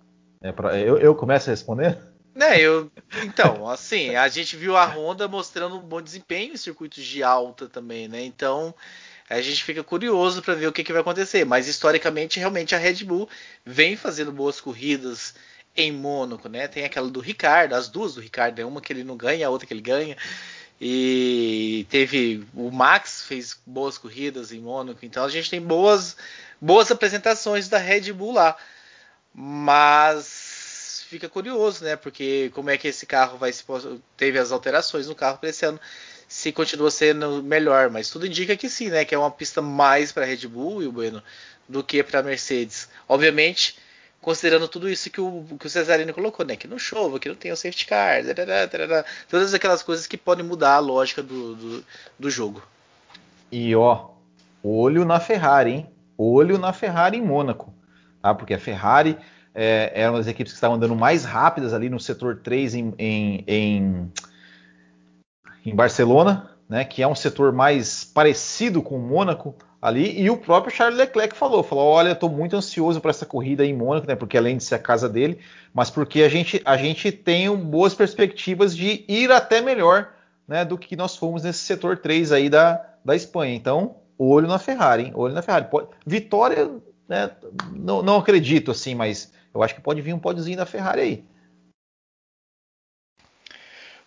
É 0.42 0.52
pra, 0.52 0.78
eu, 0.78 0.98
eu 0.98 1.14
começo 1.14 1.48
a 1.48 1.52
responder? 1.52 1.98
Né, 2.34 2.60
eu. 2.60 2.90
Então, 3.22 3.68
assim, 3.68 4.16
a 4.16 4.26
gente 4.28 4.56
viu 4.56 4.76
a 4.76 4.86
Honda 4.86 5.28
mostrando 5.28 5.76
um 5.76 5.80
bom 5.80 6.00
desempenho 6.00 6.54
em 6.54 6.56
circuitos 6.56 7.04
de 7.04 7.22
alta 7.22 7.68
também, 7.68 8.08
né? 8.08 8.24
Então, 8.24 8.74
a 9.28 9.40
gente 9.40 9.62
fica 9.62 9.84
curioso 9.84 10.42
para 10.42 10.54
ver 10.54 10.66
o 10.66 10.72
que, 10.72 10.82
que 10.82 10.92
vai 10.92 11.02
acontecer. 11.02 11.44
Mas 11.44 11.68
historicamente, 11.68 12.38
realmente 12.38 12.74
a 12.74 12.78
Red 12.78 13.04
Bull 13.04 13.28
vem 13.64 13.96
fazendo 13.96 14.32
boas 14.32 14.60
corridas 14.60 15.34
em 15.76 15.92
Mônaco, 15.92 16.48
né? 16.48 16.68
Tem 16.68 16.84
aquela 16.84 17.10
do 17.10 17.20
Ricardo, 17.20 17.74
as 17.74 17.88
duas 17.88 18.14
do 18.14 18.20
Ricardo, 18.20 18.58
é 18.58 18.64
uma 18.64 18.80
que 18.80 18.92
ele 18.92 19.04
não 19.04 19.16
ganha, 19.16 19.46
a 19.46 19.50
outra 19.50 19.66
que 19.66 19.74
ele 19.74 19.80
ganha. 19.80 20.16
E 20.80 21.86
teve 21.90 22.44
o 22.54 22.70
Max 22.70 23.24
fez 23.26 23.58
boas 23.64 23.96
corridas 23.96 24.52
em 24.52 24.58
Mônaco, 24.58 25.04
então 25.04 25.24
a 25.24 25.28
gente 25.28 25.48
tem 25.48 25.60
boas 25.60 26.16
boas 26.60 26.90
apresentações 26.90 27.68
da 27.68 27.78
Red 27.78 28.12
Bull 28.12 28.32
lá. 28.32 28.56
Mas 29.34 31.04
fica 31.08 31.28
curioso, 31.28 31.84
né? 31.84 31.96
Porque 31.96 32.50
como 32.54 32.70
é 32.70 32.78
que 32.78 32.88
esse 32.88 33.06
carro 33.06 33.38
vai 33.38 33.52
se 33.52 33.64
teve 34.16 34.38
as 34.38 34.52
alterações 34.52 35.06
no 35.06 35.14
carro 35.14 35.38
para 35.38 35.50
esse 35.50 35.64
ano, 35.64 35.80
se 36.28 36.50
continua 36.50 36.90
sendo 36.90 37.42
melhor, 37.42 37.90
mas 37.90 38.08
tudo 38.08 38.26
indica 38.26 38.56
que 38.56 38.68
sim, 38.68 38.88
né? 38.88 39.04
Que 39.04 39.14
é 39.14 39.18
uma 39.18 39.30
pista 39.30 39.60
mais 39.60 40.12
para 40.12 40.24
Red 40.24 40.46
Bull 40.48 40.82
e 40.82 40.86
o 40.86 40.92
Bueno 40.92 41.22
do 41.68 41.84
que 41.84 42.02
para 42.02 42.22
Mercedes. 42.22 42.88
Obviamente, 43.08 43.76
considerando 44.20 44.68
tudo 44.68 44.88
isso 44.88 45.10
que 45.10 45.20
o, 45.20 45.44
que 45.58 45.66
o 45.66 45.70
Cesarino 45.70 46.14
colocou, 46.14 46.46
né? 46.46 46.56
Que 46.56 46.68
não 46.68 46.78
chova, 46.78 47.18
que 47.18 47.28
não 47.28 47.36
tem 47.36 47.52
o 47.52 47.56
safety 47.56 47.86
car, 47.86 48.24
tarará, 48.24 48.68
tarará, 48.68 49.04
todas 49.28 49.52
aquelas 49.52 49.82
coisas 49.82 50.06
que 50.06 50.16
podem 50.16 50.44
mudar 50.44 50.76
a 50.76 50.78
lógica 50.78 51.22
do, 51.22 51.54
do, 51.54 51.84
do, 52.18 52.30
jogo. 52.30 52.62
E 53.50 53.74
ó, 53.74 54.10
olho 54.62 55.04
na 55.04 55.20
Ferrari, 55.20 55.70
hein? 55.72 55.90
Olho 56.16 56.56
na 56.56 56.72
Ferrari 56.72 57.18
em 57.18 57.22
Mônaco, 57.22 57.74
tá? 58.22 58.34
Porque 58.34 58.54
a 58.54 58.58
Ferrari 58.58 59.18
é, 59.54 59.92
era 59.94 60.10
uma 60.10 60.18
das 60.18 60.28
equipes 60.28 60.52
que 60.52 60.56
estavam 60.56 60.76
andando 60.76 60.96
mais 60.96 61.24
rápidas 61.24 61.74
ali 61.74 61.90
no 61.90 62.00
setor 62.00 62.40
3 62.42 62.74
em, 62.74 62.94
em, 62.98 63.44
em, 63.46 64.12
em 65.66 65.74
Barcelona, 65.74 66.50
né? 66.68 66.84
Que 66.84 67.02
é 67.02 67.08
um 67.08 67.14
setor 67.14 67.52
mais 67.52 68.04
parecido 68.04 68.80
com 68.80 68.96
o 68.96 69.00
Mônaco 69.00 69.54
ali. 69.80 70.20
E 70.20 70.30
o 70.30 70.36
próprio 70.36 70.74
Charles 70.74 70.98
Leclerc 70.98 71.36
falou: 71.36 71.62
falou, 71.62 71.84
olha, 71.84 72.12
estou 72.12 72.30
muito 72.30 72.56
ansioso 72.56 73.00
para 73.00 73.10
essa 73.10 73.26
corrida 73.26 73.66
em 73.66 73.74
Mônaco, 73.74 74.06
né? 74.06 74.14
Porque 74.14 74.38
além 74.38 74.56
de 74.56 74.64
ser 74.64 74.76
a 74.76 74.78
casa 74.78 75.08
dele, 75.08 75.38
mas 75.74 75.90
porque 75.90 76.22
a 76.22 76.28
gente, 76.28 76.62
a 76.64 76.76
gente 76.76 77.10
tem 77.10 77.54
boas 77.54 77.94
perspectivas 77.94 78.74
de 78.74 79.04
ir 79.08 79.30
até 79.32 79.60
melhor 79.60 80.08
né, 80.46 80.64
do 80.64 80.78
que 80.78 80.96
nós 80.96 81.16
fomos 81.16 81.42
nesse 81.42 81.60
setor 81.60 81.98
3 81.98 82.32
aí 82.32 82.48
da, 82.48 82.84
da 83.04 83.16
Espanha. 83.16 83.54
Então, 83.54 83.96
olho 84.18 84.46
na 84.46 84.58
Ferrari, 84.58 85.04
hein? 85.04 85.12
Olho 85.14 85.34
na 85.34 85.42
Ferrari. 85.42 85.66
Vitória, 86.06 86.70
né? 87.08 87.30
Não, 87.72 88.02
não 88.02 88.16
acredito 88.16 88.70
assim, 88.70 88.94
mas 88.94 89.32
eu 89.54 89.62
acho 89.62 89.74
que 89.74 89.80
pode 89.80 90.00
vir 90.00 90.14
um 90.14 90.18
pódiozinho 90.18 90.56
da 90.56 90.66
Ferrari 90.66 91.00
aí. 91.00 91.24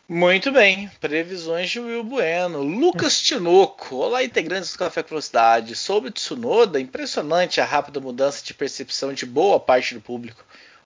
Muito 0.08 0.52
bem, 0.52 0.88
previsões 1.02 1.68
de 1.72 1.80
Will 1.80 2.04
Bueno. 2.04 2.62
Lucas 2.62 3.20
Tinoco, 3.20 3.96
olá 3.96 4.24
integrantes 4.24 4.72
do 4.72 4.78
Café 4.78 5.02
com 5.02 5.10
Velocidade. 5.10 5.76
Sobre 5.76 6.12
Tsunoda, 6.12 6.80
impressionante 6.80 7.60
a 7.60 7.66
rápida 7.66 8.00
mudança 8.00 8.46
de 8.46 8.54
percepção 8.54 9.14
de 9.14 9.26
boa 9.26 9.60
parte 9.60 9.96
do 9.96 10.02
público. 10.02 10.46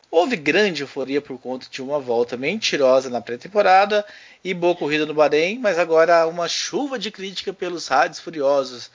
Houve 0.09 0.37
grande 0.37 0.83
euforia 0.83 1.21
por 1.21 1.37
conta 1.37 1.67
de 1.69 1.81
uma 1.81 1.99
volta 1.99 2.37
mentirosa 2.37 3.09
na 3.09 3.19
pré-temporada 3.19 4.05
e 4.41 4.53
boa 4.53 4.73
corrida 4.73 5.05
no 5.05 5.13
Bahrein, 5.13 5.59
mas 5.59 5.77
agora 5.77 6.25
uma 6.25 6.47
chuva 6.47 6.97
de 6.97 7.11
crítica 7.11 7.51
pelos 7.51 7.89
rádios 7.89 8.21
furiosos. 8.21 8.89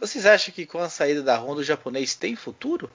Vocês 0.00 0.24
acham 0.26 0.54
que 0.54 0.66
com 0.66 0.78
a 0.78 0.88
saída 0.88 1.22
da 1.22 1.38
Honda 1.38 1.60
o 1.60 1.64
japonês 1.64 2.14
tem 2.14 2.36
futuro? 2.36 2.90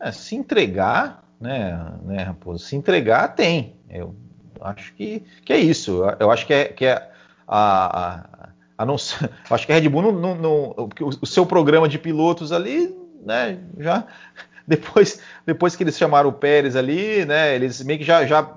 É, 0.00 0.10
se 0.10 0.34
entregar, 0.34 1.24
né, 1.40 1.98
né, 2.02 2.22
Raposo? 2.22 2.64
Se 2.64 2.74
entregar, 2.74 3.34
tem. 3.34 3.76
Eu 3.88 4.16
Acho 4.64 4.94
que, 4.94 5.20
que 5.44 5.52
é 5.52 5.58
isso. 5.58 6.02
Eu 6.18 6.30
acho 6.30 6.46
que 6.46 6.54
é, 6.54 6.64
que 6.64 6.86
é 6.86 7.10
a, 7.46 8.14
a, 8.14 8.48
a 8.78 8.86
não, 8.86 8.96
acho 9.50 9.66
que 9.66 9.72
a 9.72 9.74
Red 9.74 9.88
Bull 9.88 10.12
não, 10.12 10.34
não, 10.34 10.74
o 11.20 11.26
seu 11.26 11.44
programa 11.44 11.88
de 11.88 11.98
pilotos 11.98 12.50
ali, 12.50 12.96
né, 13.22 13.58
já 13.78 14.06
depois, 14.66 15.20
depois 15.44 15.76
que 15.76 15.82
eles 15.82 15.98
chamaram 15.98 16.30
o 16.30 16.32
Pérez 16.32 16.76
ali, 16.76 17.24
né, 17.26 17.54
eles 17.54 17.82
meio 17.82 17.98
que 17.98 18.04
já, 18.04 18.24
já, 18.26 18.56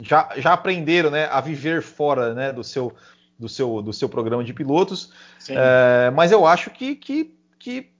já, 0.00 0.32
já 0.36 0.52
aprenderam, 0.52 1.10
né, 1.10 1.26
a 1.26 1.40
viver 1.40 1.82
fora, 1.82 2.32
né, 2.34 2.52
do 2.52 2.62
seu 2.62 2.94
do 3.38 3.48
seu 3.48 3.82
do 3.82 3.92
seu 3.92 4.08
programa 4.08 4.44
de 4.44 4.52
pilotos. 4.52 5.12
É, 5.48 6.10
mas 6.10 6.32
eu 6.32 6.46
acho 6.46 6.70
que, 6.70 6.94
que, 6.94 7.34
que 7.58 7.90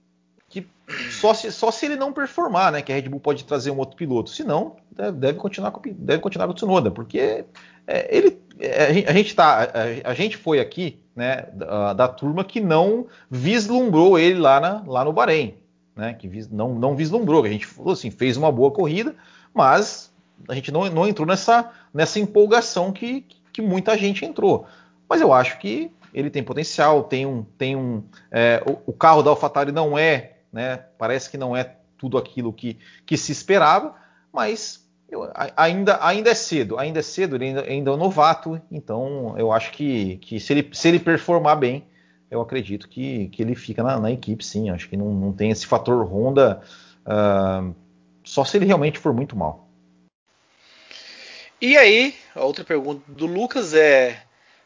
que 0.49 0.67
só 1.09 1.33
se, 1.33 1.51
só 1.51 1.71
se 1.71 1.85
ele 1.87 1.95
não 1.95 2.13
performar, 2.13 2.71
né? 2.71 2.81
Que 2.81 2.91
a 2.91 2.95
Red 2.95 3.09
Bull 3.09 3.19
pode 3.19 3.43
trazer 3.43 3.71
um 3.71 3.79
outro 3.79 3.97
piloto. 3.97 4.29
Se 4.29 4.43
não, 4.43 4.75
deve, 4.91 5.17
deve 5.17 5.39
continuar 5.39 5.71
com 5.71 5.81
deve 5.83 6.21
continuar 6.21 6.45
com 6.45 6.51
o 6.51 6.55
Tsunoda, 6.55 6.91
porque 6.91 7.45
é, 7.87 8.15
ele 8.15 8.37
é, 8.59 9.05
a 9.07 9.13
gente 9.13 9.35
tá 9.35 9.63
a, 9.63 10.09
a, 10.11 10.13
gente 10.13 10.37
foi 10.37 10.59
aqui, 10.59 10.99
né? 11.15 11.47
Da, 11.53 11.93
da, 11.93 12.07
turma 12.07 12.43
que 12.43 12.61
não 12.61 13.07
vislumbrou 13.29 14.19
ele 14.19 14.39
lá, 14.39 14.59
na, 14.59 14.83
lá 14.85 15.03
no 15.03 15.11
Bahrein, 15.11 15.55
né? 15.95 16.13
Que 16.13 16.27
vis, 16.27 16.49
não 16.49 16.75
não 16.75 16.95
vislumbrou. 16.95 17.43
A 17.43 17.49
gente 17.49 17.65
falou 17.65 17.93
assim, 17.93 18.11
fez 18.11 18.37
uma 18.37 18.51
boa 18.51 18.71
corrida, 18.71 19.15
mas 19.53 20.13
a 20.47 20.53
gente 20.53 20.71
não, 20.71 20.87
não 20.89 21.07
entrou 21.07 21.27
nessa 21.27 21.71
nessa 21.93 22.19
empolgação 22.19 22.91
que, 22.91 23.25
que 23.51 23.61
muita 23.61 23.97
gente 23.97 24.23
entrou. 24.23 24.67
Mas 25.07 25.21
eu 25.21 25.33
acho 25.33 25.59
que 25.59 25.91
ele 26.13 26.29
tem 26.29 26.43
potencial, 26.43 27.03
tem 27.03 27.25
um, 27.25 27.43
tem 27.57 27.75
um, 27.75 28.03
é, 28.31 28.61
o, 28.65 28.91
o, 28.91 28.93
carro 28.93 29.23
da 29.23 29.31
AlphaTauri 29.31 29.71
não 29.71 29.97
é 29.97 30.33
né? 30.53 30.85
Parece 30.99 31.29
que 31.31 31.37
não 31.37 31.57
é 31.57 31.75
tudo 31.97 32.17
aquilo 32.17 32.53
que, 32.53 32.77
que 33.05 33.17
se 33.17 33.31
esperava, 33.31 33.95
mas 34.31 34.87
eu, 35.09 35.29
ainda, 35.57 35.97
ainda 36.05 36.29
é 36.29 36.35
cedo, 36.35 36.77
ainda 36.77 36.99
é 36.99 37.01
cedo, 37.01 37.35
ele 37.35 37.45
ainda, 37.45 37.63
ainda 37.63 37.89
é 37.89 37.93
um 37.93 37.97
novato, 37.97 38.61
então 38.71 39.35
eu 39.37 39.51
acho 39.51 39.71
que, 39.71 40.17
que 40.17 40.39
se, 40.39 40.53
ele, 40.53 40.69
se 40.71 40.87
ele 40.87 40.99
performar 40.99 41.57
bem, 41.57 41.87
eu 42.29 42.39
acredito 42.39 42.87
que, 42.87 43.29
que 43.29 43.41
ele 43.41 43.55
fica 43.55 43.81
na, 43.81 43.99
na 43.99 44.11
equipe, 44.11 44.45
sim. 44.45 44.69
Acho 44.69 44.89
que 44.89 44.97
não, 44.97 45.13
não 45.13 45.31
tem 45.31 45.51
esse 45.51 45.65
fator 45.65 46.03
Honda, 46.05 46.61
uh, 47.05 47.73
só 48.23 48.43
se 48.43 48.57
ele 48.57 48.65
realmente 48.65 48.97
for 48.97 49.13
muito 49.13 49.35
mal. 49.35 49.67
E 51.61 51.77
aí, 51.77 52.15
a 52.35 52.43
outra 52.43 52.63
pergunta 52.63 53.03
do 53.07 53.27
Lucas 53.27 53.75
é: 53.75 54.19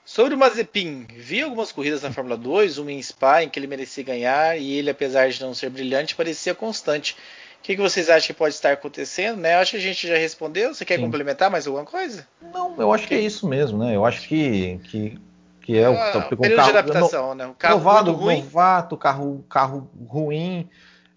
Sobre 0.08 0.36
o 0.36 0.38
Mazepin, 0.38 1.06
vi 1.14 1.42
algumas 1.42 1.70
corridas 1.74 2.02
na 2.02 2.14
Fórmula 2.14 2.38
2, 2.38 2.78
uma 2.78 2.94
em 2.94 3.04
Spa 3.04 3.44
em 3.44 3.50
que 3.50 3.60
ele 3.60 3.68
merecia 3.68 4.06
ganhar 4.06 4.58
e 4.58 4.72
ele, 4.72 4.90
apesar 4.90 5.28
de 5.28 5.42
não 5.42 5.54
ser 5.54 5.70
brilhante, 5.70 6.16
parecia 6.16 6.56
constante. 6.56 7.18
O 7.60 7.64
que, 7.64 7.76
que 7.76 7.82
vocês 7.82 8.10
acham 8.10 8.28
que 8.28 8.34
pode 8.34 8.54
estar 8.54 8.72
acontecendo? 8.72 9.42
Né? 9.42 9.56
Eu 9.56 9.60
acho 9.60 9.72
que 9.72 9.78
a 9.78 9.82
gente 9.82 10.08
já 10.08 10.16
respondeu. 10.16 10.74
Você 10.74 10.86
quer 10.86 10.96
Sim. 10.96 11.02
complementar 11.02 11.52
mais 11.52 11.68
alguma 11.68 11.84
coisa? 11.84 12.26
Não, 12.54 12.74
eu 12.78 12.94
acho 12.94 13.06
que 13.06 13.16
é 13.16 13.20
isso 13.20 13.50
mesmo, 13.50 13.80
né? 13.80 13.98
Eu 13.98 14.06
acho 14.06 14.26
que, 14.26 14.80
que, 14.86 15.20
que 15.60 15.78
é 15.78 15.90
o, 15.90 15.98
ah, 15.98 16.30
o 16.32 16.38
período 16.38 16.56
carro, 16.56 16.72
de 16.72 16.78
adaptação, 16.78 17.28
no, 17.28 17.36
né? 17.36 17.48
O 17.48 17.54
carro 17.54 17.78
novato, 17.78 18.12
ruim. 18.14 18.44
novato, 18.44 18.96
carro, 18.96 19.46
carro 19.50 19.92
ruim. 20.08 20.70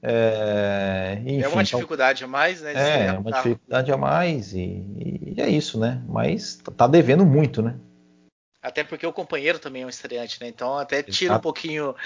É, 0.02 1.18
enfim, 1.20 1.42
é 1.42 1.46
uma 1.46 1.62
então 1.62 1.78
dificuldade 1.78 2.24
então, 2.24 2.28
a 2.28 2.32
mais, 2.32 2.60
né? 2.60 2.72
É, 2.74 3.12
uma 3.12 3.30
carro. 3.30 3.50
dificuldade 3.50 3.92
a 3.92 3.96
mais 3.96 4.52
e, 4.52 4.58
e, 4.58 5.34
é 5.38 5.48
isso, 5.48 5.78
né? 5.78 6.02
Mas 6.08 6.56
tá 6.76 6.88
devendo 6.88 7.24
muito, 7.24 7.62
né? 7.62 7.76
Até 8.62 8.84
porque 8.84 9.06
o 9.06 9.12
companheiro 9.12 9.58
também 9.58 9.82
é 9.82 9.86
um 9.86 9.90
estreante, 9.90 10.38
né? 10.40 10.48
Então 10.48 10.76
até 10.76 11.02
tira 11.02 11.32
Exato. 11.32 11.38
um 11.38 11.42
pouquinho 11.42 11.96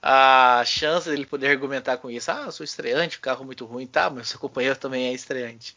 a 0.00 0.62
chance 0.64 1.08
dele 1.08 1.26
poder 1.26 1.50
argumentar 1.50 1.98
com 1.98 2.10
isso. 2.10 2.30
Ah, 2.30 2.44
eu 2.46 2.52
sou 2.52 2.64
estreante, 2.64 3.18
o 3.18 3.20
carro 3.20 3.44
muito 3.44 3.66
ruim, 3.66 3.86
tá, 3.86 4.08
mas 4.08 4.28
seu 4.28 4.38
companheiro 4.38 4.76
também 4.76 5.08
é 5.08 5.12
estreante. 5.12 5.76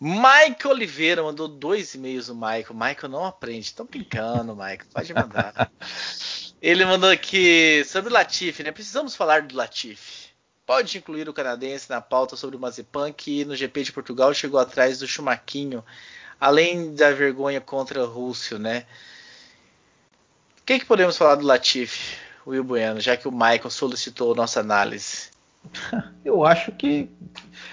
Michael 0.00 0.70
Oliveira 0.70 1.22
mandou 1.24 1.48
dois 1.48 1.94
e-mails 1.94 2.28
no 2.28 2.34
Michael. 2.36 2.74
Michael 2.74 3.08
não 3.08 3.24
aprende. 3.24 3.74
Tô 3.74 3.82
brincando, 3.82 4.54
Michael. 4.54 4.86
Pode 4.92 5.12
mandar. 5.12 5.72
Ele 6.62 6.84
mandou 6.84 7.10
aqui 7.10 7.84
sobre 7.84 8.10
o 8.10 8.12
Latifi, 8.12 8.62
né? 8.62 8.70
Precisamos 8.70 9.16
falar 9.16 9.42
do 9.42 9.56
Latifi. 9.56 10.28
Pode 10.64 10.98
incluir 10.98 11.28
o 11.28 11.32
canadense 11.32 11.90
na 11.90 12.00
pauta 12.00 12.36
sobre 12.36 12.56
o 12.56 12.60
Mazepan, 12.60 13.12
que 13.12 13.44
no 13.44 13.56
GP 13.56 13.82
de 13.84 13.92
Portugal 13.92 14.32
chegou 14.32 14.60
atrás 14.60 15.00
do 15.00 15.06
Chumaquinho 15.08 15.82
além 16.40 16.94
da 16.94 17.10
vergonha 17.10 17.60
contra 17.60 18.02
o 18.02 18.06
Rússio, 18.06 18.58
né? 18.58 18.86
Que, 20.68 20.80
que 20.80 20.84
podemos 20.84 21.16
falar 21.16 21.36
do 21.36 21.46
Latifi, 21.46 22.18
Will 22.46 22.62
Bueno, 22.62 23.00
já 23.00 23.16
que 23.16 23.26
o 23.26 23.32
Michael 23.32 23.70
solicitou 23.70 24.34
nossa 24.34 24.60
análise? 24.60 25.30
Eu 26.22 26.44
acho 26.44 26.72
que 26.72 27.08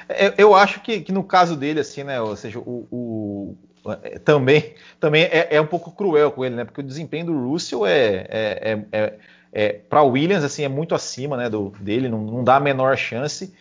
é, 0.07 0.33
eu 0.37 0.55
acho 0.55 0.79
que, 0.79 1.01
que, 1.01 1.11
no 1.11 1.21
caso 1.21 1.57
dele, 1.57 1.81
assim, 1.81 2.05
né? 2.05 2.21
Ou 2.21 2.37
seja, 2.37 2.57
o, 2.57 2.87
o 2.89 3.57
é, 4.01 4.17
também, 4.19 4.75
também 4.97 5.23
é, 5.23 5.49
é, 5.51 5.59
um 5.59 5.67
pouco 5.67 5.91
cruel 5.91 6.31
com 6.31 6.45
ele, 6.45 6.55
né? 6.55 6.63
Porque 6.63 6.79
o 6.79 6.83
desempenho 6.83 7.25
do 7.25 7.49
Russell 7.49 7.85
é, 7.85 8.27
é, 8.29 8.79
é, 8.93 9.13
é 9.51 9.73
para 9.73 10.01
Williams 10.01 10.45
assim 10.45 10.63
é 10.63 10.69
muito 10.69 10.95
acima, 10.95 11.35
né? 11.35 11.49
Do 11.49 11.71
dele, 11.81 12.07
não, 12.07 12.21
não, 12.21 12.43
dá 12.45 12.55
a 12.55 12.61
menor 12.61 12.95
chance. 12.95 13.53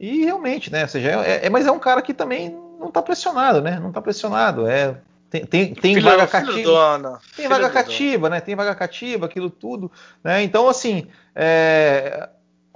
E 0.00 0.24
realmente, 0.24 0.72
né? 0.72 0.82
Ou 0.82 0.88
seja, 0.88 1.10
é, 1.10 1.48
mas 1.48 1.64
é 1.64 1.70
um 1.70 1.78
cara 1.78 2.02
que 2.02 2.12
também 2.12 2.50
não 2.80 2.88
está 2.88 3.00
pressionado, 3.00 3.62
né? 3.62 3.78
Não 3.78 3.90
está 3.90 4.02
pressionado. 4.02 4.66
É, 4.66 4.96
tem, 5.30 5.46
tem, 5.46 5.74
tem 5.74 5.94
filho, 5.94 6.10
vaga 6.10 6.26
cativa. 6.26 7.20
Tem 7.36 7.48
vaga 7.48 7.70
cativa, 7.70 8.28
né? 8.28 8.40
Tem 8.40 8.56
vaga 8.56 8.74
cativa, 8.74 9.26
aquilo 9.26 9.48
tudo. 9.48 9.90
Né? 10.24 10.42
Então, 10.42 10.68
assim, 10.68 11.06
é, 11.36 12.28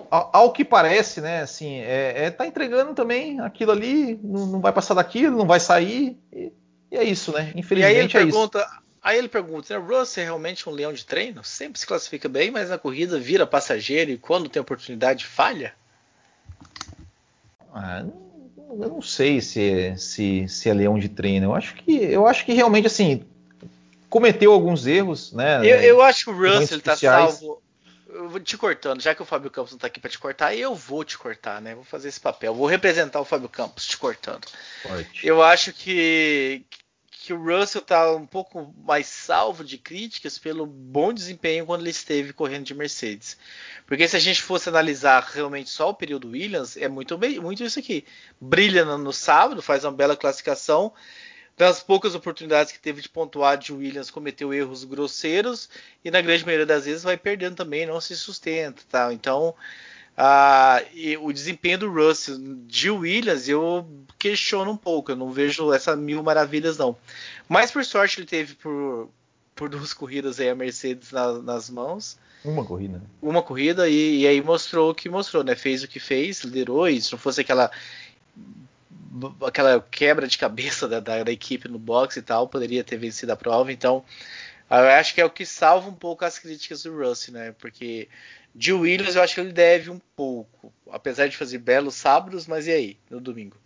ao, 0.09 0.31
ao, 0.33 0.53
que 0.53 0.65
parece, 0.65 1.21
né? 1.21 1.43
Assim, 1.43 1.81
é, 1.81 2.27
é, 2.27 2.31
tá 2.31 2.47
entregando 2.47 2.95
também 2.95 3.41
aquilo 3.41 3.73
ali, 3.73 4.21
não, 4.23 4.47
não 4.47 4.61
vai 4.61 4.73
passar 4.73 4.95
daquilo, 4.95 5.37
não 5.37 5.47
vai 5.47 5.59
sair. 5.59 6.17
E, 6.33 6.53
e, 6.93 6.97
é 6.97 7.03
isso, 7.03 7.33
né? 7.33 7.53
Infelizmente 7.57 7.83
e 7.83 7.85
aí 7.85 7.97
ele 7.97 8.07
é 8.07 8.25
pergunta, 8.25 8.59
isso. 8.61 8.85
Aí 9.03 9.19
ele 9.19 9.29
pergunta, 9.29 9.77
né, 9.77 9.85
Russ 9.85 10.17
é 10.17 10.23
realmente 10.23 10.69
um 10.69 10.73
leão 10.73 10.93
de 10.93 11.05
treino? 11.05 11.43
Sempre 11.43 11.81
se 11.81 11.87
classifica 11.87 12.29
bem, 12.29 12.53
mas 12.53 12.71
na 12.71 12.79
corrida 12.79 13.19
vira 13.19 13.47
passageiro 13.47 14.13
e 14.13 14.17
quando 14.17 14.49
tem 14.49 14.63
oportunidade 14.63 15.27
falha? 15.27 15.75
Ah, 17.75 18.05
eu 18.83 18.89
não 18.89 19.03
sei 19.03 19.41
se, 19.41 19.95
se, 19.97 20.49
se 20.49 20.69
é 20.69 20.75
leão 20.75 20.99
de 20.99 21.09
treino. 21.09 21.47
Eu 21.47 21.55
acho 21.55 21.75
que, 21.75 21.93
eu 21.93 22.27
acho 22.27 22.45
que 22.45 22.53
realmente 22.53 22.87
assim 22.87 23.25
cometeu 24.09 24.53
alguns 24.53 24.87
erros, 24.87 25.33
né? 25.33 25.59
Eu, 25.59 25.81
eu 25.81 26.03
acho 26.03 26.25
que 26.25 26.31
o 26.31 26.37
Russell 26.37 26.79
está 26.79 26.97
salvo. 26.97 27.61
Eu 28.09 28.29
vou 28.29 28.39
te 28.39 28.57
cortando, 28.57 29.03
já 29.03 29.13
que 29.13 29.21
o 29.21 29.25
Fábio 29.25 29.51
Campos 29.51 29.73
não 29.73 29.77
está 29.77 29.89
aqui 29.89 29.99
para 29.99 30.09
te 30.09 30.21
cortar, 30.21 30.55
eu 30.55 30.73
vou 30.73 31.03
te 31.03 31.19
cortar, 31.19 31.61
né? 31.61 31.75
Vou 31.75 31.83
fazer 31.83 32.09
esse 32.09 32.21
papel, 32.21 32.55
vou 32.55 32.67
representar 32.67 33.21
o 33.21 33.25
Fábio 33.25 33.49
Campos 33.49 33.87
te 33.87 33.97
cortando. 33.97 34.47
Forte. 34.83 35.27
Eu 35.27 35.43
acho 35.43 35.73
que, 35.73 36.65
que 37.25 37.33
o 37.33 37.43
Russell 37.43 37.81
está 37.81 38.15
um 38.15 38.27
pouco 38.27 38.75
mais 38.85 39.07
salvo 39.07 39.65
de 39.65 39.79
críticas 39.79 40.37
pelo 40.37 40.67
bom 40.67 41.11
desempenho 41.11 41.65
quando 41.65 41.81
ele 41.81 41.89
esteve 41.89 42.35
correndo 42.35 42.67
de 42.67 42.75
Mercedes. 42.75 43.39
Porque 43.87 44.07
se 44.07 44.15
a 44.15 44.19
gente 44.21 44.43
fosse 44.43 44.69
analisar 44.69 45.27
realmente 45.33 45.71
só 45.71 45.89
o 45.89 45.95
período 45.95 46.29
Williams, 46.29 46.77
é 46.77 46.87
muito, 46.87 47.19
muito 47.41 47.65
isso 47.65 47.79
aqui. 47.79 48.05
Brilha 48.39 48.85
no, 48.85 48.99
no 48.99 49.11
sábado, 49.11 49.63
faz 49.63 49.85
uma 49.85 49.93
bela 49.93 50.15
classificação. 50.15 50.93
Das 51.57 51.83
poucas 51.83 52.15
oportunidades 52.15 52.73
que 52.73 52.79
teve 52.79 53.01
de 53.01 53.09
pontuar, 53.09 53.57
de 53.57 53.73
Williams 53.73 54.11
cometeu 54.11 54.53
erros 54.53 54.85
grosseiros 54.85 55.71
e 56.05 56.11
na 56.11 56.21
grande 56.21 56.45
maioria 56.45 56.67
das 56.67 56.85
vezes 56.85 57.05
vai 57.05 57.17
perdendo 57.17 57.57
também, 57.57 57.87
não 57.87 58.03
se 58.03 58.15
sustenta, 58.17 58.83
tá? 58.91 59.11
Então, 59.15 59.55
ah, 60.17 60.81
o 61.21 61.33
desempenho 61.33 61.79
do 61.79 61.93
Russell 61.93 62.39
de 62.67 62.91
Williams 62.91 63.49
eu 63.49 63.87
questiono 64.19 64.71
um 64.71 64.77
pouco, 64.77 65.13
eu 65.13 65.17
não 65.17 65.31
vejo 65.31 65.73
essas 65.73 65.99
mil 65.99 66.23
maravilhas 66.23 66.79
não. 66.79 66.97
Mas 67.49 67.71
por 67.71 67.85
sorte 67.85 68.21
ele 68.21 68.27
teve 68.27 68.55
por, 68.55 69.09
por 69.55 69.69
duas 69.69 69.93
corridas 69.93 70.39
aí 70.39 70.49
a 70.49 70.55
Mercedes 70.55 71.11
na, 71.11 71.33
nas 71.39 71.69
mãos. 71.69 72.17
Uma 72.45 72.65
corrida. 72.65 73.03
Uma 73.21 73.43
corrida 73.43 73.89
e, 73.89 74.21
e, 74.21 74.27
aí 74.27 74.41
mostrou 74.41 74.91
o 74.91 74.95
que 74.95 75.09
mostrou, 75.09 75.43
né? 75.43 75.55
Fez 75.55 75.83
o 75.83 75.89
que 75.89 75.99
fez, 75.99 76.43
liderou 76.43 76.89
e 76.89 77.01
se 77.01 77.11
não 77.11 77.19
fosse 77.19 77.41
aquela 77.41 77.71
aquela 79.47 79.81
quebra 79.81 80.27
de 80.27 80.37
cabeça 80.37 80.89
da, 80.89 81.01
da, 81.01 81.23
da 81.23 81.33
equipe 81.33 81.69
no 81.69 81.79
boxe 81.79 82.19
e 82.19 82.23
tal, 82.23 82.49
poderia 82.49 82.83
ter 82.83 82.97
vencido 82.97 83.33
a 83.33 83.37
prova. 83.37 83.73
Então, 83.73 84.05
eu 84.71 84.77
acho 84.77 85.15
que 85.15 85.21
é 85.21 85.25
o 85.25 85.31
que 85.31 85.47
salva 85.47 85.89
um 85.89 85.95
pouco 85.95 86.25
as 86.25 86.39
críticas 86.39 86.83
do 86.83 86.97
Russell, 86.97 87.35
né? 87.35 87.55
Porque 87.59 88.09
de 88.55 88.73
Williams, 88.73 89.17
eu 89.17 89.23
acho 89.23 89.35
que 89.35 89.41
ele 89.41 89.53
deve 89.53 89.91
um 89.91 90.01
pouco, 90.15 90.73
apesar 90.91 91.29
de 91.29 91.37
fazer 91.37 91.59
belos 91.59 91.95
sábados, 91.95 92.47
mas 92.47 92.67
e 92.67 92.71
aí, 92.71 92.99
no 93.11 93.21
domingo? 93.21 93.57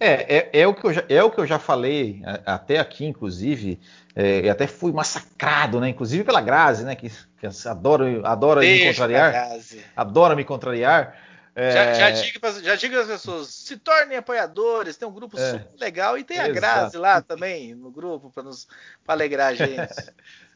É, 0.00 0.36
é, 0.36 0.50
é, 0.60 0.66
o, 0.66 0.74
que 0.74 0.84
eu 0.84 0.92
já, 0.92 1.04
é 1.08 1.22
o 1.22 1.30
que 1.30 1.40
eu 1.40 1.46
já 1.46 1.58
falei 1.58 2.22
até 2.46 2.78
aqui, 2.78 3.04
inclusive, 3.04 3.80
é, 4.14 4.42
e 4.42 4.48
até 4.48 4.68
fui 4.68 4.92
massacrado, 4.92 5.80
né? 5.80 5.88
Inclusive 5.88 6.22
pela 6.22 6.40
Grazi, 6.40 6.84
né? 6.84 6.94
Que, 6.94 7.10
que 7.10 7.46
adora, 7.66 8.04
adora 8.24 8.60
me 8.60 8.86
contrariar. 8.86 9.58
Adora 9.96 10.36
me 10.36 10.44
contrariar. 10.44 11.16
É... 11.56 11.72
Já, 11.72 12.12
já, 12.12 12.60
já 12.62 12.76
diga 12.76 13.00
às 13.00 13.08
pessoas, 13.08 13.48
se 13.48 13.76
tornem 13.76 14.16
apoiadores, 14.16 14.96
tem 14.96 15.08
um 15.08 15.12
grupo 15.12 15.36
é. 15.36 15.50
super 15.50 15.66
legal 15.76 16.16
e 16.16 16.22
tem 16.22 16.38
a 16.38 16.46
Grazi 16.46 16.96
lá 16.96 17.20
também 17.20 17.74
no 17.74 17.90
grupo 17.90 18.30
para 18.30 18.44
nos 18.44 18.68
pra 19.04 19.14
alegrar 19.14 19.48
a 19.48 19.54
gente. 19.54 19.92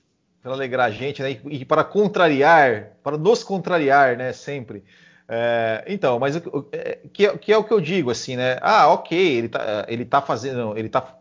para 0.43 0.53
alegrar 0.53 0.88
a 0.88 0.90
gente, 0.90 1.22
né? 1.22 1.38
E, 1.45 1.64
para 1.64 1.84
contrariar, 1.84 2.90
para 3.03 3.16
nos 3.16 3.45
contrariar, 3.45 4.16
né? 4.16 4.32
Sempre. 4.32 4.84
É, 5.28 5.84
então, 5.86 6.18
mas 6.18 6.36
o, 6.36 6.68
é, 6.72 6.99
que, 7.12 7.26
é, 7.26 7.38
que, 7.38 7.53
é 7.53 7.57
o 7.57 7.64
que 7.64 7.72
eu 7.72 7.80
digo, 7.80 8.11
assim, 8.11 8.36
né? 8.36 8.59
Ah, 8.61 8.88
ok, 8.88 9.16
ele 9.16 9.49
tá, 9.49 9.86
ele 9.88 10.05
tá 10.05 10.20
fazendo, 10.20 10.76
ele 10.76 10.88
tá 10.88 11.16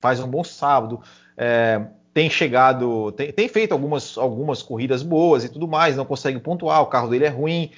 faz 0.00 0.20
um 0.20 0.28
bom 0.28 0.42
sábado, 0.42 1.00
é, 1.36 1.84
tem 2.14 2.30
chegado, 2.30 3.12
tem, 3.12 3.32
tem, 3.32 3.48
feito 3.48 3.72
algumas, 3.72 4.16
algumas 4.16 4.62
corridas 4.62 5.02
boas 5.02 5.44
e 5.44 5.48
tudo 5.48 5.68
mais, 5.68 5.96
não 5.96 6.04
consegue 6.04 6.38
pontuar, 6.38 6.82
o 6.82 6.86
carro 6.86 7.08
dele 7.08 7.26
é 7.26 7.28
ruim. 7.28 7.70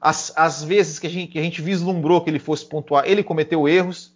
As, 0.00 0.32
as 0.36 0.62
vezes 0.62 0.98
que 0.98 1.06
a, 1.06 1.10
gente, 1.10 1.32
que 1.32 1.38
a 1.38 1.42
gente 1.42 1.62
vislumbrou 1.62 2.20
que 2.20 2.30
ele 2.30 2.38
fosse 2.38 2.66
pontuar, 2.66 3.04
ele 3.06 3.22
cometeu 3.22 3.68
erros. 3.68 4.14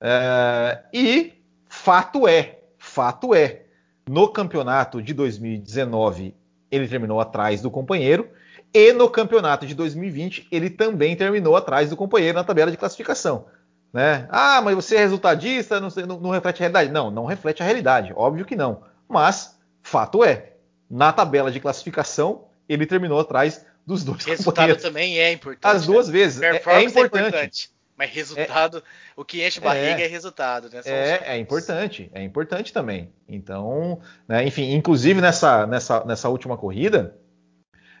É, 0.00 0.82
e 0.92 1.32
fato 1.68 2.26
é, 2.26 2.58
fato 2.76 3.34
é, 3.34 3.62
no 4.08 4.28
campeonato 4.28 5.00
de 5.02 5.14
2019, 5.14 6.34
ele 6.70 6.88
terminou 6.88 7.20
atrás 7.20 7.60
do 7.60 7.70
companheiro. 7.70 8.28
E 8.74 8.92
no 8.92 9.08
campeonato 9.08 9.66
de 9.66 9.74
2020, 9.74 10.48
ele 10.50 10.70
também 10.70 11.14
terminou 11.14 11.54
atrás 11.54 11.90
do 11.90 11.96
companheiro 11.96 12.38
na 12.38 12.44
tabela 12.44 12.70
de 12.70 12.76
classificação. 12.76 13.46
Né? 13.92 14.26
Ah, 14.30 14.62
mas 14.62 14.74
você 14.74 14.96
é 14.96 15.00
resultadista, 15.00 15.78
não, 15.78 15.88
não, 16.06 16.20
não, 16.20 16.30
reflete 16.30 16.56
a 16.56 16.60
realidade. 16.60 16.90
Não, 16.90 17.10
não 17.10 17.26
reflete 17.26 17.62
a 17.62 17.66
realidade, 17.66 18.12
óbvio 18.16 18.46
que 18.46 18.56
não. 18.56 18.82
Mas, 19.06 19.58
fato 19.82 20.24
é, 20.24 20.52
na 20.90 21.12
tabela 21.12 21.50
de 21.50 21.60
classificação, 21.60 22.44
ele 22.66 22.86
terminou 22.86 23.20
atrás 23.20 23.66
dos 23.86 24.02
dois 24.02 24.24
Resultado 24.24 24.76
também 24.76 25.18
é 25.18 25.32
importante. 25.32 25.76
As 25.76 25.84
duas 25.84 26.06
né? 26.06 26.12
vezes. 26.12 26.40
É, 26.40 26.46
é, 26.46 26.82
importante. 26.82 26.96
é 26.96 27.28
importante. 27.28 27.70
Mas 28.02 28.10
resultado, 28.10 28.78
é, 28.78 28.82
o 29.14 29.24
que 29.24 29.46
enche 29.46 29.60
barriga 29.60 30.00
é, 30.00 30.06
é 30.06 30.08
resultado, 30.08 30.68
né? 30.68 30.80
É, 30.84 31.34
é, 31.34 31.38
importante, 31.38 32.10
é 32.12 32.20
importante 32.20 32.72
também. 32.72 33.12
Então, 33.28 34.00
né, 34.26 34.44
enfim, 34.44 34.72
inclusive 34.72 35.20
nessa, 35.20 35.68
nessa, 35.68 36.04
nessa 36.04 36.28
última 36.28 36.56
corrida, 36.56 37.16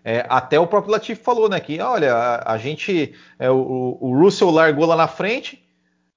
é, 0.04 0.26
até 0.28 0.58
o 0.58 0.66
próprio 0.66 0.90
Latifi 0.90 1.22
falou, 1.22 1.48
né, 1.48 1.60
que 1.60 1.80
olha, 1.80 2.14
a, 2.14 2.54
a 2.54 2.58
gente, 2.58 3.14
é, 3.38 3.48
o, 3.48 3.96
o, 4.00 4.20
Russell 4.20 4.50
largou 4.50 4.86
lá 4.86 4.96
na 4.96 5.06
frente, 5.06 5.64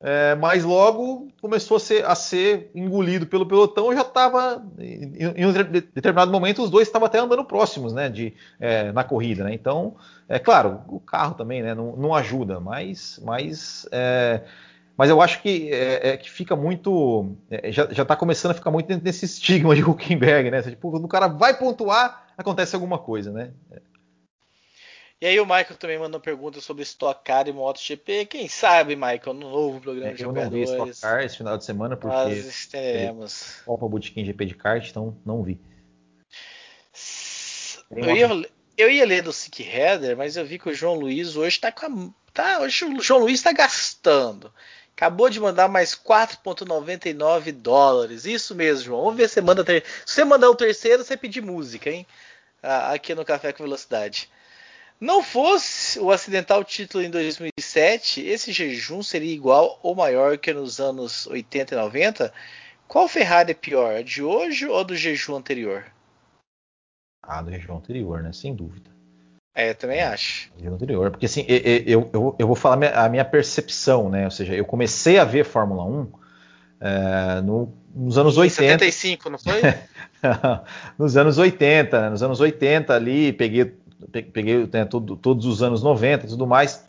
é, 0.02 0.36
mas 0.36 0.64
logo 0.64 1.30
começou 1.42 1.78
a 1.78 1.80
ser, 1.80 2.06
a 2.06 2.16
ser, 2.16 2.70
engolido 2.76 3.26
pelo 3.26 3.46
pelotão, 3.46 3.94
já 3.94 4.02
estava, 4.02 4.64
em, 4.78 5.34
em, 5.38 5.46
um 5.46 5.52
determinado 5.52 6.32
momento, 6.32 6.62
os 6.62 6.70
dois 6.70 6.88
estavam 6.88 7.06
até 7.06 7.20
andando 7.20 7.44
próximos, 7.46 7.94
né, 7.94 8.10
de, 8.10 8.34
é, 8.60 8.92
na 8.92 9.04
corrida, 9.04 9.44
né, 9.44 9.54
então 9.54 9.96
é 10.28 10.40
claro, 10.40 10.82
o 10.88 11.00
carro 11.00 11.36
também 11.36 11.62
né, 11.62 11.74
não, 11.74 11.96
não 11.96 12.14
ajuda, 12.14 12.60
mas, 12.60 13.20
mas, 13.24 13.88
é, 13.92 14.42
mas 14.98 15.10
eu 15.10 15.22
acho 15.22 15.42
que, 15.42 15.70
é, 15.72 16.10
é 16.10 16.18
que 16.18 16.32
fica 16.32 16.56
muito. 16.56 17.36
É, 17.50 17.72
já 17.72 17.86
está 17.86 18.16
começando 18.16 18.52
a 18.52 18.56
ficar 18.56 18.72
muito 18.72 18.96
nesse 19.04 19.26
estigma 19.26 19.76
de 19.76 19.84
Huckenberg, 19.84 20.50
né? 20.50 20.62
Tipo, 20.62 20.92
quando 20.92 21.06
o 21.06 21.10
cara 21.10 21.28
vai 21.28 21.54
pontuar, 21.58 22.28
acontece 22.38 22.76
alguma 22.76 22.98
coisa, 22.98 23.32
né? 23.32 23.52
E 25.26 25.28
aí 25.28 25.40
o 25.40 25.44
Michael 25.44 25.76
também 25.80 25.98
mandou 25.98 26.20
pergunta 26.20 26.62
sobre 26.62 26.84
Stock 26.84 27.24
Car 27.24 27.48
e 27.48 27.52
MotoGP. 27.52 28.28
Quem 28.28 28.48
sabe, 28.48 28.96
Michael, 28.96 29.34
no 29.34 29.50
novo 29.50 29.82
programa 29.82 30.12
é, 30.12 30.14
de 30.14 30.22
Eu 30.22 30.32
não 30.32 30.48
vi 30.52 30.62
Stock 30.62 31.02
Car 31.02 31.24
esse 31.24 31.38
final 31.38 31.58
de 31.58 31.66
semana 31.66 31.98
porque 31.98 32.16
nós 32.16 32.68
teremos. 32.68 33.62
Copa 33.66 33.88
Botequim 33.88 34.24
GP 34.24 34.46
de 34.46 34.54
kart, 34.54 34.88
então 34.88 35.18
não 35.26 35.42
vi. 35.42 35.60
Eu 37.90 38.16
ia, 38.16 38.50
eu 38.78 38.88
ia 38.88 39.04
ler 39.04 39.24
do 39.24 39.34
Sick 39.34 39.64
Header, 39.64 40.16
mas 40.16 40.38
eu 40.38 40.46
vi 40.46 40.60
que 40.60 40.70
o 40.70 40.76
João 40.76 40.94
Luiz 40.94 41.36
hoje 41.36 41.56
está 41.56 41.72
com 41.72 41.88
a, 41.88 42.10
tá, 42.32 42.60
hoje 42.60 42.86
o 42.86 43.02
João 43.02 43.22
Luiz 43.22 43.40
está 43.40 43.52
gastando. 43.52 44.54
Acabou 44.96 45.28
de 45.28 45.40
mandar 45.40 45.68
mais 45.68 45.96
4,99 45.96 47.52
dólares. 47.52 48.26
Isso 48.26 48.54
mesmo, 48.54 48.84
João. 48.84 49.06
Vamos 49.06 49.18
ver 49.18 49.28
se 49.28 49.34
você 49.34 49.42
manda. 49.42 49.64
Ter... 49.64 49.84
Se 50.06 50.14
você 50.14 50.24
mandar 50.24 50.52
o 50.52 50.56
terceiro, 50.56 51.04
você 51.04 51.18
pedir 51.18 51.42
música, 51.42 51.90
hein? 51.90 52.06
Aqui 52.62 53.16
no 53.16 53.26
Café 53.26 53.52
com 53.52 53.64
Velocidade. 53.64 54.30
Não 55.00 55.22
fosse 55.22 56.00
o 56.00 56.12
acidental 56.12 56.64
título 56.64 57.04
em 57.04 57.10
2007, 57.10 58.22
esse 58.22 58.52
jejum 58.52 59.04
seria 59.04 59.34
igual 59.34 59.80
ou 59.84 59.94
maior 59.94 60.38
que 60.38 60.54
nos 60.54 60.80
anos 60.80 61.28
80 61.28 61.74
e 61.74 61.78
90? 61.78 62.34
Qual 62.88 63.08
Ferrari 63.08 63.52
é 63.52 63.54
pior, 63.54 63.96
a 63.96 64.02
de 64.02 64.24
hoje 64.24 64.66
ou 64.68 64.84
do 64.84 64.96
jejum 64.96 65.36
anterior? 65.36 65.86
Ah, 67.22 67.42
do 67.42 67.50
região 67.50 67.78
anterior, 67.78 68.22
né? 68.22 68.32
Sem 68.32 68.56
dúvida. 68.56 68.90
É, 69.54 69.72
eu 69.72 69.76
também 69.76 70.02
acho. 70.02 70.52
Região 70.56 70.76
anterior. 70.76 71.12
Porque 71.12 71.26
assim, 71.26 71.46
eu, 71.48 72.10
eu, 72.14 72.36
eu 72.38 72.48
vou 72.48 72.56
falar 72.56 72.94
a 72.94 73.10
minha 73.10 73.26
percepção, 73.26 74.10
né? 74.10 74.26
Ou 74.26 74.32
seja, 74.32 74.54
eu 74.54 74.66
comecei 74.66 75.18
a 75.18 75.24
ver 75.24 75.44
Fórmula 75.44 75.84
1 75.84 76.12
é, 76.82 77.42
no, 77.42 77.74
nos 77.94 78.18
anos 78.18 78.38
80. 78.38 78.86
75, 78.86 79.30
não 79.30 79.40
foi? 79.40 79.62
nos 81.00 81.18
anos 81.18 81.38
80, 81.38 82.02
né? 82.02 82.10
Nos 82.10 82.22
anos 82.22 82.40
80 82.40 82.94
ali, 82.94 83.34
peguei, 83.34 83.74
peguei 84.32 84.70
né, 84.72 84.86
todo, 84.86 85.16
todos 85.16 85.46
os 85.46 85.62
anos 85.64 85.82
90 85.82 86.26
e 86.26 86.30
tudo 86.30 86.48
mais. 86.48 86.86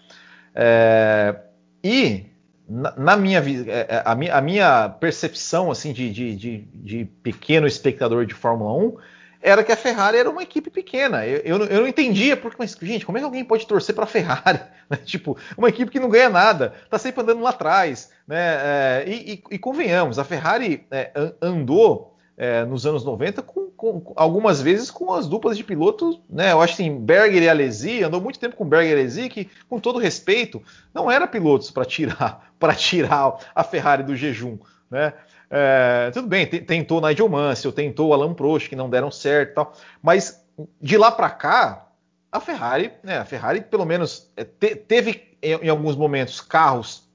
É, 0.54 1.36
e 1.82 2.26
na, 2.68 2.94
na 2.96 3.16
minha, 3.16 3.38
é, 3.38 3.86
é, 3.88 4.02
a, 4.04 4.14
minha, 4.14 4.34
a 4.34 4.40
minha 4.40 4.88
percepção 4.88 5.70
assim 5.70 5.92
de, 5.92 6.10
de, 6.10 6.36
de, 6.36 6.58
de 6.74 7.04
pequeno 7.22 7.66
espectador 7.66 8.26
de 8.26 8.34
Fórmula 8.34 8.72
1 8.72 8.96
era 9.40 9.62
que 9.62 9.70
a 9.70 9.76
Ferrari 9.76 10.18
era 10.18 10.28
uma 10.28 10.42
equipe 10.42 10.70
pequena. 10.70 11.24
Eu, 11.24 11.38
eu, 11.38 11.64
eu 11.66 11.80
não 11.82 11.86
entendia, 11.86 12.36
porque, 12.36 12.56
mas, 12.58 12.76
gente, 12.82 13.06
como 13.06 13.16
é 13.16 13.20
que 13.20 13.24
alguém 13.24 13.44
pode 13.44 13.66
torcer 13.66 13.94
para 13.94 14.04
a 14.04 14.08
Ferrari? 14.08 14.60
Né? 14.88 14.98
Tipo, 14.98 15.36
uma 15.58 15.68
equipe 15.68 15.90
que 15.90 15.98
não 15.98 16.08
ganha 16.08 16.30
nada, 16.30 16.72
tá 16.88 16.96
sempre 16.96 17.20
andando 17.20 17.42
lá 17.42 17.50
atrás. 17.50 18.12
Né? 18.24 18.38
É, 18.38 19.04
e, 19.04 19.32
e, 19.32 19.54
e, 19.56 19.58
convenhamos, 19.58 20.16
a 20.16 20.22
Ferrari 20.22 20.86
é, 20.92 21.10
andou 21.42 22.15
é, 22.36 22.64
nos 22.64 22.86
anos 22.86 23.04
90 23.04 23.42
com, 23.42 23.70
com, 23.70 24.12
algumas 24.14 24.60
vezes 24.60 24.90
com 24.90 25.12
as 25.12 25.26
duplas 25.26 25.56
de 25.56 25.64
pilotos, 25.64 26.20
né? 26.28 26.52
Eu 26.52 26.60
acho 26.60 26.76
que 26.76 26.82
assim, 26.82 26.98
Berger 26.98 27.42
e 27.42 27.48
Alesi, 27.48 28.02
andou 28.02 28.20
muito 28.20 28.38
tempo 28.38 28.56
com 28.56 28.68
Berger 28.68 28.90
e 28.90 29.00
Alesi, 29.00 29.28
que, 29.28 29.48
com 29.68 29.80
todo 29.80 29.98
respeito, 29.98 30.62
não 30.92 31.10
eram 31.10 31.26
pilotos 31.26 31.70
para 31.70 31.84
tirar, 31.84 32.52
tirar 32.76 33.38
a 33.54 33.64
Ferrari 33.64 34.02
do 34.02 34.14
jejum. 34.14 34.58
Né? 34.90 35.12
É, 35.50 36.10
tudo 36.12 36.28
bem, 36.28 36.46
tentou 36.46 37.00
Nigel 37.00 37.28
Mansell, 37.28 37.72
tentou 37.72 38.12
Alan 38.12 38.34
Prost, 38.34 38.68
que 38.68 38.76
não 38.76 38.90
deram 38.90 39.10
certo 39.10 39.54
tal, 39.54 39.72
mas 40.02 40.44
de 40.80 40.96
lá 40.96 41.10
para 41.10 41.30
cá, 41.30 41.86
a 42.30 42.40
Ferrari, 42.40 42.92
né, 43.02 43.18
a 43.18 43.24
Ferrari 43.24 43.60
pelo 43.60 43.84
menos 43.84 44.30
é, 44.36 44.44
te, 44.44 44.74
teve 44.74 45.36
em, 45.42 45.52
em, 45.52 45.68
alguns 45.68 45.96
momentos 45.96 46.40
carros 46.40 47.08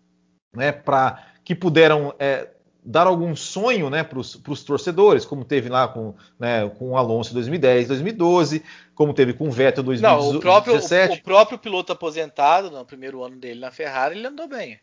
né, 0.56 0.72
para 0.72 1.24
que 1.44 1.54
puderam 1.54 2.14
é, 2.18 2.48
dar 2.84 3.08
algum 3.08 3.36
sonho 3.36 3.90
né, 3.90 4.04
para 4.04 4.20
os 4.20 4.64
torcedores, 4.64 5.26
como 5.26 5.46
teve 5.46 5.70
lá 5.70 5.88
com, 5.88 6.16
né, 6.40 6.68
com 6.70 6.92
o 6.92 6.98
Alonso 6.98 7.32
em 7.32 7.36
2010, 7.36 7.88
2012, 7.88 8.64
como 8.96 9.14
teve 9.14 9.34
com 9.34 9.48
o 9.48 9.52
Vettel 9.52 9.84
em 9.84 9.86
2017. 9.86 10.32
Não, 10.32 10.38
o 10.38 10.42
próprio, 10.42 10.74
o, 10.76 11.14
o 11.14 11.22
próprio 11.22 11.58
piloto 11.60 11.92
aposentado, 11.92 12.72
no 12.72 12.86
primeiro 12.86 13.24
ano 13.24 13.38
dele 13.38 13.60
na 13.60 13.72
Ferrari, 13.72 14.18
ele 14.18 14.28
andou 14.28 14.48
bem. 14.48 14.80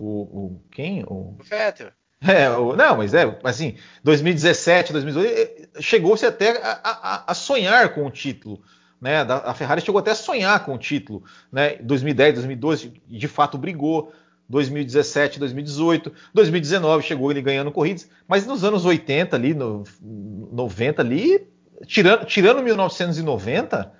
O, 0.00 0.06
o 0.06 0.62
quem? 0.70 1.02
O, 1.04 1.36
o 1.38 1.42
Vettel. 1.42 1.90
É, 2.26 2.48
o, 2.50 2.74
não, 2.74 2.96
mas 2.96 3.12
é, 3.12 3.38
assim, 3.44 3.76
2017, 4.02 4.92
2012, 4.92 5.68
chegou-se 5.80 6.24
até 6.24 6.58
a, 6.62 6.80
a, 6.82 7.24
a, 7.32 7.34
sonhar 7.34 7.92
com 7.94 8.06
o 8.06 8.10
título. 8.10 8.62
Né? 9.00 9.20
A 9.20 9.52
Ferrari 9.52 9.82
chegou 9.82 9.98
até 9.98 10.12
a 10.12 10.14
sonhar 10.14 10.64
com 10.64 10.74
o 10.74 10.78
título. 10.78 11.22
Né? 11.52 11.76
2010, 11.76 12.34
2012, 12.36 13.02
de 13.06 13.28
fato 13.28 13.58
brigou. 13.58 14.12
2017, 14.48 15.38
2018, 15.38 16.12
2019 16.32 17.02
chegou 17.04 17.30
ele 17.30 17.40
ganhando 17.40 17.72
corridas, 17.72 18.08
mas 18.28 18.46
nos 18.46 18.64
anos 18.64 18.84
80 18.84 19.34
ali, 19.34 19.54
no, 19.54 19.84
90 20.00 21.02
ali, 21.02 21.48
tirando, 21.86 22.24
tirando 22.24 22.62
1990, 22.62 23.92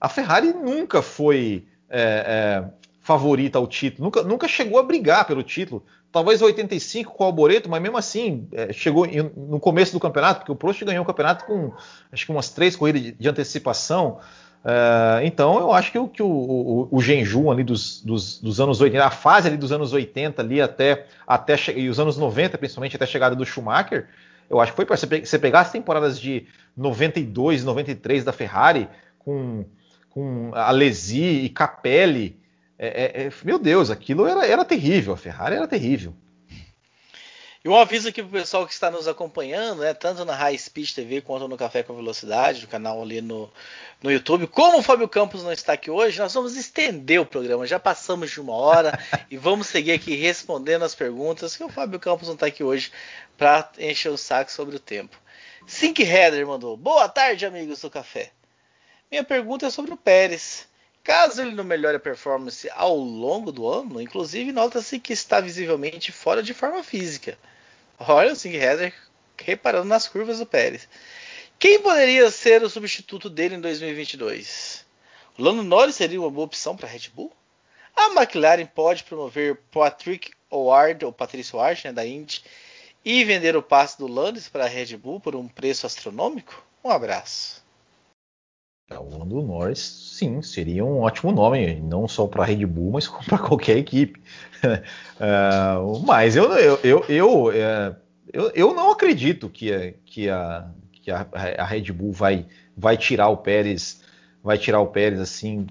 a 0.00 0.08
Ferrari 0.08 0.52
nunca 0.52 1.00
foi 1.00 1.66
é, 1.88 2.62
é, 2.62 2.70
favorita 3.00 3.58
ao 3.58 3.66
título, 3.66 4.04
nunca, 4.04 4.22
nunca 4.22 4.48
chegou 4.48 4.78
a 4.78 4.82
brigar 4.82 5.26
pelo 5.26 5.42
título. 5.42 5.84
Talvez 6.12 6.40
85 6.40 7.12
com 7.12 7.24
o 7.24 7.26
Alboreto, 7.26 7.68
mas 7.68 7.82
mesmo 7.82 7.98
assim 7.98 8.48
é, 8.52 8.72
chegou 8.72 9.06
no 9.36 9.60
começo 9.60 9.92
do 9.92 10.00
campeonato, 10.00 10.40
porque 10.40 10.52
o 10.52 10.56
Prost 10.56 10.82
ganhou 10.82 11.02
o 11.02 11.06
campeonato 11.06 11.44
com 11.44 11.72
acho 12.10 12.24
que 12.24 12.32
umas 12.32 12.50
três 12.50 12.74
corridas 12.74 13.02
de, 13.02 13.12
de 13.12 13.28
antecipação. 13.28 14.18
Uh, 14.64 15.22
então 15.22 15.58
eu 15.58 15.72
acho 15.72 15.92
que, 15.92 15.98
o, 15.98 16.08
que 16.08 16.22
o, 16.22 16.26
o, 16.26 16.88
o 16.90 17.50
ali 17.50 17.62
dos, 17.62 18.02
dos, 18.02 18.40
dos, 18.40 18.60
anos 18.60 18.80
80, 18.80 19.04
a 19.04 19.10
fase 19.10 19.46
ali 19.46 19.56
dos 19.56 19.70
anos 19.70 19.92
80 19.92 20.42
ali 20.42 20.60
até, 20.60 21.06
até 21.24 21.56
e 21.76 21.88
os 21.88 22.00
anos 22.00 22.18
90 22.18 22.58
principalmente 22.58 22.96
até 22.96 23.04
a 23.04 23.08
chegada 23.08 23.36
do 23.36 23.46
Schumacher, 23.46 24.08
eu 24.50 24.60
acho 24.60 24.72
que 24.72 24.76
foi 24.76 24.84
para 24.84 24.96
você, 24.96 25.06
você 25.06 25.38
pegar 25.38 25.60
as 25.60 25.70
temporadas 25.70 26.18
de 26.18 26.46
92, 26.76 27.64
93 27.64 28.24
da 28.24 28.32
Ferrari 28.32 28.88
com, 29.20 29.64
com 30.10 30.50
Alesi 30.52 31.44
e 31.44 31.48
Capelli, 31.48 32.36
é, 32.78 32.86
é, 32.86 33.26
é, 33.26 33.32
meu 33.44 33.58
Deus, 33.58 33.90
aquilo 33.90 34.26
era, 34.26 34.46
era 34.46 34.64
terrível, 34.64 35.14
a 35.14 35.16
Ferrari 35.16 35.56
era 35.56 35.66
terrível. 35.66 36.14
E 37.66 37.68
um 37.68 37.74
aviso 37.74 38.08
aqui 38.08 38.22
para 38.22 38.28
o 38.28 38.40
pessoal 38.40 38.64
que 38.64 38.72
está 38.72 38.92
nos 38.92 39.08
acompanhando, 39.08 39.80
né, 39.80 39.92
tanto 39.92 40.24
na 40.24 40.36
High 40.36 40.56
Speed 40.56 40.92
TV 40.92 41.20
quanto 41.20 41.48
no 41.48 41.56
Café 41.56 41.82
com 41.82 41.96
Velocidade, 41.96 42.62
no 42.62 42.68
canal 42.68 43.02
ali 43.02 43.20
no, 43.20 43.52
no 44.00 44.12
YouTube. 44.12 44.46
Como 44.46 44.78
o 44.78 44.82
Fábio 44.84 45.08
Campos 45.08 45.42
não 45.42 45.50
está 45.50 45.72
aqui 45.72 45.90
hoje, 45.90 46.16
nós 46.16 46.32
vamos 46.32 46.54
estender 46.54 47.20
o 47.20 47.26
programa. 47.26 47.66
Já 47.66 47.80
passamos 47.80 48.30
de 48.30 48.40
uma 48.40 48.52
hora 48.52 48.96
e 49.28 49.36
vamos 49.36 49.66
seguir 49.66 49.90
aqui 49.90 50.14
respondendo 50.14 50.84
as 50.84 50.94
perguntas, 50.94 51.56
que 51.56 51.64
o 51.64 51.68
Fábio 51.68 51.98
Campos 51.98 52.28
não 52.28 52.34
está 52.34 52.46
aqui 52.46 52.62
hoje 52.62 52.92
para 53.36 53.68
encher 53.80 54.12
o 54.12 54.16
saco 54.16 54.52
sobre 54.52 54.76
o 54.76 54.78
tempo. 54.78 55.20
Sink 55.66 56.00
Header 56.04 56.46
mandou: 56.46 56.76
Boa 56.76 57.08
tarde, 57.08 57.46
amigos 57.46 57.80
do 57.80 57.90
Café. 57.90 58.30
Minha 59.10 59.24
pergunta 59.24 59.66
é 59.66 59.70
sobre 59.70 59.92
o 59.92 59.96
Pérez. 59.96 60.68
Caso 61.02 61.42
ele 61.42 61.50
não 61.50 61.64
melhore 61.64 61.96
a 61.96 62.00
performance 62.00 62.70
ao 62.76 62.96
longo 62.96 63.50
do 63.50 63.66
ano, 63.66 64.00
inclusive 64.00 64.52
nota-se 64.52 65.00
que 65.00 65.12
está 65.12 65.40
visivelmente 65.40 66.12
fora 66.12 66.44
de 66.44 66.54
forma 66.54 66.84
física. 66.84 67.36
Olha 67.98 68.32
o 68.32 68.36
Sink 68.36 68.56
Header 68.56 68.94
reparando 69.42 69.86
nas 69.86 70.08
curvas 70.08 70.38
do 70.38 70.46
Pérez. 70.46 70.88
Quem 71.58 71.80
poderia 71.80 72.30
ser 72.30 72.62
o 72.62 72.68
substituto 72.68 73.30
dele 73.30 73.54
em 73.54 73.60
2022? 73.60 74.84
O 75.38 75.42
Lando 75.42 75.62
Norris 75.62 75.96
seria 75.96 76.20
uma 76.20 76.30
boa 76.30 76.46
opção 76.46 76.76
para 76.76 76.86
a 76.86 76.90
Red 76.90 77.10
Bull? 77.14 77.32
A 77.94 78.10
McLaren 78.10 78.66
pode 78.66 79.04
promover 79.04 79.56
Patrick 79.70 80.32
Howard, 80.50 81.04
ou 81.04 81.12
Patrício 81.12 81.58
Howard, 81.58 81.82
né, 81.86 81.92
da 81.92 82.06
Indy, 82.06 82.42
e 83.04 83.24
vender 83.24 83.56
o 83.56 83.62
passe 83.62 83.96
do 83.98 84.06
Landis 84.06 84.48
para 84.48 84.64
a 84.64 84.68
Red 84.68 84.96
Bull 84.96 85.18
por 85.18 85.34
um 85.34 85.48
preço 85.48 85.86
astronômico? 85.86 86.62
Um 86.84 86.90
abraço. 86.90 87.65
O 88.88 89.18
Lando 89.18 89.42
Norris, 89.42 89.80
sim, 89.80 90.40
seria 90.42 90.84
um 90.84 91.00
ótimo 91.00 91.32
nome, 91.32 91.80
não 91.80 92.06
só 92.06 92.28
para 92.28 92.44
a 92.44 92.46
Red 92.46 92.64
Bull, 92.66 92.92
mas 92.92 93.08
para 93.26 93.36
qualquer 93.36 93.78
equipe. 93.78 94.20
uh, 94.62 95.98
mas 96.06 96.36
eu, 96.36 96.52
eu, 96.52 96.78
eu, 96.84 97.04
eu, 97.08 97.52
é, 97.52 97.96
eu, 98.32 98.50
eu 98.54 98.74
não 98.74 98.92
acredito 98.92 99.48
que, 99.48 99.94
que 100.04 100.30
a, 100.30 100.70
que 100.92 101.10
a, 101.10 101.26
a 101.58 101.64
Red 101.64 101.90
Bull 101.92 102.12
vai, 102.12 102.46
vai 102.76 102.96
tirar 102.96 103.28
o 103.28 103.38
Pérez, 103.38 104.02
vai 104.40 104.56
tirar 104.56 104.78
o 104.78 104.86
Pérez 104.86 105.18
assim 105.18 105.66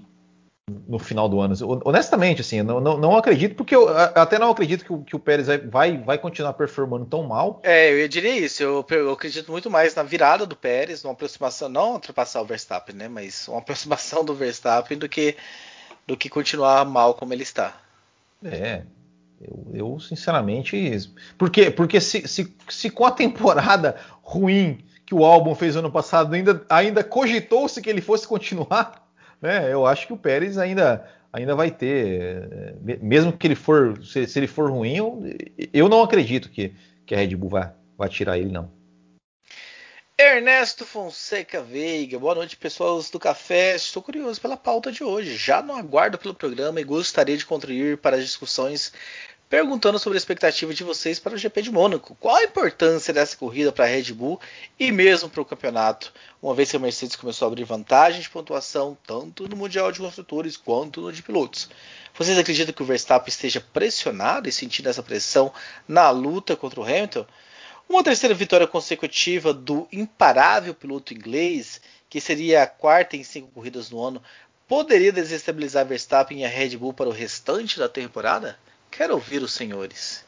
no 0.68 0.98
final 0.98 1.28
do 1.28 1.40
ano. 1.40 1.54
Honestamente, 1.84 2.40
assim, 2.40 2.60
não, 2.60 2.80
não, 2.80 2.98
não 2.98 3.16
acredito, 3.16 3.54
porque 3.54 3.74
eu 3.74 3.88
até 3.88 4.36
não 4.36 4.50
acredito 4.50 4.84
que 4.84 4.92
o, 4.92 5.00
que 5.04 5.14
o 5.14 5.18
Pérez 5.18 5.46
vai, 5.70 5.96
vai 5.96 6.18
continuar 6.18 6.54
performando 6.54 7.06
tão 7.06 7.22
mal. 7.22 7.60
É, 7.62 7.92
eu 7.92 8.08
diria 8.08 8.36
isso. 8.36 8.64
Eu, 8.64 8.84
eu 8.90 9.12
acredito 9.12 9.52
muito 9.52 9.70
mais 9.70 9.94
na 9.94 10.02
virada 10.02 10.44
do 10.44 10.56
Pérez, 10.56 11.04
numa 11.04 11.12
aproximação, 11.12 11.68
não 11.68 11.92
ultrapassar 11.92 12.42
o 12.42 12.44
Verstappen, 12.44 12.96
né? 12.96 13.06
Mas 13.06 13.46
uma 13.46 13.58
aproximação 13.62 14.24
do 14.24 14.34
Verstappen 14.34 14.98
do 14.98 15.08
que, 15.08 15.36
do 16.04 16.16
que 16.16 16.28
continuar 16.28 16.84
mal 16.84 17.14
como 17.14 17.32
ele 17.32 17.44
está. 17.44 17.80
É. 18.44 18.82
Eu, 19.40 19.70
eu 19.72 20.00
sinceramente. 20.00 20.76
Porque, 21.38 21.70
porque 21.70 22.00
se, 22.00 22.26
se, 22.26 22.52
se 22.68 22.90
com 22.90 23.06
a 23.06 23.12
temporada 23.12 23.96
ruim 24.20 24.84
que 25.04 25.14
o 25.14 25.24
álbum 25.24 25.54
fez 25.54 25.76
ano 25.76 25.92
passado, 25.92 26.34
ainda, 26.34 26.64
ainda 26.68 27.04
cogitou-se 27.04 27.80
que 27.80 27.88
ele 27.88 28.00
fosse 28.00 28.26
continuar, 28.26 29.05
né? 29.40 29.72
Eu 29.72 29.86
acho 29.86 30.06
que 30.06 30.12
o 30.12 30.18
Pérez 30.18 30.58
ainda, 30.58 31.08
ainda 31.32 31.54
vai 31.54 31.70
ter, 31.70 32.76
mesmo 33.02 33.32
que 33.32 33.46
ele 33.46 33.54
for, 33.54 34.02
se, 34.04 34.26
se 34.26 34.38
ele 34.38 34.46
for 34.46 34.70
ruim, 34.70 34.96
eu, 34.96 35.22
eu, 35.72 35.88
não 35.88 36.02
acredito 36.02 36.48
que, 36.48 36.74
que 37.04 37.14
a 37.14 37.18
Red 37.18 37.36
Bull 37.36 37.50
vai, 37.50 37.72
vai 37.96 38.08
tirar 38.08 38.38
ele, 38.38 38.50
não. 38.50 38.70
Ernesto 40.18 40.86
Fonseca 40.86 41.62
Veiga, 41.62 42.18
boa 42.18 42.34
noite 42.34 42.56
pessoal 42.56 43.02
do 43.12 43.18
café. 43.18 43.76
Estou 43.76 44.02
curioso 44.02 44.40
pela 44.40 44.56
pauta 44.56 44.90
de 44.90 45.04
hoje. 45.04 45.36
Já 45.36 45.60
não 45.60 45.76
aguardo 45.76 46.16
pelo 46.16 46.32
programa 46.32 46.80
e 46.80 46.84
gostaria 46.84 47.36
de 47.36 47.44
contribuir 47.44 47.98
para 47.98 48.16
as 48.16 48.24
discussões 48.24 48.94
perguntando 49.48 49.98
sobre 49.98 50.16
a 50.16 50.18
expectativa 50.18 50.74
de 50.74 50.82
vocês 50.82 51.20
para 51.20 51.34
o 51.34 51.38
GP 51.38 51.62
de 51.62 51.70
Mônaco. 51.70 52.16
Qual 52.18 52.34
a 52.34 52.42
importância 52.42 53.14
dessa 53.14 53.36
corrida 53.36 53.70
para 53.70 53.84
a 53.84 53.88
Red 53.88 54.12
Bull 54.12 54.40
e 54.78 54.90
mesmo 54.90 55.30
para 55.30 55.40
o 55.40 55.44
campeonato, 55.44 56.12
uma 56.42 56.54
vez 56.54 56.70
que 56.70 56.76
a 56.76 56.80
Mercedes 56.80 57.14
começou 57.14 57.46
a 57.46 57.48
abrir 57.48 57.64
vantagem 57.64 58.20
de 58.20 58.28
pontuação 58.28 58.98
tanto 59.06 59.48
no 59.48 59.56
Mundial 59.56 59.92
de 59.92 60.00
Construtores 60.00 60.56
quanto 60.56 61.00
no 61.00 61.12
de 61.12 61.22
Pilotos? 61.22 61.68
Vocês 62.18 62.36
acreditam 62.36 62.74
que 62.74 62.82
o 62.82 62.86
Verstappen 62.86 63.28
esteja 63.28 63.60
pressionado 63.60 64.48
e 64.48 64.52
sentindo 64.52 64.88
essa 64.88 65.02
pressão 65.02 65.52
na 65.86 66.10
luta 66.10 66.56
contra 66.56 66.80
o 66.80 66.84
Hamilton? 66.84 67.26
Uma 67.88 68.02
terceira 68.02 68.34
vitória 68.34 68.66
consecutiva 68.66 69.54
do 69.54 69.86
imparável 69.92 70.74
piloto 70.74 71.14
inglês, 71.14 71.80
que 72.10 72.20
seria 72.20 72.64
a 72.64 72.66
quarta 72.66 73.16
em 73.16 73.22
cinco 73.22 73.52
corridas 73.52 73.90
no 73.90 74.02
ano, 74.02 74.20
poderia 74.66 75.12
desestabilizar 75.12 75.86
Verstappen 75.86 76.40
e 76.40 76.44
a 76.44 76.48
Red 76.48 76.76
Bull 76.76 76.92
para 76.92 77.08
o 77.08 77.12
restante 77.12 77.78
da 77.78 77.88
temporada? 77.88 78.58
Quero 78.96 79.14
ouvir 79.14 79.42
os 79.42 79.52
senhores. 79.52 80.24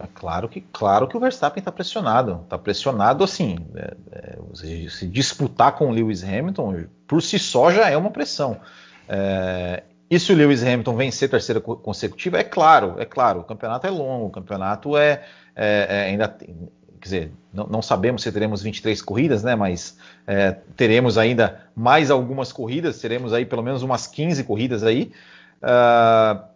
É 0.00 0.06
claro 0.12 0.48
que, 0.48 0.60
claro 0.60 1.06
que 1.06 1.16
o 1.16 1.20
Verstappen 1.20 1.60
está 1.60 1.70
pressionado. 1.70 2.40
Está 2.42 2.58
pressionado 2.58 3.22
assim. 3.22 3.58
É, 3.76 3.96
é, 4.10 4.88
se 4.88 5.06
disputar 5.06 5.76
com 5.76 5.88
o 5.88 5.92
Lewis 5.92 6.24
Hamilton, 6.24 6.86
por 7.06 7.22
si 7.22 7.38
só 7.38 7.70
já 7.70 7.88
é 7.88 7.96
uma 7.96 8.10
pressão. 8.10 8.60
É, 9.08 9.84
e 10.10 10.18
se 10.18 10.32
o 10.32 10.36
Lewis 10.36 10.64
Hamilton 10.64 10.96
vencer 10.96 11.30
terceira 11.30 11.60
consecutiva, 11.60 12.38
é 12.38 12.42
claro, 12.42 12.96
é 12.98 13.04
claro. 13.04 13.40
O 13.40 13.44
campeonato 13.44 13.86
é 13.86 13.90
longo, 13.90 14.26
o 14.26 14.30
campeonato 14.30 14.96
é, 14.96 15.22
é, 15.54 15.86
é 15.88 16.00
ainda. 16.06 16.28
Quer 16.28 17.04
dizer, 17.04 17.32
não, 17.52 17.66
não, 17.66 17.82
sabemos 17.82 18.22
se 18.22 18.32
teremos 18.32 18.62
23 18.62 19.00
corridas, 19.02 19.44
né? 19.44 19.54
Mas 19.54 19.96
é, 20.26 20.56
teremos 20.76 21.16
ainda 21.16 21.60
mais 21.76 22.10
algumas 22.10 22.50
corridas, 22.50 22.98
teremos 22.98 23.32
aí 23.32 23.46
pelo 23.46 23.62
menos 23.62 23.82
umas 23.82 24.08
15 24.08 24.42
corridas 24.42 24.82
aí. 24.82 25.12
Uh, 25.62 26.53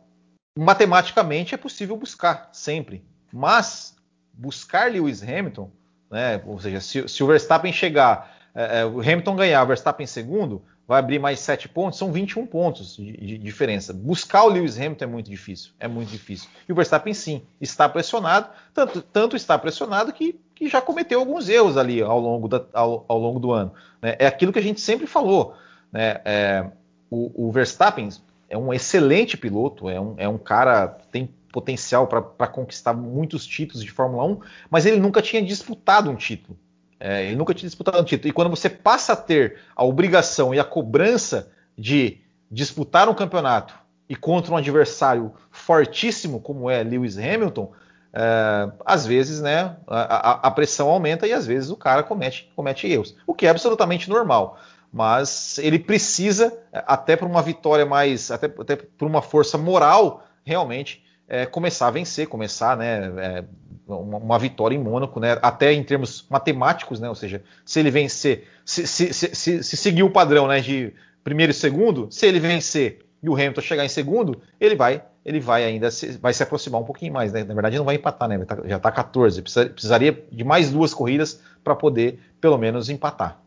matematicamente 0.58 1.54
é 1.54 1.58
possível 1.58 1.96
buscar 1.96 2.48
sempre, 2.52 3.04
mas 3.32 3.96
buscar 4.32 4.90
Lewis 4.90 5.22
Hamilton, 5.22 5.70
né, 6.10 6.42
ou 6.44 6.58
seja, 6.58 6.80
se, 6.80 7.08
se 7.08 7.22
o 7.22 7.28
Verstappen 7.28 7.72
chegar, 7.72 8.36
é, 8.52 8.80
é, 8.80 8.84
o 8.84 9.00
Hamilton 9.00 9.36
ganhar, 9.36 9.62
o 9.62 9.66
Verstappen 9.68 10.02
em 10.02 10.08
segundo, 10.08 10.60
vai 10.86 10.98
abrir 10.98 11.20
mais 11.20 11.38
7 11.38 11.68
pontos, 11.68 11.96
são 11.96 12.10
21 12.10 12.44
pontos 12.44 12.96
de, 12.96 13.12
de, 13.12 13.38
diferença. 13.38 13.92
Buscar 13.92 14.42
o 14.44 14.48
Lewis 14.48 14.76
Hamilton 14.76 15.04
é 15.04 15.08
muito 15.08 15.30
difícil, 15.30 15.70
é 15.78 15.86
muito 15.86 16.08
difícil. 16.08 16.48
E 16.68 16.72
o 16.72 16.74
Verstappen 16.74 17.14
sim, 17.14 17.42
está 17.60 17.88
pressionado, 17.88 18.48
tanto, 18.74 19.00
tanto 19.00 19.36
está 19.36 19.56
pressionado 19.56 20.12
que, 20.12 20.40
que 20.56 20.68
já 20.68 20.80
cometeu 20.80 21.20
alguns 21.20 21.48
erros 21.48 21.76
ali 21.76 22.02
ao 22.02 22.18
longo, 22.18 22.48
da, 22.48 22.64
ao, 22.72 23.04
ao 23.06 23.18
longo 23.18 23.38
do 23.38 23.52
ano. 23.52 23.72
Né? 24.02 24.16
É 24.18 24.26
aquilo 24.26 24.52
que 24.52 24.58
a 24.58 24.62
gente 24.62 24.80
sempre 24.80 25.06
falou. 25.06 25.54
Né? 25.92 26.20
É, 26.24 26.66
o, 27.10 27.48
o 27.48 27.52
Verstappen 27.52 28.08
é 28.48 28.56
um 28.56 28.72
excelente 28.72 29.36
piloto, 29.36 29.88
é 29.88 30.00
um, 30.00 30.14
é 30.16 30.28
um 30.28 30.38
cara 30.38 30.88
tem 31.10 31.28
potencial 31.52 32.06
para 32.06 32.46
conquistar 32.46 32.92
muitos 32.92 33.46
títulos 33.46 33.82
de 33.82 33.90
Fórmula 33.90 34.24
1, 34.24 34.40
mas 34.70 34.86
ele 34.86 34.98
nunca 34.98 35.22
tinha 35.22 35.42
disputado 35.42 36.10
um 36.10 36.14
título. 36.14 36.58
É, 37.00 37.26
ele 37.26 37.36
nunca 37.36 37.54
tinha 37.54 37.68
disputado 37.68 37.98
um 37.98 38.04
título. 38.04 38.28
E 38.28 38.32
quando 38.32 38.50
você 38.50 38.68
passa 38.68 39.12
a 39.12 39.16
ter 39.16 39.58
a 39.74 39.84
obrigação 39.84 40.54
e 40.54 40.58
a 40.58 40.64
cobrança 40.64 41.50
de 41.76 42.20
disputar 42.50 43.08
um 43.08 43.14
campeonato 43.14 43.74
e 44.08 44.16
contra 44.16 44.52
um 44.52 44.56
adversário 44.56 45.32
fortíssimo 45.50 46.40
como 46.40 46.68
é 46.68 46.82
Lewis 46.82 47.16
Hamilton, 47.16 47.72
é, 48.12 48.72
às 48.84 49.06
vezes 49.06 49.40
né, 49.40 49.76
a, 49.86 50.48
a, 50.48 50.50
pressão 50.50 50.88
aumenta 50.88 51.26
e 51.26 51.32
às 51.32 51.46
vezes 51.46 51.70
o 51.70 51.76
cara 51.76 52.02
comete, 52.02 52.50
comete 52.56 52.86
erros, 52.86 53.14
o 53.26 53.34
que 53.34 53.46
é 53.46 53.50
absolutamente 53.50 54.08
normal. 54.08 54.58
Mas 54.92 55.58
ele 55.58 55.78
precisa, 55.78 56.56
até 56.72 57.16
por 57.16 57.28
uma 57.28 57.42
vitória 57.42 57.84
mais, 57.84 58.30
até, 58.30 58.46
até 58.46 58.76
por 58.76 59.06
uma 59.06 59.20
força 59.20 59.58
moral, 59.58 60.24
realmente 60.44 61.04
é, 61.28 61.44
começar 61.44 61.88
a 61.88 61.90
vencer, 61.90 62.26
começar 62.26 62.76
né, 62.76 63.12
é, 63.18 63.44
uma, 63.86 64.16
uma, 64.16 64.38
vitória 64.38 64.74
em 64.74 64.78
Mônaco, 64.78 65.20
né, 65.20 65.38
até 65.42 65.72
em 65.72 65.84
termos 65.84 66.26
matemáticos, 66.30 66.98
né, 66.98 67.08
ou 67.08 67.14
seja, 67.14 67.42
se 67.66 67.78
ele 67.78 67.90
vencer, 67.90 68.48
se, 68.64 68.86
se, 68.86 69.12
se, 69.12 69.62
se 69.62 69.76
seguir 69.76 70.02
o 70.02 70.10
padrão 70.10 70.46
né, 70.46 70.60
de 70.60 70.94
primeiro 71.22 71.50
e 71.50 71.54
segundo, 71.54 72.08
se 72.10 72.26
ele 72.26 72.40
vencer 72.40 73.04
e 73.22 73.28
o 73.28 73.34
Hamilton 73.34 73.60
chegar 73.60 73.84
em 73.84 73.88
segundo, 73.88 74.40
ele 74.58 74.74
vai 74.74 75.02
ele 75.28 75.40
vai 75.40 75.62
ainda 75.62 75.90
se, 75.90 76.12
vai 76.12 76.32
se 76.32 76.42
aproximar 76.42 76.80
um 76.80 76.84
pouquinho 76.84 77.12
mais, 77.12 77.34
né? 77.34 77.44
Na 77.44 77.52
verdade, 77.52 77.76
não 77.76 77.84
vai 77.84 77.96
empatar, 77.96 78.26
né? 78.26 78.38
Tá, 78.46 78.56
já 78.64 78.78
está 78.78 78.90
14. 78.90 79.42
precisaria 79.42 80.24
de 80.32 80.42
mais 80.42 80.70
duas 80.70 80.94
corridas 80.94 81.42
para 81.62 81.76
poder, 81.76 82.18
pelo 82.40 82.56
menos, 82.56 82.88
empatar. 82.88 83.38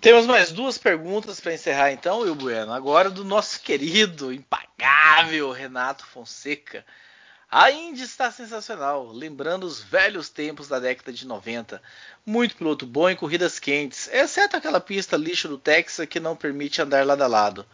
Temos 0.00 0.26
mais 0.26 0.50
duas 0.50 0.78
perguntas 0.78 1.40
para 1.40 1.52
encerrar, 1.52 1.92
então, 1.92 2.20
Will 2.20 2.34
Bueno. 2.34 2.72
Agora 2.72 3.10
do 3.10 3.22
nosso 3.22 3.60
querido, 3.60 4.32
impagável 4.32 5.52
Renato 5.52 6.06
Fonseca. 6.06 6.86
A 7.50 7.70
Indy 7.70 8.04
está 8.04 8.30
sensacional, 8.30 9.12
lembrando 9.12 9.64
os 9.64 9.82
velhos 9.82 10.30
tempos 10.30 10.68
da 10.68 10.78
década 10.78 11.12
de 11.12 11.26
90. 11.26 11.82
Muito 12.24 12.56
piloto 12.56 12.86
bom 12.86 13.10
em 13.10 13.16
corridas 13.16 13.58
quentes, 13.58 14.08
exceto 14.10 14.56
aquela 14.56 14.80
pista 14.80 15.18
lixo 15.18 15.48
do 15.48 15.58
Texas 15.58 16.06
que 16.06 16.18
não 16.18 16.34
permite 16.34 16.80
andar 16.80 17.04
lado 17.04 17.22
a 17.22 17.26
lado. 17.26 17.66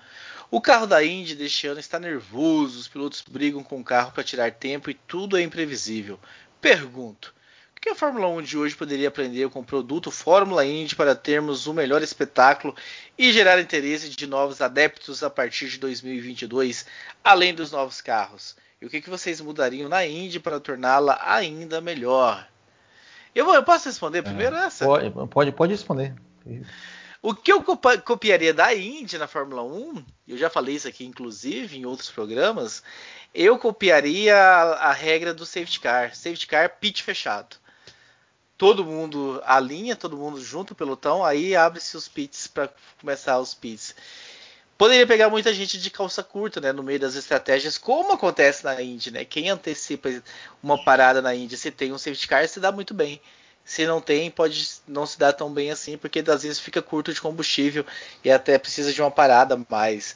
O 0.51 0.61
carro 0.61 0.87
da 0.87 1.05
Indy 1.05 1.37
deste 1.37 1.69
ano 1.69 1.79
está 1.79 2.01
nervoso, 2.01 2.81
os 2.81 2.89
pilotos 2.89 3.23
brigam 3.23 3.63
com 3.63 3.79
o 3.79 3.85
carro 3.85 4.11
para 4.11 4.25
tirar 4.25 4.51
tempo 4.51 4.91
e 4.91 4.95
tudo 4.95 5.37
é 5.37 5.43
imprevisível. 5.43 6.19
Pergunto: 6.61 7.33
que 7.87 7.91
a 7.91 7.95
Fórmula 7.95 8.27
1 8.27 8.43
de 8.43 8.59
hoje 8.59 8.75
poderia 8.75 9.07
aprender 9.07 9.49
com 9.49 9.61
o 9.61 9.65
produto 9.65 10.11
Fórmula 10.11 10.67
Indy 10.67 10.97
para 10.97 11.15
termos 11.15 11.69
o 11.69 11.71
um 11.71 11.75
melhor 11.75 12.03
espetáculo 12.03 12.75
e 13.17 13.33
gerar 13.33 13.61
interesse 13.61 14.09
de 14.09 14.27
novos 14.27 14.61
adeptos 14.61 15.23
a 15.23 15.31
partir 15.31 15.69
de 15.69 15.79
2022, 15.79 16.85
além 17.23 17.55
dos 17.55 17.71
novos 17.71 18.01
carros? 18.01 18.57
E 18.83 18.87
o 18.87 18.91
que, 18.91 19.01
que 19.01 19.09
vocês 19.09 19.41
mudariam 19.41 19.89
na 19.89 20.05
Indy 20.05 20.41
para 20.41 20.59
torná-la 20.59 21.17
ainda 21.25 21.81
melhor? 21.81 22.49
Eu, 23.33 23.55
eu 23.55 23.63
posso 23.63 23.89
responder 23.89 24.23
primeiro 24.23 24.57
é, 24.57 24.67
essa? 24.67 24.85
Pode, 24.85 25.11
pode, 25.29 25.53
pode 25.53 25.73
responder. 25.73 26.13
O 27.23 27.37
que 27.37 27.53
eu 27.53 27.63
copiaria 27.63 28.53
da 28.53 28.75
Indy 28.75 29.17
na 29.17 29.29
Fórmula 29.29 29.63
1, 29.63 30.05
eu 30.27 30.37
já 30.37 30.51
falei 30.51 30.75
isso 30.75 30.89
aqui 30.89 31.07
inclusive 31.07 31.79
em 31.79 31.87
outros 31.87 32.11
programas, 32.11 32.83
eu 33.33 33.57
copiaria 33.57 34.37
a, 34.37 34.89
a 34.89 34.93
regra 34.93 35.33
do 35.33 35.47
safety 35.47 35.79
car, 35.79 36.17
safety 36.17 36.49
car 36.49 36.81
pit 36.81 37.01
fechado. 37.05 37.65
Todo 38.59 38.85
mundo 38.85 39.43
alinha, 39.45 39.95
todo 39.95 40.17
mundo 40.17 40.41
junto 40.41 40.75
pelotão, 40.75 41.25
aí 41.25 41.55
abre-se 41.55 41.97
os 41.97 42.09
pits 42.09 42.47
para 42.47 42.71
começar 43.01 43.39
os 43.39 43.53
pits. 43.55 43.95
Poderia 44.79 45.07
pegar 45.07 45.31
muita 45.31 45.55
gente 45.55 45.79
de 45.79 45.91
calça 45.91 46.23
curta, 46.23 46.61
né, 46.61 46.71
no 46.71 46.83
meio 46.83 47.01
das 47.01 47.15
estratégias, 47.15 47.79
como 47.79 48.13
acontece 48.13 48.63
na 48.63 48.81
Indy, 48.83 49.11
né? 49.11 49.25
Quem 49.25 49.49
antecipa 49.49 50.11
uma 50.63 50.83
parada 50.85 51.23
na 51.23 51.35
Indy, 51.35 51.57
se 51.57 51.71
tem 51.71 51.93
um 51.93 51.99
safety 51.99 52.29
car, 52.29 52.47
se 52.47 52.61
dá 52.61 52.71
muito 52.71 52.93
bem. 52.93 53.21
Se 53.65 53.87
não 53.87 54.01
tem, 54.01 54.31
pode 54.31 54.69
não 54.87 55.07
se 55.07 55.19
dar 55.19 55.33
tão 55.33 55.53
bem 55.53 55.71
assim, 55.71 55.97
porque 55.99 56.23
às 56.27 56.43
vezes 56.43 56.61
fica 56.61 56.81
curto 56.81 57.13
de 57.13 57.21
combustível 57.21 57.85
e 58.23 58.31
até 58.31 58.59
precisa 58.59 58.93
de 58.93 59.01
uma 59.01 59.11
parada 59.11 59.59
mais. 59.69 60.15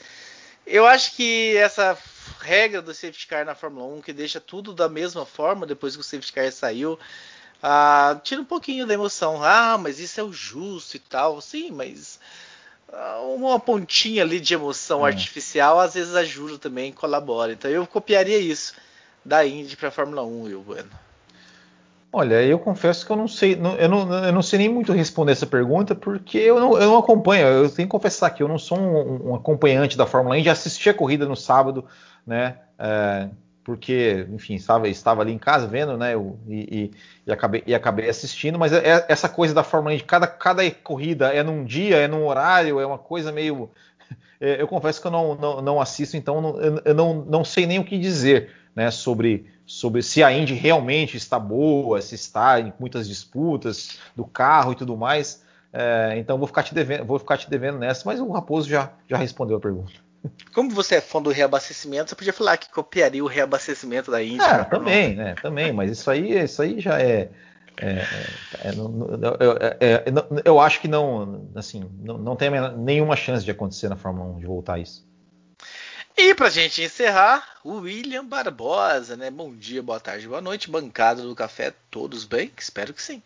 Eu 0.67 0.87
acho 0.87 1.17
que 1.17 1.57
essa 1.57 1.99
regra 2.39 2.81
do 2.81 2.95
safety 2.95 3.27
car 3.27 3.45
na 3.45 3.55
Fórmula 3.55 3.87
1, 3.97 4.03
que 4.03 4.13
deixa 4.13 4.41
tudo 4.41 4.73
da 4.73 4.89
mesma 4.89 5.27
forma 5.27 5.67
depois 5.67 5.97
que 5.97 6.01
o 6.01 6.05
safety 6.05 6.33
car 6.33 6.53
saiu, 6.53 6.99
ah, 7.63 8.19
tira 8.23 8.41
um 8.41 8.45
pouquinho 8.45 8.87
da 8.87 8.95
emoção. 8.95 9.43
Ah, 9.43 9.77
mas 9.79 9.99
isso 9.99 10.21
é 10.21 10.23
o 10.23 10.33
justo 10.33 10.97
e 10.97 11.01
tal. 11.01 11.41
Sim, 11.41 11.71
mas 11.71 12.19
ah, 12.93 13.21
uma 13.23 13.61
pontinha 13.61 14.23
ali 14.23 14.41
de 14.41 14.55
emoção 14.55 15.07
é. 15.07 15.11
artificial 15.11 15.79
às 15.79 15.95
vezes 15.95 16.15
ajuda 16.15 16.59
também, 16.59 16.93
colabora. 16.93 17.53
Então 17.53 17.71
eu 17.71 17.87
copiaria 17.87 18.39
isso 18.39 18.75
da 19.25 19.47
Indy 19.47 19.77
para 19.77 19.89
a 19.89 19.93
Fórmula 19.93 20.25
1, 20.25 20.43
Will 20.43 20.63
Bueno. 20.63 20.91
Olha, 22.13 22.43
eu 22.43 22.59
confesso 22.59 23.07
que 23.07 23.13
eu 23.13 23.17
não 23.17 23.29
sei, 23.29 23.55
eu, 23.79 23.89
não, 23.89 24.25
eu 24.25 24.33
não 24.33 24.43
sei 24.43 24.59
nem 24.59 24.69
muito 24.69 24.93
responder 24.93 25.31
essa 25.31 25.47
pergunta, 25.47 25.95
porque 25.95 26.39
eu 26.39 26.59
não, 26.59 26.77
eu 26.77 26.89
não 26.89 26.99
acompanho, 26.99 27.47
eu 27.47 27.71
tenho 27.71 27.87
que 27.87 27.93
confessar 27.93 28.31
que 28.31 28.43
eu 28.43 28.49
não 28.49 28.59
sou 28.59 28.77
um, 28.77 29.31
um 29.31 29.35
acompanhante 29.37 29.97
da 29.97 30.07
Fórmula 30.07 30.37
1, 30.37 30.43
já 30.43 30.51
assisti 30.51 30.91
a 30.91 30.95
corrida 30.95 31.25
no 31.25 31.37
sábado, 31.37 31.85
né? 32.27 32.59
É, 32.77 33.29
porque, 33.65 34.27
enfim, 34.33 34.55
estava, 34.55 34.89
estava 34.89 35.23
ali 35.23 35.33
em 35.33 35.39
casa 35.39 35.67
vendo, 35.67 35.97
né? 35.97 36.15
Eu, 36.15 36.39
e, 36.49 36.91
e, 37.27 37.33
acabei, 37.33 37.63
e 37.67 37.75
acabei 37.75 38.09
assistindo, 38.09 38.59
mas 38.59 38.73
é, 38.73 38.79
é, 38.79 39.07
essa 39.09 39.29
coisa 39.29 39.55
da 39.55 39.63
Fórmula 39.63 39.95
1, 39.95 39.99
de 39.99 40.05
cada, 40.05 40.27
cada 40.27 40.69
corrida 40.71 41.29
é 41.29 41.43
num 41.43 41.65
dia, 41.65 41.97
é 41.97 42.09
num 42.09 42.27
horário, 42.27 42.81
é 42.81 42.87
uma 42.87 42.99
coisa 42.99 43.33
meio. 43.33 43.71
É, 44.43 44.59
eu 44.59 44.67
confesso 44.67 45.03
que 45.03 45.07
eu 45.07 45.11
não, 45.11 45.35
não, 45.35 45.61
não 45.61 45.81
assisto, 45.83 46.17
então 46.17 46.59
eu, 46.59 46.81
eu 46.83 46.95
não, 46.95 47.27
não 47.27 47.45
sei 47.45 47.67
nem 47.67 47.79
o 47.79 47.85
que 47.85 47.99
dizer 47.99 48.51
né, 48.75 48.91
sobre, 48.91 49.45
sobre 49.67 50.03
se 50.03 50.23
a 50.23 50.33
Indy 50.33 50.55
realmente 50.55 51.19
está 51.19 51.39
boa, 51.39 52.01
se 52.01 52.15
está 52.15 52.59
em 52.59 52.73
muitas 52.81 53.07
disputas 53.07 53.99
do 54.17 54.25
carro 54.25 54.73
e 54.73 54.75
tudo 54.75 54.97
mais. 54.97 55.45
É, 55.71 56.15
então 56.17 56.39
vou 56.39 56.47
ficar 56.47 56.63
te 56.63 56.75
devendo, 56.75 57.05
vou 57.05 57.19
ficar 57.19 57.37
te 57.37 57.51
devendo 57.51 57.79
nessa, 57.79 58.03
mas 58.07 58.19
o 58.19 58.31
Raposo 58.31 58.67
já, 58.67 58.91
já 59.07 59.19
respondeu 59.19 59.59
a 59.59 59.61
pergunta. 59.61 59.93
Como 60.53 60.71
você 60.71 60.97
é 60.97 61.01
fã 61.01 61.23
do 61.23 61.31
reabastecimento, 61.31 62.11
você 62.11 62.17
podia 62.17 62.33
falar 62.33 62.57
que 62.57 62.71
copiaria 62.71 63.23
o 63.23 63.29
reabastecimento 63.29 64.11
da 64.11 64.23
Indy. 64.23 64.41
Ah, 64.41 64.65
também, 64.65 65.15
né? 65.15 65.35
Também, 65.41 65.73
mas 65.73 65.91
isso 65.91 66.11
aí, 66.11 66.43
isso 66.43 66.61
aí 66.61 66.81
já 66.81 67.01
é. 67.01 67.31
é, 67.79 67.87
é, 67.87 68.69
é 68.69 68.71
eu, 68.75 69.57
é, 69.61 69.77
é, 69.81 70.05
eu, 70.45 70.61
acho 70.61 70.81
que 70.81 70.89
não, 70.89 71.49
assim, 71.55 71.89
não, 72.01 72.19
não 72.19 72.37
tem 72.37 72.51
nenhuma 72.79 73.17
chance 73.17 73.45
de 73.45 73.51
acontecer 73.51 73.89
na 73.89 73.97
Fórmula 73.97 74.31
1 74.37 74.41
de 74.41 74.47
voltar 74.47 74.75
a 74.75 74.79
isso. 74.79 75.09
E 76.17 76.35
pra 76.35 76.51
gente 76.51 76.83
encerrar, 76.83 77.43
o 77.65 77.77
William 77.77 78.25
Barbosa, 78.25 79.17
né? 79.17 79.31
Bom 79.31 79.55
dia, 79.55 79.83
boa 79.83 80.01
tarde, 80.01 80.29
boa 80.29 80.41
noite, 80.41 80.71
bancada 80.71 81.23
do 81.23 81.35
café, 81.35 81.73
todos 81.91 82.25
bem? 82.25 82.53
Espero 82.59 82.93
que 82.93 83.03
sim. 83.03 83.23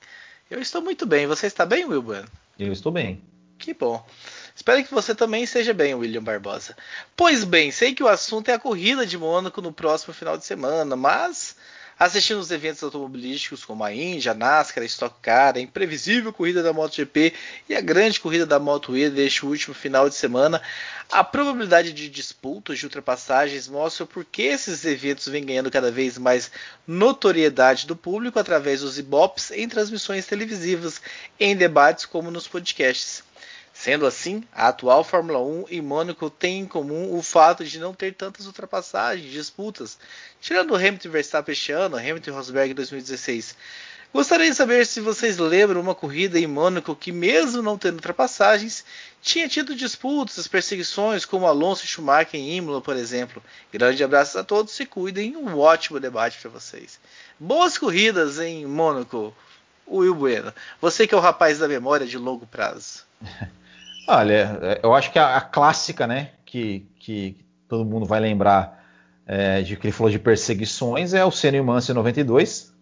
Eu 0.48 0.60
estou 0.60 0.80
muito 0.80 1.04
bem. 1.04 1.26
Você 1.26 1.46
está 1.46 1.66
bem, 1.66 1.84
Wilban? 1.84 2.24
Eu 2.58 2.72
estou 2.72 2.92
bem. 2.92 3.20
Que 3.58 3.74
bom. 3.74 4.06
Espero 4.54 4.84
que 4.84 4.94
você 4.94 5.14
também 5.14 5.42
esteja 5.42 5.74
bem, 5.74 5.94
William 5.94 6.22
Barbosa. 6.22 6.76
Pois 7.16 7.42
bem, 7.42 7.70
sei 7.72 7.94
que 7.94 8.02
o 8.02 8.08
assunto 8.08 8.48
é 8.48 8.54
a 8.54 8.58
corrida 8.58 9.04
de 9.04 9.18
Mônaco 9.18 9.60
no 9.60 9.72
próximo 9.72 10.14
final 10.14 10.38
de 10.38 10.44
semana, 10.44 10.94
mas 10.94 11.56
assistindo 11.98 12.40
os 12.40 12.50
eventos 12.50 12.82
automobilísticos 12.82 13.64
como 13.64 13.84
a 13.84 13.92
Indy, 13.92 14.28
a 14.28 14.34
NASCAR, 14.34 14.82
a 14.82 14.86
Stock 14.86 15.14
Car, 15.22 15.56
a 15.56 15.60
imprevisível 15.60 16.32
corrida 16.32 16.62
da 16.62 16.72
MotoGP 16.72 17.32
e 17.68 17.74
a 17.74 17.80
grande 17.80 18.20
corrida 18.20 18.44
da 18.44 18.58
Moto 18.58 18.96
E 18.96 19.08
deste 19.08 19.46
último 19.46 19.74
final 19.74 20.08
de 20.08 20.14
semana, 20.14 20.60
a 21.10 21.22
probabilidade 21.22 21.92
de 21.92 22.08
disputas 22.08 22.78
de 22.78 22.86
ultrapassagens 22.86 23.68
mostra 23.68 24.06
por 24.06 24.24
que 24.24 24.42
esses 24.42 24.84
eventos 24.84 25.28
vêm 25.28 25.44
ganhando 25.44 25.70
cada 25.70 25.90
vez 25.90 26.18
mais 26.18 26.50
notoriedade 26.86 27.86
do 27.86 27.94
público 27.96 28.38
através 28.38 28.80
dos 28.80 28.98
ibops 28.98 29.50
em 29.50 29.68
transmissões 29.68 30.26
televisivas, 30.26 31.00
em 31.38 31.56
debates 31.56 32.06
como 32.06 32.30
nos 32.30 32.48
podcasts. 32.48 33.22
Sendo 33.84 34.06
assim, 34.06 34.42
a 34.50 34.68
atual 34.68 35.04
Fórmula 35.04 35.38
1 35.42 35.66
e 35.68 35.82
Mônaco 35.82 36.30
têm 36.30 36.60
em 36.60 36.66
comum 36.66 37.14
o 37.14 37.22
fato 37.22 37.62
de 37.62 37.78
não 37.78 37.92
ter 37.92 38.14
tantas 38.14 38.46
ultrapassagens, 38.46 39.30
disputas, 39.30 39.98
tirando 40.40 40.70
o 40.70 40.74
Hamilton 40.74 41.08
e 41.08 41.10
Verstappen 41.10 41.52
este 41.52 41.70
ano, 41.70 41.98
Hamilton 41.98 42.30
e 42.30 42.32
Rosberg 42.32 42.70
em 42.70 42.74
2016. 42.74 43.54
Gostaria 44.10 44.48
de 44.48 44.56
saber 44.56 44.86
se 44.86 45.02
vocês 45.02 45.36
lembram 45.36 45.82
uma 45.82 45.94
corrida 45.94 46.38
em 46.38 46.46
Mônaco 46.46 46.96
que, 46.96 47.12
mesmo 47.12 47.60
não 47.60 47.76
tendo 47.76 47.96
ultrapassagens, 47.96 48.86
tinha 49.20 49.46
tido 49.50 49.76
disputas, 49.76 50.48
perseguições, 50.48 51.26
como 51.26 51.46
Alonso 51.46 51.84
e 51.84 51.86
Schumacher 51.86 52.40
em 52.40 52.56
Imola, 52.56 52.80
por 52.80 52.96
exemplo. 52.96 53.42
Grande 53.70 54.02
abraço 54.02 54.38
a 54.38 54.42
todos 54.42 54.80
e 54.80 54.86
cuidem. 54.86 55.36
Um 55.36 55.58
ótimo 55.58 56.00
debate 56.00 56.38
para 56.40 56.50
vocês. 56.50 56.98
Boas 57.38 57.76
corridas 57.76 58.38
em 58.38 58.64
Mônaco, 58.64 59.36
Will 59.86 60.14
Bueno. 60.14 60.54
Você 60.80 61.06
que 61.06 61.14
é 61.14 61.18
o 61.18 61.20
rapaz 61.20 61.58
da 61.58 61.68
memória 61.68 62.06
de 62.06 62.16
longo 62.16 62.46
prazo. 62.46 63.04
Olha, 64.06 64.58
é, 64.62 64.80
eu 64.82 64.94
acho 64.94 65.10
que 65.10 65.18
a, 65.18 65.36
a 65.36 65.40
clássica, 65.40 66.06
né, 66.06 66.30
que, 66.44 66.86
que, 66.98 67.44
todo 67.68 67.84
mundo 67.84 68.06
vai 68.06 68.20
lembrar 68.20 68.84
é, 69.26 69.62
de 69.62 69.76
que 69.76 69.86
ele 69.86 69.92
falou 69.92 70.10
de 70.10 70.18
perseguições 70.18 71.14
é 71.14 71.24
o 71.24 71.30
Senna 71.30 71.56
e 71.56 71.60
o 71.60 71.64
Mansell 71.64 71.94
92. 71.94 72.72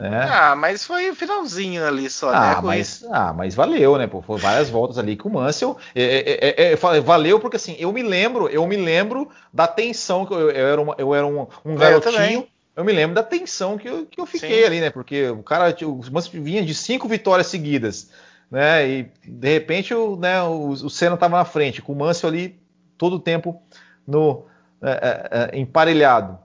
Né? 0.00 0.28
Ah, 0.28 0.56
mas 0.56 0.84
foi 0.84 1.10
o 1.10 1.14
finalzinho 1.14 1.86
ali 1.86 2.10
só, 2.10 2.32
né, 2.32 2.36
ah, 2.36 2.54
né? 2.56 2.60
Mas, 2.62 3.06
ah, 3.10 3.32
mas 3.32 3.54
valeu, 3.54 3.96
né? 3.96 4.06
Pô, 4.08 4.20
foi 4.20 4.36
várias 4.38 4.68
voltas 4.68 4.98
ali 4.98 5.16
com 5.16 5.28
o 5.28 5.32
Mansell. 5.32 5.76
É, 5.94 6.02
é, 6.02 6.70
é, 6.70 6.72
é 6.72 7.00
valeu 7.00 7.38
porque 7.38 7.56
assim, 7.56 7.76
eu 7.78 7.92
me 7.92 8.02
lembro, 8.02 8.48
eu 8.48 8.66
me 8.66 8.76
lembro 8.76 9.30
da 9.52 9.68
tensão 9.68 10.26
que 10.26 10.34
eu, 10.34 10.50
eu 10.50 10.66
era, 10.66 10.80
uma, 10.80 10.94
eu 10.98 11.14
era 11.14 11.26
um, 11.26 11.46
um 11.64 11.76
garotinho. 11.76 12.40
Eu, 12.40 12.48
eu, 12.76 12.84
me 12.84 12.92
lembro 12.92 13.14
da 13.14 13.22
tensão 13.22 13.78
que 13.78 13.88
eu, 13.88 14.04
que 14.06 14.20
eu 14.20 14.26
fiquei 14.26 14.62
Sim. 14.62 14.66
ali, 14.66 14.80
né? 14.80 14.90
Porque 14.90 15.28
o 15.28 15.42
cara, 15.42 15.74
o 15.82 16.00
Mansell 16.10 16.42
vinha 16.42 16.64
de 16.64 16.74
cinco 16.74 17.06
vitórias 17.06 17.46
seguidas 17.46 18.10
né? 18.52 18.86
E 18.86 19.10
de 19.24 19.48
repente 19.48 19.94
o, 19.94 20.14
né, 20.14 20.42
o, 20.42 20.68
o 20.68 20.90
Senna 20.90 21.14
estava 21.14 21.38
na 21.38 21.44
frente, 21.44 21.80
com 21.80 21.94
o 21.94 21.96
Mansell 21.96 22.28
ali 22.28 22.60
todo 22.98 23.16
o 23.16 23.20
tempo 23.20 23.62
no 24.06 24.44
é, 24.82 25.50
é, 25.54 25.58
emparelhado. 25.58 26.38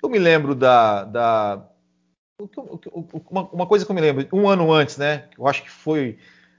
eu 0.00 0.08
me 0.08 0.18
lembro 0.18 0.54
da, 0.54 1.02
da 1.04 1.68
uma, 3.28 3.42
uma, 3.50 3.66
coisa 3.66 3.84
que 3.84 3.90
eu 3.90 3.94
me 3.94 4.00
lembro, 4.00 4.28
um 4.32 4.48
ano 4.48 4.72
antes, 4.72 4.96
né? 4.96 5.24
Eu 5.36 5.48
acho 5.48 5.64
que 5.64 5.70
foi. 5.70 6.18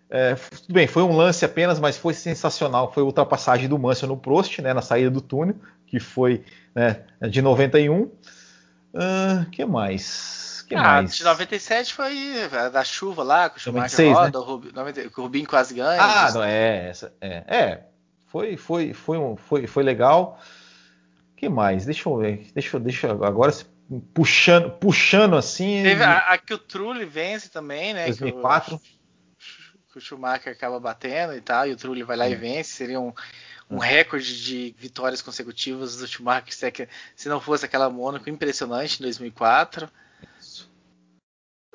É, 0.09 0.35
tudo 0.35 0.73
bem, 0.73 0.87
foi 0.87 1.03
um 1.03 1.15
lance 1.15 1.45
apenas, 1.45 1.79
mas 1.79 1.97
foi 1.97 2.13
sensacional. 2.13 2.91
Foi 2.91 3.01
a 3.01 3.05
ultrapassagem 3.05 3.69
do 3.69 3.79
Mansell 3.79 4.09
no 4.09 4.17
Prost, 4.17 4.59
né, 4.59 4.73
na 4.73 4.81
saída 4.81 5.09
do 5.09 5.21
túnel, 5.21 5.55
que 5.87 5.99
foi 5.99 6.43
né, 6.75 7.03
de 7.29 7.41
91. 7.41 8.01
O 8.01 8.03
uh, 8.03 9.49
que 9.51 9.63
mais? 9.63 10.48
Que 10.69 10.75
ah, 10.75 10.83
mais? 10.83 11.15
de 11.15 11.23
97 11.23 11.93
foi 11.95 12.13
da 12.71 12.83
chuva 12.83 13.23
lá, 13.23 13.49
com 13.49 13.57
o 13.57 13.59
Schumacher 13.59 14.05
96, 14.05 14.13
roda, 14.13 14.29
né? 14.29 14.37
o, 14.37 14.47
Rubinho, 14.47 15.11
o 15.17 15.21
Rubinho 15.21 15.47
quase 15.47 15.73
ganha. 15.73 15.99
Ah, 15.99 16.31
não, 16.31 16.43
é, 16.43 16.89
essa, 16.89 17.11
é, 17.19 17.43
é, 17.47 17.83
foi, 18.27 18.55
foi, 18.55 18.93
foi, 18.93 19.17
um, 19.17 19.35
foi, 19.35 19.65
foi 19.65 19.81
legal. 19.81 20.39
que 21.35 21.49
mais? 21.49 21.85
Deixa 21.85 22.07
eu 22.07 22.17
ver, 22.17 22.51
deixa, 22.53 22.79
deixa 22.79 23.11
agora 23.11 23.51
puxando, 24.13 24.69
puxando 24.69 25.35
assim. 25.35 25.81
Teve 25.81 26.03
a, 26.03 26.17
a 26.19 26.37
que 26.37 26.53
o 26.53 26.59
Trulli 26.59 27.05
vence 27.05 27.49
também, 27.49 27.95
né? 27.95 28.05
2004. 28.05 28.77
Que 28.77 28.85
o, 28.85 29.91
que 29.91 29.97
o 29.97 30.01
Schumacher 30.01 30.53
acaba 30.53 30.79
batendo 30.79 31.33
e 31.33 31.41
tal, 31.41 31.65
e 31.65 31.71
o 31.71 31.77
Trulli 31.77 32.03
vai 32.03 32.15
lá 32.15 32.27
é. 32.27 32.31
e 32.31 32.35
vence. 32.35 32.69
Seria 32.69 32.99
um, 32.99 33.11
um 33.67 33.79
recorde 33.79 34.43
de 34.43 34.75
vitórias 34.77 35.23
consecutivas 35.23 35.97
do 35.97 36.07
Schumacher, 36.07 36.87
se 37.15 37.27
não 37.27 37.41
fosse 37.41 37.65
aquela 37.65 37.89
Mônaco 37.89 38.29
impressionante 38.29 38.99
em 38.99 39.01
2004. 39.01 39.89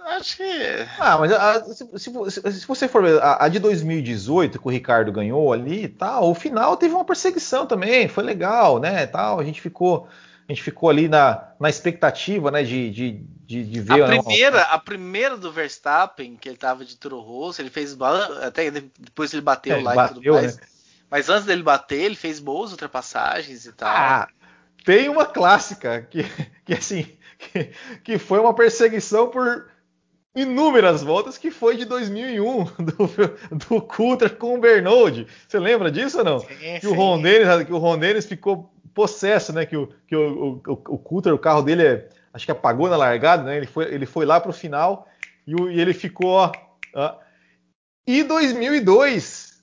Acho 0.05 0.37
que. 0.37 0.87
Ah, 0.99 1.17
mas 1.19 1.33
a, 1.33 1.65
se, 1.65 1.89
se, 1.99 2.61
se, 2.61 2.67
você 2.67 2.87
for 2.87 3.03
ver 3.03 3.23
a, 3.23 3.45
a, 3.45 3.49
de 3.49 3.59
2018, 3.59 4.61
que 4.61 4.67
o 4.67 4.71
Ricardo 4.71 5.11
ganhou 5.11 5.53
ali 5.53 5.85
e 5.85 5.89
tal, 5.89 6.31
o 6.31 6.35
final 6.35 6.77
teve 6.77 6.95
uma 6.95 7.05
perseguição 7.05 7.67
também, 7.67 8.07
foi 8.07 8.23
legal, 8.23 8.79
né? 8.79 9.07
Tal, 9.07 9.41
a 9.41 9.45
gente 9.45 9.63
ficou 9.63 10.07
a 10.47 10.53
gente 10.53 10.63
ficou 10.63 10.91
ali 10.91 11.09
na, 11.09 11.43
na 11.59 11.71
expectativa, 11.71 12.51
né, 12.51 12.63
de, 12.63 12.91
de, 12.91 13.13
de, 13.47 13.65
de 13.65 13.81
ver. 13.81 14.03
A 14.03 14.09
né, 14.09 14.23
primeira, 14.23 14.63
a 14.63 14.79
primeira 14.79 15.37
do 15.39 15.51
Verstappen, 15.51 16.37
que 16.37 16.49
ele 16.51 16.59
tava 16.59 16.85
de 16.85 16.99
Toro 16.99 17.19
Rosso, 17.19 17.63
ele 17.63 17.71
fez 17.71 17.97
até 18.43 18.71
depois 18.71 19.33
ele 19.33 19.41
bateu 19.41 19.77
é, 19.77 19.83
lá 19.83 19.95
bateu, 19.95 20.17
e 20.17 20.23
tudo 20.23 20.35
mais. 20.35 20.57
Né? 20.57 20.63
Mas 21.11 21.31
antes 21.31 21.47
dele 21.47 21.63
bater, 21.63 22.01
ele 22.01 22.15
fez 22.15 22.41
boas 22.41 22.73
ultrapassagens 22.73 23.65
e 23.65 23.73
tal. 23.73 23.89
Ah, 23.89 24.29
tem 24.85 25.09
uma 25.09 25.25
clássica 25.25 26.03
que, 26.11 26.25
que 26.63 26.75
assim, 26.75 27.07
que, 27.39 27.71
que 28.05 28.19
foi 28.19 28.39
uma 28.39 28.55
perseguição 28.55 29.31
por 29.31 29.67
inúmeras 30.35 31.03
voltas 31.03 31.39
que 31.39 31.51
foi 31.51 31.77
de 31.77 31.85
2001 31.85 32.65
do, 32.83 33.67
do 33.69 33.83
Coulter 33.83 34.37
com 34.37 34.57
o 34.57 34.61
Bernold. 34.61 35.27
Você 35.47 35.59
lembra 35.59 35.91
disso 35.91 36.19
ou 36.19 36.25
não? 36.25 36.41
Sim, 36.41 36.81
que 36.81 36.87
o 36.87 36.95
Ron 36.95 37.23
Dennis, 37.23 37.67
que 37.67 37.73
o 37.73 37.79
Ron 37.79 37.99
Dennis 37.99 38.27
ficou 38.27 38.75
possesso, 38.93 39.53
né? 39.53 39.65
Que 39.65 39.77
o, 39.77 39.89
que 40.07 40.17
o, 40.17 40.61
o, 40.67 40.73
o 40.73 40.99
Coulter, 40.99 41.33
o 41.33 41.39
carro 41.39 41.63
dele, 41.63 41.87
é, 41.87 42.09
acho 42.33 42.45
que 42.45 42.53
apagou 42.53 42.89
na 42.89 42.97
largada, 42.97 43.45
né? 43.45 43.57
Ele 43.57 43.67
foi, 43.67 43.85
ele 43.93 44.07
foi 44.07 44.27
lá 44.27 44.41
para 44.41 44.51
o 44.51 44.55
final 44.55 45.09
e, 45.47 45.55
o, 45.55 45.71
e, 45.71 45.81
ele 45.81 45.95
ficou. 45.95 46.31
Ó, 46.31 46.53
ó. 46.95 47.19
E 48.07 48.23
2002 48.23 49.63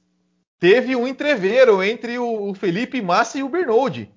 teve 0.59 0.95
um 0.95 1.07
entreveiro 1.07 1.83
entre 1.83 2.17
o, 2.17 2.53
Felipe 2.53 3.01
Massa 3.01 3.37
e 3.37 3.43
o 3.43 3.49
Bernold. 3.49 4.09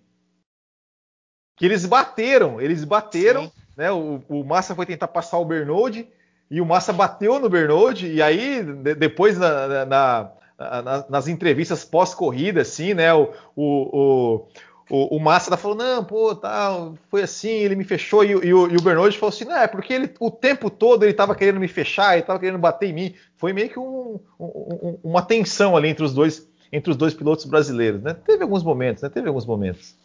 Que 1.56 1.66
eles 1.66 1.86
bateram, 1.86 2.60
eles 2.60 2.84
bateram, 2.84 3.46
Sim. 3.46 3.52
né? 3.76 3.90
O, 3.90 4.22
o 4.28 4.44
Massa 4.44 4.74
foi 4.74 4.86
tentar 4.86 5.08
passar 5.08 5.38
o 5.38 5.44
Bernold 5.44 6.08
e 6.50 6.60
o 6.60 6.66
Massa 6.66 6.92
bateu 6.92 7.38
no 7.38 7.48
Bernold, 7.48 8.06
e 8.06 8.22
aí 8.22 8.62
de, 8.62 8.94
depois 8.94 9.38
na, 9.38 9.84
na, 9.84 10.30
na, 10.58 11.04
nas 11.08 11.28
entrevistas 11.28 11.84
pós-corrida, 11.84 12.60
assim, 12.60 12.94
né? 12.94 13.12
O, 13.14 13.32
o, 13.56 14.46
o, 14.90 15.16
o 15.16 15.20
Massa 15.20 15.50
tá 15.50 15.56
falando, 15.56 15.82
não, 15.82 16.04
pô, 16.04 16.34
tá, 16.34 16.92
foi 17.10 17.22
assim, 17.22 17.48
ele 17.48 17.74
me 17.74 17.84
fechou, 17.84 18.24
e, 18.24 18.30
e, 18.30 18.54
o, 18.54 18.70
e 18.70 18.76
o 18.76 18.82
Bernard 18.82 19.16
falou 19.18 19.32
assim, 19.34 19.44
não, 19.44 19.56
é 19.56 19.66
porque 19.66 19.92
ele, 19.92 20.10
o 20.20 20.30
tempo 20.30 20.68
todo 20.68 21.04
ele 21.04 21.14
tava 21.14 21.34
querendo 21.34 21.60
me 21.60 21.68
fechar, 21.68 22.14
ele 22.14 22.26
tava 22.26 22.38
querendo 22.38 22.58
bater 22.58 22.90
em 22.90 22.92
mim. 22.92 23.14
Foi 23.36 23.52
meio 23.52 23.70
que 23.70 23.78
um, 23.78 24.20
um, 24.38 24.98
uma 25.02 25.22
tensão 25.22 25.76
ali 25.76 25.88
entre 25.88 26.04
os 26.04 26.12
dois, 26.12 26.46
entre 26.70 26.90
os 26.90 26.96
dois 26.96 27.14
pilotos 27.14 27.46
brasileiros, 27.46 28.02
né? 28.02 28.14
Teve 28.26 28.42
alguns 28.42 28.62
momentos, 28.62 29.02
né? 29.02 29.08
Teve 29.08 29.28
alguns 29.28 29.46
momentos. 29.46 29.96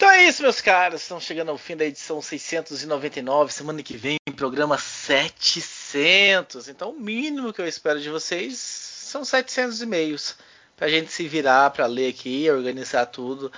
Então 0.00 0.12
é 0.12 0.28
isso, 0.28 0.42
meus 0.44 0.60
caros. 0.60 1.02
Estamos 1.02 1.24
chegando 1.24 1.50
ao 1.50 1.58
fim 1.58 1.76
da 1.76 1.84
edição 1.84 2.22
699. 2.22 3.52
Semana 3.52 3.82
que 3.82 3.96
vem, 3.96 4.16
programa 4.36 4.78
700. 4.78 6.68
Então, 6.68 6.90
o 6.90 7.00
mínimo 7.00 7.52
que 7.52 7.60
eu 7.60 7.66
espero 7.66 8.00
de 8.00 8.08
vocês 8.08 8.58
são 8.58 9.24
700 9.24 9.82
e-mails 9.82 10.36
para 10.76 10.86
a 10.86 10.88
gente 10.88 11.10
se 11.10 11.26
virar 11.26 11.70
para 11.70 11.86
ler 11.86 12.10
aqui, 12.10 12.48
organizar 12.48 13.06
tudo. 13.06 13.50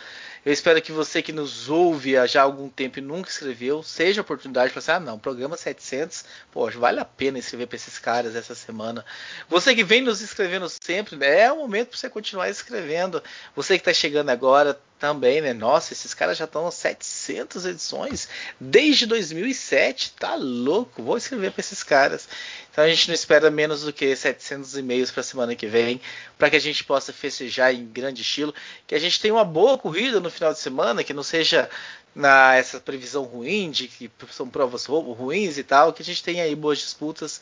Eu 0.43 0.51
espero 0.51 0.81
que 0.81 0.91
você 0.91 1.21
que 1.21 1.31
nos 1.31 1.69
ouve 1.69 2.17
há 2.17 2.25
já 2.25 2.41
algum 2.41 2.71
tempo 2.71 2.99
e 2.99 3.03
nunca 3.03 3.29
escreveu, 3.29 3.83
seja 3.83 4.23
a 4.23 4.25
oportunidade 4.25 4.73
para 4.73 4.79
assim, 4.79 4.93
ah, 4.93 5.01
não, 5.01 5.19
programa 5.19 5.59
700, 5.59 6.25
poxa, 6.51 6.79
vale 6.79 7.01
a 7.01 7.05
pena 7.05 7.39
escrever 7.39 7.67
para 7.67 7.77
esses 7.77 7.99
caras 7.99 8.35
essa 8.35 8.55
semana. 8.55 9.05
Você 9.47 9.75
que 9.75 9.85
vem 9.85 10.01
nos 10.01 10.23
escrevendo 10.23 10.67
sempre, 10.83 11.23
é 11.23 11.53
o 11.53 11.59
momento 11.59 11.89
para 11.89 11.99
você 11.99 12.09
continuar 12.09 12.49
escrevendo. 12.49 13.23
Você 13.55 13.75
que 13.75 13.83
está 13.83 13.93
chegando 13.93 14.31
agora, 14.31 14.81
também, 15.01 15.41
né? 15.41 15.55
Nossa, 15.55 15.95
esses 15.95 16.13
caras 16.13 16.37
já 16.37 16.45
estão 16.45 16.71
700 16.71 17.65
edições 17.65 18.29
desde 18.61 19.07
2007, 19.07 20.13
tá 20.13 20.35
louco? 20.35 21.03
Vou 21.03 21.17
escrever 21.17 21.51
para 21.51 21.61
esses 21.61 21.83
caras. 21.83 22.29
Então 22.71 22.85
a 22.85 22.89
gente 22.89 23.09
não 23.09 23.15
espera 23.15 23.51
menos 23.51 23.83
do 23.83 23.93
que 23.93 24.15
700 24.15 24.77
e-mails 24.77 25.11
para 25.11 25.23
semana 25.23 25.57
que 25.57 25.67
vem, 25.67 26.01
para 26.39 26.51
que 26.51 26.57
a 26.57 26.61
gente 26.61 26.85
possa 26.85 27.13
festejar 27.13 27.75
em 27.75 27.87
grande 27.87 28.21
estilo, 28.21 28.55
que 28.87 28.95
a 28.95 28.99
gente 28.99 29.19
tenha 29.19 29.35
uma 29.35 29.45
boa 29.45 29.79
corrida 29.79 30.21
no 30.21 30.31
final 30.31 30.53
de 30.53 30.61
semana, 30.61 31.03
que 31.03 31.15
não 31.15 31.23
seja 31.23 31.69
na 32.15 32.55
essa 32.55 32.79
previsão 32.79 33.23
ruim 33.25 33.71
de 33.71 33.89
que 33.89 34.11
são 34.31 34.49
provas 34.49 34.85
ruins 34.85 35.57
e 35.57 35.65
tal, 35.65 35.93
que 35.93 36.03
a 36.03 36.05
gente 36.05 36.23
tenha 36.23 36.45
aí 36.45 36.55
boas 36.55 36.79
disputas 36.79 37.41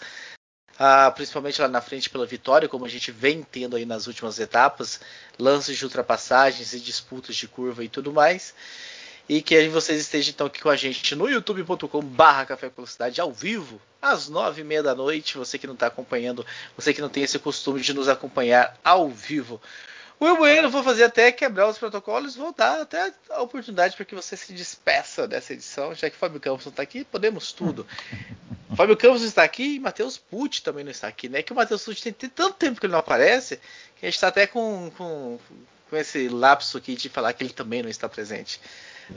ah, 0.79 1.11
principalmente 1.11 1.61
lá 1.61 1.67
na 1.67 1.81
frente 1.81 2.09
pela 2.09 2.25
vitória, 2.25 2.69
como 2.69 2.85
a 2.85 2.89
gente 2.89 3.11
vem 3.11 3.43
tendo 3.43 3.75
aí 3.75 3.85
nas 3.85 4.07
últimas 4.07 4.39
etapas, 4.39 5.01
lances 5.37 5.77
de 5.77 5.85
ultrapassagens 5.85 6.73
e 6.73 6.79
disputas 6.79 7.35
de 7.35 7.49
curva 7.49 7.83
e 7.83 7.89
tudo 7.89 8.13
mais. 8.13 8.55
E 9.29 9.43
que 9.43 9.69
vocês 9.69 10.01
estejam 10.01 10.31
então 10.31 10.47
aqui 10.47 10.63
com 10.63 10.71
a 10.71 10.77
gente 10.77 11.15
no 11.15 11.29
youtube.com 11.29 12.01
barra 12.01 12.47
Café 12.47 12.71
Velocidade 12.75 13.21
ao 13.21 13.33
vivo, 13.33 13.81
às 14.01 14.29
nove 14.29 14.63
e 14.63 14.65
meia 14.65 14.83
da 14.83 14.95
noite. 14.95 15.37
Você 15.37 15.59
que 15.59 15.67
não 15.67 15.75
está 15.75 15.89
acompanhando, 15.89 16.47
você 16.77 16.95
que 16.95 17.01
não 17.01 17.09
tem 17.09 17.25
esse 17.25 17.39
costume 17.39 17.81
de 17.81 17.93
nos 17.93 18.09
acompanhar 18.09 18.79
ao 18.83 19.11
vivo. 19.11 19.61
Will 20.21 20.37
Bueno, 20.37 20.71
vou 20.71 20.83
fazer 20.83 21.05
até 21.05 21.31
quebrar 21.31 21.69
os 21.69 21.79
protocolos, 21.79 22.35
vou 22.35 22.53
dar 22.53 22.81
até 22.81 23.13
a 23.31 23.43
oportunidade 23.43 23.95
para 23.95 24.05
que 24.05 24.15
você 24.15 24.37
se 24.37 24.53
despeça 24.53 25.29
dessa 25.29 25.53
edição, 25.53 25.95
já 25.95 26.09
que 26.11 26.17
Fábio 26.17 26.41
Campos 26.41 26.65
não 26.65 26.71
está 26.71 26.83
aqui, 26.83 27.05
podemos 27.05 27.53
tudo. 27.53 27.87
Fábio 28.79 28.97
Campos 28.97 29.23
está 29.23 29.43
aqui 29.43 29.75
e 29.75 29.81
Matheus 29.81 30.17
Pucci 30.17 30.63
também 30.63 30.85
não 30.85 30.93
está 30.93 31.09
aqui, 31.09 31.29
né? 31.29 31.43
Que 31.43 31.53
o 31.53 31.57
Matheus 31.57 31.85
Pucci 31.85 32.01
tem, 32.01 32.13
tem, 32.13 32.31
tanto 32.31 32.55
tempo 32.55 32.79
que 32.79 32.87
ele 32.87 32.93
não 32.93 33.01
aparece 33.01 33.57
que 33.97 34.07
a 34.07 34.09
gente 34.09 34.15
está 34.15 34.29
até 34.29 34.47
com, 34.47 34.89
com, 34.97 35.37
com, 35.91 35.97
esse 35.97 36.29
lapso 36.29 36.79
aqui 36.79 36.95
de 36.95 37.09
falar 37.09 37.33
que 37.33 37.43
ele 37.43 37.53
também 37.53 37.83
não 37.83 37.91
está 37.91 38.09
presente. 38.09 38.61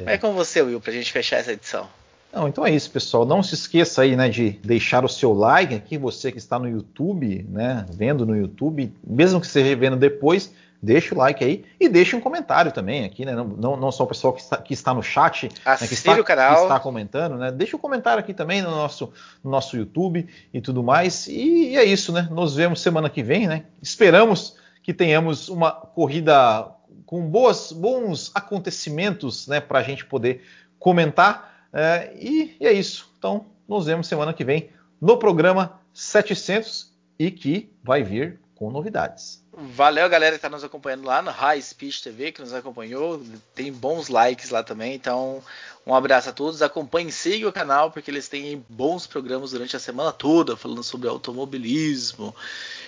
É, 0.04 0.14
é 0.14 0.18
com 0.18 0.34
você, 0.34 0.64
Will, 0.64 0.82
para 0.82 0.90
a 0.90 0.96
gente 0.96 1.12
fechar 1.12 1.38
essa 1.38 1.52
edição. 1.52 1.88
Não, 2.34 2.48
então 2.48 2.66
é 2.66 2.72
isso, 2.72 2.90
pessoal. 2.90 3.24
Não 3.24 3.44
se 3.44 3.54
esqueça 3.54 4.02
aí, 4.02 4.16
né, 4.16 4.30
de 4.30 4.50
deixar 4.50 5.06
o 5.06 5.08
seu 5.08 5.32
like 5.32 5.76
aqui, 5.76 5.96
você 5.96 6.32
que 6.32 6.40
está 6.40 6.58
no 6.58 6.68
YouTube, 6.68 7.46
né, 7.48 7.86
vendo 7.94 8.26
no 8.26 8.36
YouTube, 8.36 8.92
mesmo 9.06 9.40
que 9.40 9.46
esteja 9.46 9.76
vendo 9.76 9.96
depois, 9.96 10.52
deixa 10.82 11.14
o 11.14 11.18
like 11.18 11.44
aí 11.44 11.64
e 11.80 11.88
deixe 11.88 12.16
um 12.16 12.20
comentário 12.20 12.72
também 12.72 13.06
aqui, 13.06 13.24
né? 13.24 13.36
Não, 13.36 13.46
não, 13.46 13.78
não 13.78 13.92
só 13.92 14.04
o 14.04 14.08
pessoal 14.08 14.34
que 14.34 14.42
está, 14.42 14.58
que 14.58 14.74
está 14.74 14.94
no 14.94 15.04
chat, 15.04 15.50
né, 15.66 15.78
que, 15.88 15.94
está, 15.94 16.16
que 16.16 16.32
está 16.32 16.80
comentando, 16.80 17.36
né? 17.38 17.52
Deixa 17.52 17.76
um 17.76 17.80
comentário 17.80 18.20
aqui 18.20 18.34
também 18.34 18.62
no 18.62 18.72
nosso, 18.72 19.14
no 19.44 19.52
nosso 19.52 19.78
YouTube 19.78 20.28
e 20.54 20.62
tudo 20.62 20.82
mais. 20.82 21.28
E, 21.28 21.72
e 21.72 21.78
é 21.78 21.84
isso, 21.84 22.12
né? 22.12 22.28
Nos 22.32 22.56
vemos 22.56 22.82
semana 22.82 23.10
que 23.10 23.22
vem, 23.22 23.48
né? 23.48 23.66
Esperamos 23.82 24.56
que 24.82 24.94
tenhamos 24.94 25.50
uma 25.50 25.72
corrida 25.72 26.68
com 27.06 27.30
boas, 27.30 27.72
bons 27.72 28.32
acontecimentos, 28.34 29.48
né? 29.48 29.60
Para 29.60 29.80
a 29.80 29.84
gente 29.84 30.06
poder 30.06 30.44
comentar. 30.80 31.68
É, 31.72 32.12
e, 32.20 32.58
e 32.60 32.66
é 32.66 32.74
isso. 32.74 33.12
Então, 33.18 33.46
nos 33.68 33.86
vemos 33.86 34.08
semana 34.08 34.34
que 34.34 34.44
vem 34.44 34.70
no 35.00 35.18
programa 35.18 35.80
700 35.94 36.92
e 37.20 37.30
que 37.30 37.72
vai 37.84 38.04
vir 38.04 38.40
com 38.56 38.72
novidades. 38.72 39.41
Valeu, 39.54 40.08
galera 40.08 40.32
que 40.32 40.38
está 40.38 40.50
nos 40.50 40.64
acompanhando 40.64 41.06
lá 41.06 41.22
no 41.22 41.30
High 41.30 41.62
Speed 41.62 42.00
TV, 42.00 42.32
que 42.32 42.40
nos 42.40 42.54
acompanhou. 42.54 43.22
Tem 43.54 43.72
bons 43.72 44.08
likes 44.08 44.50
lá 44.50 44.64
também. 44.64 44.94
Então, 44.94 45.44
um 45.86 45.94
abraço 45.94 46.30
a 46.30 46.32
todos. 46.32 46.62
Acompanhem, 46.62 47.12
sigam 47.12 47.50
o 47.50 47.54
canal, 47.54 47.92
porque 47.92 48.10
eles 48.10 48.30
têm 48.30 48.66
bons 48.70 49.06
programas 49.06 49.52
durante 49.52 49.76
a 49.76 49.80
semana 49.80 50.14
toda, 50.14 50.56
falando 50.56 50.84
sobre 50.84 51.10
automobilismo. 51.10 52.34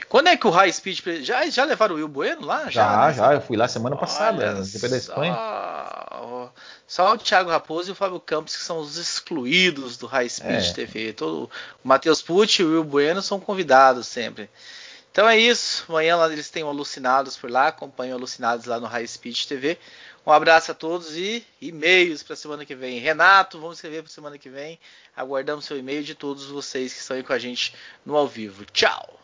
Quando 0.07 0.27
é 0.27 0.37
que 0.37 0.47
o 0.47 0.51
High 0.51 0.71
Speed. 0.71 1.23
Já, 1.23 1.45
já 1.49 1.65
levaram 1.65 1.95
o 1.95 1.97
Will 1.97 2.07
Bueno 2.07 2.45
lá? 2.45 2.69
Já, 2.69 2.69
já. 2.69 3.07
Né? 3.07 3.13
já 3.13 3.33
eu 3.33 3.41
fui 3.41 3.57
lá 3.57 3.67
semana 3.67 3.97
passada, 3.97 4.53
depois 4.63 4.91
da 4.91 4.97
Espanha. 4.97 5.35
Só 6.87 7.13
o 7.13 7.17
Thiago 7.17 7.49
Raposo 7.49 7.89
e 7.89 7.91
o 7.91 7.95
Fábio 7.95 8.21
Campos, 8.21 8.55
que 8.55 8.63
são 8.63 8.79
os 8.79 8.95
excluídos 8.95 9.97
do 9.97 10.07
High 10.07 10.29
Speed 10.29 10.69
é. 10.69 10.73
TV. 10.73 11.13
Todo, 11.13 11.49
o 11.83 11.87
Matheus 11.87 12.21
Pucci 12.21 12.61
e 12.61 12.65
o 12.65 12.69
Will 12.69 12.83
Bueno 12.85 13.21
são 13.21 13.37
convidados 13.37 14.07
sempre. 14.07 14.49
Então 15.13 15.29
é 15.29 15.37
isso. 15.37 15.85
Amanhã 15.87 16.17
eles 16.31 16.49
têm 16.49 16.63
o 16.63 16.67
Alucinados 16.67 17.37
por 17.37 17.49
lá. 17.49 17.67
Acompanhem 17.67 18.13
Alucinados 18.13 18.65
lá 18.65 18.79
no 18.79 18.87
High 18.87 19.07
Speed 19.07 19.45
TV. 19.45 19.77
Um 20.25 20.31
abraço 20.31 20.71
a 20.71 20.73
todos 20.73 21.15
e 21.15 21.45
e-mails 21.61 22.23
para 22.23 22.35
semana 22.35 22.65
que 22.65 22.73
vem. 22.73 22.97
Renato, 22.97 23.59
vamos 23.59 23.77
escrever 23.77 24.01
para 24.01 24.11
semana 24.11 24.39
que 24.39 24.49
vem. 24.49 24.79
Aguardamos 25.15 25.65
seu 25.65 25.77
e-mail 25.77 26.03
de 26.03 26.15
todos 26.15 26.45
vocês 26.45 26.93
que 26.93 26.99
estão 26.99 27.15
aí 27.15 27.21
com 27.21 27.31
a 27.31 27.37
gente 27.37 27.75
no 28.03 28.17
ao 28.17 28.27
vivo. 28.27 28.65
Tchau! 28.65 29.22